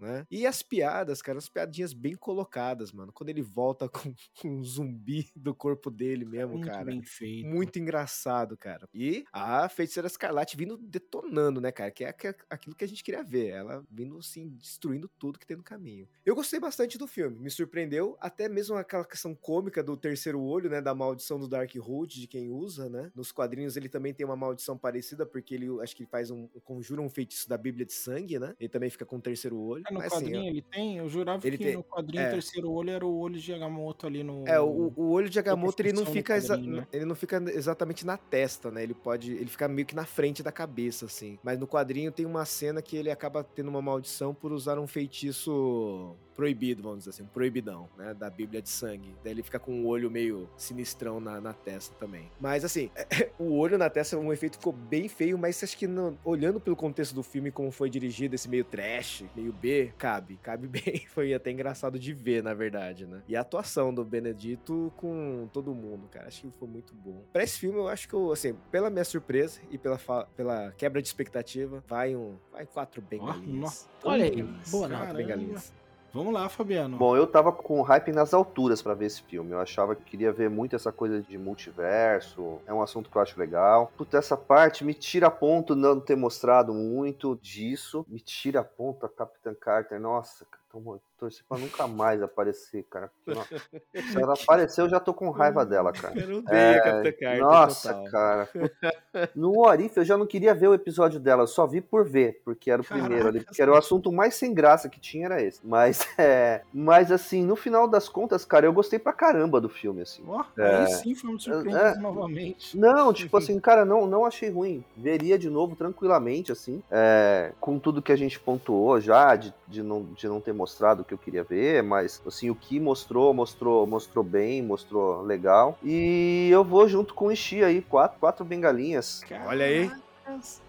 né? 0.00 0.26
E 0.30 0.46
as 0.46 0.62
piadas, 0.62 1.22
cara, 1.22 1.38
as 1.38 1.48
piadinhas 1.48 1.92
bem 1.92 2.14
colocadas, 2.14 2.92
mano. 2.92 3.12
Quando 3.12 3.30
ele 3.30 3.42
volta 3.42 3.88
com, 3.88 4.14
um 4.44 4.62
zumbi 4.64 5.30
do 5.36 5.54
corpo 5.54 5.90
dele 5.90 6.24
mesmo, 6.24 6.54
Muito 6.54 6.66
cara. 6.68 6.84
bem 6.84 7.02
feito. 7.02 7.46
Muito 7.48 7.78
engraçado, 7.78 8.56
cara. 8.56 8.88
E 8.92 9.24
a 9.32 9.68
Feiticeira 9.68 10.06
Escarlate 10.06 10.56
vindo 10.56 10.76
detonando, 10.76 11.60
né, 11.60 11.70
cara? 11.72 11.90
Que 11.90 12.04
é 12.04 12.08
aqu- 12.08 12.44
aquilo 12.50 12.76
que 12.76 12.84
a 12.84 12.88
gente 12.88 13.02
queria 13.04 13.22
ver. 13.22 13.48
Ela 13.48 13.84
vindo, 13.90 14.18
assim, 14.18 14.48
destruindo 14.50 15.08
tudo 15.18 15.38
que 15.38 15.46
tem 15.46 15.56
no 15.56 15.62
caminho. 15.62 16.08
Eu 16.24 16.34
gostei 16.34 16.58
bastante 16.60 16.98
do 16.98 17.06
filme. 17.06 17.38
Me 17.38 17.50
surpreendeu. 17.50 18.16
Até 18.20 18.48
mesmo 18.48 18.76
aquela 18.76 19.04
questão 19.04 19.34
cômica 19.34 19.82
do 19.82 19.96
terceiro 19.96 20.40
olho, 20.40 20.68
né? 20.70 20.80
Da 20.80 20.94
maldição 20.94 21.38
do 21.38 21.48
Darkhold, 21.48 22.20
de 22.20 22.26
quem 22.26 22.50
usa, 22.50 22.88
né? 22.88 23.10
Nos 23.14 23.32
quadrinhos 23.32 23.76
ele 23.76 23.88
também 23.88 24.12
tem 24.14 24.26
uma 24.26 24.36
maldição 24.36 24.76
parecida, 24.76 25.24
porque 25.26 25.54
ele, 25.54 25.68
acho 25.82 25.94
que 25.96 26.02
ele 26.02 26.10
faz 26.10 26.30
um... 26.30 26.48
Conjura 26.64 27.00
um 27.00 27.08
feitiço 27.10 27.48
da 27.48 27.56
Bíblia 27.56 27.84
de 27.86 27.92
Sangue, 27.92 28.38
né? 28.38 28.54
Ele 28.58 28.68
também 28.68 28.90
fica 28.90 29.04
com 29.04 29.20
terceiro 29.22 29.58
olho. 29.58 29.82
Ah, 29.86 29.92
no 29.92 29.98
Mas, 29.98 30.12
assim, 30.12 30.24
quadrinho 30.26 30.46
ele 30.46 30.62
tem? 30.62 30.98
Eu 30.98 31.08
jurava 31.08 31.46
ele 31.46 31.56
que 31.56 31.64
tem- 31.64 31.76
no 31.76 31.84
quadrinho 31.84 32.22
é. 32.22 32.28
o 32.28 32.30
terceiro 32.32 32.70
olho 32.70 32.90
era 32.90 33.06
o 33.06 33.18
olho 33.18 33.38
de 33.38 33.54
Agamotto 33.54 34.06
ali 34.06 34.22
no. 34.22 34.46
É, 34.46 34.60
o, 34.60 34.92
o 34.94 35.10
olho 35.10 35.30
de 35.30 35.38
Agamotto 35.38 35.80
ele 35.82 35.92
não 35.92 36.04
fica 36.04 36.38
né? 36.38 36.86
ele 36.92 37.04
não 37.04 37.14
fica 37.14 37.42
exatamente 37.48 38.04
na 38.04 38.16
testa, 38.16 38.70
né? 38.70 38.82
Ele 38.82 38.94
pode, 38.94 39.32
ele 39.32 39.46
fica 39.46 39.66
meio 39.68 39.86
que 39.86 39.94
na 39.94 40.04
frente 40.04 40.42
da 40.42 40.52
cabeça 40.52 41.06
assim. 41.06 41.38
Mas 41.42 41.58
no 41.58 41.66
quadrinho 41.66 42.12
tem 42.12 42.26
uma 42.26 42.44
cena 42.44 42.82
que 42.82 42.96
ele 42.96 43.10
acaba 43.10 43.42
tendo 43.42 43.68
uma 43.68 43.80
maldição 43.80 44.34
por 44.34 44.52
usar 44.52 44.78
um 44.78 44.86
feitiço 44.86 46.16
proibido, 46.34 46.82
vamos 46.82 46.98
dizer 47.00 47.10
assim, 47.10 47.22
um 47.22 47.26
proibidão, 47.26 47.88
né, 47.96 48.14
da 48.14 48.28
Bíblia 48.30 48.60
de 48.62 48.68
Sangue. 48.68 49.14
Daí 49.22 49.32
ele 49.32 49.42
fica 49.42 49.58
com 49.58 49.82
o 49.82 49.86
olho 49.86 50.10
meio 50.10 50.48
sinistrão 50.56 51.20
na, 51.20 51.40
na 51.40 51.52
testa 51.52 51.94
também. 51.96 52.30
Mas 52.40 52.64
assim, 52.64 52.90
o 53.38 53.56
olho 53.56 53.76
na 53.78 53.88
testa, 53.90 54.16
um 54.18 54.32
efeito 54.32 54.56
ficou 54.58 54.72
bem 54.72 55.08
feio, 55.08 55.36
mas 55.38 55.62
acho 55.62 55.76
que 55.76 55.86
não- 55.86 56.18
olhando 56.24 56.60
pelo 56.60 56.76
contexto 56.76 57.14
do 57.14 57.22
filme, 57.22 57.50
como 57.50 57.70
foi 57.70 57.88
dirigido, 57.90 58.34
esse 58.34 58.48
meio 58.48 58.64
trash, 58.64 59.24
meio 59.34 59.52
B, 59.52 59.92
cabe, 59.98 60.38
cabe 60.42 60.66
bem. 60.68 61.06
Foi 61.08 61.32
até 61.34 61.50
engraçado 61.50 61.98
de 61.98 62.12
ver, 62.12 62.42
na 62.42 62.54
verdade, 62.54 63.06
né? 63.06 63.22
E 63.28 63.36
a 63.36 63.40
atuação 63.40 63.92
do 63.92 64.04
Benedito 64.04 64.92
com 64.96 65.48
todo 65.52 65.74
mundo, 65.74 66.08
cara, 66.10 66.28
acho 66.28 66.42
que 66.42 66.50
foi 66.58 66.68
muito 66.68 66.94
bom. 66.94 67.22
Pra 67.32 67.42
esse 67.42 67.58
filme, 67.58 67.78
eu 67.78 67.88
acho 67.88 68.08
que, 68.08 68.14
eu, 68.14 68.32
assim, 68.32 68.54
pela 68.70 68.88
minha 68.90 69.04
surpresa 69.04 69.60
e 69.70 69.78
pela, 69.78 69.98
pela 70.36 70.72
quebra 70.72 71.00
de 71.02 71.08
expectativa, 71.08 71.82
vai 71.86 72.16
um, 72.16 72.36
vai 72.50 72.66
quatro 72.66 73.02
bengalinhas. 73.02 73.60
nossa. 73.60 73.88
Olha 74.04 74.24
aí, 74.24 74.42
boa 74.70 74.88
quatro 74.88 75.06
nota. 75.06 75.14
bengalinhas. 75.14 75.72
Vamos 76.12 76.34
lá, 76.34 76.46
Fabiano. 76.48 76.98
Bom, 76.98 77.16
eu 77.16 77.26
tava 77.26 77.50
com 77.50 77.80
hype 77.80 78.12
nas 78.12 78.34
alturas 78.34 78.82
pra 78.82 78.92
ver 78.92 79.06
esse 79.06 79.22
filme. 79.22 79.52
Eu 79.52 79.60
achava 79.60 79.96
que 79.96 80.04
queria 80.04 80.30
ver 80.30 80.50
muito 80.50 80.76
essa 80.76 80.92
coisa 80.92 81.22
de 81.22 81.38
multiverso. 81.38 82.60
É 82.66 82.72
um 82.72 82.82
assunto 82.82 83.08
que 83.08 83.16
eu 83.16 83.22
acho 83.22 83.38
legal. 83.40 83.90
Puta, 83.96 84.18
essa 84.18 84.36
parte 84.36 84.84
me 84.84 84.92
tira 84.92 85.28
a 85.28 85.30
ponto 85.30 85.74
não 85.74 85.98
ter 85.98 86.16
mostrado 86.16 86.74
muito 86.74 87.38
disso. 87.40 88.04
Me 88.06 88.20
tira 88.20 88.60
a 88.60 88.64
ponto 88.64 89.06
a 89.06 89.08
Capitã 89.08 89.54
Carter. 89.54 89.98
Nossa, 89.98 90.44
cara, 90.44 90.61
tô- 90.72 91.00
torci 91.18 91.44
pra 91.48 91.56
nunca 91.58 91.86
mais 91.86 92.20
aparecer, 92.22 92.84
cara. 92.90 93.10
Nossa, 93.26 93.48
Se 94.16 94.20
ela 94.20 94.34
aparecer, 94.34 94.80
eu 94.80 94.88
já 94.88 94.98
tô 94.98 95.14
com 95.14 95.30
raiva 95.30 95.64
dela, 95.64 95.92
cara. 95.92 96.18
Eu 96.18 96.28
não 96.28 96.38
odeio 96.38 96.56
É, 96.58 96.78
a 96.78 96.82
Capitã 96.82 97.12
Carter. 97.12 97.40
Nossa, 97.40 97.94
total. 97.94 98.10
cara. 98.10 98.48
No 99.36 99.52
What 99.60 99.84
If, 99.84 99.96
eu 99.98 100.04
já 100.04 100.16
não 100.16 100.26
queria 100.26 100.54
ver 100.54 100.68
o 100.68 100.74
episódio 100.74 101.20
dela, 101.20 101.42
eu 101.42 101.46
só 101.46 101.66
vi 101.66 101.80
por 101.82 102.04
ver, 102.04 102.40
porque 102.44 102.70
era 102.70 102.80
o 102.80 102.84
primeiro 102.84 103.14
ali, 103.28 103.38
Caraca, 103.40 103.44
porque 103.46 103.62
era 103.62 103.70
o 103.70 103.76
assunto 103.76 104.10
mais 104.10 104.34
sem 104.34 104.54
graça 104.54 104.88
que 104.88 104.98
tinha, 104.98 105.26
era 105.26 105.42
esse. 105.42 105.60
Mas, 105.62 106.00
é, 106.18 106.62
mas 106.72 107.12
assim, 107.12 107.44
no 107.44 107.54
final 107.54 107.86
das 107.86 108.08
contas, 108.08 108.44
cara, 108.44 108.64
eu 108.66 108.72
gostei 108.72 108.98
pra 108.98 109.12
caramba 109.12 109.60
do 109.60 109.68
filme, 109.68 110.00
assim. 110.02 110.22
Ó, 110.26 110.42
É. 110.58 110.76
aí 110.76 110.86
sim 110.88 111.14
foi 111.14 111.30
um 111.30 111.38
surpreendido 111.38 111.76
É. 111.78 111.94
novamente. 111.98 112.76
Não, 112.76 113.12
tipo 113.12 113.36
assim, 113.36 113.60
cara, 113.60 113.84
não, 113.84 114.06
não 114.06 114.24
achei 114.24 114.48
ruim. 114.50 114.82
Veria 114.96 115.38
de 115.38 115.50
novo 115.50 115.76
tranquilamente, 115.76 116.50
assim. 116.50 116.82
é, 116.90 117.52
com 117.60 117.78
tudo 117.78 118.00
que 118.02 118.12
a 118.12 118.16
gente 118.16 118.40
pontuou 118.40 118.98
já, 119.00 119.36
de, 119.36 119.52
de, 119.68 119.82
não, 119.82 120.02
de 120.04 120.26
não 120.26 120.40
ter 120.40 120.52
mostrado 120.62 121.02
o 121.02 121.04
que 121.04 121.12
eu 121.12 121.18
queria 121.18 121.42
ver, 121.42 121.82
mas 121.82 122.22
assim, 122.24 122.48
o 122.48 122.54
que 122.54 122.78
mostrou, 122.78 123.34
mostrou, 123.34 123.84
mostrou 123.84 124.22
bem, 124.24 124.62
mostrou 124.62 125.22
legal. 125.22 125.76
E 125.82 126.48
eu 126.52 126.62
vou 126.62 126.88
junto 126.88 127.14
com 127.14 127.26
o 127.26 127.32
Ishii 127.32 127.64
aí, 127.64 127.82
quatro, 127.82 128.20
quatro 128.20 128.44
bengalinhas. 128.44 129.22
Olha 129.44 129.64
aí. 129.64 129.90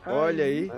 Olha 0.05 0.43
aí. 0.45 0.71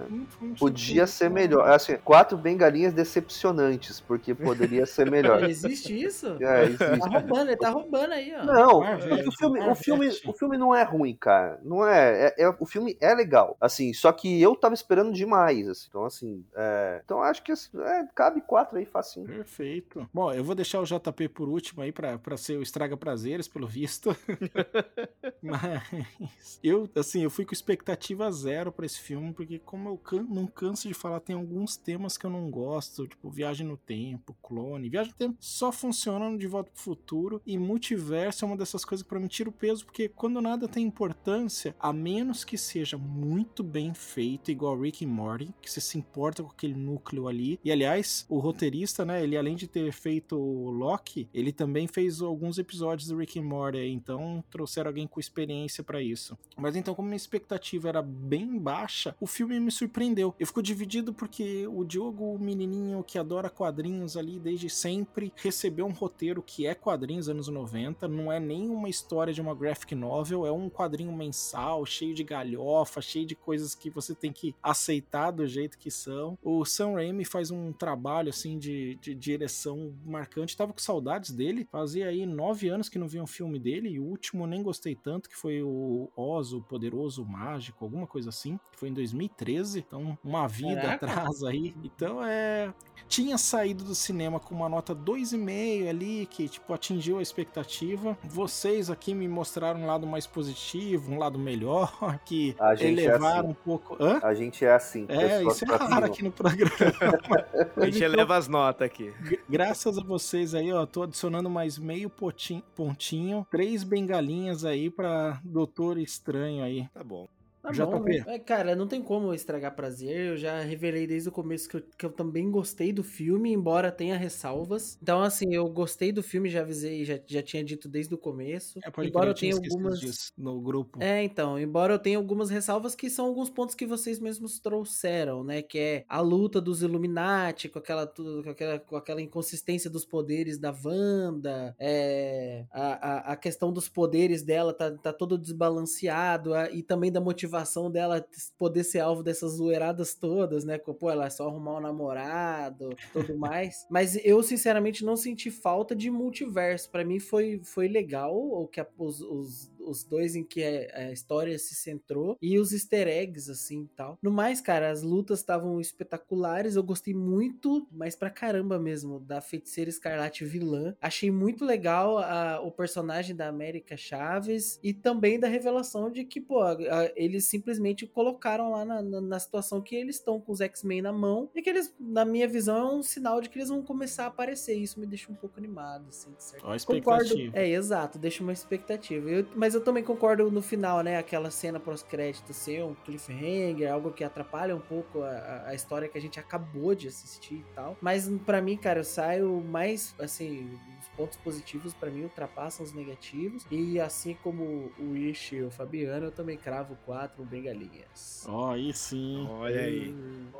Podia 0.60 1.08
ser 1.08 1.30
melhor. 1.30 1.70
Assim, 1.70 1.98
quatro 1.98 2.38
bengalinhas 2.38 2.94
decepcionantes, 2.94 4.00
porque 4.00 4.34
poderia 4.34 4.86
ser 4.86 5.10
melhor. 5.10 5.44
Existe 5.50 6.00
isso? 6.00 6.38
É, 6.42 6.64
existe. 6.66 7.00
Tá 7.00 7.08
roubando, 7.08 7.50
ele 7.50 7.58
tá 7.58 7.70
roubando 7.70 8.14
aí, 8.14 8.34
ó. 8.36 8.44
Não, 8.44 8.80
o 9.28 9.32
filme, 9.32 9.60
o, 9.70 9.76
filme, 9.76 10.10
o 10.26 10.34
filme 10.34 10.58
não 10.58 10.76
é 10.76 10.84
ruim, 10.84 11.16
cara. 11.16 11.60
Não 11.64 11.86
é, 11.88 12.28
é, 12.38 12.44
é- 12.44 12.56
O 12.60 12.66
filme 12.66 12.98
é 13.02 13.14
legal. 13.14 13.56
Assim, 13.60 13.94
só 13.94 14.12
que 14.12 14.42
eu 14.42 14.56
tava 14.56 14.74
esperando 14.74 15.12
demais. 15.14 15.68
assim. 15.68 15.86
Então, 15.90 16.06
assim. 16.06 16.46
é, 16.56 17.02
Então 17.04 17.22
acho 17.22 17.42
que 17.44 17.52
assim, 17.52 17.70
é, 17.82 18.06
cabe 18.14 18.42
quatro 18.42 18.78
aí, 18.78 18.86
facinho. 18.86 19.26
Perfeito. 19.28 20.08
Bom, 20.14 20.32
eu 20.34 20.44
vou 20.44 20.56
deixar 20.56 20.80
o 20.82 20.86
JP 20.86 21.30
por 21.30 21.50
último 21.50 21.82
aí 21.82 21.92
pra, 21.92 22.18
pra 22.18 22.38
ser 22.38 22.58
o 22.58 22.62
estraga 22.62 22.96
prazeres, 22.98 23.48
pelo 23.48 23.68
visto. 23.68 24.16
Mas 25.42 26.60
eu, 26.64 26.90
assim, 26.96 27.24
eu 27.24 27.30
fui 27.30 27.46
com 27.46 27.54
expectativa 27.54 28.30
zero 28.32 28.72
pra 28.72 28.86
esse 28.86 29.00
filme, 29.00 29.15
porque 29.34 29.60
como 29.60 29.90
eu 29.90 29.98
can- 29.98 30.26
não 30.30 30.48
canso 30.48 30.88
de 30.88 30.94
falar, 30.94 31.20
tem 31.20 31.36
alguns 31.36 31.76
temas 31.78 32.18
que 32.18 32.26
eu 32.26 32.30
não 32.30 32.50
gosto, 32.50 33.08
tipo 33.08 33.30
viagem 33.30 33.66
no 33.68 33.78
tempo, 33.78 34.36
clone. 34.42 34.90
Viagem 34.90 35.12
no 35.12 35.18
tempo 35.18 35.38
só 35.40 35.72
funciona 35.72 36.36
De 36.38 36.48
Volta 36.48 36.72
pro 36.72 36.82
Futuro 36.82 37.42
e 37.46 37.58
multiverso 37.58 38.46
é 38.46 38.48
uma 38.48 38.58
dessas 38.58 38.84
coisas 38.84 39.04
que 39.04 39.10
pra 39.10 39.20
mim 39.20 39.28
tira 39.28 39.50
o 39.50 39.54
peso, 39.54 39.86
porque 39.86 40.10
quando 40.10 40.42
nada 40.42 40.68
tem 40.68 40.86
importância, 40.86 41.76
a 41.80 41.94
menos 41.94 42.44
que 42.44 42.58
seja 42.58 42.98
muito 42.98 43.64
bem 43.64 43.94
feito, 43.94 44.52
igual 44.52 44.80
Rick 44.80 45.04
e 45.04 45.08
Morty, 45.08 45.54
que 45.62 45.70
você 45.70 45.80
se 45.82 45.98
importa 45.98 46.42
com 46.44 46.50
aquele 46.50 46.74
núcleo 46.74 47.28
ali. 47.28 47.60
E 47.64 47.72
aliás, 47.72 48.26
o 48.30 48.40
roteirista, 48.40 49.06
né, 49.06 49.24
ele 49.24 49.38
além 49.38 49.56
de 49.56 49.68
ter 49.68 49.92
feito 49.92 50.38
o 50.38 50.70
Loki, 50.70 51.28
ele 51.34 51.52
também 51.52 51.88
fez 51.88 52.22
alguns 52.22 52.58
episódios 52.58 53.08
do 53.08 53.18
Rick 53.18 53.40
and 53.40 53.44
Morty, 53.44 53.78
então 53.90 54.44
trouxeram 54.50 54.90
alguém 54.90 55.08
com 55.08 55.20
experiência 55.20 55.84
pra 55.84 56.02
isso. 56.02 56.38
Mas 56.58 56.76
então, 56.76 56.96
como 56.96 57.08
minha 57.08 57.18
expectativa 57.18 57.90
era 57.90 58.02
bem 58.02 58.58
baixa, 58.58 59.05
o 59.20 59.28
filme 59.28 59.60
me 59.60 59.72
surpreendeu. 59.72 60.34
Eu 60.40 60.48
fico 60.48 60.64
dividido 60.64 61.14
porque 61.14 61.68
o 61.68 61.84
Diogo, 61.84 62.34
o 62.34 62.40
menininho 62.40 63.04
que 63.04 63.18
adora 63.18 63.50
quadrinhos 63.50 64.16
ali 64.16 64.40
desde 64.40 64.70
sempre, 64.70 65.34
recebeu 65.36 65.86
um 65.86 65.92
roteiro 65.92 66.42
que 66.42 66.66
é 66.66 66.74
quadrinhos 66.74 67.30
anos 67.30 67.48
90, 67.48 68.08
não 68.08 68.32
é 68.32 68.40
nem 68.40 68.70
uma 68.70 68.90
história 68.90 69.34
de 69.34 69.42
uma 69.42 69.54
graphic 69.54 69.94
novel, 69.94 70.46
é 70.46 70.52
um 70.52 70.70
quadrinho 70.70 71.12
mensal, 71.12 71.86
cheio 71.86 72.14
de 72.14 72.24
galhofa, 72.24 73.02
cheio 73.02 73.26
de 73.26 73.36
coisas 73.36 73.76
que 73.76 73.90
você 73.90 74.16
tem 74.16 74.32
que 74.32 74.56
aceitar 74.62 75.32
do 75.32 75.46
jeito 75.46 75.78
que 75.78 75.92
são. 75.92 76.38
O 76.42 76.66
Sam 76.66 76.94
Raimi 76.94 77.26
faz 77.26 77.52
um 77.52 77.72
trabalho 77.72 78.30
assim 78.30 78.58
de, 78.58 78.96
de 78.96 79.14
direção 79.14 79.94
marcante. 80.06 80.56
Tava 80.56 80.74
com 80.74 80.80
saudades 80.80 81.32
dele. 81.32 81.68
Fazia 81.72 82.08
aí 82.08 82.26
nove 82.26 82.70
anos 82.70 82.90
que 82.90 83.00
não 83.00 83.08
via 83.08 83.24
um 83.24 83.28
filme 83.28 83.60
dele. 83.60 83.90
E 83.90 84.00
o 84.00 84.04
último 84.04 84.48
nem 84.48 84.64
gostei 84.64 84.96
tanto, 84.96 85.30
que 85.30 85.36
foi 85.36 85.62
o 85.62 86.10
Oz, 86.16 86.54
o 86.54 86.62
Poderoso 86.62 87.26
Mágico, 87.26 87.84
alguma 87.84 88.08
coisa 88.08 88.30
assim. 88.30 88.60
Que 88.72 88.80
foi 88.80 88.90
em 88.90 88.94
2013. 88.96 89.80
Então, 89.88 90.18
uma 90.24 90.48
vida 90.48 90.82
Caraca. 90.82 91.06
atrás 91.06 91.44
aí. 91.44 91.76
Então 91.84 92.24
é. 92.26 92.74
Tinha 93.08 93.38
saído 93.38 93.84
do 93.84 93.94
cinema 93.94 94.40
com 94.40 94.56
uma 94.56 94.68
nota 94.68 94.96
2,5 94.96 95.88
ali, 95.88 96.26
que 96.26 96.50
tipo 96.50 96.74
atingiu 96.74 97.20
a 97.20 97.22
expectativa. 97.22 98.18
Vocês 98.24 98.90
aqui 98.90 99.14
me 99.14 99.28
mostraram 99.28 99.82
um 99.82 99.86
lado 99.86 100.08
mais 100.08 100.26
positivo, 100.26 101.12
um 101.12 101.20
lado 101.20 101.38
melhor, 101.38 101.94
que 102.26 102.56
A 102.60 102.74
gente 102.74 103.02
é 103.02 103.04
elevaram 103.04 103.40
assim. 103.42 103.50
um 103.50 103.54
pouco. 103.54 103.96
Hã? 104.04 104.20
A 104.24 104.34
gente 104.34 104.66
é 104.66 104.74
assim. 104.74 105.06
É, 105.08 105.44
isso 105.44 105.64
é 105.66 105.68
pra 105.68 105.86
raro 105.86 106.06
aqui 106.08 106.24
no 106.24 106.32
programa. 106.32 106.72
A 107.78 107.86
gente 107.86 108.04
eleva 108.04 108.38
as 108.38 108.48
notas 108.48 108.86
aqui. 108.88 109.14
Gra- 109.22 109.38
Graças 109.48 109.98
a 110.00 110.02
vocês 110.04 110.56
aí, 110.56 110.72
ó, 110.74 110.86
tô 110.88 111.04
adicionando 111.04 111.50
mais 111.50 111.78
meio 111.78 112.10
potin- 112.10 112.64
pontinho, 112.76 113.46
três 113.52 113.84
bengalinhas 113.84 114.66
aí 114.66 114.90
pra 114.90 115.40
Doutor 115.44 116.00
Estranho 116.00 116.64
aí. 116.64 116.88
Tá 116.94 117.04
bom. 117.04 117.28
Tá 117.66 117.72
JP. 117.72 117.86
bom, 117.86 118.00
né? 118.04 118.24
É, 118.28 118.40
cara, 118.40 118.76
não 118.76 118.88
tem 118.88 119.02
como 119.02 119.34
estragar 119.34 119.76
prazer. 119.76 120.28
Eu 120.32 120.38
já 120.38 120.62
revelei 120.62 121.08
desde 121.08 121.30
o 121.30 121.32
começo 121.32 121.68
que 121.70 121.78
eu, 121.78 121.84
que 121.98 122.06
eu 122.06 122.12
também 122.12 122.50
gostei 122.52 122.92
do 122.94 123.04
filme, 123.04 123.52
embora 123.52 123.92
tenha 123.92 124.18
ressalvas. 124.18 124.98
Então, 125.02 125.22
assim, 125.24 125.54
eu 125.54 125.68
gostei 125.70 126.12
do 126.12 126.22
filme, 126.22 126.50
já 126.50 126.62
avisei, 126.62 127.04
já, 127.06 127.20
já 127.26 127.42
tinha 127.42 127.64
dito 127.64 127.88
desde 127.90 128.14
o 128.14 128.18
começo. 128.18 128.80
É, 128.84 128.92
pode 128.92 129.10
embora 129.10 129.30
eu 129.30 129.34
tenha 129.34 129.56
algumas. 129.56 130.00
disso 130.00 130.32
no 130.38 130.60
grupo. 130.62 131.02
É, 131.02 131.24
então, 131.24 131.58
embora 131.60 131.94
eu 131.94 132.00
tenha 132.00 132.18
algumas 132.18 132.50
ressalvas 132.50 132.96
que 132.96 133.10
são 133.10 133.26
alguns 133.26 133.50
pontos 133.50 133.74
que 133.76 133.86
vocês 133.86 134.20
mesmos 134.20 134.60
trouxeram, 134.60 135.44
né? 135.44 135.62
Que 135.62 135.80
é 135.80 136.06
a 136.08 136.22
luta 136.22 136.62
dos 136.62 136.82
Illuminati, 136.82 137.70
com 137.70 137.80
aquela, 137.80 138.06
tudo- 138.06 138.44
com 138.44 138.50
aquela, 138.50 138.80
com 138.80 138.96
aquela 138.96 139.22
inconsistência 139.22 139.90
dos 139.90 140.06
poderes 140.06 140.58
da 140.60 140.72
Wanda, 140.84 141.76
é, 141.80 142.66
a, 142.72 143.30
a, 143.30 143.34
a 143.34 143.36
questão 143.36 143.72
dos 143.74 143.90
poderes 143.90 144.44
dela 144.44 144.74
tá, 144.74 144.92
tá 144.92 145.12
todo 145.14 145.38
desbalanceado, 145.38 146.54
a- 146.54 146.70
e 146.72 146.84
também 146.84 147.12
da 147.12 147.20
motivação 147.22 147.55
dela 147.92 148.26
poder 148.58 148.84
ser 148.84 149.00
alvo 149.00 149.24
dessas 149.24 149.54
zoeiradas 149.54 150.14
todas, 150.16 150.64
né? 150.66 150.78
Pô, 150.78 151.10
ela 151.10 151.26
é 151.26 151.30
só 151.30 151.48
arrumar 151.48 151.78
um 151.78 151.82
namorado 151.82 152.90
tudo 153.14 153.38
mais. 153.38 153.86
Mas 153.90 154.18
eu, 154.26 154.42
sinceramente, 154.44 155.06
não 155.06 155.16
senti 155.16 155.50
falta 155.52 155.96
de 155.96 156.10
multiverso. 156.10 156.90
Pra 156.90 157.06
mim 157.06 157.20
foi, 157.20 157.62
foi 157.64 157.88
legal 157.88 158.36
o 158.36 158.68
que 158.68 158.80
a- 158.82 158.88
os, 158.98 159.22
os, 159.22 159.72
os 159.86 160.04
dois 160.04 160.36
em 160.36 160.44
que 160.44 160.64
a, 160.64 160.98
a 161.08 161.12
história 161.12 161.58
se 161.60 161.76
centrou 161.76 162.38
e 162.42 162.58
os 162.60 162.72
easter 162.74 163.08
eggs, 163.08 163.50
assim 163.50 163.84
e 163.84 163.88
tal. 163.96 164.18
No 164.22 164.32
mais, 164.32 164.60
cara, 164.62 164.90
as 164.92 165.02
lutas 165.02 165.40
estavam 165.40 165.80
espetaculares. 165.80 166.76
Eu 166.76 166.84
gostei 166.84 167.14
muito, 167.14 167.88
mas 167.92 168.16
pra 168.16 168.30
caramba 168.30 168.80
mesmo, 168.80 169.20
da 169.20 169.42
feiticeira 169.42 169.90
escarlate 169.90 170.46
vilã. 170.46 170.96
Achei 171.02 171.30
muito 171.32 171.66
legal 171.66 172.18
a- 172.18 172.60
o 172.62 172.72
personagem 172.72 173.36
da 173.36 173.48
América 173.48 173.98
Chaves 173.98 174.80
e 174.84 174.94
também 174.94 175.40
da 175.40 175.48
revelação 175.48 176.10
de 176.10 176.24
que, 176.24 176.40
pô, 176.42 176.62
a- 176.62 176.72
a- 176.74 177.12
eles 177.16 177.46
simplesmente 177.46 178.06
colocaram 178.08 178.72
lá 178.72 178.86
na, 178.86 179.02
na- 179.02 179.22
na 179.22 179.40
situação 179.40 179.82
que 179.82 179.96
eles 179.96 180.16
estão 180.16 180.40
com 180.40 180.52
os 180.52 180.62
X-Men 180.62 181.02
na 181.02 181.12
mão 181.14 181.50
e 181.54 181.62
que 181.62 181.70
eles, 181.70 181.94
na 182.00 182.26
minha 182.26 182.48
visão, 182.48 182.92
é 182.92 182.96
um 182.96 183.04
sinal 183.04 183.42
de 183.42 183.50
que 183.50 183.58
eles 183.58 183.70
vão 183.70 183.82
começar 183.84 184.24
a 184.26 184.28
aparecer. 184.28 184.76
Isso 184.76 185.00
me 185.00 185.06
deixa 185.06 185.32
um 185.32 185.36
pouco 185.36 185.58
animado, 185.60 186.06
assim, 186.10 186.32
de 186.34 186.44
certo. 186.44 186.64
Ó, 186.66 186.76
Concordo. 186.86 187.36
É, 187.54 187.68
exato, 187.70 188.18
deixa 188.18 188.42
uma 188.44 188.54
expectativa. 188.54 189.30
Eu- 189.30 189.46
mas 189.56 189.75
eu 189.76 189.84
também 189.84 190.04
concordo 190.04 190.50
no 190.50 190.62
final, 190.62 191.02
né? 191.02 191.18
Aquela 191.18 191.52
cena 191.52 191.80
pós-crédito 191.80 192.54
ser 192.54 192.84
um 192.84 192.94
cliffhanger, 192.96 193.92
algo 193.92 194.12
que 194.12 194.24
atrapalha 194.24 194.76
um 194.76 194.80
pouco 194.80 195.22
a- 195.22 195.64
a, 195.68 195.76
história 195.76 196.08
que 196.08 196.18
a 196.18 196.22
gente 196.22 196.40
acabou 196.40 196.96
de 196.96 197.08
assistir 197.08 197.56
e 197.56 197.66
tal. 197.76 197.98
Mas 198.02 198.28
pra 198.46 198.62
mim, 198.62 198.78
cara, 198.78 199.00
eu 199.00 199.04
saio 199.04 199.62
mais, 199.62 200.16
assim, 200.20 200.70
os 201.00 201.08
pontos 201.10 201.38
positivos 201.38 201.94
pra 201.94 202.10
mim 202.10 202.24
ultrapassam 202.24 202.86
os 202.86 202.94
negativos. 202.94 203.66
E 203.70 204.00
assim 204.00 204.36
como 204.44 204.92
o 205.00 205.16
Ishi 205.16 205.58
e 205.58 205.64
o 205.64 205.70
Fabiano, 205.72 206.26
eu 206.28 206.32
também 206.32 206.58
cravo 206.58 206.98
quatro 207.06 207.44
bengalinhas. 207.44 208.46
Ó, 208.48 208.72
aí 208.72 208.94
sim. 208.94 209.48
Olha 209.52 209.82
aí. 209.82 210.16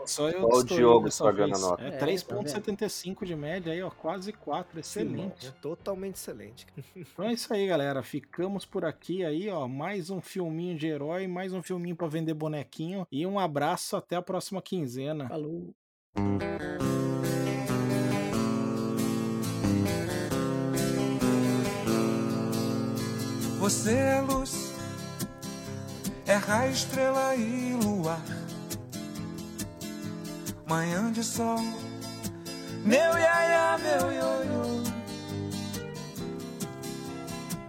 Só 0.06 0.30
eu 0.30 0.42
Só 0.42 0.48
o 0.60 0.64
Diogo 0.64 1.08
estragando 1.08 1.54
vez. 1.54 1.64
a 1.64 1.68
nota. 1.70 1.84
É, 1.84 1.88
É, 1.88 1.98
3.75 1.98 3.26
de 3.26 3.36
média 3.36 3.72
aí, 3.74 3.82
ó, 3.82 3.90
quase 3.90 4.32
4, 4.34 4.80
excelente. 4.80 5.48
É 5.48 5.52
totalmente 5.62 6.16
excelente. 6.16 6.68
Então 6.96 7.26
é 7.26 7.34
isso 7.34 7.54
aí, 7.54 7.66
galera. 7.68 8.04
Ficamos 8.04 8.66
por 8.66 8.86
aqui 8.86 9.05
aí, 9.14 9.50
ó. 9.50 9.68
Mais 9.68 10.10
um 10.10 10.20
filminho 10.20 10.76
de 10.76 10.88
herói, 10.88 11.28
mais 11.28 11.54
um 11.54 11.62
filminho 11.62 11.96
pra 11.96 12.08
vender 12.08 12.34
bonequinho. 12.34 13.06
E 13.12 13.26
um 13.26 13.38
abraço 13.38 13.96
até 13.96 14.16
a 14.16 14.22
próxima 14.22 14.62
quinzena. 14.62 15.28
Falou. 15.28 15.76
Você 23.60 23.94
é 23.94 24.22
luz, 24.22 24.74
é 26.26 26.36
raio, 26.36 26.72
estrela 26.72 27.36
e 27.36 27.74
luar. 27.84 28.22
Manhã 30.68 31.12
de 31.12 31.24
sol, 31.24 31.60
Meu 32.84 33.18
iaia, 33.18 33.78
meu 33.78 34.12
ioiô. 34.12 34.84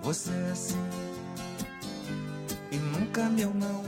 Você 0.02 0.30
é 0.30 0.50
assim 0.50 1.05
e 2.76 2.78
nunca 2.78 3.24
meu 3.30 3.52
não. 3.54 3.84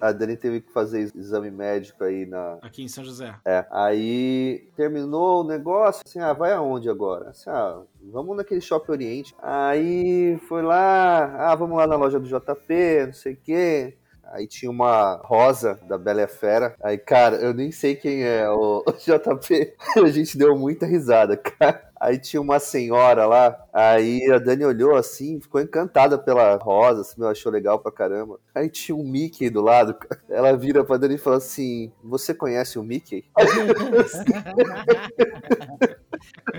A 0.00 0.12
Dani 0.12 0.36
teve 0.36 0.62
que 0.62 0.72
fazer 0.72 1.12
exame 1.14 1.50
médico 1.50 2.04
aí 2.04 2.24
na. 2.24 2.58
Aqui 2.62 2.82
em 2.82 2.88
São 2.88 3.04
José. 3.04 3.34
É. 3.44 3.66
Aí 3.70 4.70
terminou 4.74 5.42
o 5.42 5.46
negócio, 5.46 6.02
assim, 6.06 6.20
ah, 6.20 6.32
vai 6.32 6.52
aonde 6.52 6.88
agora? 6.88 7.30
Assim, 7.30 7.50
ah, 7.50 7.82
vamos 8.10 8.34
naquele 8.36 8.62
Shopping 8.62 8.92
Oriente. 8.92 9.34
Aí 9.42 10.38
foi 10.48 10.62
lá, 10.62 11.50
ah, 11.50 11.54
vamos 11.54 11.76
lá 11.76 11.86
na 11.86 11.96
loja 11.96 12.18
do 12.18 12.26
JP, 12.26 13.06
não 13.06 13.12
sei 13.12 13.34
o 13.34 13.36
quê. 13.36 13.96
Aí 14.24 14.46
tinha 14.46 14.70
uma 14.70 15.16
rosa 15.24 15.78
da 15.88 15.98
Bela 15.98 16.20
e 16.20 16.24
a 16.24 16.28
Fera. 16.28 16.76
Aí, 16.82 16.96
cara, 16.96 17.36
eu 17.36 17.52
nem 17.52 17.72
sei 17.72 17.96
quem 17.96 18.22
é 18.22 18.48
o, 18.48 18.84
o 18.86 18.92
JP. 18.92 19.74
A 19.96 20.08
gente 20.08 20.38
deu 20.38 20.56
muita 20.56 20.86
risada, 20.86 21.36
cara. 21.36 21.89
Aí 22.00 22.18
tinha 22.18 22.40
uma 22.40 22.58
senhora 22.58 23.26
lá, 23.26 23.62
aí 23.74 24.24
a 24.32 24.38
Dani 24.38 24.64
olhou 24.64 24.96
assim, 24.96 25.38
ficou 25.38 25.60
encantada 25.60 26.16
pela 26.16 26.56
rosa, 26.56 27.02
assim, 27.02 27.22
achou 27.26 27.52
legal 27.52 27.78
pra 27.78 27.92
caramba. 27.92 28.40
Aí 28.54 28.70
tinha 28.70 28.96
um 28.96 29.04
Mickey 29.04 29.50
do 29.50 29.60
lado, 29.60 29.94
ela 30.30 30.56
vira 30.56 30.82
pra 30.82 30.96
Dani 30.96 31.16
e 31.16 31.18
fala 31.18 31.36
assim, 31.36 31.92
você 32.02 32.32
conhece 32.32 32.78
o 32.78 32.82
Mickey? 32.82 33.26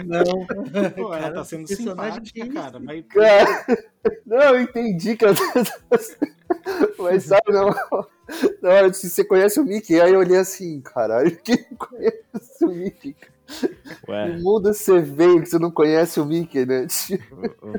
Não. 0.06 0.46
Pô, 0.96 1.14
ela 1.14 1.32
tá 1.32 1.44
sendo 1.44 1.68
personagem 1.68 2.24
simpática, 2.24 2.54
cara. 2.54 2.80
Mas... 2.80 3.04
Cara, 3.08 3.66
não, 4.24 4.56
eu 4.56 4.62
entendi 4.62 5.18
que 5.18 5.26
ela... 5.26 5.34
Mas 7.00 7.24
sabe, 7.24 7.52
não... 7.52 7.74
Na 8.62 8.70
hora 8.70 8.90
de 8.90 8.98
você 8.98 9.24
conhece 9.24 9.60
o 9.60 9.66
Mickey, 9.66 10.00
aí 10.00 10.14
eu 10.14 10.20
olhei 10.20 10.38
assim, 10.38 10.82
caralho, 10.82 11.36
quem 11.44 11.58
conhece 11.78 12.64
o 12.64 12.70
Mickey? 12.70 13.16
Ué, 14.07 14.38
mundo 14.38 14.73
você 14.73 14.99
veio 14.99 15.41
que 15.41 15.48
você 15.48 15.60
não 15.60 15.72
conhece 15.72 16.19
o 16.19 16.26
Mickey, 16.26 16.65
né? 16.65 16.88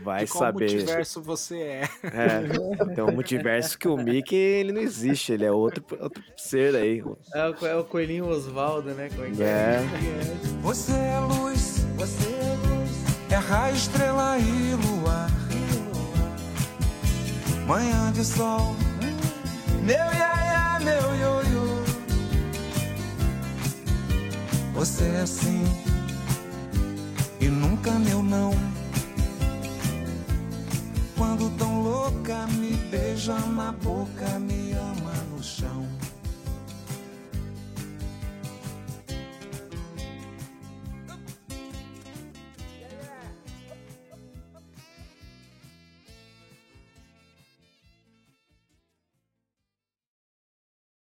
vai 0.03 0.25
De 0.25 0.31
qual 0.31 0.45
saber. 0.45 0.71
multiverso 0.71 1.23
você 1.23 1.57
é? 1.57 1.89
É, 2.05 2.95
tem 2.95 3.05
um 3.05 3.13
multiverso 3.13 3.79
que 3.79 3.89
o 3.89 3.97
Mickey 3.97 4.37
ele 4.37 4.73
não 4.73 4.81
existe, 4.81 5.33
ele 5.33 5.45
é 5.45 5.53
outro, 5.53 5.85
outro 6.01 6.23
ser 6.37 6.75
aí. 6.75 7.03
É 7.35 7.49
o, 7.49 7.67
é 7.67 7.77
o 7.77 7.85
coelhinho 7.85 8.29
Osvaldo, 8.29 8.91
né? 8.91 9.09
Como 9.15 9.27
é 9.27 9.31
que 9.31 9.43
É. 9.43 9.81
Você 10.63 10.93
é 10.93 11.19
luz, 11.19 11.85
você 11.97 12.29
é 12.29 12.69
luz. 12.69 13.31
É 13.31 13.37
raio, 13.37 13.75
estrela 13.75 14.39
e 14.39 14.75
luar. 14.75 15.31
Manhã 17.67 18.13
de 18.13 18.25
sol. 18.25 18.75
Meu 19.83 19.97
iaia, 19.97 20.81
meu 20.81 21.15
ioiô. 21.17 21.42
Você 24.75 25.05
é 25.05 25.21
assim 25.21 25.65
e 27.41 27.49
nunca 27.49 27.93
meu 27.93 28.23
não. 28.23 28.53
Quando 31.17 31.51
tão 31.59 31.83
louca 31.83 32.47
me 32.49 32.73
beija 32.91 33.39
na 33.39 33.73
boca, 33.73 34.39
me 34.39 34.73
ama 34.73 35.13
no 35.31 35.43
chão. 35.43 35.87